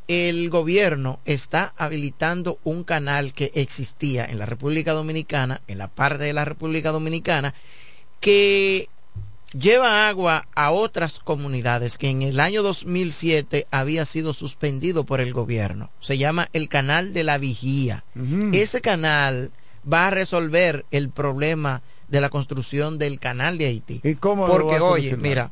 el 0.08 0.50
gobierno 0.50 1.20
está 1.24 1.72
habilitando 1.76 2.58
un 2.64 2.84
canal 2.84 3.32
que 3.32 3.50
existía 3.54 4.24
en 4.24 4.38
la 4.38 4.46
República 4.46 4.92
Dominicana, 4.92 5.60
en 5.66 5.78
la 5.78 5.88
parte 5.88 6.24
de 6.24 6.32
la 6.32 6.44
República 6.44 6.90
Dominicana, 6.90 7.54
que 8.20 8.88
lleva 9.52 10.08
agua 10.08 10.46
a 10.54 10.70
otras 10.70 11.20
comunidades 11.20 11.98
que 11.98 12.08
en 12.08 12.22
el 12.22 12.40
año 12.40 12.62
2007 12.62 13.66
había 13.70 14.06
sido 14.06 14.34
suspendido 14.34 15.04
por 15.04 15.20
el 15.20 15.32
gobierno. 15.32 15.90
Se 16.00 16.18
llama 16.18 16.48
el 16.52 16.68
Canal 16.68 17.12
de 17.12 17.24
la 17.24 17.38
Vigía. 17.38 18.04
Ese 18.52 18.80
canal 18.80 19.52
va 19.90 20.08
a 20.08 20.10
resolver 20.10 20.84
el 20.90 21.10
problema 21.10 21.82
de 22.08 22.20
la 22.20 22.28
construcción 22.28 22.98
del 22.98 23.18
canal 23.18 23.58
de 23.58 23.66
Haití. 23.66 24.00
¿Y 24.04 24.16
cómo 24.16 24.46
Porque, 24.46 24.80
oye, 24.80 25.16
mira, 25.16 25.50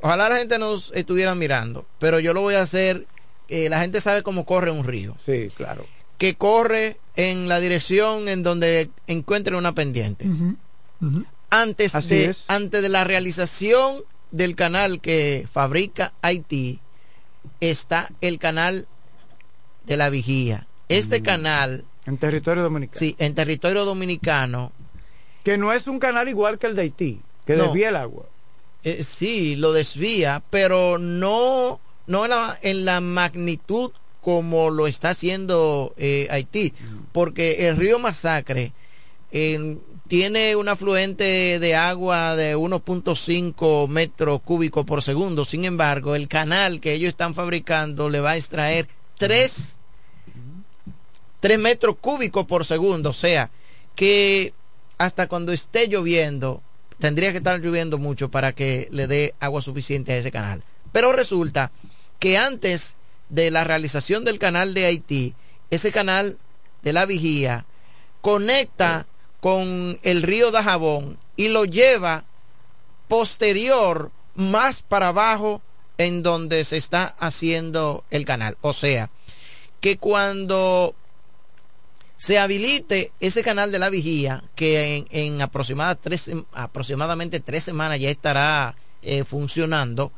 ojalá 0.00 0.28
la 0.28 0.36
gente 0.36 0.58
nos 0.58 0.92
estuviera 0.94 1.34
mirando, 1.34 1.86
pero 1.98 2.18
yo 2.18 2.34
lo 2.34 2.40
voy 2.40 2.54
a 2.56 2.62
hacer 2.62 3.06
eh, 3.48 3.68
la 3.68 3.80
gente 3.80 4.00
sabe 4.00 4.22
cómo 4.22 4.44
corre 4.44 4.70
un 4.70 4.84
río. 4.84 5.16
Sí, 5.24 5.48
claro. 5.54 5.86
Que 6.18 6.34
corre 6.34 6.98
en 7.16 7.48
la 7.48 7.60
dirección 7.60 8.28
en 8.28 8.42
donde 8.42 8.90
encuentre 9.06 9.56
una 9.56 9.74
pendiente. 9.74 10.26
Antes, 11.50 11.92
de, 12.08 12.34
antes 12.48 12.82
de 12.82 12.88
la 12.88 13.04
realización 13.04 14.02
del 14.30 14.56
canal 14.56 15.00
que 15.00 15.46
fabrica 15.52 16.12
Haití, 16.22 16.80
está 17.60 18.08
el 18.20 18.38
canal 18.38 18.88
de 19.86 19.96
la 19.96 20.10
vigía. 20.10 20.66
Este 20.88 21.20
mm. 21.20 21.22
canal 21.22 21.84
En 22.06 22.18
territorio 22.18 22.62
dominicano. 22.62 22.98
Sí, 22.98 23.14
en 23.18 23.34
territorio 23.34 23.84
dominicano. 23.84 24.72
Que 25.42 25.58
no 25.58 25.72
es 25.72 25.86
un 25.86 25.98
canal 25.98 26.28
igual 26.28 26.58
que 26.58 26.66
el 26.66 26.74
de 26.74 26.82
Haití, 26.82 27.20
que 27.44 27.54
desvía 27.54 27.90
el 27.90 27.96
agua. 27.96 28.24
Eh, 28.82 29.02
sí, 29.02 29.56
lo 29.56 29.72
desvía, 29.72 30.42
pero 30.50 30.98
no, 30.98 31.80
no 32.06 32.24
en, 32.24 32.30
la, 32.30 32.58
en 32.62 32.84
la 32.84 33.00
magnitud 33.00 33.92
como 34.20 34.70
lo 34.70 34.86
está 34.86 35.10
haciendo 35.10 35.92
eh, 35.98 36.26
Haití, 36.30 36.72
porque 37.12 37.68
el 37.68 37.76
río 37.76 37.98
Masacre 37.98 38.72
tiene 40.08 40.56
un 40.56 40.68
afluente 40.68 41.58
de 41.58 41.74
agua 41.74 42.36
de 42.36 42.56
1.5 42.56 43.88
metros 43.88 44.40
cúbicos 44.42 44.86
por 44.86 45.02
segundo, 45.02 45.44
sin 45.44 45.64
embargo, 45.64 46.14
el 46.14 46.28
canal 46.28 46.80
que 46.80 46.92
ellos 46.92 47.08
están 47.08 47.34
fabricando 47.34 48.08
le 48.08 48.20
va 48.20 48.30
a 48.30 48.36
extraer 48.36 48.88
3, 49.18 49.76
3 51.40 51.58
metros 51.58 51.96
cúbicos 52.00 52.46
por 52.46 52.64
segundo, 52.64 53.10
o 53.10 53.14
sea, 53.14 53.50
que 53.94 54.54
hasta 54.98 55.26
cuando 55.26 55.52
esté 55.52 55.88
lloviendo, 55.88 56.62
tendría 56.98 57.32
que 57.32 57.38
estar 57.38 57.60
lloviendo 57.60 57.98
mucho 57.98 58.30
para 58.30 58.52
que 58.52 58.88
le 58.90 59.06
dé 59.06 59.34
agua 59.40 59.60
suficiente 59.60 60.12
a 60.12 60.16
ese 60.16 60.30
canal. 60.30 60.62
Pero 60.92 61.12
resulta 61.12 61.72
que 62.24 62.38
antes 62.38 62.96
de 63.28 63.50
la 63.50 63.64
realización 63.64 64.24
del 64.24 64.38
canal 64.38 64.72
de 64.72 64.86
Haití, 64.86 65.34
ese 65.68 65.92
canal 65.92 66.38
de 66.82 66.94
la 66.94 67.04
vigía 67.04 67.66
conecta 68.22 69.04
con 69.40 69.98
el 70.02 70.22
río 70.22 70.50
Dajabón 70.50 71.18
y 71.36 71.48
lo 71.48 71.66
lleva 71.66 72.24
posterior 73.08 74.10
más 74.34 74.80
para 74.80 75.08
abajo 75.08 75.60
en 75.98 76.22
donde 76.22 76.64
se 76.64 76.78
está 76.78 77.14
haciendo 77.18 78.04
el 78.08 78.24
canal. 78.24 78.56
O 78.62 78.72
sea, 78.72 79.10
que 79.82 79.98
cuando 79.98 80.94
se 82.16 82.38
habilite 82.38 83.12
ese 83.20 83.42
canal 83.42 83.70
de 83.70 83.80
la 83.80 83.90
vigía, 83.90 84.42
que 84.54 85.04
en, 85.10 85.42
aproximadamente 85.42 87.40
tres 87.40 87.64
semanas 87.64 88.00
ya 88.00 88.08
estará 88.08 88.76
eh, 89.02 89.24
funcionando, 89.24 90.10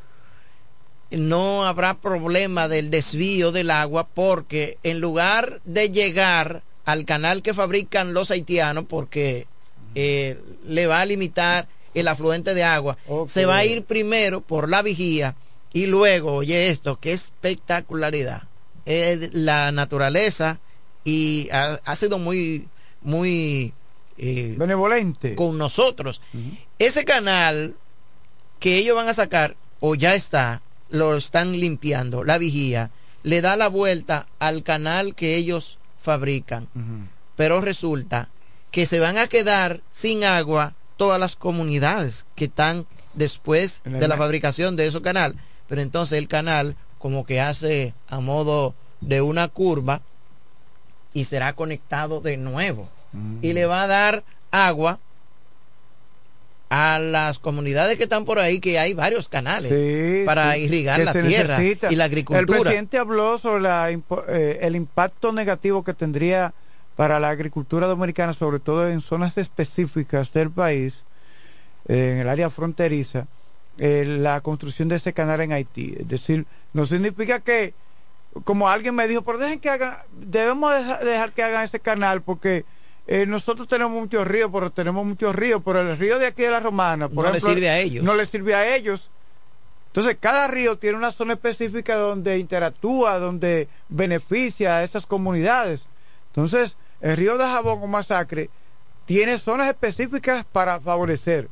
no 1.10 1.64
habrá 1.64 1.94
problema 1.94 2.68
del 2.68 2.90
desvío 2.90 3.52
del 3.52 3.70
agua 3.70 4.08
porque 4.08 4.78
en 4.82 5.00
lugar 5.00 5.60
de 5.64 5.90
llegar 5.90 6.62
al 6.84 7.04
canal 7.04 7.42
que 7.42 7.54
fabrican 7.54 8.14
los 8.14 8.30
haitianos, 8.30 8.84
porque 8.88 9.46
eh, 9.94 10.40
le 10.64 10.86
va 10.86 11.00
a 11.00 11.06
limitar 11.06 11.68
el 11.94 12.08
afluente 12.08 12.54
de 12.54 12.64
agua, 12.64 12.96
se 13.26 13.46
va 13.46 13.58
a 13.58 13.64
ir 13.64 13.84
primero 13.84 14.40
por 14.40 14.68
la 14.68 14.82
vigía 14.82 15.34
y 15.72 15.86
luego, 15.86 16.34
oye 16.34 16.70
esto, 16.70 16.98
qué 17.00 17.12
espectacularidad. 17.12 18.44
la 18.84 19.72
naturaleza 19.72 20.60
y 21.04 21.48
ha, 21.50 21.96
sido 21.96 22.18
muy, 22.18 22.68
muy 23.02 23.72
eh, 24.18 24.54
benevolente 24.58 25.34
con 25.34 25.56
nosotros. 25.56 26.20
Ese 26.78 27.04
canal 27.04 27.76
que 28.58 28.76
ellos 28.76 28.96
van 28.96 29.08
a 29.08 29.14
sacar, 29.14 29.56
o 29.80 29.94
ya 29.94 30.14
está, 30.14 30.62
lo 30.88 31.16
están 31.16 31.58
limpiando, 31.58 32.24
la 32.24 32.38
vigía, 32.38 32.90
le 33.22 33.40
da 33.40 33.56
la 33.56 33.68
vuelta 33.68 34.28
al 34.38 34.62
canal 34.62 35.14
que 35.14 35.36
ellos 35.36 35.78
fabrican. 36.00 36.68
Pero 37.34 37.60
resulta 37.60 38.28
que 38.70 38.86
se 38.86 39.00
van 39.00 39.18
a 39.18 39.26
quedar 39.26 39.82
sin 39.90 40.24
agua 40.24 40.74
todas 40.96 41.18
las 41.18 41.36
comunidades 41.36 42.26
que 42.34 42.46
están 42.46 42.86
después 43.14 43.82
de 43.84 44.08
la 44.08 44.16
fabricación 44.16 44.76
de 44.76 44.86
ese 44.86 45.02
canal. 45.02 45.36
Pero 45.68 45.80
entonces 45.80 46.18
el 46.18 46.28
canal 46.28 46.76
como 46.98 47.26
que 47.26 47.40
hace 47.40 47.94
a 48.08 48.20
modo 48.20 48.74
de 49.00 49.20
una 49.20 49.48
curva 49.48 50.02
y 51.12 51.24
será 51.24 51.54
conectado 51.54 52.20
de 52.20 52.36
nuevo. 52.36 52.88
Y 53.40 53.54
le 53.54 53.66
va 53.66 53.82
a 53.82 53.86
dar 53.86 54.24
agua 54.50 55.00
a 56.68 56.98
las 56.98 57.38
comunidades 57.38 57.96
que 57.96 58.04
están 58.04 58.24
por 58.24 58.38
ahí, 58.38 58.58
que 58.58 58.78
hay 58.78 58.92
varios 58.92 59.28
canales 59.28 60.24
para 60.24 60.58
irrigar 60.58 61.00
la 61.00 61.12
tierra 61.12 61.62
y 61.62 61.96
la 61.96 62.04
agricultura. 62.04 62.40
El 62.40 62.46
presidente 62.46 62.98
habló 62.98 63.38
sobre 63.38 63.64
eh, 64.28 64.58
el 64.62 64.74
impacto 64.74 65.32
negativo 65.32 65.84
que 65.84 65.94
tendría 65.94 66.52
para 66.96 67.20
la 67.20 67.28
agricultura 67.28 67.86
dominicana, 67.86 68.32
sobre 68.32 68.58
todo 68.58 68.88
en 68.88 69.00
zonas 69.00 69.38
específicas 69.38 70.32
del 70.32 70.50
país, 70.50 71.04
en 71.86 72.18
el 72.18 72.28
área 72.28 72.50
fronteriza, 72.50 73.26
eh, 73.78 74.04
la 74.06 74.40
construcción 74.40 74.88
de 74.88 74.96
ese 74.96 75.12
canal 75.12 75.40
en 75.42 75.52
Haití. 75.52 75.94
Es 76.00 76.08
decir, 76.08 76.46
no 76.72 76.86
significa 76.86 77.40
que 77.40 77.74
como 78.44 78.68
alguien 78.68 78.94
me 78.94 79.06
dijo, 79.06 79.22
pero 79.22 79.38
dejen 79.38 79.60
que 79.60 79.70
hagan, 79.70 79.98
debemos 80.12 80.74
dejar, 81.02 81.32
que 81.32 81.42
hagan 81.42 81.64
ese 81.64 81.80
canal 81.80 82.22
porque 82.22 82.64
eh, 83.06 83.24
nosotros 83.26 83.68
tenemos 83.68 83.92
muchos 83.92 84.26
ríos, 84.26 84.50
pero 84.52 84.70
tenemos 84.70 85.06
muchos 85.06 85.34
ríos, 85.34 85.62
pero 85.64 85.80
el 85.80 85.96
río 85.96 86.18
de 86.18 86.26
aquí 86.26 86.42
de 86.42 86.50
la 86.50 86.60
Romana, 86.60 87.08
por 87.08 87.26
no 87.26 87.32
le 87.32 87.40
sirve 87.40 87.68
a 87.68 87.78
ellos. 87.78 88.04
No 88.04 88.14
le 88.14 88.26
sirve 88.26 88.54
a 88.54 88.74
ellos. 88.74 89.10
Entonces, 89.88 90.16
cada 90.20 90.46
río 90.48 90.76
tiene 90.76 90.98
una 90.98 91.12
zona 91.12 91.34
específica 91.34 91.96
donde 91.96 92.38
interactúa, 92.38 93.18
donde 93.18 93.68
beneficia 93.88 94.78
a 94.78 94.84
esas 94.84 95.06
comunidades. 95.06 95.86
Entonces, 96.28 96.76
el 97.00 97.16
río 97.16 97.38
de 97.38 97.44
Jabón 97.44 97.78
o 97.82 97.86
Masacre 97.86 98.50
tiene 99.06 99.38
zonas 99.38 99.68
específicas 99.68 100.44
para 100.44 100.80
favorecer 100.80 101.48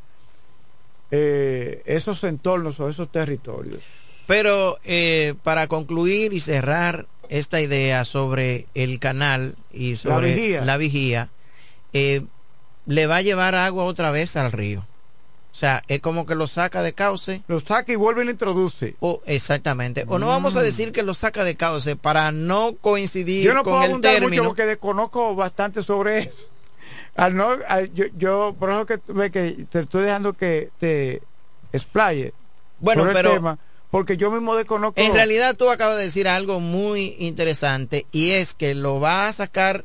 eh, 1.10 1.82
esos 1.86 2.24
entornos 2.24 2.80
o 2.80 2.88
esos 2.88 3.10
territorios. 3.10 3.82
Pero 4.26 4.78
eh, 4.84 5.34
para 5.42 5.68
concluir 5.68 6.32
y 6.32 6.40
cerrar 6.40 7.06
esta 7.28 7.60
idea 7.60 8.04
sobre 8.04 8.66
el 8.74 8.98
canal 8.98 9.54
y 9.72 9.96
sobre 9.96 10.60
la 10.64 10.76
vigía, 10.76 11.30
eh, 11.94 12.24
le 12.86 13.06
va 13.06 13.16
a 13.16 13.22
llevar 13.22 13.54
agua 13.54 13.84
otra 13.84 14.10
vez 14.10 14.36
al 14.36 14.52
río. 14.52 14.80
O 14.80 15.56
sea, 15.56 15.84
es 15.86 16.00
como 16.00 16.26
que 16.26 16.34
lo 16.34 16.48
saca 16.48 16.82
de 16.82 16.94
cauce. 16.94 17.42
Lo 17.46 17.60
saca 17.60 17.92
y 17.92 17.94
vuelve 17.94 18.22
y 18.22 18.24
lo 18.24 18.32
introduce. 18.32 18.96
O, 18.98 19.22
exactamente. 19.24 20.04
O 20.08 20.18
no 20.18 20.26
vamos 20.26 20.56
a 20.56 20.60
mm. 20.60 20.64
decir 20.64 20.92
que 20.92 21.04
lo 21.04 21.14
saca 21.14 21.44
de 21.44 21.54
cauce 21.54 21.94
para 21.94 22.32
no 22.32 22.74
coincidir 22.80 23.44
yo 23.44 23.54
no 23.54 23.62
con 23.62 23.78
puedo 23.78 23.94
el 23.94 24.00
término. 24.02 24.42
mucho 24.42 24.44
porque 24.48 24.66
desconozco 24.66 25.36
bastante 25.36 25.84
sobre 25.84 26.18
eso. 26.18 26.46
Al 27.14 27.36
no, 27.36 27.56
yo, 27.94 28.06
yo, 28.18 28.56
por 28.58 28.72
eso 28.72 28.86
que, 28.86 28.98
que 29.30 29.64
te 29.70 29.78
estoy 29.78 30.02
dejando 30.02 30.32
que 30.32 30.70
te 30.80 31.22
explaye. 31.72 32.34
Bueno, 32.80 33.08
pero 33.12 33.56
porque 33.92 34.16
yo 34.16 34.32
mismo 34.32 34.56
desconozco. 34.56 35.00
En 35.00 35.14
realidad 35.14 35.54
tú 35.54 35.70
acabas 35.70 35.98
de 35.98 36.02
decir 36.02 36.26
algo 36.26 36.58
muy 36.58 37.14
interesante 37.20 38.06
y 38.10 38.30
es 38.30 38.54
que 38.54 38.74
lo 38.74 38.98
va 38.98 39.28
a 39.28 39.32
sacar 39.32 39.84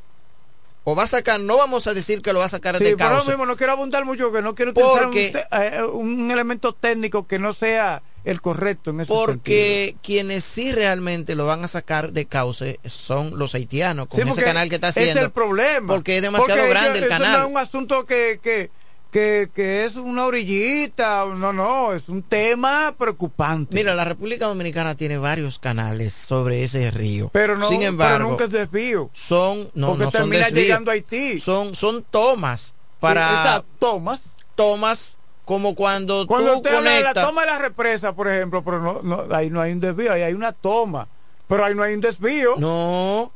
o 0.84 0.96
va 0.96 1.04
a 1.04 1.08
sacar, 1.08 1.40
no 1.40 1.58
vamos 1.58 1.88
a 1.88 1.94
decir 1.94 2.22
que 2.22 2.34
lo 2.34 2.40
va 2.40 2.46
a 2.46 2.50
sacar 2.50 2.80
de 2.80 2.96
cauce. 2.96 3.16
Pero 3.16 3.26
mismo 3.26 3.46
no 3.46 3.58
quiero 3.58 3.74
abundar 3.74 4.06
mucho, 4.06 4.32
que 4.32 4.42
no 4.42 4.56
quiero 4.56 4.72
utilizar 4.72 5.10
eh, 5.14 5.84
un, 5.84 6.32
elemento 6.32 6.74
técnico 6.74 7.28
que 7.28 7.38
no 7.40 7.54
sea 7.54 8.02
el 8.24 8.42
correcto 8.42 8.92
en 8.92 9.02
ese 9.02 9.14
Porque 9.14 9.96
quienes 10.02 10.44
sí 10.44 10.72
realmente 10.72 11.36
lo 11.36 11.46
van 11.46 11.64
a 11.64 11.68
sacar 11.68 12.12
de 12.12 12.26
cauce 12.26 12.80
son 12.86 13.38
los 13.38 13.56
haitianos, 13.56 14.08
con 14.08 14.28
ese 14.28 14.44
canal 14.44 14.70
que 14.70 14.76
está 14.76 14.90
haciendo. 14.90 15.20
Es 15.20 15.26
el 15.26 15.32
problema. 15.32 15.94
Porque 15.94 16.18
es 16.18 16.22
demasiado 16.22 16.68
grande 16.70 17.00
el 17.00 17.08
canal. 17.08 17.32
no 17.34 17.40
es 17.40 17.52
un 17.52 17.58
asunto 17.58 18.06
que, 18.06 18.40
que 18.42 18.72
que, 19.12 19.50
que 19.54 19.86
es 19.86 19.96
una 19.96 20.26
orillita, 20.26 21.26
no, 21.26 21.52
no, 21.52 21.94
es 21.94 22.10
un 22.10 22.22
tema 22.22 22.94
preocupante. 22.98 23.76
Mira, 23.76 23.96
la 23.96 24.06
República 24.06 24.48
Dominicana 24.48 24.96
tiene 24.96 25.18
varios 25.18 25.60
canales 25.60 26.14
sobre 26.14 26.64
ese 26.64 26.92
río. 26.92 27.30
Pero 27.34 27.58
no, 27.58 27.68
Sin 27.68 27.82
embargo, 27.82 28.30
nunca 28.30 28.46
es 28.46 28.52
desvío. 28.52 29.10
Son, 29.14 29.70
no, 29.74 29.90
porque 29.90 30.06
no 30.06 30.12
termina 30.12 30.46
son 30.46 30.54
llegando 30.56 30.92
a 30.92 30.94
Haití. 30.94 31.40
Son, 31.40 31.76
son 31.76 32.04
tomas 32.04 32.74
para... 33.00 33.64
tomas. 33.80 34.22
Tomas 34.56 35.18
como 35.46 35.74
cuando, 35.74 36.28
cuando 36.28 36.52
tú 36.52 36.58
usted 36.58 36.76
conectas... 36.76 37.16
la 37.16 37.26
toma 37.26 37.42
de 37.42 37.48
la 37.48 37.58
represa, 37.58 38.14
por 38.14 38.28
ejemplo, 38.28 38.64
pero 38.64 38.80
no, 38.82 39.02
no, 39.02 39.34
ahí 39.36 39.50
no 39.50 39.62
hay 39.62 39.72
un 39.72 39.80
desvío, 39.80 40.12
ahí 40.12 40.22
hay 40.22 40.34
una 40.34 40.52
toma. 40.52 41.08
Pero 41.48 41.66
ahí 41.66 41.74
no 41.74 41.82
hay 41.82 41.96
un 41.96 42.02
desvío. 42.02 42.56
No, 42.60 43.32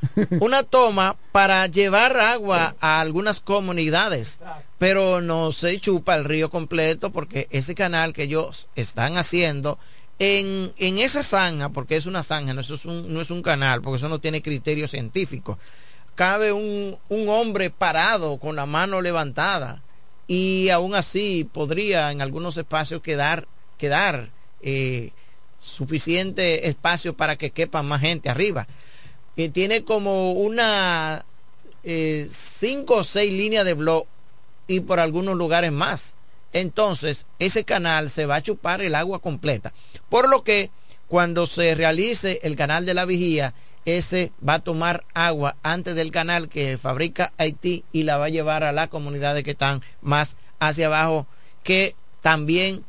una 0.40 0.62
toma 0.62 1.16
para 1.32 1.66
llevar 1.66 2.18
agua 2.18 2.76
a 2.80 3.00
algunas 3.00 3.40
comunidades, 3.40 4.40
pero 4.78 5.20
no 5.20 5.52
se 5.52 5.80
chupa 5.80 6.16
el 6.16 6.24
río 6.24 6.50
completo 6.50 7.10
porque 7.10 7.48
ese 7.50 7.74
canal 7.74 8.12
que 8.12 8.24
ellos 8.24 8.68
están 8.74 9.16
haciendo 9.16 9.78
en, 10.18 10.72
en 10.78 10.98
esa 10.98 11.22
zanja, 11.22 11.68
porque 11.68 11.96
es 11.96 12.06
una 12.06 12.22
zanja, 12.22 12.54
no, 12.54 12.60
es 12.60 12.84
un, 12.84 13.12
no 13.12 13.20
es 13.20 13.30
un 13.30 13.42
canal, 13.42 13.82
porque 13.82 13.98
eso 13.98 14.08
no 14.08 14.20
tiene 14.20 14.42
criterio 14.42 14.88
científico, 14.88 15.58
cabe 16.14 16.52
un, 16.52 16.98
un 17.08 17.28
hombre 17.28 17.70
parado 17.70 18.38
con 18.38 18.56
la 18.56 18.66
mano 18.66 19.00
levantada 19.00 19.82
y 20.26 20.68
aún 20.70 20.94
así 20.94 21.48
podría 21.50 22.10
en 22.10 22.20
algunos 22.20 22.56
espacios 22.56 23.02
quedar, 23.02 23.46
quedar 23.78 24.30
eh, 24.60 25.10
suficiente 25.60 26.68
espacio 26.68 27.16
para 27.16 27.36
que 27.36 27.50
quepa 27.50 27.82
más 27.82 28.00
gente 28.00 28.28
arriba 28.28 28.66
que 29.38 29.48
tiene 29.48 29.84
como 29.84 30.32
una 30.32 31.24
eh, 31.84 32.26
cinco 32.28 32.96
o 32.96 33.04
seis 33.04 33.32
líneas 33.32 33.64
de 33.64 33.74
blog 33.74 34.04
y 34.66 34.80
por 34.80 34.98
algunos 34.98 35.36
lugares 35.36 35.70
más. 35.70 36.16
Entonces, 36.52 37.24
ese 37.38 37.62
canal 37.62 38.10
se 38.10 38.26
va 38.26 38.34
a 38.34 38.42
chupar 38.42 38.80
el 38.80 38.96
agua 38.96 39.20
completa. 39.20 39.72
Por 40.08 40.28
lo 40.28 40.42
que 40.42 40.72
cuando 41.06 41.46
se 41.46 41.76
realice 41.76 42.40
el 42.42 42.56
canal 42.56 42.84
de 42.84 42.94
la 42.94 43.04
vigía, 43.04 43.54
ese 43.84 44.32
va 44.46 44.54
a 44.54 44.58
tomar 44.64 45.04
agua 45.14 45.54
antes 45.62 45.94
del 45.94 46.10
canal 46.10 46.48
que 46.48 46.76
fabrica 46.76 47.32
Haití 47.38 47.84
y 47.92 48.02
la 48.02 48.16
va 48.16 48.24
a 48.24 48.30
llevar 48.30 48.64
a 48.64 48.72
las 48.72 48.88
comunidades 48.88 49.44
que 49.44 49.52
están 49.52 49.82
más 50.02 50.34
hacia 50.58 50.86
abajo, 50.86 51.28
que 51.62 51.94
también 52.22 52.84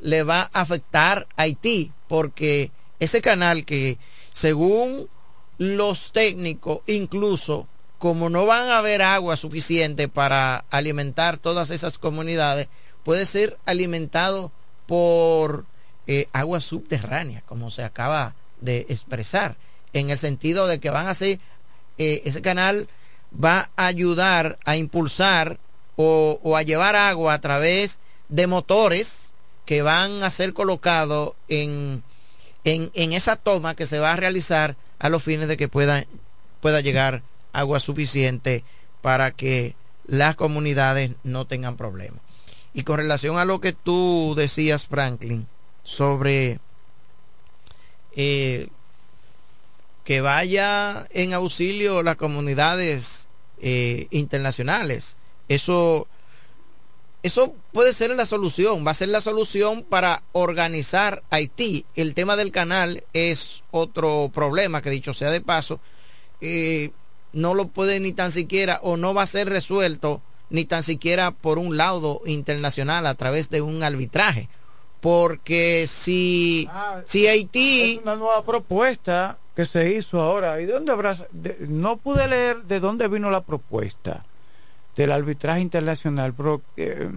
le 0.00 0.22
va 0.22 0.48
a 0.54 0.62
afectar 0.62 1.28
a 1.36 1.42
Haití, 1.42 1.92
porque 2.08 2.70
ese 2.98 3.20
canal 3.20 3.66
que 3.66 3.98
según 4.32 5.10
los 5.58 6.12
técnicos, 6.12 6.80
incluso 6.86 7.68
como 7.98 8.28
no 8.28 8.44
van 8.44 8.68
a 8.68 8.78
haber 8.78 9.02
agua 9.02 9.36
suficiente 9.36 10.08
para 10.08 10.64
alimentar 10.70 11.38
todas 11.38 11.70
esas 11.70 11.98
comunidades, 11.98 12.68
puede 13.02 13.24
ser 13.24 13.58
alimentado 13.64 14.52
por 14.86 15.64
eh, 16.06 16.26
agua 16.32 16.60
subterránea, 16.60 17.42
como 17.46 17.70
se 17.70 17.82
acaba 17.82 18.34
de 18.60 18.86
expresar, 18.88 19.56
en 19.92 20.10
el 20.10 20.18
sentido 20.18 20.66
de 20.66 20.80
que 20.80 20.90
van 20.90 21.08
a 21.08 21.14
ser, 21.14 21.40
eh, 21.96 22.22
ese 22.24 22.42
canal 22.42 22.88
va 23.32 23.70
a 23.76 23.86
ayudar 23.86 24.58
a 24.64 24.76
impulsar 24.76 25.58
o, 25.96 26.40
o, 26.42 26.56
a 26.56 26.62
llevar 26.62 26.96
agua 26.96 27.34
a 27.34 27.40
través 27.40 28.00
de 28.28 28.46
motores 28.46 29.32
que 29.64 29.82
van 29.82 30.22
a 30.22 30.30
ser 30.30 30.52
colocados 30.52 31.34
en, 31.48 32.02
en, 32.64 32.90
en 32.94 33.12
esa 33.12 33.36
toma 33.36 33.74
que 33.74 33.86
se 33.86 33.98
va 33.98 34.12
a 34.12 34.16
realizar 34.16 34.76
a 34.98 35.08
los 35.08 35.22
fines 35.22 35.48
de 35.48 35.56
que 35.56 35.68
pueda, 35.68 36.04
pueda 36.60 36.80
llegar 36.80 37.22
agua 37.52 37.80
suficiente 37.80 38.64
para 39.00 39.30
que 39.30 39.76
las 40.06 40.34
comunidades 40.34 41.12
no 41.22 41.46
tengan 41.46 41.76
problemas. 41.76 42.20
Y 42.72 42.82
con 42.82 42.96
relación 42.96 43.38
a 43.38 43.44
lo 43.44 43.60
que 43.60 43.72
tú 43.72 44.34
decías, 44.36 44.86
Franklin, 44.86 45.46
sobre 45.84 46.58
eh, 48.16 48.68
que 50.04 50.20
vaya 50.20 51.06
en 51.10 51.32
auxilio 51.32 52.02
las 52.02 52.16
comunidades 52.16 53.28
eh, 53.60 54.08
internacionales, 54.10 55.16
eso, 55.48 56.08
eso 57.24 57.54
puede 57.72 57.94
ser 57.94 58.10
la 58.10 58.26
solución, 58.26 58.86
va 58.86 58.90
a 58.90 58.94
ser 58.94 59.08
la 59.08 59.22
solución 59.22 59.82
para 59.82 60.22
organizar 60.32 61.22
Haití. 61.30 61.86
El 61.96 62.12
tema 62.12 62.36
del 62.36 62.52
canal 62.52 63.02
es 63.14 63.64
otro 63.70 64.30
problema 64.32 64.82
que 64.82 64.90
dicho 64.90 65.14
sea 65.14 65.30
de 65.30 65.40
paso, 65.40 65.80
eh, 66.42 66.90
no 67.32 67.54
lo 67.54 67.68
puede 67.68 67.98
ni 67.98 68.12
tan 68.12 68.30
siquiera 68.30 68.78
o 68.82 68.98
no 68.98 69.14
va 69.14 69.22
a 69.22 69.26
ser 69.26 69.48
resuelto 69.48 70.20
ni 70.50 70.66
tan 70.66 70.82
siquiera 70.82 71.30
por 71.30 71.58
un 71.58 71.78
laudo 71.78 72.20
internacional 72.26 73.06
a 73.06 73.14
través 73.14 73.48
de 73.48 73.62
un 73.62 73.82
arbitraje. 73.82 74.50
Porque 75.00 75.86
si, 75.88 76.68
ah, 76.70 77.00
si 77.06 77.26
Haití... 77.26 77.94
Es 77.94 78.02
una 78.02 78.16
nueva 78.16 78.44
propuesta 78.44 79.38
que 79.56 79.64
se 79.64 79.94
hizo 79.94 80.20
ahora. 80.20 80.60
¿Y 80.60 80.66
de 80.66 80.74
dónde 80.74 80.92
habrá...? 80.92 81.16
no 81.60 81.96
pude 81.96 82.28
leer 82.28 82.64
de 82.64 82.80
dónde 82.80 83.08
vino 83.08 83.30
la 83.30 83.40
propuesta 83.40 84.26
del 84.96 85.12
arbitraje 85.12 85.60
internacional, 85.60 86.34
pero 86.34 86.62
eh, 86.76 87.08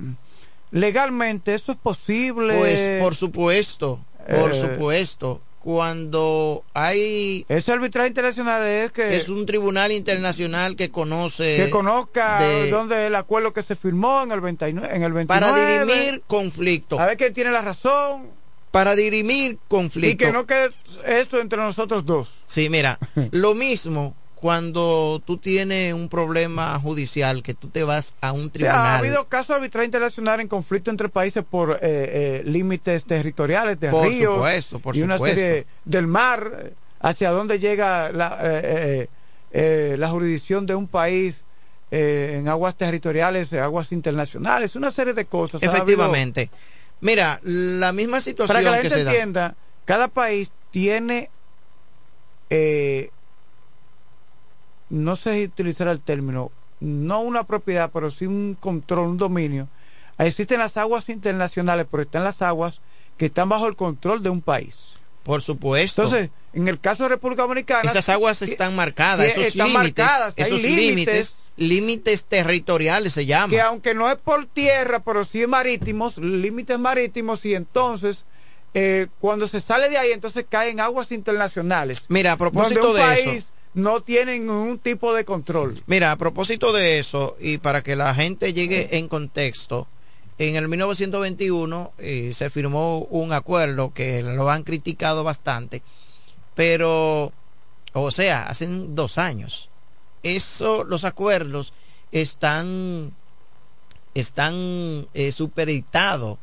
legalmente 0.72 1.54
eso 1.54 1.72
es 1.72 1.78
posible. 1.78 2.58
Pues 2.58 3.02
por 3.02 3.16
supuesto, 3.16 3.99
por 4.30 4.54
eh, 4.54 4.62
supuesto. 4.62 5.41
Cuando 5.60 6.64
hay 6.74 7.45
ese 7.49 7.74
arbitraje 7.74 8.08
internacional 8.08 8.66
es 8.66 8.91
que 8.94 9.18
es 9.18 9.28
un 9.28 9.45
tribunal 9.45 9.91
internacional 9.91 10.78
que 10.78 10.91
conoce 10.91 11.58
que 11.58 11.70
conozca 11.70 12.40
dónde 12.70 13.08
el 13.08 13.16
acuerdo 13.16 13.52
que 13.52 13.64
se 13.64 13.76
firmó 13.76 14.24
en 14.24 14.32
el 14.32 14.40
29 14.40 14.95
en 14.95 15.04
el 15.04 15.12
29 15.12 15.28
para 15.28 15.84
dirimir 15.84 16.24
conflictos 16.26 16.98
a 17.02 17.08
ver 17.08 17.18
quién 17.18 17.34
tiene 17.34 17.52
la 17.52 17.64
razón. 17.64 18.30
Para 18.72 18.95
dirimir 18.95 19.58
conflictos 19.68 20.14
y 20.14 20.16
que 20.16 20.32
no 20.32 20.45
quede 20.45 20.72
esto 21.06 21.41
entre 21.41 21.58
nosotros 21.58 22.06
dos. 22.06 22.32
Sí 22.45 22.70
mira 22.70 22.98
lo 23.32 23.54
mismo 23.54 24.16
cuando 24.39 25.22
tú 25.26 25.38
tienes 25.38 25.93
un 25.93 26.09
problema 26.09 26.80
judicial 26.80 27.41
que 27.41 27.55
tú 27.55 27.69
te 27.69 27.84
vas 27.84 28.14
a 28.22 28.31
un 28.31 28.51
tribunal. 28.51 28.77
ha 28.77 28.97
habido 28.99 29.26
casos 29.27 29.49
de 29.49 29.55
arbitraje 29.55 29.85
internacional 29.85 30.39
en 30.39 30.47
conflicto 30.47 30.91
entre 30.91 31.09
países 31.09 31.43
por 31.43 31.72
eh, 31.72 31.77
eh, 31.81 32.41
límites 32.45 33.03
territoriales 33.05 33.80
de 33.80 33.89
por 33.89 34.07
ríos 34.07 34.35
supuesto, 34.35 34.80
por 34.80 34.95
y 34.95 35.01
una 35.01 35.18
serie 35.18 35.65
del 35.85 36.05
mar 36.05 36.72
hacia 36.99 37.31
dónde 37.31 37.57
llega 37.57 38.11
la, 38.11 38.38
eh, 38.43 39.95
la 39.97 40.09
jurisdicción 40.09 40.68
de 40.68 40.76
un 40.76 40.88
país 40.88 41.43
en 41.89 42.47
aguas 42.47 42.76
territoriales, 42.76 43.53
aguas 43.53 43.91
internacionales, 43.91 44.76
una 44.76 44.91
serie 44.91 45.14
de 45.14 45.26
cosas. 45.26 45.64
Efectivamente. 45.64 46.51
Mira, 47.01 47.39
la 47.43 47.91
misma 47.91 48.22
situación 48.22 48.55
para 48.55 48.59
que 48.59 48.88
la 48.88 48.89
gente 48.89 49.09
entienda, 49.09 49.55
cada 49.85 50.09
país 50.09 50.51
tiene 50.69 51.30
eh, 52.49 53.09
no 54.89 55.15
sé 55.15 55.43
utilizar 55.43 55.88
el 55.88 55.99
término, 55.99 56.51
no 56.80 57.22
una 57.22 57.43
propiedad, 57.43 57.89
pero 57.93 58.09
sí 58.09 58.26
un 58.26 58.55
control, 58.59 59.09
un 59.09 59.18
dominio. 59.18 59.68
Existen 60.18 60.59
las 60.59 60.77
aguas 60.77 61.09
internacionales, 61.09 61.85
pero 61.89 62.03
están 62.03 62.23
las 62.23 62.41
aguas 62.41 62.80
que 63.18 63.27
están 63.27 63.49
bajo 63.49 63.68
el 63.68 63.76
control 63.76 64.23
de 64.23 64.30
un 64.30 64.41
país. 64.41 64.93
Por 65.23 65.41
supuesto. 65.41 66.03
Entonces, 66.03 66.30
en 66.53 66.68
el 66.68 66.80
caso 66.80 67.03
de 67.03 67.09
República 67.09 67.41
Dominicana... 67.41 67.89
Esas 67.89 68.07
aguas 68.09 68.41
están 68.41 68.76
marcadas, 68.76 69.27
esos 69.27 69.55
límites, 69.55 70.07
esos 70.38 70.61
límites, 70.61 71.35
límites 71.57 72.26
territoriales 72.26 73.14
se 73.14 73.26
llaman. 73.26 73.49
Que 73.49 73.59
aunque 73.61 73.93
no 73.93 74.09
es 74.09 74.18
por 74.18 74.45
tierra, 74.45 74.99
pero 74.99 75.26
sí 75.26 75.45
marítimos, 75.45 76.18
límites 76.18 76.80
marítimos, 76.80 77.45
y 77.45 77.55
entonces... 77.55 78.26
Eh, 78.73 79.07
cuando 79.19 79.47
se 79.47 79.59
sale 79.59 79.89
de 79.89 79.97
ahí, 79.97 80.11
entonces 80.11 80.45
caen 80.47 80.80
aguas 80.80 81.11
internacionales. 81.11 82.05
Mira, 82.09 82.34
a 82.34 82.38
propósito 82.38 82.93
de 82.93 83.14
eso, 83.14 83.47
no 83.73 84.02
tienen 84.02 84.48
ningún 84.48 84.80
tipo 84.80 85.14
de 85.14 85.26
control. 85.26 85.81
Mira, 85.85 86.11
a 86.11 86.15
propósito 86.15 86.73
de 86.73 86.99
eso, 86.99 87.35
y 87.39 87.57
para 87.57 87.84
que 87.84 87.95
la 87.95 88.14
gente 88.14 88.53
llegue 88.53 88.98
en 88.98 89.07
contexto, 89.07 89.88
en 90.39 90.56
el 90.56 90.68
1921 90.68 91.94
eh, 91.98 92.31
se 92.34 92.49
firmó 92.49 92.99
un 92.99 93.34
acuerdo 93.34 93.94
que 93.94 94.22
lo 94.23 94.49
han 94.49 94.64
criticado 94.64 95.23
bastante, 95.23 95.81
pero, 96.53 97.31
o 97.94 98.11
sea, 98.11 98.48
hace 98.48 98.68
dos 98.68 99.18
años. 99.18 99.69
Eso, 100.23 100.84
los 100.84 101.03
acuerdos 101.06 101.73
están, 102.11 103.14
están 104.14 105.07
eh, 105.14 105.31
supeditados 105.31 106.38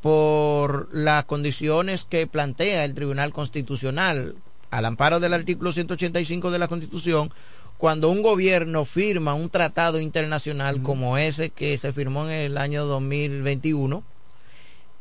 por 0.00 0.88
las 0.92 1.24
condiciones 1.24 2.04
que 2.04 2.26
plantea 2.26 2.84
el 2.84 2.94
Tribunal 2.94 3.32
Constitucional 3.32 4.34
al 4.70 4.84
amparo 4.84 5.20
del 5.20 5.34
artículo 5.34 5.72
185 5.72 6.50
de 6.50 6.58
la 6.58 6.68
Constitución, 6.68 7.32
cuando 7.78 8.10
un 8.10 8.22
gobierno 8.22 8.84
firma 8.84 9.34
un 9.34 9.48
tratado 9.48 10.00
internacional 10.00 10.82
como 10.82 11.16
ese 11.16 11.50
que 11.50 11.78
se 11.78 11.92
firmó 11.92 12.26
en 12.26 12.32
el 12.32 12.58
año 12.58 12.84
2021, 12.84 14.04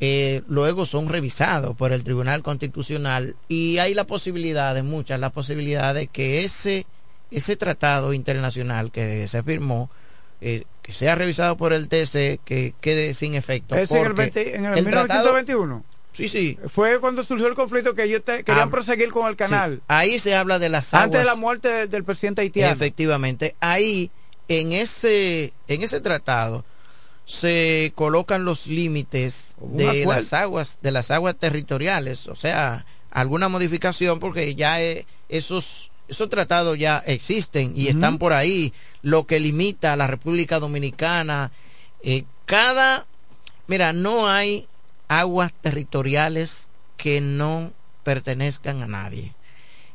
eh, 0.02 0.44
luego 0.48 0.86
son 0.86 1.10
revisados 1.10 1.76
por 1.76 1.92
el 1.92 2.06
Tribunal 2.06 2.42
Constitucional 2.42 3.36
y 3.50 3.80
hay 3.80 3.94
la 3.94 4.06
posibilidad, 4.06 4.74
de 4.74 4.82
muchas, 4.82 5.20
la 5.20 5.30
posibilidad 5.30 5.94
de 5.94 6.08
que 6.08 6.46
ese, 6.46 6.86
ese 7.32 7.58
tratado 7.58 8.14
internacional 8.14 8.92
que 8.92 9.28
se 9.28 9.44
firmó, 9.44 9.90
eh, 10.40 10.64
que 10.82 10.94
sea 10.94 11.16
revisado 11.16 11.58
por 11.58 11.74
el 11.74 11.90
TC, 11.90 12.40
que 12.46 12.74
quede 12.80 13.14
sin 13.14 13.36
efecto. 13.36 13.76
¿Es 13.76 13.92
en 13.92 14.06
el, 14.06 14.38
en 14.38 14.66
el, 14.66 14.86
1921? 14.86 15.84
Sí, 16.14 16.28
sí. 16.28 16.58
Fue 16.68 17.00
cuando 17.00 17.24
surgió 17.24 17.48
el 17.48 17.56
conflicto 17.56 17.96
que 17.96 18.04
ellos 18.04 18.24
querían 18.26 18.68
ah, 18.68 18.70
proseguir 18.70 19.10
con 19.10 19.28
el 19.28 19.36
canal. 19.36 19.82
Ahí 19.88 20.20
se 20.20 20.36
habla 20.36 20.60
de 20.60 20.70
las 20.70 20.94
aguas. 20.94 21.06
Antes 21.06 21.22
de 21.22 21.26
la 21.26 21.36
muerte 21.36 21.88
del 21.88 22.04
presidente 22.04 22.42
haitiano. 22.42 22.74
Efectivamente. 22.74 23.56
Ahí, 23.60 24.12
en 24.48 24.74
ese, 24.74 25.54
en 25.68 25.82
ese 25.84 26.02
tratado, 26.02 26.66
se 27.26 27.94
colocan 27.96 28.44
los 28.44 28.68
límites 28.68 29.56
de 29.62 30.06
las 30.06 30.34
aguas, 30.34 30.80
de 30.82 30.92
las 30.92 31.12
aguas 31.12 31.36
territoriales. 31.38 32.28
O 32.28 32.36
sea, 32.36 32.86
alguna 33.12 33.50
modificación 33.50 34.20
porque 34.20 34.56
ya 34.56 34.82
eh, 34.82 35.06
esos, 35.30 35.92
esos 36.08 36.30
tratados 36.30 36.78
ya 36.78 36.98
existen 37.06 37.74
y 37.76 37.88
están 37.88 38.18
por 38.18 38.34
ahí. 38.34 38.74
Lo 39.02 39.26
que 39.26 39.40
limita 39.40 39.94
a 39.94 39.96
la 39.96 40.08
República 40.08 40.60
Dominicana. 40.60 41.52
Eh, 42.02 42.26
cada, 42.46 43.06
mira, 43.68 43.94
no 43.94 44.28
hay 44.28 44.68
aguas 45.10 45.52
territoriales 45.62 46.70
que 46.96 47.20
no 47.20 47.74
pertenezcan 48.04 48.82
a 48.82 48.88
nadie. 48.88 49.36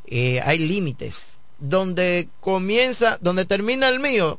Eh, 0.06 0.40
hay 0.44 0.58
límites. 0.58 1.40
Donde 1.58 2.28
comienza, 2.40 3.16
donde 3.22 3.46
termina 3.46 3.88
el 3.88 4.00
mío, 4.00 4.38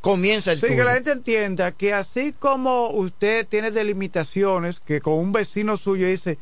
comienza 0.00 0.52
el 0.52 0.60
sí, 0.60 0.68
que 0.68 0.82
la 0.82 0.94
gente 0.94 1.12
entienda 1.12 1.70
que 1.70 1.92
así 1.92 2.32
como 2.32 2.88
usted 2.90 3.46
tiene 3.46 3.70
delimitaciones, 3.70 4.80
que 4.80 5.00
con 5.00 5.14
un 5.14 5.32
vecino 5.32 5.76
suyo 5.76 6.08
dice, 6.08 6.38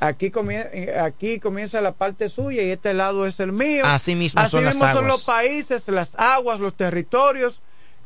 aquí 0.00 0.30
comienza, 0.30 0.70
eh, 0.72 0.98
aquí 0.98 1.38
comienza 1.38 1.80
la 1.80 1.92
parte 1.92 2.28
suya 2.28 2.62
y 2.62 2.70
este 2.70 2.94
lado 2.94 3.26
es 3.26 3.40
el 3.40 3.52
mío. 3.52 3.84
Así 3.84 4.14
mismo, 4.14 4.44
son, 4.48 4.64
las 4.64 4.76
aguas. 4.76 4.94
son 4.94 5.06
los 5.06 5.24
países, 5.24 5.86
las 5.88 6.14
aguas, 6.16 6.60
los 6.60 6.76
territorios, 6.76 7.60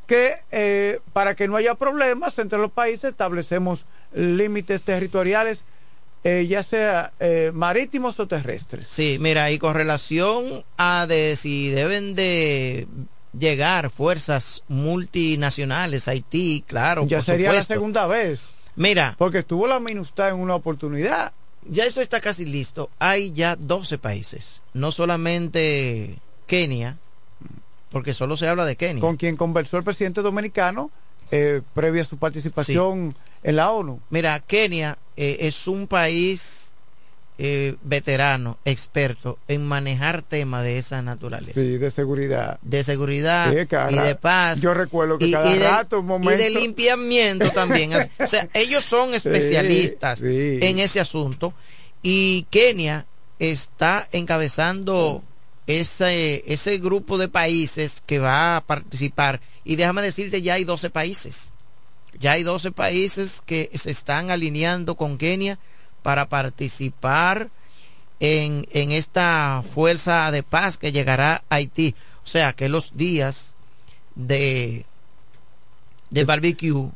que 0.07 0.41
eh, 0.51 1.01
para 1.13 1.37
que 1.37 1.47
no 1.47 1.57
haya 1.57 1.77
problemas 1.77 2.39
entre 2.39 2.59
los 2.59 2.73
países 2.73 3.13
establecemos 3.13 3.87
límites 4.15 4.83
territoriales 4.83 5.65
eh, 6.25 6.47
ya 6.49 6.63
sea 6.63 7.13
eh, 7.19 7.51
marítimos 7.53 8.21
o 8.21 8.29
terrestres. 8.29 8.87
Sí, 8.89 9.17
mira, 9.21 9.51
y 9.51 9.59
con 9.59 9.75
relación 9.75 10.65
a 10.77 11.07
de 11.09 11.35
si 11.35 11.71
deben 11.71 12.15
de 12.15 12.87
llegar 13.37 13.91
fuerzas 13.91 14.63
multinacionales, 14.69 16.07
Haití, 16.07 16.63
claro. 16.65 17.07
Ya 17.07 17.23
sería 17.23 17.53
la 17.53 17.65
segunda 17.65 18.07
vez. 18.07 18.41
Mira. 18.77 19.17
Porque 19.19 19.39
estuvo 19.39 19.67
la 19.67 19.81
MINUSTA 19.81 20.29
en 20.29 20.37
una 20.37 20.55
oportunidad. 20.55 21.33
Ya 21.69 21.87
eso 21.87 22.01
está 22.01 22.21
casi 22.21 22.45
listo. 22.45 22.89
Hay 23.01 23.33
ya 23.33 23.57
12 23.57 23.99
países, 23.99 24.63
no 24.75 24.93
solamente 24.93 26.19
Kenia, 26.47 26.99
porque 27.91 28.15
solo 28.15 28.37
se 28.37 28.47
habla 28.47 28.65
de 28.65 28.77
Kenia. 28.77 29.01
Con 29.01 29.17
quien 29.17 29.37
conversó 29.37 29.77
el 29.77 29.85
presidente 29.85 30.23
dominicano 30.23 30.91
eh, 31.33 31.63
previa 31.75 32.03
a 32.03 32.05
su 32.05 32.17
participación 32.17 33.15
en 33.43 33.57
la 33.57 33.71
ONU. 33.71 34.01
Mira, 34.11 34.39
Kenia 34.41 34.99
eh, 35.17 35.39
es 35.41 35.67
un 35.67 35.87
país 35.87 36.73
eh, 37.39 37.77
veterano, 37.83 38.59
experto 38.65 39.39
en 39.49 39.67
manejar 39.67 40.23
temas 40.23 40.65
de 40.65 40.79
esa 40.79 41.03
naturaleza. 41.03 41.61
Sí, 41.61 41.79
de 41.79 41.91
seguridad. 41.91 42.59
De 42.63 42.85
seguridad 42.85 43.51
y 43.53 43.95
de 43.97 44.15
paz. 44.15 44.61
Yo 44.61 44.75
recuerdo 44.75 45.19
que 45.19 45.31
cada 45.31 45.71
rato, 45.71 46.01
un 46.01 46.07
momento... 46.07 46.35
Y 46.35 46.37
de 46.37 46.51
limpiamiento 46.51 47.51
también. 47.51 47.93
o 48.19 48.27
sea, 48.27 48.49
ellos 48.55 48.85
son 48.85 49.15
especialistas 49.15 50.21
en 50.23 50.79
ese 50.79 51.01
asunto. 51.01 51.55
Y 52.03 52.47
Kenia 52.51 53.07
está 53.39 54.07
encabezando 54.13 55.25
ese, 55.67 56.45
ese 56.47 56.79
grupo 56.79 57.19
de 57.19 57.29
países 57.29 58.03
que 58.05 58.19
va 58.19 58.57
a 58.57 58.61
participar. 58.61 59.41
Y 59.65 59.77
déjame 59.77 60.03
decirte, 60.03 60.43
ya 60.43 60.55
hay 60.55 60.65
12 60.65 60.91
países. 60.91 61.52
Ya 62.23 62.33
hay 62.33 62.45
12 62.45 62.71
países 62.71 63.43
que 63.45 63.69
se 63.75 63.91
están 63.91 64.31
alineando 64.31 64.95
con 64.95 65.19
Kenia 65.19 65.59
para 66.03 66.29
participar 66.29 67.51
en, 68.21 68.65
en 68.71 68.93
esta 68.93 69.65
fuerza 69.75 70.31
de 70.31 70.45
paz 70.45 70.79
que 70.79 70.93
llegará 70.93 71.43
a 71.49 71.57
Haití. 71.57 71.97
O 72.25 72.27
sea 72.29 72.53
que 72.53 72.69
los 72.69 72.97
días 72.97 73.57
de 74.15 74.87
de 76.11 76.25
barbecue, 76.25 76.91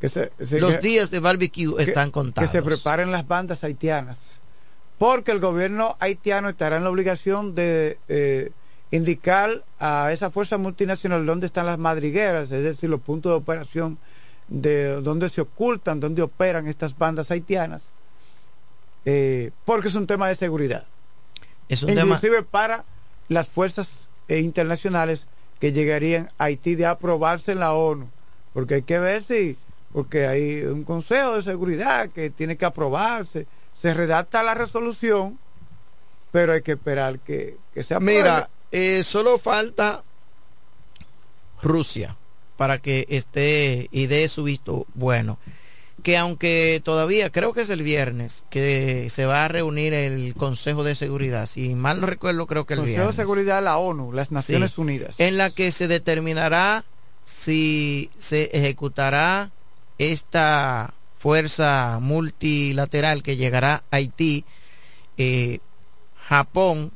los 0.51 0.79
días 0.79 1.11
de 1.11 1.19
barbecue 1.19 1.81
están 1.81 2.11
contados. 2.11 2.49
Que 2.49 2.57
se 2.59 2.63
preparen 2.63 3.11
las 3.11 3.27
bandas 3.27 3.65
haitianas, 3.65 4.39
porque 4.97 5.31
el 5.31 5.39
gobierno 5.39 5.97
haitiano 5.99 6.47
estará 6.47 6.77
en 6.77 6.85
la 6.85 6.89
obligación 6.89 7.53
de 7.53 7.97
eh, 8.07 8.51
indicar 8.91 9.65
a 9.79 10.11
esa 10.13 10.29
fuerza 10.29 10.57
multinacional 10.57 11.25
dónde 11.25 11.47
están 11.47 11.65
las 11.65 11.79
madrigueras, 11.79 12.51
es 12.51 12.63
decir, 12.63 12.89
los 12.89 13.01
puntos 13.01 13.31
de 13.31 13.37
operación 13.37 13.97
de 14.47 15.01
dónde 15.01 15.29
se 15.29 15.41
ocultan, 15.41 15.99
dónde 15.99 16.21
operan 16.21 16.67
estas 16.67 16.97
bandas 16.97 17.31
haitianas, 17.31 17.83
eh, 19.05 19.51
porque 19.65 19.89
es 19.89 19.95
un 19.95 20.07
tema 20.07 20.27
de 20.27 20.35
seguridad. 20.35 20.85
Es 21.69 21.83
un 21.83 21.91
Inclusive 21.91 22.43
para 22.43 22.85
las 23.27 23.49
fuerzas 23.49 24.09
eh, 24.27 24.39
internacionales 24.39 25.27
que 25.59 25.71
llegarían 25.71 26.31
a 26.37 26.45
Haití 26.45 26.75
de 26.75 26.85
aprobarse 26.85 27.51
en 27.51 27.59
la 27.59 27.73
ONU, 27.73 28.09
porque 28.53 28.75
hay 28.75 28.81
que 28.83 28.99
ver 28.99 29.23
si, 29.23 29.57
porque 29.91 30.27
hay 30.27 30.63
un 30.63 30.83
Consejo 30.83 31.35
de 31.35 31.41
Seguridad 31.41 32.09
que 32.09 32.29
tiene 32.29 32.57
que 32.57 32.65
aprobarse, 32.65 33.47
se 33.79 33.93
redacta 33.93 34.43
la 34.43 34.53
resolución, 34.53 35.39
pero 36.31 36.53
hay 36.53 36.61
que 36.61 36.73
esperar 36.73 37.19
que, 37.19 37.57
que 37.73 37.83
se 37.83 37.95
apruebe. 37.95 38.21
Mira, 38.21 38.49
eh, 38.71 39.03
solo 39.03 39.37
falta 39.37 40.03
Rusia 41.61 42.16
para 42.57 42.79
que 42.79 43.05
esté 43.09 43.87
y 43.91 44.07
dé 44.07 44.27
su 44.27 44.43
visto 44.43 44.85
bueno. 44.95 45.39
Que 46.03 46.17
aunque 46.17 46.81
todavía 46.83 47.31
creo 47.31 47.53
que 47.53 47.61
es 47.61 47.69
el 47.69 47.83
viernes 47.83 48.45
que 48.49 49.09
se 49.09 49.25
va 49.25 49.45
a 49.45 49.47
reunir 49.47 49.93
el 49.93 50.35
Consejo 50.35 50.83
de 50.83 50.95
Seguridad, 50.95 51.47
si 51.47 51.75
mal 51.75 52.01
no 52.01 52.07
recuerdo, 52.07 52.45
creo 52.45 52.65
que 52.65 52.73
el 52.73 52.81
Consejo 52.81 52.95
viernes. 52.97 53.15
de 53.15 53.21
Seguridad 53.21 53.55
de 53.57 53.61
la 53.63 53.77
ONU, 53.77 54.11
las 54.11 54.31
Naciones 54.31 54.77
Unidas. 54.77 55.15
En 55.19 55.37
la 55.37 55.49
que 55.49 55.71
se 55.71 55.87
determinará 55.87 56.85
si 57.23 58.09
se 58.17 58.49
ejecutará 58.53 59.51
esta 59.97 60.93
fuerza 61.17 61.99
multilateral 62.01 63.23
que 63.23 63.35
llegará 63.35 63.83
a 63.91 63.97
Haití, 63.97 64.45
eh, 65.17 65.59
Japón 66.27 66.91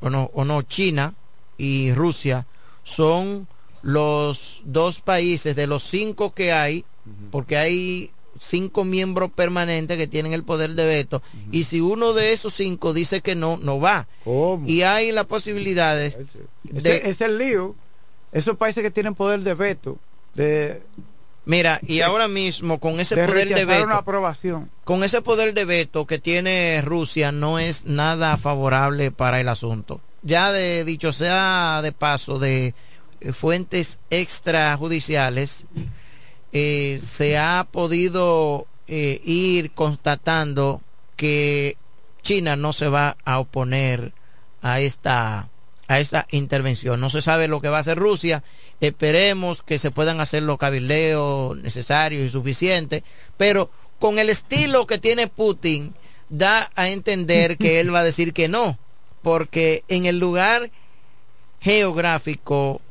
o 0.00 0.10
no, 0.10 0.30
o 0.32 0.44
no, 0.44 0.62
China 0.62 1.14
y 1.58 1.92
Rusia 1.92 2.46
son 2.82 3.46
los 3.82 4.62
dos 4.64 5.00
países 5.00 5.54
de 5.56 5.66
los 5.66 5.84
cinco 5.84 6.32
que 6.34 6.52
hay, 6.52 6.84
porque 7.30 7.56
hay 7.56 8.10
cinco 8.40 8.84
miembros 8.84 9.30
permanentes 9.30 9.96
que 9.96 10.06
tienen 10.06 10.32
el 10.32 10.44
poder 10.44 10.74
de 10.74 10.86
veto, 10.86 11.22
y 11.50 11.64
si 11.64 11.80
uno 11.80 12.12
de 12.12 12.32
esos 12.32 12.54
cinco 12.54 12.92
dice 12.92 13.20
que 13.20 13.34
no, 13.34 13.56
no 13.56 13.80
va. 13.80 14.06
Y 14.66 14.82
hay 14.82 15.12
las 15.12 15.26
posibilidades. 15.26 16.18
De... 16.62 16.96
Es, 17.04 17.20
el 17.20 17.38
lío. 17.38 17.74
Esos 18.32 18.56
países 18.56 18.82
que 18.82 18.90
tienen 18.90 19.14
poder 19.14 19.40
de 19.40 19.54
veto. 19.54 19.98
De, 20.34 20.82
Mira, 21.48 21.80
y 21.82 22.02
ahora 22.02 22.28
mismo 22.28 22.78
con 22.78 23.00
ese 23.00 23.16
poder 23.16 23.48
de 23.48 23.64
veto, 23.64 23.84
una 23.84 23.96
aprobación. 23.96 24.70
con 24.84 25.02
ese 25.02 25.22
poder 25.22 25.54
de 25.54 25.64
veto 25.64 26.06
que 26.06 26.18
tiene 26.18 26.82
Rusia, 26.84 27.32
no 27.32 27.58
es 27.58 27.86
nada 27.86 28.36
favorable 28.36 29.10
para 29.12 29.40
el 29.40 29.48
asunto. 29.48 30.02
Ya 30.22 30.52
de 30.52 30.84
dicho 30.84 31.10
sea 31.10 31.80
de 31.82 31.92
paso, 31.92 32.38
de 32.38 32.74
fuentes 33.32 34.00
extrajudiciales, 34.10 35.66
eh, 36.52 37.00
se 37.04 37.38
ha 37.38 37.66
podido 37.70 38.66
eh, 38.86 39.20
ir 39.24 39.72
constatando 39.72 40.80
que 41.16 41.76
China 42.22 42.56
no 42.56 42.72
se 42.72 42.88
va 42.88 43.16
a 43.24 43.38
oponer 43.38 44.12
a 44.62 44.80
esta 44.80 45.50
a 45.88 46.00
esta 46.00 46.26
intervención. 46.30 47.00
No 47.00 47.08
se 47.08 47.22
sabe 47.22 47.48
lo 47.48 47.62
que 47.62 47.70
va 47.70 47.78
a 47.78 47.80
hacer 47.80 47.98
Rusia. 47.98 48.44
Esperemos 48.80 49.62
que 49.62 49.78
se 49.78 49.90
puedan 49.90 50.20
hacer 50.20 50.42
los 50.42 50.58
cabildeos 50.58 51.56
necesarios 51.56 52.26
y 52.26 52.30
suficientes, 52.30 53.02
pero 53.38 53.70
con 53.98 54.18
el 54.18 54.28
estilo 54.28 54.86
que 54.86 54.98
tiene 54.98 55.28
Putin 55.28 55.94
da 56.28 56.70
a 56.76 56.90
entender 56.90 57.56
que 57.56 57.80
él 57.80 57.92
va 57.92 58.00
a 58.00 58.04
decir 58.04 58.34
que 58.34 58.48
no, 58.48 58.78
porque 59.22 59.82
en 59.88 60.04
el 60.04 60.18
lugar 60.18 60.70
geográfico 61.60 62.82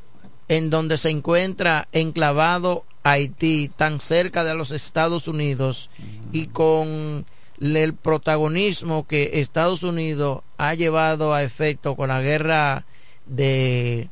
en 0.50 0.70
donde 0.70 0.98
se 0.98 1.10
encuentra 1.10 1.88
enclavado 1.92 2.86
Haití, 3.04 3.70
tan 3.76 4.02
cerca 4.02 4.44
de 4.44 4.54
los 4.54 4.72
Estados 4.72 5.28
Unidos 5.28 5.90
y 6.32 6.48
con 6.48 7.26
el 7.60 7.94
protagonismo 7.94 9.08
que 9.08 9.40
Estados 9.42 9.84
Unidos 9.84 10.42
ha 10.58 10.74
llevado 10.74 11.34
a 11.34 11.44
efecto 11.44 11.96
con 11.96 12.10
la 12.10 12.22
guerra 12.22 12.86
de 13.26 14.10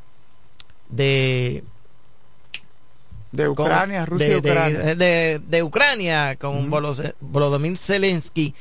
de 0.90 1.64
de 3.32 3.50
Ucrania, 3.50 4.06
Rusia 4.06 4.28
de, 4.28 4.38
Ucrania. 4.38 4.96
De, 4.96 5.40
de, 5.40 5.64
Ucrania 5.64 6.38
con 6.38 6.70
Volodymyr 6.70 7.78
Zelensky 7.78 8.56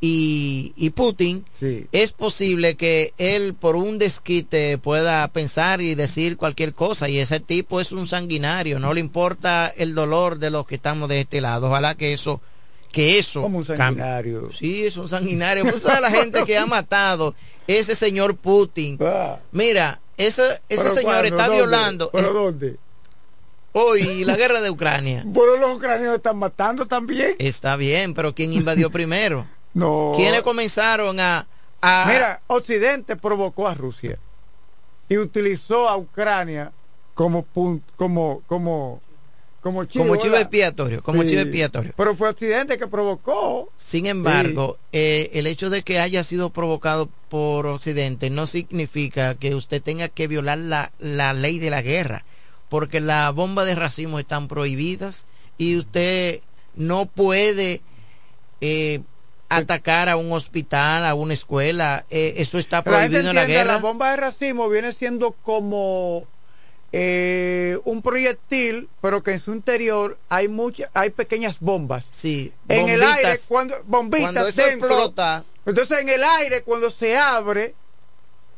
y, 0.00 0.72
y 0.76 0.90
Putin, 0.90 1.44
es 1.90 2.12
posible 2.12 2.76
que 2.76 3.12
él 3.18 3.54
por 3.54 3.74
un 3.74 3.98
desquite 3.98 4.78
pueda 4.78 5.26
pensar 5.28 5.80
y 5.80 5.96
decir 5.96 6.36
cualquier 6.36 6.72
cosa 6.72 7.08
y 7.08 7.18
ese 7.18 7.40
tipo 7.40 7.80
es 7.80 7.90
un 7.90 8.06
sanguinario, 8.06 8.78
no 8.78 8.94
le 8.94 9.00
importa 9.00 9.66
el 9.76 9.94
dolor 9.96 10.38
de 10.38 10.50
los 10.50 10.66
que 10.66 10.76
estamos 10.76 11.08
de 11.08 11.20
este 11.20 11.40
lado. 11.40 11.66
Ojalá 11.68 11.96
que 11.96 12.12
eso 12.12 12.40
que 12.92 13.18
eso 13.18 13.42
como 13.42 13.58
un 13.58 13.64
sanguinario 13.66 14.40
cambie. 14.42 14.56
sí 14.56 14.86
es 14.86 14.96
un 14.96 15.08
sanguinario 15.08 15.62
pues 15.64 15.82
toda 15.82 16.00
la 16.00 16.10
gente 16.10 16.44
que 16.44 16.56
ha 16.56 16.64
matado 16.66 17.34
ese 17.66 17.94
señor 17.94 18.36
Putin. 18.36 18.98
Mira 19.52 20.00
ese 20.16 20.60
ese 20.68 20.90
señor 20.90 21.26
está 21.26 21.48
violando 21.48 22.08
¿Pero 22.12 22.32
dónde? 22.32 22.76
hoy 23.72 24.24
la 24.24 24.36
guerra 24.36 24.60
de 24.60 24.70
Ucrania. 24.70 25.24
Pero 25.34 25.56
los 25.58 25.76
ucranianos 25.76 26.16
están 26.16 26.38
matando 26.38 26.86
también. 26.86 27.34
Está 27.38 27.76
bien 27.76 28.14
pero 28.14 28.34
quién 28.34 28.52
invadió 28.52 28.90
primero 28.92 29.46
no 29.78 30.12
quiénes 30.16 30.42
comenzaron 30.42 31.18
a, 31.20 31.46
a 31.80 32.04
mira 32.08 32.40
Occidente 32.46 33.16
provocó 33.16 33.68
a 33.68 33.74
Rusia 33.74 34.18
y 35.08 35.16
utilizó 35.18 35.88
a 35.88 35.96
Ucrania 35.96 36.72
como 37.14 37.42
punto, 37.42 37.92
como 37.96 38.42
como 38.46 39.00
como 39.60 39.84
chivo, 39.86 40.04
como 40.04 40.16
chivo 40.16 40.36
expiatorio, 40.36 41.02
como 41.02 41.22
sí, 41.22 41.30
chivo 41.30 41.40
expiatorio. 41.42 41.92
Pero 41.96 42.14
fue 42.14 42.28
accidente 42.28 42.78
que 42.78 42.86
provocó. 42.86 43.70
Sin 43.76 44.06
embargo, 44.06 44.78
sí. 44.78 44.98
eh, 44.98 45.30
el 45.34 45.48
hecho 45.48 45.68
de 45.68 45.82
que 45.82 45.98
haya 45.98 46.22
sido 46.22 46.50
provocado 46.50 47.08
por 47.28 47.66
Occidente 47.66 48.30
no 48.30 48.46
significa 48.46 49.34
que 49.34 49.56
usted 49.56 49.82
tenga 49.82 50.08
que 50.08 50.28
violar 50.28 50.58
la, 50.58 50.92
la 51.00 51.32
ley 51.32 51.58
de 51.58 51.70
la 51.70 51.82
guerra, 51.82 52.24
porque 52.68 53.00
las 53.00 53.34
bombas 53.34 53.66
de 53.66 53.74
racismo 53.74 54.20
están 54.20 54.46
prohibidas 54.46 55.26
y 55.58 55.76
usted 55.76 56.40
no 56.76 57.06
puede 57.06 57.82
eh, 58.60 59.00
atacar 59.48 60.08
a 60.08 60.16
un 60.16 60.32
hospital, 60.32 61.06
a 61.06 61.14
una 61.14 61.34
escuela, 61.34 62.04
eh, 62.10 62.34
eso 62.36 62.58
está 62.58 62.82
prohibido 62.82 63.22
la 63.22 63.28
en 63.30 63.36
la 63.36 63.46
guerra. 63.46 63.72
La 63.74 63.78
bomba 63.78 64.10
de 64.10 64.16
racismo 64.18 64.68
viene 64.68 64.92
siendo 64.92 65.32
como 65.32 66.26
eh, 66.92 67.78
un 67.84 68.02
proyectil, 68.02 68.88
pero 69.00 69.22
que 69.22 69.32
en 69.32 69.40
su 69.40 69.52
interior 69.52 70.18
hay 70.28 70.48
muchas, 70.48 70.90
hay 70.94 71.10
pequeñas 71.10 71.58
bombas. 71.60 72.06
Sí. 72.10 72.52
En 72.68 72.88
el 72.88 73.02
aire, 73.02 73.38
cuando 73.48 73.76
bombitas 73.86 74.32
cuando 74.32 74.48
eso 74.48 74.62
dentro, 74.62 74.88
explota. 74.88 75.44
Entonces 75.64 76.00
en 76.00 76.08
el 76.08 76.24
aire, 76.24 76.62
cuando 76.62 76.90
se 76.90 77.16
abre 77.16 77.74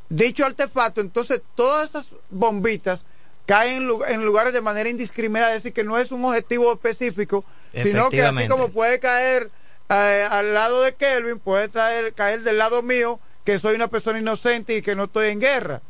dicho 0.08 0.44
artefacto, 0.44 1.00
entonces 1.00 1.40
todas 1.54 1.90
esas 1.90 2.06
bombitas 2.30 3.04
caen 3.46 3.88
en 4.08 4.24
lugares 4.24 4.52
de 4.52 4.60
manera 4.60 4.88
indiscriminada, 4.88 5.50
es 5.50 5.62
decir, 5.62 5.72
que 5.72 5.82
no 5.82 5.98
es 5.98 6.12
un 6.12 6.24
objetivo 6.24 6.72
específico, 6.72 7.44
sino 7.72 8.10
que 8.10 8.22
así 8.22 8.46
como 8.46 8.68
puede 8.68 9.00
caer 9.00 9.50
eh, 9.90 10.28
al 10.30 10.54
lado 10.54 10.82
de 10.82 10.94
Kelvin, 10.94 11.38
puede 11.38 11.68
traer, 11.68 12.14
caer 12.14 12.42
del 12.42 12.58
lado 12.58 12.82
mío, 12.82 13.18
que 13.44 13.58
soy 13.58 13.74
una 13.74 13.88
persona 13.88 14.18
inocente 14.18 14.76
y 14.76 14.82
que 14.82 14.94
no 14.94 15.04
estoy 15.04 15.28
en 15.28 15.40
guerra. 15.40 15.82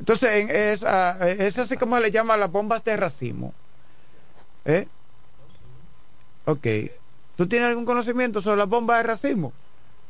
Entonces, 0.00 0.50
es, 0.50 0.82
es 0.82 1.58
así 1.58 1.76
como 1.76 1.96
se 1.96 2.02
le 2.02 2.10
llama 2.10 2.36
las 2.36 2.50
bombas 2.50 2.82
de 2.84 2.96
racimo. 2.96 3.54
¿Eh? 4.64 4.86
Ok. 6.46 6.66
¿Tú 7.36 7.46
tienes 7.46 7.68
algún 7.68 7.84
conocimiento 7.84 8.40
sobre 8.40 8.58
las 8.58 8.68
bombas 8.68 8.98
de 8.98 9.02
racimo? 9.04 9.52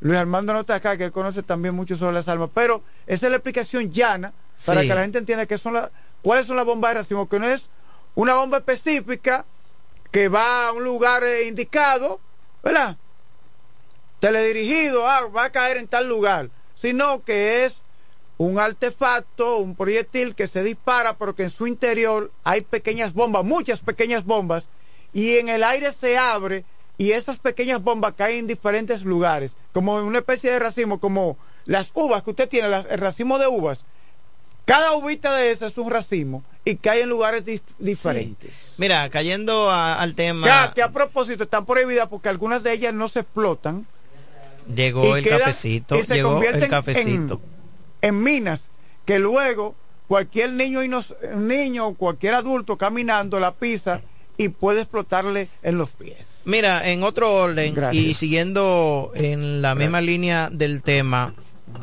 Luis 0.00 0.18
Armando 0.18 0.52
no 0.52 0.60
está 0.60 0.76
acá, 0.76 0.96
que 0.96 1.04
él 1.04 1.12
conoce 1.12 1.42
también 1.42 1.74
mucho 1.74 1.96
sobre 1.96 2.14
las 2.14 2.28
armas, 2.28 2.50
pero 2.52 2.82
esa 3.06 3.26
es 3.26 3.30
la 3.30 3.36
explicación 3.36 3.92
llana 3.92 4.32
para 4.66 4.82
que 4.82 4.88
la 4.88 5.02
gente 5.02 5.18
entienda 5.18 5.46
que 5.46 5.56
son 5.56 5.74
las, 5.74 5.90
cuáles 6.22 6.46
son 6.46 6.56
las 6.56 6.66
bombas 6.66 6.90
de 6.90 7.00
racimo, 7.00 7.28
que 7.28 7.38
no 7.38 7.48
es 7.48 7.68
una 8.14 8.34
bomba 8.34 8.58
específica 8.58 9.44
que 10.10 10.28
va 10.28 10.68
a 10.68 10.72
un 10.72 10.84
lugar 10.84 11.24
eh, 11.24 11.46
indicado, 11.48 12.20
¿verdad? 12.64 12.96
Teledirigido, 14.20 15.06
ah, 15.06 15.26
va 15.26 15.44
a 15.44 15.52
caer 15.52 15.76
en 15.76 15.86
tal 15.86 16.08
lugar, 16.08 16.50
sino 16.74 17.22
que 17.22 17.66
es 17.66 17.82
un 18.38 18.58
artefacto, 18.58 19.58
un 19.58 19.76
proyectil 19.76 20.34
que 20.34 20.48
se 20.48 20.62
dispara, 20.62 21.16
pero 21.18 21.34
que 21.34 21.44
en 21.44 21.50
su 21.50 21.66
interior 21.66 22.32
hay 22.42 22.62
pequeñas 22.62 23.12
bombas, 23.12 23.44
muchas 23.44 23.80
pequeñas 23.80 24.24
bombas, 24.24 24.68
y 25.12 25.36
en 25.36 25.48
el 25.48 25.62
aire 25.62 25.92
se 25.92 26.16
abre 26.16 26.64
y 26.96 27.12
esas 27.12 27.38
pequeñas 27.38 27.82
bombas 27.82 28.14
caen 28.16 28.40
en 28.40 28.46
diferentes 28.46 29.04
lugares, 29.04 29.52
como 29.72 29.96
una 29.96 30.18
especie 30.18 30.50
de 30.50 30.58
racimo, 30.58 30.98
como 30.98 31.36
las 31.66 31.90
uvas 31.94 32.22
que 32.22 32.30
usted 32.30 32.48
tiene, 32.48 32.68
el 32.68 32.98
racimo 32.98 33.38
de 33.38 33.46
uvas. 33.46 33.84
Cada 34.64 34.94
uvita 34.94 35.34
de 35.34 35.50
esas 35.50 35.72
es 35.72 35.78
un 35.78 35.90
racimo 35.90 36.42
y 36.64 36.76
cae 36.76 37.02
en 37.02 37.10
lugares 37.10 37.44
diferentes. 37.78 38.50
Mira, 38.78 39.08
cayendo 39.10 39.70
al 39.70 40.14
tema. 40.14 40.72
Que, 40.74 40.82
a 40.82 40.90
propósito 40.90 41.44
están 41.44 41.66
prohibidas 41.66 42.08
porque 42.08 42.28
algunas 42.28 42.62
de 42.62 42.72
ellas 42.72 42.94
no 42.94 43.08
se 43.08 43.20
explotan. 43.20 43.86
Llegó 44.74 45.16
el 45.16 45.28
cafecito. 45.28 46.00
llegó 46.00 46.42
el 46.42 46.68
cafecito. 46.68 47.40
En, 48.00 48.22
minas 48.22 48.70
que 49.04 49.18
luego 49.18 49.74
cualquier 50.08 50.52
niño, 50.52 50.80
niño 51.36 51.88
o 51.88 51.94
cualquier 51.94 52.34
adulto 52.34 52.78
caminando 52.78 53.40
la 53.40 53.52
pisa 53.52 54.00
y 54.38 54.48
puede 54.48 54.80
explotarle 54.80 55.48
en 55.62 55.76
los 55.76 55.90
pies. 55.90 56.26
Mira, 56.46 56.90
en 56.90 57.02
otro 57.02 57.34
orden 57.34 57.74
y 57.92 58.14
siguiendo 58.14 59.12
en 59.14 59.62
la 59.62 59.74
misma 59.74 60.00
línea 60.00 60.50
del 60.50 60.82
tema, 60.82 61.34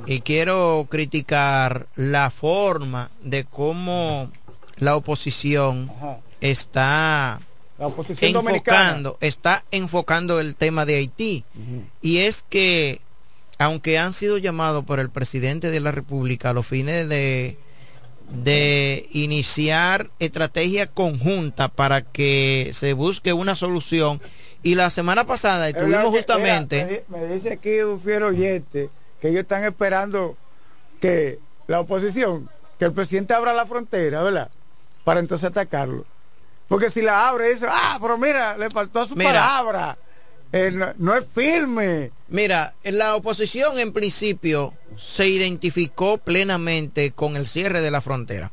y 0.05 0.21
quiero 0.21 0.87
criticar 0.89 1.87
la 1.95 2.29
forma 2.29 3.09
de 3.23 3.45
cómo 3.45 4.31
la 4.77 4.95
oposición 4.95 5.91
está 6.41 7.39
enfocando, 8.21 9.17
está 9.21 9.63
enfocando 9.71 10.39
el 10.39 10.55
tema 10.55 10.85
de 10.85 10.95
Haití. 10.95 11.45
Y 12.01 12.19
es 12.19 12.43
que, 12.43 13.01
aunque 13.57 13.97
han 13.97 14.13
sido 14.13 14.37
llamados 14.37 14.83
por 14.85 14.99
el 14.99 15.09
presidente 15.09 15.71
de 15.71 15.79
la 15.79 15.91
República 15.91 16.49
a 16.49 16.53
los 16.53 16.65
fines 16.65 17.07
de 17.09 17.57
de 18.31 19.07
iniciar 19.11 20.09
estrategia 20.19 20.87
conjunta 20.87 21.67
para 21.67 22.01
que 22.01 22.71
se 22.73 22.93
busque 22.93 23.33
una 23.33 23.55
solución 23.55 24.21
y 24.63 24.75
la 24.75 24.89
semana 24.89 25.25
pasada 25.25 25.69
estuvimos 25.69 26.05
justamente... 26.05 27.03
me, 27.09 27.25
dice 27.27 27.53
aquí 27.53 27.79
un 27.79 27.99
fiel 27.99 28.23
oyente 28.23 28.89
que 29.21 29.29
ellos 29.29 29.41
están 29.41 29.63
esperando 29.63 30.35
que 30.99 31.39
la 31.67 31.79
oposición, 31.79 32.49
que 32.79 32.85
el 32.85 32.93
presidente 32.93 33.33
abra 33.33 33.53
la 33.53 33.65
frontera, 33.65 34.23
¿verdad? 34.23 34.49
Para 35.03 35.19
entonces 35.19 35.49
atacarlo. 35.49 36.05
Porque 36.67 36.89
si 36.89 37.01
la 37.01 37.29
abre, 37.29 37.53
dice, 37.53 37.67
ah, 37.69 37.97
pero 38.01 38.17
mira, 38.17 38.57
le 38.57 38.69
faltó 38.69 39.05
su 39.05 39.15
palabra. 39.15 39.97
Eh, 40.53 40.71
no, 40.97 41.15
es 41.15 41.25
firme. 41.33 42.11
Mira, 42.27 42.73
la 42.83 43.15
oposición 43.15 43.79
en 43.79 43.93
principio 43.93 44.73
se 44.97 45.27
identificó 45.27 46.17
plenamente 46.17 47.11
con 47.11 47.35
el 47.35 47.47
cierre 47.47 47.81
de 47.81 47.91
la 47.91 48.01
frontera. 48.01 48.51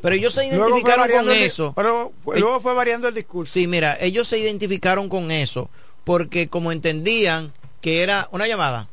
Pero 0.00 0.14
ellos 0.14 0.34
se 0.34 0.46
identificaron 0.46 1.08
con 1.10 1.30
eso. 1.30 1.72
Pero 1.74 2.12
luego 2.24 2.60
fue 2.60 2.74
variando 2.74 3.08
el 3.08 3.14
discurso. 3.14 3.52
Sí, 3.52 3.66
mira, 3.66 3.96
ellos 4.00 4.28
se 4.28 4.38
identificaron 4.38 5.08
con 5.08 5.30
eso 5.30 5.68
porque 6.04 6.48
como 6.48 6.72
entendían 6.72 7.52
que 7.80 8.02
era 8.02 8.28
una 8.32 8.46
llamada, 8.46 8.88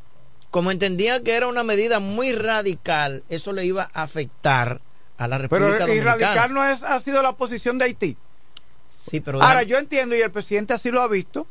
como 0.55 0.71
entendían 0.71 1.21
que 1.21 1.33
era 1.33 1.47
una 1.47 1.65
medida 1.65 1.99
muy 1.99 2.31
radical, 2.31 3.25
eso 3.27 3.51
le 3.51 3.65
iba 3.65 3.89
a 3.93 4.03
afectar 4.03 4.79
a 5.17 5.27
la 5.27 5.37
República 5.37 5.69
pero, 5.79 5.87
Dominicana. 5.87 6.15
Y 6.15 6.21
radical 6.21 6.53
no 6.53 6.65
es, 6.65 6.81
ha 6.81 6.97
sido 7.01 7.21
la 7.21 7.33
posición 7.33 7.77
de 7.77 7.83
Haití. 7.83 8.15
Sí, 8.87 9.19
pero 9.19 9.43
ahora 9.43 9.63
yo 9.63 9.77
entiendo 9.77 10.15
y 10.15 10.21
el 10.21 10.31
presidente 10.31 10.73
así 10.73 10.91
lo 10.91 11.01
ha 11.01 11.09
visto 11.09 11.45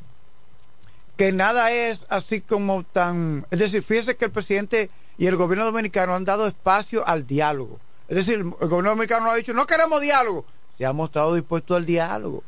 que 1.18 1.32
nada 1.32 1.70
es 1.70 2.06
así 2.08 2.40
como 2.40 2.82
tan, 2.82 3.46
es 3.50 3.58
decir, 3.58 3.82
fíjese 3.82 4.16
que 4.16 4.24
el 4.24 4.30
presidente 4.30 4.88
y 5.18 5.26
el 5.26 5.36
gobierno 5.36 5.66
dominicano 5.66 6.14
han 6.14 6.24
dado 6.24 6.46
espacio 6.46 7.06
al 7.06 7.26
diálogo. 7.26 7.78
Es 8.08 8.16
decir, 8.16 8.36
el 8.36 8.52
gobierno 8.52 8.88
dominicano 8.88 9.30
ha 9.30 9.36
dicho, 9.36 9.52
no 9.52 9.66
queremos 9.66 10.00
diálogo. 10.00 10.46
Se 10.78 10.86
ha 10.86 10.94
mostrado 10.94 11.34
dispuesto 11.34 11.76
al 11.76 11.84
diálogo. 11.84 12.42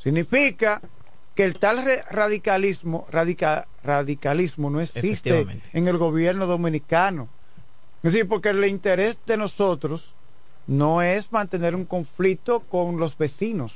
Significa 0.00 0.80
que 1.38 1.44
el 1.44 1.56
tal 1.56 1.84
radicalismo, 2.10 3.06
radicalismo 3.84 4.70
no 4.70 4.80
existe 4.80 5.46
en 5.72 5.86
el 5.86 5.96
gobierno 5.96 6.48
dominicano. 6.48 7.28
Es 8.02 8.12
decir, 8.12 8.26
porque 8.26 8.48
el 8.48 8.64
interés 8.64 9.18
de 9.24 9.36
nosotros 9.36 10.14
no 10.66 11.00
es 11.00 11.30
mantener 11.30 11.76
un 11.76 11.84
conflicto 11.84 12.58
con 12.58 12.98
los 12.98 13.16
vecinos. 13.16 13.74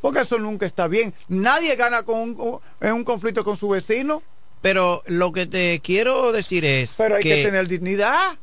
Porque 0.00 0.20
eso 0.20 0.38
nunca 0.38 0.64
está 0.64 0.88
bien. 0.88 1.12
Nadie 1.28 1.76
gana 1.76 2.02
con 2.02 2.34
en 2.80 2.94
un 2.94 3.04
conflicto 3.04 3.44
con 3.44 3.58
su 3.58 3.68
vecino. 3.68 4.22
Pero 4.62 5.02
lo 5.04 5.32
que 5.32 5.44
te 5.44 5.80
quiero 5.80 6.32
decir 6.32 6.64
es. 6.64 6.94
Pero 6.96 7.16
hay 7.16 7.22
que 7.22 7.44
tener 7.44 7.68
dignidad 7.68 8.38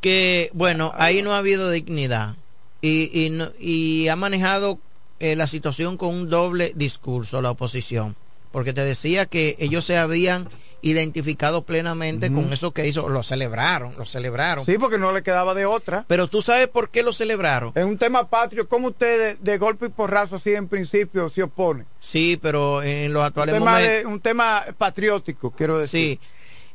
que, 0.00 0.50
bueno, 0.52 0.92
ahí 0.94 1.20
no 1.20 1.32
ha 1.32 1.38
habido 1.38 1.68
dignidad 1.68 2.36
y, 2.80 3.10
y, 3.12 3.42
y 3.58 4.06
ha 4.06 4.14
manejado 4.14 4.78
eh, 5.20 5.36
la 5.36 5.46
situación 5.46 5.96
con 5.96 6.14
un 6.14 6.28
doble 6.28 6.72
discurso 6.74 7.40
la 7.40 7.50
oposición, 7.50 8.16
porque 8.52 8.72
te 8.72 8.84
decía 8.84 9.26
que 9.26 9.56
ellos 9.58 9.84
se 9.84 9.96
habían 9.96 10.48
identificado 10.82 11.62
plenamente 11.62 12.30
con 12.30 12.52
eso 12.52 12.72
que 12.72 12.86
hizo, 12.86 13.08
lo 13.08 13.22
celebraron, 13.22 13.94
lo 13.96 14.04
celebraron. 14.04 14.64
Sí, 14.64 14.78
porque 14.78 14.98
no 14.98 15.12
le 15.12 15.22
quedaba 15.22 15.54
de 15.54 15.66
otra. 15.66 16.04
Pero 16.06 16.28
tú 16.28 16.42
sabes 16.42 16.68
por 16.68 16.90
qué 16.90 17.02
lo 17.02 17.12
celebraron. 17.12 17.72
Es 17.74 17.84
un 17.84 17.98
tema 17.98 18.28
patrio, 18.28 18.68
¿cómo 18.68 18.88
usted 18.88 19.38
de, 19.38 19.58
golpe 19.58 19.86
y 19.86 19.88
porrazo 19.88 20.36
así 20.36 20.54
en 20.54 20.68
principio 20.68 21.28
se 21.28 21.42
opone? 21.42 21.86
Sí, 21.98 22.38
pero 22.40 22.82
en 22.82 23.12
los 23.12 23.24
actuales 23.24 23.54
un 23.54 23.60
momentos... 23.60 24.12
un 24.12 24.20
tema 24.20 24.64
patriótico, 24.76 25.50
quiero 25.50 25.78
decir. 25.78 26.18
Sí, 26.18 26.20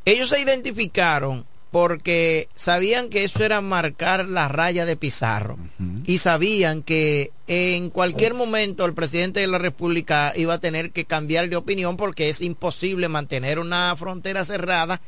ellos 0.03 0.29
se 0.29 0.41
identificaron 0.41 1.45
porque 1.71 2.49
sabían 2.53 3.09
que 3.09 3.23
eso 3.23 3.43
era 3.43 3.61
marcar 3.61 4.27
la 4.27 4.49
raya 4.49 4.85
de 4.85 4.97
Pizarro 4.97 5.57
y 6.05 6.17
sabían 6.17 6.83
que 6.83 7.31
en 7.47 7.89
cualquier 7.89 8.33
momento 8.33 8.85
el 8.85 8.93
presidente 8.93 9.39
de 9.39 9.47
la 9.47 9.57
República 9.57 10.33
iba 10.35 10.55
a 10.55 10.59
tener 10.59 10.91
que 10.91 11.05
cambiar 11.05 11.47
de 11.47 11.55
opinión 11.55 11.95
porque 11.95 12.29
es 12.29 12.41
imposible 12.41 13.07
mantener 13.07 13.57
una 13.57 13.95
frontera 13.95 14.43
cerrada 14.43 14.99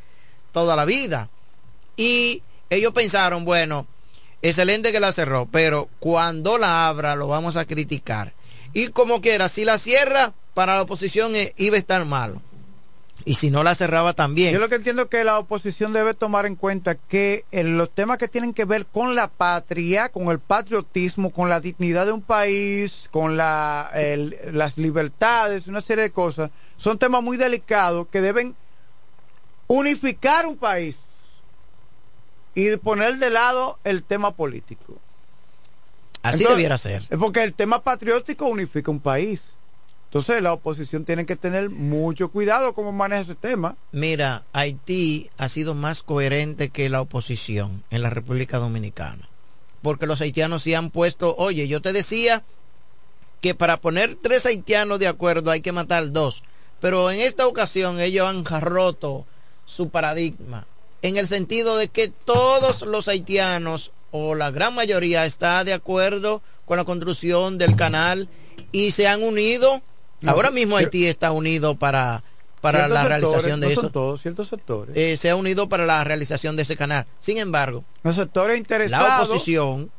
toda 0.54 0.78
la 0.78 0.86
vida. 0.86 1.30
Y 1.98 2.42
ellos 2.70 2.94
pensaron, 2.94 3.44
bueno, 3.44 3.86
excelente 4.42 4.94
que 4.94 5.02
la 5.02 5.12
cerró, 5.12 5.50
pero 5.52 5.90
cuando 6.00 6.58
la 6.58 6.88
abra 6.88 7.16
lo 7.16 7.28
vamos 7.28 7.58
a 7.58 7.66
criticar. 7.66 8.34
Y 8.72 8.88
como 8.88 9.20
quiera, 9.20 9.50
si 9.50 9.66
la 9.66 9.78
cierra, 9.78 10.34
para 10.54 10.76
la 10.76 10.84
oposición 10.84 11.36
eh, 11.36 11.54
iba 11.58 11.76
a 11.76 11.80
estar 11.80 12.06
malo 12.06 12.42
y 13.26 13.36
si 13.36 13.50
no 13.50 13.64
la 13.64 13.76
cerraba 13.76 14.14
también. 14.14 14.54
Yo 14.54 14.60
lo 14.60 14.70
que 14.70 14.76
entiendo 14.76 15.04
es 15.04 15.08
que 15.10 15.24
la 15.24 15.40
oposición 15.40 15.94
debe 15.94 16.14
tomar 16.14 16.46
en 16.46 16.56
cuenta 16.56 16.96
que 16.96 17.46
en 17.52 17.78
los 17.78 17.90
temas 17.92 18.18
que 18.18 18.28
tienen 18.28 18.54
que 18.54 18.66
ver 18.66 18.86
con 18.86 19.16
la 19.16 19.28
patria, 19.28 20.10
con 20.10 20.30
el 20.30 20.40
patriotismo, 20.40 21.32
con 21.32 21.50
la 21.50 21.60
dignidad 21.60 22.06
de 22.06 22.12
un 22.12 22.22
país, 22.22 23.10
con 23.12 23.38
la, 23.38 23.92
las 24.52 24.78
libertades, 24.78 25.68
una 25.68 25.82
serie 25.82 26.04
de 26.04 26.12
cosas, 26.12 26.52
son 26.78 26.98
temas 26.98 27.24
muy 27.24 27.38
delicados 27.38 28.08
que 28.08 28.22
deben 28.22 28.56
unificar 29.68 30.46
un 30.46 30.58
país 30.58 30.98
y 32.56 32.76
poner 32.78 33.18
de 33.18 33.30
lado 33.30 33.80
el 33.84 34.04
tema 34.04 34.32
político. 34.32 35.00
Así 36.22 36.46
debiera 36.46 36.78
ser. 36.78 37.06
Porque 37.20 37.44
el 37.44 37.54
tema 37.54 37.84
patriótico 37.84 38.46
unifica 38.46 38.92
un 38.92 39.00
país. 39.00 39.56
Entonces 40.14 40.44
la 40.44 40.54
oposición 40.54 41.06
tiene 41.06 41.26
que 41.26 41.36
tener 41.36 41.72
mucho 41.72 42.30
cuidado 42.30 42.76
cómo 42.76 42.92
maneja 42.92 43.24
ese 43.24 43.34
tema. 43.34 43.78
Mira, 43.92 44.44
Haití 44.54 45.32
ha 45.40 45.50
sido 45.50 45.74
más 45.74 46.04
coherente 46.04 46.70
que 46.70 46.88
la 46.88 47.02
oposición 47.02 47.84
en 47.90 48.04
la 48.04 48.12
República 48.12 48.60
Dominicana. 48.60 49.28
porque 49.82 50.06
los 50.06 50.22
haitianos 50.22 50.62
sí 50.62 50.76
han 50.76 50.92
puesto, 50.92 51.36
oye, 51.36 51.68
yo 51.68 51.82
te 51.82 51.94
decía 51.94 52.44
que 53.42 53.56
para 53.56 53.82
poner 53.82 54.14
tres 54.14 54.46
haitianos 54.46 55.00
de 55.00 55.08
acuerdo 55.08 55.50
hay 55.50 55.62
que 55.62 55.72
matar 55.72 56.12
dos, 56.12 56.44
pero 56.80 57.10
en 57.10 57.20
esta 57.20 57.48
ocasión 57.48 58.00
ellos 58.00 58.28
han 58.28 58.46
roto 58.46 59.26
su 59.66 59.90
paradigma, 59.90 60.68
en 61.02 61.18
el 61.18 61.28
sentido 61.28 61.76
de 61.76 61.88
que 61.88 62.08
todos 62.08 62.84
los 62.84 63.08
haitianos 63.08 63.92
o 64.12 64.36
la 64.36 64.52
gran 64.52 64.76
mayoría 64.76 65.26
está 65.26 65.64
de 65.64 65.74
acuerdo 65.74 66.44
con 66.66 66.78
la 66.78 66.86
construcción 66.86 67.58
del 67.58 67.76
canal 67.76 68.30
y 68.72 68.92
se 68.92 69.08
han 69.08 69.24
unido. 69.24 69.82
Ahora 70.26 70.52
mismo 70.52 70.78
Haití 70.78 71.08
está 71.08 71.32
unido 71.32 71.76
para 71.76 72.24
para 72.64 72.88
la 72.88 73.04
realización 73.04 73.60
de 73.60 73.74
eso. 73.74 73.90
todos 73.90 74.22
ciertos 74.22 74.48
sectores. 74.48 74.96
Eh, 74.96 75.18
se 75.18 75.30
ha 75.30 75.36
unido 75.36 75.68
para 75.68 75.86
la 75.86 76.02
realización 76.06 76.56
de 76.56 76.64
ese 76.64 76.78
canal. 76.78 77.06
Sin 77.20 77.38
embargo, 77.38 77.84
los 78.04 78.16
sectores 78.16 78.58
interesados. 78.58 79.06
La 79.06 79.22
oposición, 79.22 79.92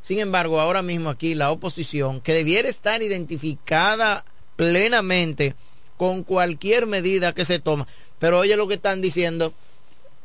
sin 0.00 0.20
embargo, 0.20 0.60
ahora 0.60 0.82
mismo 0.82 1.10
aquí 1.10 1.34
la 1.34 1.50
oposición, 1.50 2.20
que 2.20 2.34
debiera 2.34 2.68
estar 2.68 3.02
identificada 3.02 4.24
plenamente 4.54 5.56
con 5.96 6.22
cualquier 6.22 6.86
medida 6.86 7.34
que 7.34 7.44
se 7.44 7.58
toma. 7.58 7.88
Pero 8.20 8.38
oye 8.38 8.56
lo 8.56 8.68
que 8.68 8.74
están 8.74 9.02
diciendo, 9.02 9.52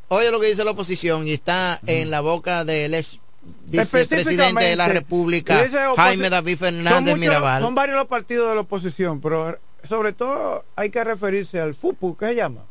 oye 0.06 0.30
lo 0.30 0.38
que 0.38 0.46
dice 0.46 0.62
la 0.62 0.70
oposición 0.70 1.26
y 1.26 1.32
está 1.32 1.80
en 1.86 2.12
la 2.12 2.20
boca 2.20 2.64
del 2.64 2.94
ex 2.94 3.18
vicepresidente 3.66 4.64
de 4.64 4.76
la 4.76 4.88
República, 4.88 5.66
Jaime 5.96 6.30
David 6.30 6.58
Fernández 6.58 7.16
Mirabal. 7.16 7.62
Son 7.62 7.74
varios 7.74 7.96
los 7.96 8.06
partidos 8.06 8.48
de 8.48 8.54
la 8.54 8.60
oposición, 8.62 9.20
pero 9.20 9.58
sobre 9.84 10.12
todo 10.12 10.64
hay 10.76 10.90
que 10.90 11.02
referirse 11.04 11.60
al 11.60 11.74
FUPU, 11.74 12.16
¿qué 12.16 12.26
se 12.26 12.34
llama? 12.34 12.62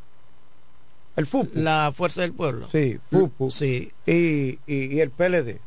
El 1.15 1.25
FUPU. 1.25 1.59
La 1.59 1.91
Fuerza 1.93 2.21
del 2.21 2.33
Pueblo. 2.33 2.67
Sí, 2.71 2.99
FUPU. 3.09 3.49
Sí. 3.49 3.91
Y, 4.05 4.59
y, 4.67 4.99
el 4.99 5.09
PLD. 5.09 5.59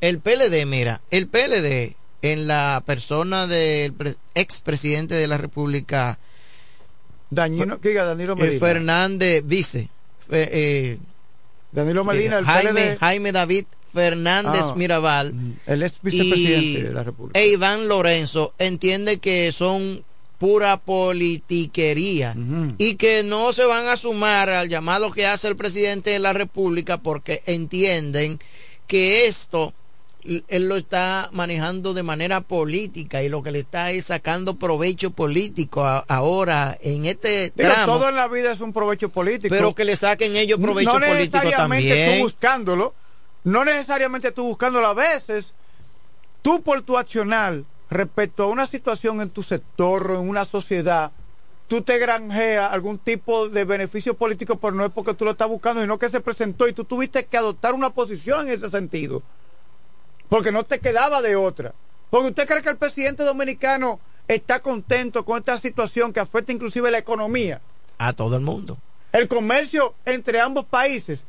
El 0.00 0.20
PLD, 0.20 0.66
mira, 0.66 1.00
el 1.10 1.28
PLD 1.28 1.94
en 2.22 2.46
la 2.46 2.82
persona 2.86 3.46
del 3.46 3.94
expresidente 4.34 5.14
de 5.14 5.28
la 5.28 5.36
República, 5.36 6.18
Danilo, 7.28 7.78
Danilo 7.82 8.36
Medina. 8.36 8.58
Fernández 8.58 9.42
Vice. 9.44 9.88
Eh, 10.30 10.98
Danilo 11.72 12.04
Medina, 12.04 12.38
el 12.38 12.46
Jaime, 12.46 12.96
Jaime 12.98 13.32
David 13.32 13.66
Fernández 13.94 14.62
ah, 14.64 14.74
Mirabal, 14.76 15.34
el 15.66 15.82
ex 15.82 16.00
vicepresidente 16.02 16.82
de 16.88 16.92
la 16.92 17.04
República. 17.04 17.40
E 17.40 17.46
Iván 17.48 17.88
Lorenzo 17.88 18.52
entiende 18.58 19.18
que 19.18 19.52
son 19.52 20.04
pura 20.38 20.76
politiquería 20.76 22.34
y 22.76 22.96
que 22.96 23.22
no 23.22 23.52
se 23.52 23.64
van 23.64 23.86
a 23.86 23.96
sumar 23.96 24.50
al 24.50 24.68
llamado 24.68 25.12
que 25.12 25.26
hace 25.26 25.48
el 25.48 25.56
presidente 25.56 26.10
de 26.10 26.18
la 26.18 26.32
República 26.32 26.98
porque 26.98 27.42
entienden 27.46 28.38
que 28.86 29.26
esto 29.26 29.72
él 30.24 30.68
lo 30.68 30.76
está 30.76 31.28
manejando 31.32 31.92
de 31.92 32.02
manera 32.02 32.40
política 32.40 33.22
y 33.22 33.28
lo 33.28 33.42
que 33.42 33.50
le 33.50 33.60
está 33.60 33.90
es 33.90 34.06
sacando 34.06 34.56
provecho 34.56 35.10
político 35.10 35.84
ahora 35.84 36.76
en 36.80 37.04
este 37.04 37.50
tramo. 37.50 37.98
todo 37.98 38.08
en 38.08 38.16
la 38.16 38.28
vida 38.28 38.52
es 38.52 38.60
un 38.60 38.72
provecho 38.72 39.10
político. 39.10 39.54
Pero 39.54 39.74
que 39.74 39.84
le 39.84 39.96
saquen 39.96 40.36
ellos 40.36 40.58
provecho 40.58 40.92
político 40.92 41.50
también. 41.50 41.88
No 41.88 41.94
necesariamente 41.94 42.16
tú 42.16 42.24
buscándolo, 42.24 42.94
no 43.44 43.64
necesariamente 43.64 44.32
tú 44.32 44.44
buscándolo 44.44 44.86
a 44.86 44.94
veces, 44.94 45.54
tú 46.42 46.62
por 46.62 46.82
tu 46.82 46.98
accional 46.98 47.64
respecto 47.90 48.44
a 48.44 48.48
una 48.48 48.66
situación 48.66 49.20
en 49.20 49.30
tu 49.30 49.42
sector 49.42 50.10
o 50.10 50.20
en 50.20 50.28
una 50.28 50.44
sociedad, 50.44 51.12
tú 51.68 51.82
te 51.82 51.98
granjeas 51.98 52.72
algún 52.72 52.98
tipo 52.98 53.48
de 53.48 53.64
beneficio 53.64 54.14
político, 54.14 54.56
pero 54.56 54.72
no 54.72 54.84
es 54.84 54.92
porque 54.92 55.14
tú 55.14 55.24
lo 55.24 55.32
estás 55.32 55.48
buscando, 55.48 55.82
sino 55.82 55.98
que 55.98 56.08
se 56.08 56.20
presentó 56.20 56.66
y 56.66 56.72
tú 56.72 56.84
tuviste 56.84 57.26
que 57.26 57.36
adoptar 57.36 57.74
una 57.74 57.90
posición 57.90 58.48
en 58.48 58.54
ese 58.54 58.70
sentido. 58.70 59.22
Porque 60.28 60.50
no 60.50 60.64
te 60.64 60.80
quedaba 60.80 61.20
de 61.22 61.36
otra. 61.36 61.74
Porque 62.10 62.28
usted 62.28 62.46
cree 62.46 62.62
que 62.62 62.70
el 62.70 62.76
presidente 62.76 63.24
dominicano 63.24 64.00
está 64.26 64.60
contento 64.60 65.24
con 65.24 65.38
esta 65.38 65.58
situación 65.58 66.12
que 66.12 66.20
afecta 66.20 66.52
inclusive 66.52 66.90
la 66.90 66.98
economía. 66.98 67.60
A 67.98 68.12
todo 68.14 68.36
el 68.36 68.42
mundo. 68.42 68.78
El 69.12 69.28
comercio 69.28 69.94
entre 70.04 70.40
ambos 70.40 70.64
países. 70.64 71.24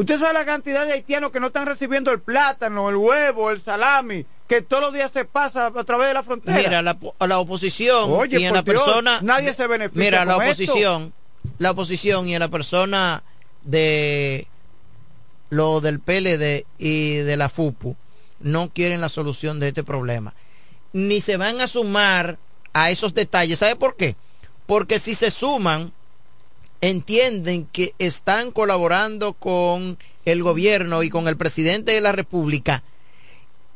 Usted 0.00 0.18
sabe 0.18 0.32
la 0.32 0.46
cantidad 0.46 0.86
de 0.86 0.94
haitianos 0.94 1.30
que 1.30 1.40
no 1.40 1.48
están 1.48 1.66
recibiendo 1.66 2.10
el 2.10 2.20
plátano, 2.20 2.88
el 2.88 2.96
huevo, 2.96 3.50
el 3.50 3.60
salami, 3.60 4.24
que 4.48 4.62
todos 4.62 4.82
los 4.84 4.94
días 4.94 5.12
se 5.12 5.26
pasa 5.26 5.66
a 5.66 5.84
través 5.84 6.08
de 6.08 6.14
la 6.14 6.22
frontera. 6.22 6.56
Mira, 6.56 6.80
la, 6.80 6.96
la 7.28 7.38
oposición 7.38 8.10
y 8.30 8.44
en 8.46 8.54
la 8.54 8.62
persona. 8.62 9.18
Nadie 9.20 9.52
se 9.52 9.66
beneficia. 9.66 10.02
Mira, 10.02 10.24
la 10.24 10.38
oposición, 10.38 11.12
la 11.58 11.72
oposición 11.72 12.26
y 12.26 12.34
en 12.34 12.40
la 12.40 12.48
persona 12.48 13.22
de 13.62 14.46
lo 15.50 15.82
del 15.82 16.00
PLD 16.00 16.64
y 16.78 17.16
de 17.16 17.36
la 17.36 17.50
FUPU 17.50 17.94
no 18.38 18.70
quieren 18.72 19.02
la 19.02 19.10
solución 19.10 19.60
de 19.60 19.68
este 19.68 19.84
problema. 19.84 20.32
Ni 20.94 21.20
se 21.20 21.36
van 21.36 21.60
a 21.60 21.66
sumar 21.66 22.38
a 22.72 22.90
esos 22.90 23.12
detalles. 23.12 23.58
¿Sabe 23.58 23.76
por 23.76 23.96
qué? 23.96 24.16
Porque 24.64 24.98
si 24.98 25.12
se 25.12 25.30
suman, 25.30 25.92
entienden 26.80 27.66
que 27.66 27.94
están 27.98 28.52
colaborando 28.52 29.34
con 29.34 29.98
el 30.24 30.42
gobierno 30.42 31.02
y 31.02 31.10
con 31.10 31.28
el 31.28 31.36
presidente 31.36 31.92
de 31.92 32.00
la 32.00 32.12
República 32.12 32.82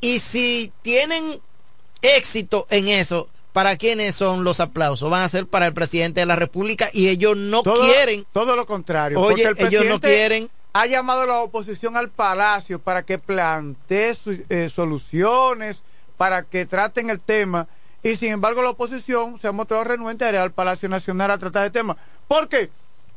y 0.05 0.19
si 0.19 0.71
tienen 0.83 1.41
éxito 2.03 2.67
en 2.69 2.89
eso, 2.89 3.27
¿para 3.55 3.79
quiénes 3.79 4.15
son 4.15 4.45
los 4.45 4.61
aplausos? 4.61 5.09
Van 5.11 5.23
a 5.23 5.29
ser 5.31 5.47
para 5.47 5.65
el 5.65 5.73
presidente 5.73 6.21
de 6.21 6.27
la 6.27 6.37
República 6.37 6.91
y 6.93 7.09
ellos 7.09 7.39
no 7.39 7.63
quieren. 7.63 8.27
Todo 8.31 8.55
lo 8.55 8.67
contrario. 8.67 9.19
Oye, 9.19 9.51
ellos 9.57 9.87
no 9.87 9.99
quieren. 10.01 10.51
Ha 10.75 10.85
llamado 10.85 11.23
a 11.23 11.27
la 11.27 11.39
oposición 11.39 11.97
al 11.97 12.11
Palacio 12.11 12.81
para 12.81 13.03
que 13.03 13.19
plantee 13.19 14.15
eh, 14.51 14.69
soluciones, 14.69 15.83
para 16.19 16.43
que 16.43 16.67
traten 16.67 17.09
el 17.09 17.21
tema. 17.21 17.67
Y 18.03 18.17
sin 18.17 18.33
embargo, 18.33 18.61
la 18.61 18.69
oposición 18.69 19.39
se 19.39 19.49
ha 19.49 19.53
mostrado 19.53 19.85
renuente 19.85 20.27
a 20.27 20.29
ir 20.29 20.37
al 20.37 20.53
Palacio 20.53 20.91
Nacional 20.91 21.31
a 21.31 21.39
tratar 21.39 21.65
el 21.65 21.73
tema. 21.73 21.97
¿Por 22.29 22.51
qué? 22.51 22.69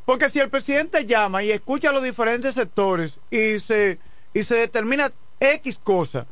Porque 0.08 0.30
si 0.30 0.40
el 0.40 0.50
presidente 0.50 1.06
llama 1.06 1.44
y 1.44 1.52
escucha 1.52 1.90
a 1.90 1.92
los 1.92 2.02
diferentes 2.02 2.56
sectores 2.56 3.20
y 3.30 3.60
se, 3.60 4.00
y 4.34 4.44
se 4.44 4.56
determina 4.56 5.12
X 5.38 5.78
cosa, 5.84 6.26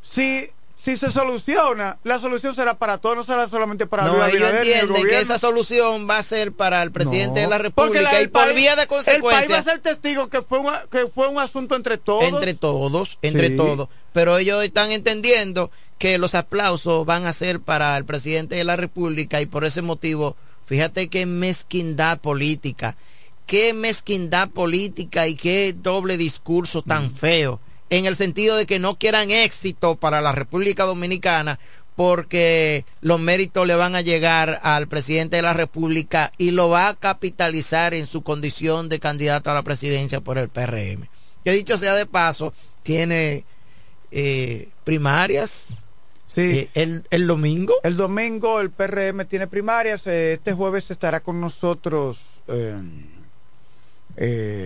si, 0.00 0.46
si 0.80 0.96
se 0.96 1.10
soluciona, 1.10 1.98
la 2.04 2.20
solución 2.20 2.54
será 2.54 2.74
para 2.74 2.98
todos, 2.98 3.16
no 3.16 3.24
será 3.24 3.48
solamente 3.48 3.88
para 3.88 4.04
no, 4.04 4.24
ellos 4.24 4.52
entienden 4.52 5.04
que 5.04 5.18
esa 5.18 5.36
solución 5.40 6.08
va 6.08 6.18
a 6.18 6.22
ser 6.22 6.52
para 6.52 6.80
el 6.84 6.92
presidente 6.92 7.40
de 7.40 7.48
la 7.48 7.58
República 7.58 8.22
y 8.22 8.28
por 8.28 8.54
vía 8.54 8.76
de 8.76 8.86
consecuencia. 8.86 9.40
El 9.40 9.48
país 9.48 9.50
va 9.50 9.58
a 9.58 9.62
ser 9.64 9.80
testigo 9.80 10.28
que 10.28 10.42
fue, 10.42 10.60
que 10.88 11.08
fue 11.08 11.26
un 11.26 11.40
asunto 11.40 11.74
entre 11.74 11.98
todos. 11.98 12.22
Entre 12.22 12.54
todos, 12.54 13.18
entre 13.22 13.50
todos. 13.50 13.88
Pero 14.12 14.38
ellos 14.38 14.62
están 14.62 14.92
entendiendo 14.92 15.72
que 15.98 16.18
los 16.18 16.36
aplausos 16.36 17.04
van 17.04 17.26
a 17.26 17.32
ser 17.32 17.58
para 17.58 17.96
el 17.96 18.04
presidente 18.04 18.54
de 18.54 18.62
la 18.62 18.76
República 18.76 19.40
y 19.40 19.46
por 19.46 19.64
ese 19.64 19.82
motivo, 19.82 20.36
fíjate 20.72 21.08
qué 21.08 21.26
mezquindad 21.26 22.18
política, 22.18 22.96
qué 23.46 23.74
mezquindad 23.74 24.48
política 24.48 25.28
y 25.28 25.34
qué 25.34 25.74
doble 25.76 26.16
discurso 26.16 26.80
tan 26.80 27.14
feo 27.14 27.60
en 27.90 28.06
el 28.06 28.16
sentido 28.16 28.56
de 28.56 28.64
que 28.64 28.78
no 28.78 28.98
quieran 28.98 29.30
éxito 29.30 29.96
para 29.96 30.22
la 30.22 30.32
República 30.32 30.84
Dominicana 30.84 31.60
porque 31.94 32.86
los 33.02 33.20
méritos 33.20 33.66
le 33.66 33.74
van 33.74 33.94
a 33.94 34.00
llegar 34.00 34.60
al 34.62 34.88
presidente 34.88 35.36
de 35.36 35.42
la 35.42 35.52
República 35.52 36.32
y 36.38 36.52
lo 36.52 36.70
va 36.70 36.88
a 36.88 36.94
capitalizar 36.94 37.92
en 37.92 38.06
su 38.06 38.22
condición 38.22 38.88
de 38.88 38.98
candidato 38.98 39.50
a 39.50 39.54
la 39.54 39.62
presidencia 39.62 40.22
por 40.22 40.38
el 40.38 40.48
PRM. 40.48 41.06
Que 41.44 41.52
dicho 41.52 41.76
sea 41.76 41.94
de 41.94 42.06
paso, 42.06 42.54
tiene 42.82 43.44
eh, 44.10 44.70
primarias. 44.84 45.81
Sí. 46.32 46.68
Eh, 46.74 47.02
el, 47.10 47.26
domingo. 47.26 47.74
El 47.82 47.96
domingo 47.96 48.60
el 48.60 48.70
PRM 48.70 49.26
tiene 49.26 49.46
primarias. 49.46 50.06
Eh, 50.06 50.34
este 50.34 50.52
jueves 50.52 50.90
estará 50.90 51.20
con 51.20 51.40
nosotros 51.40 52.20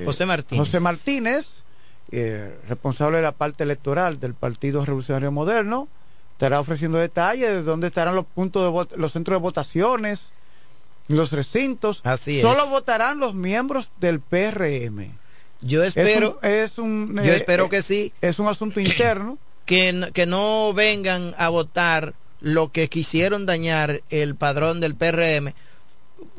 José 0.04 0.26
Martínez. 0.26 0.66
José 0.66 0.80
Martínez 0.80 1.64
eh, 2.12 2.56
responsable 2.68 3.16
de 3.16 3.24
la 3.24 3.32
parte 3.32 3.64
electoral 3.64 4.20
del 4.20 4.32
Partido 4.34 4.84
Revolucionario 4.84 5.32
Moderno, 5.32 5.88
estará 6.32 6.60
ofreciendo 6.60 6.98
detalles 6.98 7.48
de 7.48 7.62
dónde 7.62 7.88
estarán 7.88 8.14
los 8.14 8.26
puntos 8.26 8.88
de 8.88 8.96
los 8.96 9.10
centros 9.10 9.34
de 9.34 9.40
votaciones, 9.40 10.30
los 11.08 11.32
recintos. 11.32 12.02
Así 12.04 12.40
Solo 12.40 12.68
votarán 12.68 13.18
los 13.18 13.34
miembros 13.34 13.90
del 13.98 14.20
PRM. 14.20 15.10
Yo 15.62 15.82
espero, 15.82 16.38
es 16.42 16.78
un, 16.78 17.12
yo 17.16 17.32
eh, 17.32 17.36
espero 17.36 17.68
que 17.68 17.82
sí. 17.82 18.12
Es 18.20 18.38
un 18.38 18.46
asunto 18.46 18.78
interno. 18.78 19.36
Que, 19.66 20.10
que 20.14 20.26
no 20.26 20.72
vengan 20.72 21.34
a 21.36 21.48
votar 21.48 22.14
lo 22.40 22.72
que 22.72 22.88
quisieron 22.88 23.44
dañar 23.44 24.02
el 24.10 24.36
padrón 24.36 24.80
del 24.80 24.94
PRM. 24.94 25.52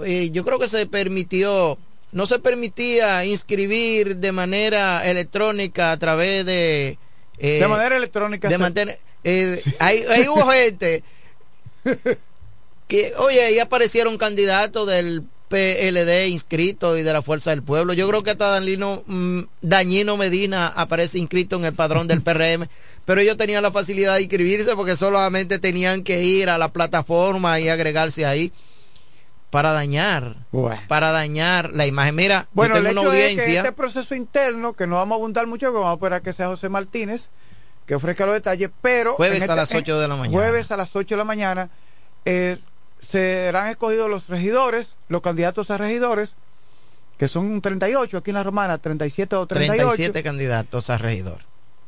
Eh, 0.06 0.30
yo 0.32 0.46
creo 0.46 0.58
que 0.58 0.68
se 0.68 0.86
permitió 0.88 1.78
no 2.12 2.26
se 2.26 2.40
permitía 2.40 3.26
inscribir 3.26 4.18
de 4.18 4.32
manera 4.32 5.06
electrónica 5.08 5.92
a 5.92 5.98
través 5.98 6.46
de... 6.46 6.98
Eh, 7.38 7.60
de 7.60 7.68
manera 7.68 7.98
electrónica. 7.98 8.48
De 8.48 8.58
mantener, 8.58 9.00
eh, 9.24 9.62
hay, 9.80 10.04
hay 10.10 10.28
hubo 10.28 10.48
gente 10.52 11.04
que, 12.88 13.14
oye, 13.18 13.44
ahí 13.44 13.60
aparecieron 13.60 14.18
candidatos 14.18 14.88
del 14.88 15.24
PLD 15.50 16.30
inscrito 16.30 16.98
y 16.98 17.04
de 17.04 17.14
la 17.14 17.22
Fuerza 17.22 17.52
del 17.52 17.64
Pueblo. 17.64 17.94
Yo 17.94 18.08
creo 18.08 18.24
que 18.24 18.32
hasta 18.32 18.48
Danilo, 18.48 19.04
mm, 19.06 19.42
Dañino 19.62 20.18
Medina 20.18 20.68
aparece 20.68 21.20
inscrito 21.20 21.58
en 21.58 21.66
el 21.66 21.74
padrón 21.74 22.08
del 22.08 22.22
PRM, 22.24 22.68
pero 23.08 23.22
ellos 23.22 23.38
tenían 23.38 23.64
la 23.64 23.72
facilidad 23.72 24.16
de 24.16 24.24
inscribirse 24.24 24.76
porque 24.76 24.98
solamente 24.98 25.60
tenían 25.60 26.04
que 26.04 26.24
ir 26.24 26.50
a 26.50 26.58
la 26.58 26.74
plataforma 26.74 27.58
y 27.58 27.70
agregarse 27.70 28.26
ahí 28.26 28.52
para 29.50 29.72
dañar, 29.72 30.36
para 30.90 31.14
dañar 31.14 31.72
la 31.72 31.88
imagen. 31.88 32.16
Mira, 32.16 32.50
bueno, 32.52 32.76
tengo 32.76 32.90
una 32.90 33.10
audiencia. 33.10 33.62
este 33.62 33.72
proceso 33.72 34.14
interno, 34.14 34.74
que 34.74 34.88
no 34.88 34.98
vamos 34.98 35.16
a 35.16 35.20
abundar 35.20 35.48
mucho, 35.48 35.68
que 35.68 35.76
vamos 35.76 35.92
a 35.92 35.94
esperar 35.94 36.22
que 36.22 36.34
sea 36.34 36.48
José 36.48 36.68
Martínez, 36.68 37.30
que 37.86 37.96
ofrezca 37.96 38.26
los 38.26 38.36
detalles, 38.36 38.72
pero... 38.82 39.14
Jueves 39.14 39.44
a 39.44 39.46
este 39.46 39.56
las 39.56 39.74
8 39.74 40.00
de 40.02 40.08
la 40.10 40.16
mañana. 40.18 40.38
Jueves 40.38 40.70
a 40.70 40.76
las 40.76 40.94
8 40.94 41.16
de 41.16 41.18
la 41.18 41.24
mañana 41.24 41.70
eh, 42.26 42.58
serán 43.00 43.70
escogidos 43.70 44.10
los 44.10 44.28
regidores, 44.28 44.98
los 45.08 45.22
candidatos 45.22 45.72
a 45.72 45.78
regidores, 45.78 46.36
que 47.18 47.30
son 47.30 47.62
38 47.62 48.18
aquí 48.18 48.32
en 48.32 48.36
la 48.36 48.44
Romana, 48.44 48.80
37 48.80 49.34
o 49.38 49.48
38. 49.48 49.96
37 49.96 50.24
candidatos 50.24 50.90
a 50.90 50.98
regidor. 50.98 51.40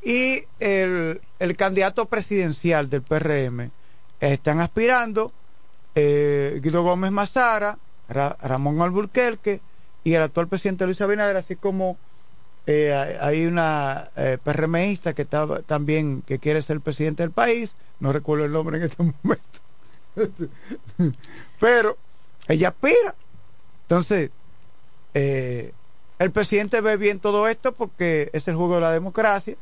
Y 0.01 0.43
el, 0.59 1.21
el 1.39 1.57
candidato 1.57 2.05
presidencial 2.05 2.89
del 2.89 3.01
PRM 3.01 3.71
están 4.19 4.61
aspirando 4.61 5.33
eh, 5.95 6.59
Guido 6.63 6.83
Gómez 6.83 7.11
Mazara, 7.11 7.77
Ramón 8.07 8.81
Alburquerque 8.81 9.61
y 10.03 10.13
el 10.13 10.21
actual 10.21 10.47
presidente 10.47 10.85
Luis 10.85 11.01
Abinader, 11.01 11.37
así 11.37 11.55
como 11.55 11.97
eh, 12.65 13.17
hay 13.19 13.45
una 13.45 14.11
eh, 14.15 14.37
PRMista 14.43 15.13
que 15.13 15.23
está 15.23 15.61
también 15.63 16.21
que 16.21 16.39
quiere 16.39 16.61
ser 16.61 16.81
presidente 16.81 17.23
del 17.23 17.31
país, 17.31 17.75
no 17.99 18.13
recuerdo 18.13 18.45
el 18.45 18.51
nombre 18.51 18.77
en 18.77 18.83
este 18.83 19.03
momento, 19.23 19.59
pero 21.59 21.97
ella 22.47 22.69
aspira. 22.69 23.15
Entonces, 23.83 24.31
eh, 25.13 25.73
el 26.19 26.31
presidente 26.31 26.81
ve 26.81 26.97
bien 26.97 27.19
todo 27.19 27.47
esto 27.47 27.71
porque 27.71 28.29
es 28.33 28.47
el 28.47 28.55
juego 28.55 28.75
de 28.75 28.81
la 28.81 28.91
democracia, 28.91 29.55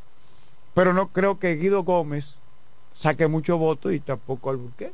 pero 0.77 0.93
no 0.93 1.07
creo 1.07 1.39
que 1.39 1.55
Guido 1.55 1.81
Gómez 1.81 2.35
saque 2.93 3.27
mucho 3.27 3.57
voto 3.57 3.91
y 3.91 3.99
tampoco 3.99 4.51
Alburquerque 4.51 4.93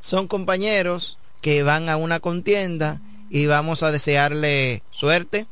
son 0.00 0.28
compañeros 0.28 1.18
que 1.40 1.64
van 1.64 1.88
a 1.88 1.96
una 1.96 2.20
contienda 2.20 3.00
y 3.28 3.46
vamos 3.46 3.82
a 3.82 3.90
desearle 3.90 4.84
suerte. 4.92 5.46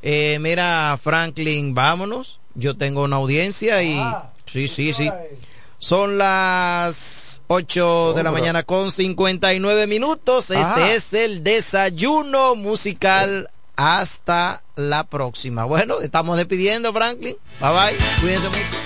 Eh, 0.00 0.38
mira, 0.40 0.98
Franklin, 0.98 1.74
vámonos. 1.74 2.40
Yo 2.54 2.78
tengo 2.78 3.02
una 3.02 3.16
audiencia 3.16 3.82
y... 3.82 3.94
Ah. 3.98 4.32
sí, 4.46 4.68
sí, 4.68 4.94
sí. 4.94 5.10
Son 5.78 6.16
las 6.16 7.42
8 7.48 8.14
de 8.14 8.22
la 8.22 8.32
mañana 8.32 8.62
con 8.62 8.90
59 8.90 9.86
minutos. 9.86 10.50
Este 10.50 10.94
es 10.94 11.12
el 11.12 11.44
desayuno 11.44 12.54
musical. 12.54 13.50
Hasta 13.76 14.62
la 14.76 15.04
próxima. 15.04 15.64
Bueno, 15.64 16.00
estamos 16.00 16.38
despidiendo, 16.38 16.92
Franklin. 16.92 17.36
Bye 17.60 17.70
bye. 17.70 17.98
Cuídense 18.22 18.48
mucho. 18.48 18.83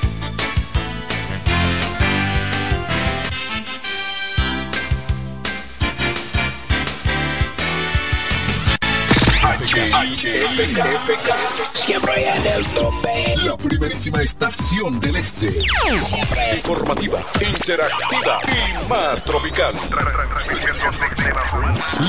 Siempre 11.74 12.26
en 12.26 12.46
el 12.46 12.66
tope. 12.68 13.36
La 13.44 13.54
primerísima 13.58 14.22
estación 14.22 14.98
del 14.98 15.16
este. 15.16 15.62
Siempre 15.98 16.54
informativa, 16.54 17.22
interactiva 17.38 18.40
y 18.46 18.88
más 18.88 19.22
tropical. 19.22 19.74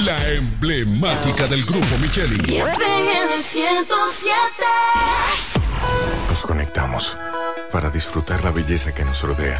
La 0.06 0.28
emblemática 0.30 1.48
del 1.48 1.66
grupo 1.66 1.98
Micheli. 1.98 2.64
Nos 6.30 6.42
conectamos 6.44 7.18
para 7.74 7.90
disfrutar 7.90 8.42
la 8.42 8.52
belleza 8.52 8.94
que 8.94 9.04
nos 9.04 9.22
rodea 9.22 9.60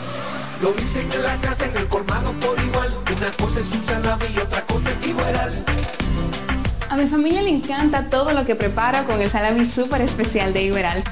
Lo 0.61 0.71
dicen 0.73 1.11
en 1.11 1.23
la 1.23 1.35
casa, 1.37 1.65
en 1.65 1.75
el 1.75 1.87
colmado 1.87 2.31
por 2.33 2.55
igual. 2.63 2.93
Una 3.17 3.31
cosa 3.31 3.59
es 3.61 3.71
un 3.71 3.81
salami 3.81 4.25
y 4.35 4.37
otra 4.37 4.61
cosa 4.61 4.91
es 4.91 5.07
igual. 5.07 5.65
A 6.87 6.95
mi 6.95 7.07
familia 7.07 7.41
le 7.41 7.49
encanta 7.49 8.09
todo 8.09 8.31
lo 8.31 8.45
que 8.45 8.53
prepara 8.53 9.05
con 9.05 9.21
el 9.21 9.29
salami 9.29 9.65
súper 9.65 10.01
especial 10.01 10.53
de 10.53 10.61
Iberal. 10.61 11.03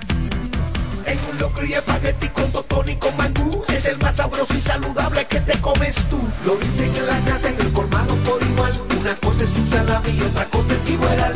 En 1.07 1.17
un 1.31 1.39
locro 1.39 1.65
y 1.65 1.73
espagueti 1.73 2.29
con 2.29 2.51
totón 2.51 2.89
y 2.89 2.95
con 2.97 3.15
mangú 3.17 3.63
Es 3.69 3.87
el 3.87 3.97
más 3.97 4.17
sabroso 4.17 4.53
y 4.55 4.61
saludable 4.61 5.25
que 5.25 5.39
te 5.39 5.57
comes 5.59 5.95
tú 6.07 6.19
Lo 6.45 6.55
dicen 6.57 6.93
en 6.95 7.07
la 7.07 7.17
casa, 7.21 7.49
en 7.49 7.59
el 7.59 7.71
colmado 7.71 8.13
por 8.17 8.39
igual 8.43 8.73
Una 8.99 9.15
cosa 9.15 9.45
es 9.45 9.57
un 9.57 9.65
salami 9.65 10.09
y 10.11 10.21
otra 10.21 10.45
cosa 10.45 10.73
es 10.73 10.89
Iberal. 10.91 11.33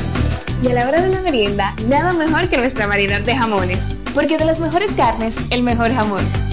Y 0.62 0.68
a 0.68 0.74
la 0.74 0.88
hora 0.88 1.02
de 1.02 1.10
la 1.10 1.22
merienda, 1.22 1.74
nada 1.88 2.14
mejor 2.14 2.48
que 2.50 2.58
nuestra 2.58 2.86
variedad 2.86 3.22
de 3.22 3.36
jamones 3.36 3.80
Porque 4.14 4.38
de 4.38 4.46
las 4.46 4.60
mejores 4.60 4.92
carnes, 4.92 5.38
el 5.50 5.64
mejor 5.64 5.92
jamón 5.92 6.53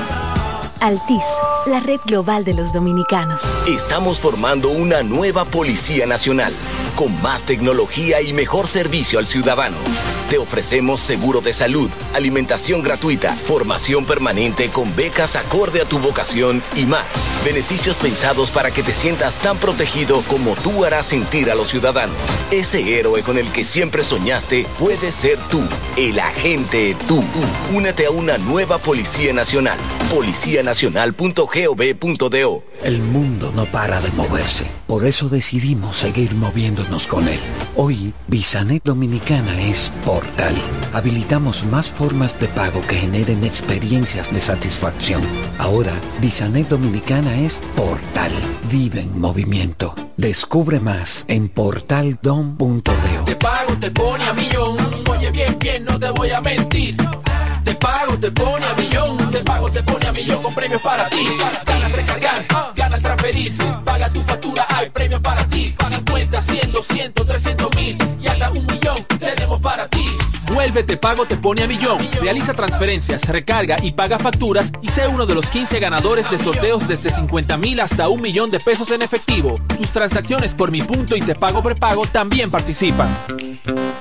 Altis, 0.81 1.23
la 1.67 1.79
red 1.79 1.99
global 2.05 2.43
de 2.43 2.55
los 2.55 2.73
dominicanos. 2.73 3.43
Estamos 3.67 4.19
formando 4.19 4.69
una 4.69 5.03
nueva 5.03 5.45
Policía 5.45 6.07
Nacional, 6.07 6.51
con 6.95 7.21
más 7.21 7.43
tecnología 7.43 8.19
y 8.23 8.33
mejor 8.33 8.67
servicio 8.67 9.19
al 9.19 9.27
ciudadano. 9.27 9.77
Te 10.31 10.37
ofrecemos 10.37 11.01
seguro 11.01 11.41
de 11.41 11.51
salud, 11.51 11.89
alimentación 12.13 12.81
gratuita, 12.81 13.35
formación 13.35 14.05
permanente 14.05 14.69
con 14.69 14.95
becas 14.95 15.35
acorde 15.35 15.81
a 15.81 15.85
tu 15.85 15.99
vocación 15.99 16.63
y 16.77 16.85
más. 16.85 17.05
Beneficios 17.43 17.97
pensados 17.97 18.49
para 18.49 18.71
que 18.71 18.81
te 18.81 18.93
sientas 18.93 19.35
tan 19.39 19.57
protegido 19.57 20.21
como 20.29 20.55
tú 20.55 20.85
harás 20.85 21.07
sentir 21.07 21.51
a 21.51 21.55
los 21.55 21.67
ciudadanos. 21.67 22.15
Ese 22.49 22.97
héroe 22.97 23.23
con 23.23 23.37
el 23.37 23.51
que 23.51 23.65
siempre 23.65 24.05
soñaste 24.05 24.65
puede 24.79 25.11
ser 25.11 25.37
tú, 25.49 25.61
el 25.97 26.17
agente 26.17 26.95
tú. 27.09 27.21
Únete 27.73 28.05
a 28.05 28.11
una 28.11 28.37
nueva 28.37 28.77
Policía 28.77 29.33
Nacional. 29.33 29.77
Policía 30.09 30.63
Nacional 30.63 31.11
nacional.gov.do. 31.11 32.63
El 32.83 33.01
mundo 33.01 33.51
no 33.55 33.65
para 33.65 34.01
de 34.01 34.11
moverse, 34.11 34.65
por 34.87 35.05
eso 35.05 35.29
decidimos 35.29 35.97
seguir 35.97 36.33
moviéndonos 36.33 37.07
con 37.07 37.27
él. 37.27 37.39
Hoy, 37.75 38.13
Bisanet 38.27 38.83
Dominicana 38.83 39.61
es 39.61 39.91
Habilitamos 40.93 41.65
más 41.65 41.89
formas 41.89 42.37
de 42.39 42.47
pago 42.47 42.81
que 42.87 42.95
generen 42.95 43.43
experiencias 43.43 44.31
de 44.33 44.41
satisfacción. 44.41 45.21
Ahora, 45.57 45.93
Bisanet 46.19 46.67
Dominicana 46.67 47.33
es 47.39 47.61
portal. 47.75 48.31
Vive 48.69 49.01
en 49.01 49.19
movimiento. 49.19 49.95
Descubre 50.17 50.79
más 50.79 51.25
en 51.27 51.47
portaldom.do. 51.49 52.81
Te 53.25 53.35
pago, 53.35 53.77
te 53.79 53.89
pone 53.91 54.25
a 54.25 54.33
millón. 54.33 54.77
Oye 55.09 55.31
bien, 55.31 55.57
bien, 55.59 55.85
no 55.85 55.97
te 55.97 56.11
voy 56.11 56.31
a 56.31 56.41
mentir. 56.41 56.97
Te 57.71 57.77
pago, 57.77 58.19
te 58.19 58.29
pone 58.31 58.65
a 58.65 58.73
millón. 58.73 59.17
Te 59.31 59.39
pago, 59.45 59.71
te 59.71 59.81
pone 59.81 60.05
a 60.05 60.11
millón 60.11 60.43
con 60.43 60.53
premios 60.53 60.81
para 60.81 61.07
ti. 61.07 61.25
Gana 61.65 61.87
recargar, 61.87 62.45
gana 62.75 62.95
al 62.97 63.01
transferirse. 63.01 63.63
Paga 63.85 64.09
tu 64.09 64.21
factura, 64.23 64.65
hay 64.67 64.89
premios 64.89 65.21
para 65.21 65.45
ti. 65.45 65.73
50, 65.87 66.41
100, 66.41 66.71
200, 66.73 67.27
300 67.27 67.75
mil 67.77 67.97
y 68.21 68.27
hasta 68.27 68.49
un 68.51 68.65
millón 68.65 69.05
tenemos 69.17 69.61
para 69.61 69.87
ti. 69.87 70.05
Vuelve 70.53 70.83
Te 70.83 70.97
Pago 70.97 71.25
Te 71.25 71.37
Pone 71.37 71.63
a 71.63 71.67
Millón. 71.67 71.97
Realiza 72.21 72.53
transferencias, 72.53 73.21
recarga 73.27 73.77
y 73.81 73.91
paga 73.91 74.19
facturas 74.19 74.71
y 74.81 74.89
sé 74.89 75.07
uno 75.07 75.25
de 75.25 75.35
los 75.35 75.49
15 75.49 75.79
ganadores 75.79 76.29
de 76.29 76.37
sorteos 76.37 76.87
desde 76.87 77.11
50 77.11 77.57
mil 77.57 77.79
hasta 77.79 78.09
un 78.09 78.21
millón 78.21 78.51
de 78.51 78.59
pesos 78.59 78.91
en 78.91 79.01
efectivo. 79.01 79.59
Tus 79.77 79.91
transacciones 79.91 80.53
por 80.53 80.71
mi 80.71 80.81
punto 80.81 81.15
y 81.15 81.21
Te 81.21 81.35
Pago 81.35 81.63
Prepago 81.63 82.05
también 82.05 82.51
participan. 82.51 83.09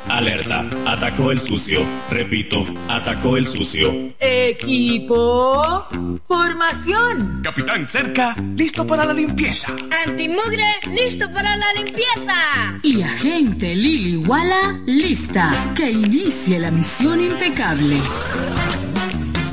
Alerta, 0.09 0.69
atacó 0.87 1.31
el 1.31 1.39
sucio. 1.39 1.83
Repito, 2.11 2.67
atacó 2.89 3.37
el 3.37 3.47
sucio. 3.47 4.13
Equipo, 4.19 5.87
formación. 6.27 7.41
Capitán 7.45 7.87
cerca, 7.87 8.35
listo 8.57 8.85
para 8.87 9.05
la 9.05 9.13
limpieza. 9.13 9.69
Antimugre, 10.05 10.65
listo 10.91 11.33
para 11.33 11.57
la 11.57 11.73
limpieza. 11.75 12.35
Y 12.83 13.03
agente 13.03 13.75
Lili 13.75 14.17
Walla, 14.17 14.81
lista. 14.85 15.55
Que 15.77 15.93
inicie 16.41 16.59
la 16.59 16.71
misión 16.71 17.21
impecable. 17.21 17.97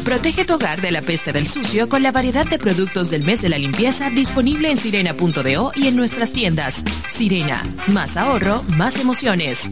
Protege 0.06 0.46
tu 0.46 0.54
hogar 0.54 0.80
de 0.80 0.92
la 0.92 1.02
peste 1.02 1.34
del 1.34 1.46
sucio 1.46 1.90
con 1.90 2.02
la 2.02 2.14
variedad 2.14 2.46
de 2.46 2.60
productos 2.60 3.10
del 3.10 3.26
mes 3.26 3.42
de 3.42 3.50
la 3.50 3.58
limpieza 3.58 4.10
disponible 4.10 4.72
en 4.72 4.78
sirena.do 4.78 5.72
y 5.76 5.88
en 5.88 5.98
nuestras 5.98 6.32
tiendas. 6.32 6.86
Sirena, 7.12 7.62
más 7.88 8.16
ahorro, 8.16 8.64
más 8.78 9.00
emociones. 9.00 9.70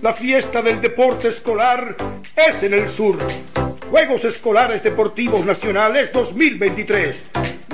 La 0.00 0.14
fiesta 0.14 0.62
del 0.62 0.80
deporte 0.80 1.28
escolar 1.28 1.94
es 2.48 2.62
en 2.62 2.72
el 2.72 2.88
sur. 2.88 3.18
Juegos 3.90 4.24
Escolares 4.24 4.82
Deportivos 4.82 5.44
Nacionales 5.44 6.10
2023. 6.10 7.22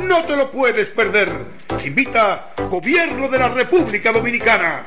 No 0.02 0.24
te 0.24 0.34
lo 0.34 0.50
puedes 0.50 0.88
perder. 0.88 1.30
Invita 1.84 2.52
Gobierno 2.68 3.28
de 3.28 3.38
la 3.38 3.48
República 3.48 4.10
Dominicana. 4.10 4.86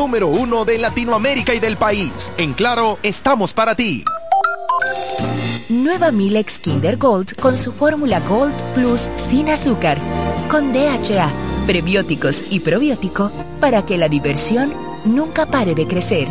número 0.01 0.29
uno 0.29 0.65
de 0.65 0.79
Latinoamérica 0.79 1.53
y 1.53 1.59
del 1.59 1.77
país. 1.77 2.33
En 2.37 2.53
Claro, 2.53 2.97
estamos 3.03 3.53
para 3.53 3.75
ti. 3.75 4.03
Nueva 5.69 6.11
Milex 6.11 6.57
Kinder 6.57 6.97
Gold 6.97 7.35
con 7.35 7.55
su 7.55 7.71
fórmula 7.71 8.19
Gold 8.21 8.55
Plus 8.73 9.11
sin 9.15 9.47
azúcar, 9.47 9.99
con 10.49 10.73
DHA, 10.73 11.29
prebióticos 11.67 12.45
y 12.49 12.61
probiótico 12.61 13.31
para 13.59 13.85
que 13.85 13.99
la 13.99 14.09
diversión 14.09 14.73
nunca 15.05 15.45
pare 15.45 15.75
de 15.75 15.85
crecer. 15.85 16.27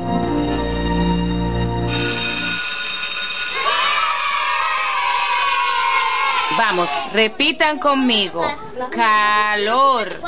Vamos, 6.61 6.91
repitan 7.15 7.78
conmigo. 7.78 8.45
Calor. 8.91 10.20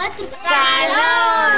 Calor. 0.43 1.53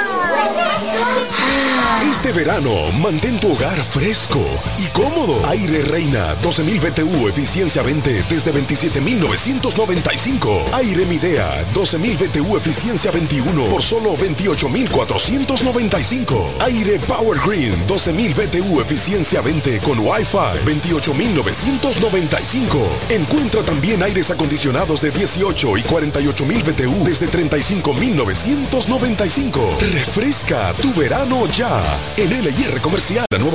Este 2.11 2.33
verano, 2.33 2.91
mantén 3.01 3.39
tu 3.39 3.53
hogar 3.53 3.81
fresco 3.81 4.41
y 4.77 4.87
cómodo. 4.89 5.47
Aire 5.47 5.81
Reina 5.83 6.35
12.000 6.41 6.81
BTU, 6.81 7.29
eficiencia 7.29 7.83
20 7.83 8.23
desde 8.23 8.51
27.995. 8.53 10.73
Aire 10.73 11.05
Midea 11.05 11.63
12.000 11.73 12.17
BTU, 12.17 12.57
eficiencia 12.57 13.11
21 13.11 13.67
por 13.67 13.81
solo 13.81 14.17
28.495. 14.17 16.51
Aire 16.59 16.99
Power 16.99 17.39
Green 17.39 17.87
12.000 17.87 18.35
BTU, 18.35 18.81
eficiencia 18.81 19.39
20 19.41 19.79
con 19.79 19.99
Wi-Fi 19.99 20.65
28.995. 20.65 22.89
Encuentra 23.09 23.63
también 23.63 24.03
aires 24.03 24.31
acondicionados 24.31 24.64
de 24.65 25.11
18 25.11 25.77
y 25.77 25.83
48.000 25.83 26.63
BTU 26.63 27.05
desde 27.05 27.29
35.995. 27.29 29.77
Refresca 29.93 30.73
tu 30.81 30.91
verano 30.95 31.45
ya 31.45 31.69
en 32.17 32.31
LIR 32.31 32.81
Comercial. 32.81 33.27
La 33.29 33.37
nueva 33.37 33.53